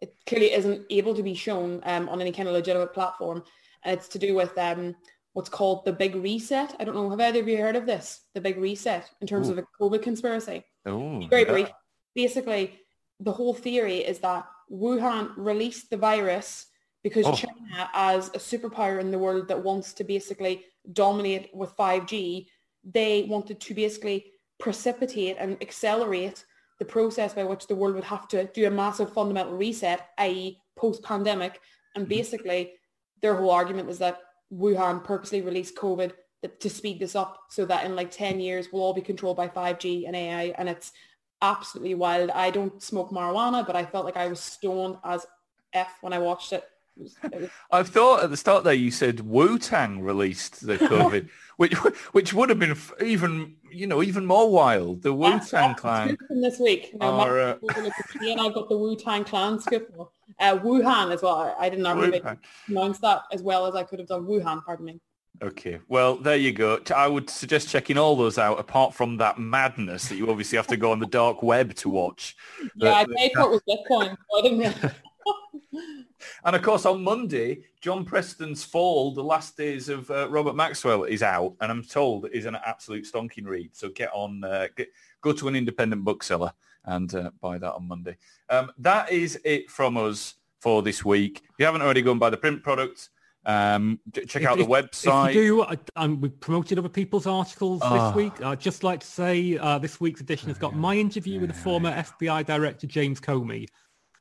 it 0.05 0.15
clearly 0.27 0.53
isn't 0.53 0.85
able 0.91 1.15
to 1.15 1.23
be 1.23 1.35
shown 1.35 1.81
um, 1.85 2.09
on 2.09 2.21
any 2.21 2.31
kind 2.31 2.49
of 2.49 2.55
legitimate 2.55 2.93
platform. 2.93 3.43
And 3.85 3.97
it's 3.97 4.09
to 4.09 4.19
do 4.19 4.35
with 4.35 4.57
um, 4.59 4.95
what's 5.33 5.49
called 5.49 5.85
the 5.85 5.93
Big 5.93 6.15
Reset. 6.15 6.77
I 6.79 6.85
don't 6.85 6.95
know, 6.95 7.09
have 7.11 7.21
either 7.21 7.41
of 7.41 7.49
you 7.49 7.57
heard 7.57 7.77
of 7.77 7.87
this? 7.87 8.21
The 8.35 8.41
Big 8.41 8.59
Reset 8.59 9.11
in 9.21 9.27
terms 9.27 9.49
Ooh. 9.49 9.53
of 9.53 9.59
a 9.59 9.67
COVID 9.81 10.03
conspiracy? 10.03 10.63
Oh, 10.85 11.27
Very 11.29 11.47
brief. 11.47 11.71
Basically, 12.15 12.79
the 13.21 13.33
whole 13.33 13.55
theory 13.55 13.99
is 13.99 14.19
that 14.19 14.47
Wuhan 14.71 15.33
released 15.37 15.89
the 15.91 15.97
virus 15.97 16.67
because 17.03 17.27
Oh. 17.27 17.35
China, 17.35 17.91
as 17.95 18.29
a 18.29 18.39
superpower 18.39 19.01
in 19.01 19.11
the 19.11 19.19
world 19.19 19.49
that 19.49 19.63
wants 19.63 19.93
to 19.95 20.05
basically 20.05 20.65
dominate 20.93 21.51
with 21.55 21.77
5G, 21.77 22.49
they 22.85 23.23
wanted 23.25 23.61
to 23.61 23.75
basically 23.75 24.33
precipitate 24.59 25.37
and 25.39 25.57
accelerate 25.63 26.45
the 26.79 26.85
process 26.85 27.35
by 27.35 27.45
which 27.45 27.67
the 27.67 27.75
world 27.75 27.95
would 27.95 28.05
have 28.05 28.29
to 28.29 28.45
do 28.53 28.67
a 28.67 28.71
massive 28.71 29.13
fundamental 29.13 29.57
reset, 29.57 30.09
i.e. 30.19 30.59
post-pandemic. 30.77 31.61
And 31.95 32.05
mm-hmm. 32.05 32.11
basically 32.11 32.73
their 33.23 33.35
whole 33.37 33.51
argument 33.51 33.89
is 33.89 33.99
that 33.99 34.21
Wuhan 34.53 35.03
purposely 35.03 35.41
released 35.41 35.77
COVID 35.77 36.13
to 36.61 36.71
speed 36.71 37.01
this 37.01 37.17
up 37.17 37.45
so 37.49 37.65
that 37.65 37.87
in 37.87 37.97
like 37.97 38.11
10 38.11 38.39
years 38.39 38.69
we'll 38.71 38.83
all 38.83 38.93
be 38.93 39.01
controlled 39.01 39.37
by 39.37 39.49
5G 39.49 40.07
and 40.07 40.15
AI 40.15 40.55
and 40.59 40.69
it's 40.69 40.93
absolutely 41.41 41.95
wild. 41.95 42.31
I 42.31 42.51
don't 42.51 42.83
smoke 42.83 43.11
marijuana, 43.11 43.67
but 43.67 43.77
I 43.77 43.85
felt 43.85 44.05
like 44.05 44.17
I 44.17 44.29
was 44.29 44.41
stoned 44.41 44.97
as 45.05 45.27
F 45.73 45.99
when 46.01 46.13
I 46.13 46.19
watched 46.19 46.53
it. 46.53 46.65
I 47.71 47.83
thought 47.83 48.23
at 48.25 48.31
the 48.31 48.37
start 48.37 48.65
there 48.65 48.75
you 48.75 48.91
said 48.91 49.21
Wu 49.21 49.59
Tang 49.59 50.01
released 50.01 50.67
the 50.67 50.77
COVID, 50.79 51.29
which 51.57 51.75
which 52.13 52.33
would 52.33 52.49
have 52.49 52.59
been 52.59 52.77
even 53.05 53.57
you 53.71 53.87
know 53.87 54.03
even 54.03 54.25
more 54.27 54.51
wild. 54.51 55.03
The 55.03 55.13
Wu 55.13 55.41
Tang 55.41 55.75
Clan 55.75 56.17
this 56.31 56.59
week. 56.59 56.95
No, 57.01 57.07
are, 57.07 57.41
uh... 57.41 57.57
and 58.21 58.41
I've 58.41 58.55
got 58.55 58.69
the 58.69 58.77
Wu 58.77 58.97
Tang 58.97 59.25
Clan 59.25 59.61
skip. 59.61 59.93
Uh, 60.41 60.59
Wuhan 60.59 61.13
as 61.13 61.23
well. 61.23 61.55
I 61.59 61.69
didn't 61.69 61.99
really 61.99 62.21
pronounce 62.67 62.99
that 62.99 63.23
as 63.33 63.43
well 63.43 63.67
as 63.67 63.75
I 63.75 63.85
could 63.85 64.01
have 64.01 64.09
done. 64.09 64.25
Wuhan, 64.25 64.65
pardon 64.65 64.87
me. 64.87 65.01
Okay, 65.43 65.81
well 65.89 66.17
there 66.17 66.37
you 66.37 66.53
go. 66.53 66.81
I 66.95 67.09
would 67.09 67.29
suggest 67.29 67.69
checking 67.69 67.99
all 67.99 68.17
those 68.17 68.39
out. 68.39 68.59
Apart 68.61 68.95
from 68.95 69.17
that 69.19 69.39
madness 69.39 70.09
that 70.09 70.17
you 70.17 70.31
obviously 70.31 70.57
have 70.57 70.69
to 70.69 70.77
go 70.77 70.93
on 70.93 71.01
the 71.01 71.07
dark 71.07 71.43
web 71.43 71.75
to 71.77 71.89
watch. 71.89 72.37
Yeah, 72.77 72.95
I 72.95 73.05
paid 73.05 73.33
for 73.35 73.43
it 73.43 73.51
with 73.51 73.63
Bitcoin. 73.67 74.17
So 74.31 74.39
I 74.39 74.43
didn't. 74.43 74.93
And 76.45 76.57
of 76.57 76.63
course, 76.63 76.87
on 76.87 77.03
Monday, 77.03 77.65
John 77.81 78.05
Preston's 78.05 78.65
Fall, 78.65 79.13
the 79.13 79.25
last 79.25 79.57
days 79.57 79.89
of 79.89 80.11
uh, 80.11 80.29
Robert 80.29 80.57
Maxwell, 80.57 81.05
is 81.05 81.23
out, 81.23 81.55
and 81.61 81.71
I'm 81.71 81.83
told 81.83 82.29
is 82.33 82.47
an 82.47 82.57
absolute 82.65 83.05
stonking 83.05 83.47
read. 83.47 83.75
So 83.75 83.89
get 83.89 84.11
on, 84.13 84.45
uh, 84.45 84.69
get, 84.77 84.89
go 85.21 85.33
to 85.33 85.49
an 85.49 85.57
independent 85.57 86.05
bookseller 86.05 86.53
and 86.85 87.15
uh, 87.15 87.31
buy 87.41 87.59
that 87.59 87.73
on 87.73 87.89
Monday. 87.89 88.17
Um, 88.49 88.71
that 88.79 89.11
is 89.11 89.39
it 89.45 89.71
from 89.71 89.97
us 89.97 90.35
for 90.61 90.83
this 90.83 91.05
week. 91.05 91.43
If 91.45 91.55
you 91.59 91.67
haven't 91.67 91.83
already 91.83 92.03
gone 92.03 92.19
by 92.19 92.31
the 92.31 92.37
print 92.37 92.63
product, 92.63 93.11
um, 93.47 94.01
check 94.15 94.43
if, 94.43 94.49
out 94.49 94.59
the 94.59 94.65
website. 94.65 95.31
If 95.31 95.37
you 95.37 95.67
do, 95.67 95.77
um, 95.97 96.21
we 96.21 96.31
promoted 96.31 96.79
other 96.79 96.89
people's 96.89 97.27
articles 97.27 97.81
oh. 97.85 97.93
this 97.93 98.03
ah. 98.03 98.15
week. 98.15 98.43
I'd 98.43 98.61
just 98.61 98.83
like 98.83 99.01
to 99.01 99.07
say 99.07 99.59
uh, 99.59 99.79
this 99.79 100.01
week's 100.01 100.21
edition 100.21 100.49
has 100.49 100.59
got 100.59 100.75
my 100.75 100.95
interview 100.95 101.41
with 101.41 101.51
the 101.51 101.57
former 101.57 101.93
FBI 101.93 102.47
director 102.47 102.87
James 102.87 103.21
Comey 103.21 103.67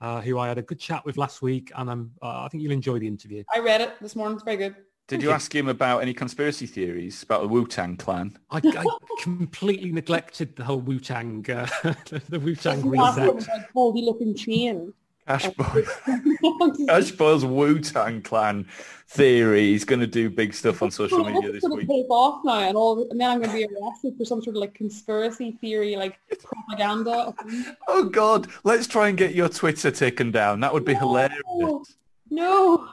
uh, 0.02 0.22
who 0.22 0.38
I 0.38 0.48
had 0.48 0.57
a 0.57 0.61
good 0.61 0.80
chat 0.80 1.06
with 1.06 1.18
last 1.18 1.41
week, 1.41 1.72
and 1.76 1.90
I'm, 1.90 2.11
uh, 2.22 2.44
I 2.44 2.48
think 2.49 2.64
you'll 2.64 2.72
enjoy 2.72 2.99
the 2.99 3.07
interview. 3.07 3.44
I 3.53 3.60
read 3.60 3.82
it 3.82 3.95
this 4.02 4.15
morning. 4.15 4.36
It's 4.36 4.44
very 4.44 4.57
good. 4.57 4.76
Did 5.07 5.22
you 5.22 5.32
ask 5.32 5.53
him 5.53 5.68
about 5.68 6.02
any 6.02 6.14
conspiracy 6.14 6.65
theories 6.65 7.24
about 7.24 7.41
the 7.41 7.48
Wu-Tang 7.49 7.98
clan? 7.98 8.38
I, 8.49 8.61
I 8.64 8.86
completely 9.22 9.91
neglected 9.91 10.56
the 10.56 10.64
whole 10.64 10.80
Wu-Tang, 10.80 11.45
uh, 11.52 11.68
the 12.30 12.40
Wu-Tang 12.40 12.88
reset. 12.90 13.74
Baldy 13.74 14.02
looking 14.02 14.34
chain. 14.34 14.94
Cash 15.27 15.47
Boy. 15.49 15.83
Cash 16.87 17.11
Boyle's 17.11 17.45
Wu-Tang 17.45 18.21
Clan 18.21 18.67
theory. 19.07 19.71
He's 19.71 19.85
going 19.85 19.99
to 19.99 20.07
do 20.07 20.29
big 20.29 20.53
stuff 20.53 20.81
on 20.81 20.91
social 20.91 21.23
media 21.23 21.51
this 21.51 21.63
week. 21.63 21.87
Take 21.87 22.09
off 22.09 22.43
now, 22.43 22.59
and 22.59 22.75
all, 22.75 23.07
and 23.09 23.19
then 23.19 23.29
I'm 23.29 23.39
going 23.39 23.51
to 23.51 23.67
be 23.67 23.75
arrested 23.81 24.15
for 24.17 24.25
some 24.25 24.41
sort 24.41 24.55
of 24.55 24.61
like 24.61 24.73
conspiracy 24.73 25.57
theory, 25.61 25.95
like 25.95 26.19
propaganda. 26.39 27.33
Oh 27.87 28.05
God! 28.05 28.47
Let's 28.63 28.87
try 28.87 29.09
and 29.09 29.17
get 29.17 29.35
your 29.35 29.49
Twitter 29.49 29.91
taken 29.91 30.31
down. 30.31 30.59
That 30.61 30.73
would 30.73 30.85
be 30.85 30.93
no. 30.93 30.99
hilarious. 30.99 31.95
No. 32.29 32.89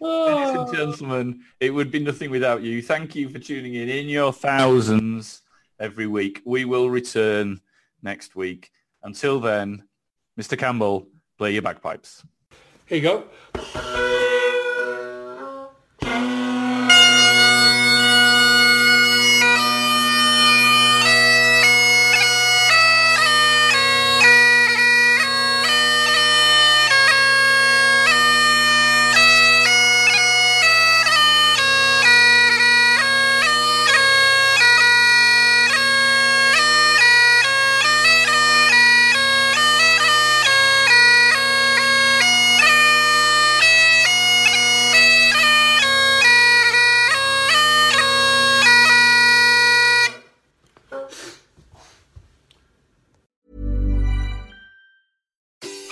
Oh. 0.00 0.26
Ladies 0.26 0.50
and 0.50 0.58
oh. 0.58 0.72
gentlemen, 0.72 1.40
it 1.60 1.70
would 1.70 1.90
be 1.90 1.98
nothing 1.98 2.30
without 2.30 2.62
you. 2.62 2.80
Thank 2.80 3.14
you 3.14 3.28
for 3.28 3.38
tuning 3.38 3.74
in 3.74 3.88
in 3.88 4.08
your 4.08 4.32
thousands 4.32 5.42
every 5.78 6.06
week. 6.06 6.40
We 6.44 6.64
will 6.64 6.88
return 6.88 7.60
next 8.02 8.34
week. 8.34 8.70
Until 9.02 9.40
then. 9.40 9.84
Mr. 10.40 10.56
Campbell, 10.58 11.06
play 11.36 11.52
your 11.52 11.60
bagpipes. 11.60 12.24
Here 12.86 12.96
you 12.96 13.02
go. 13.02 14.28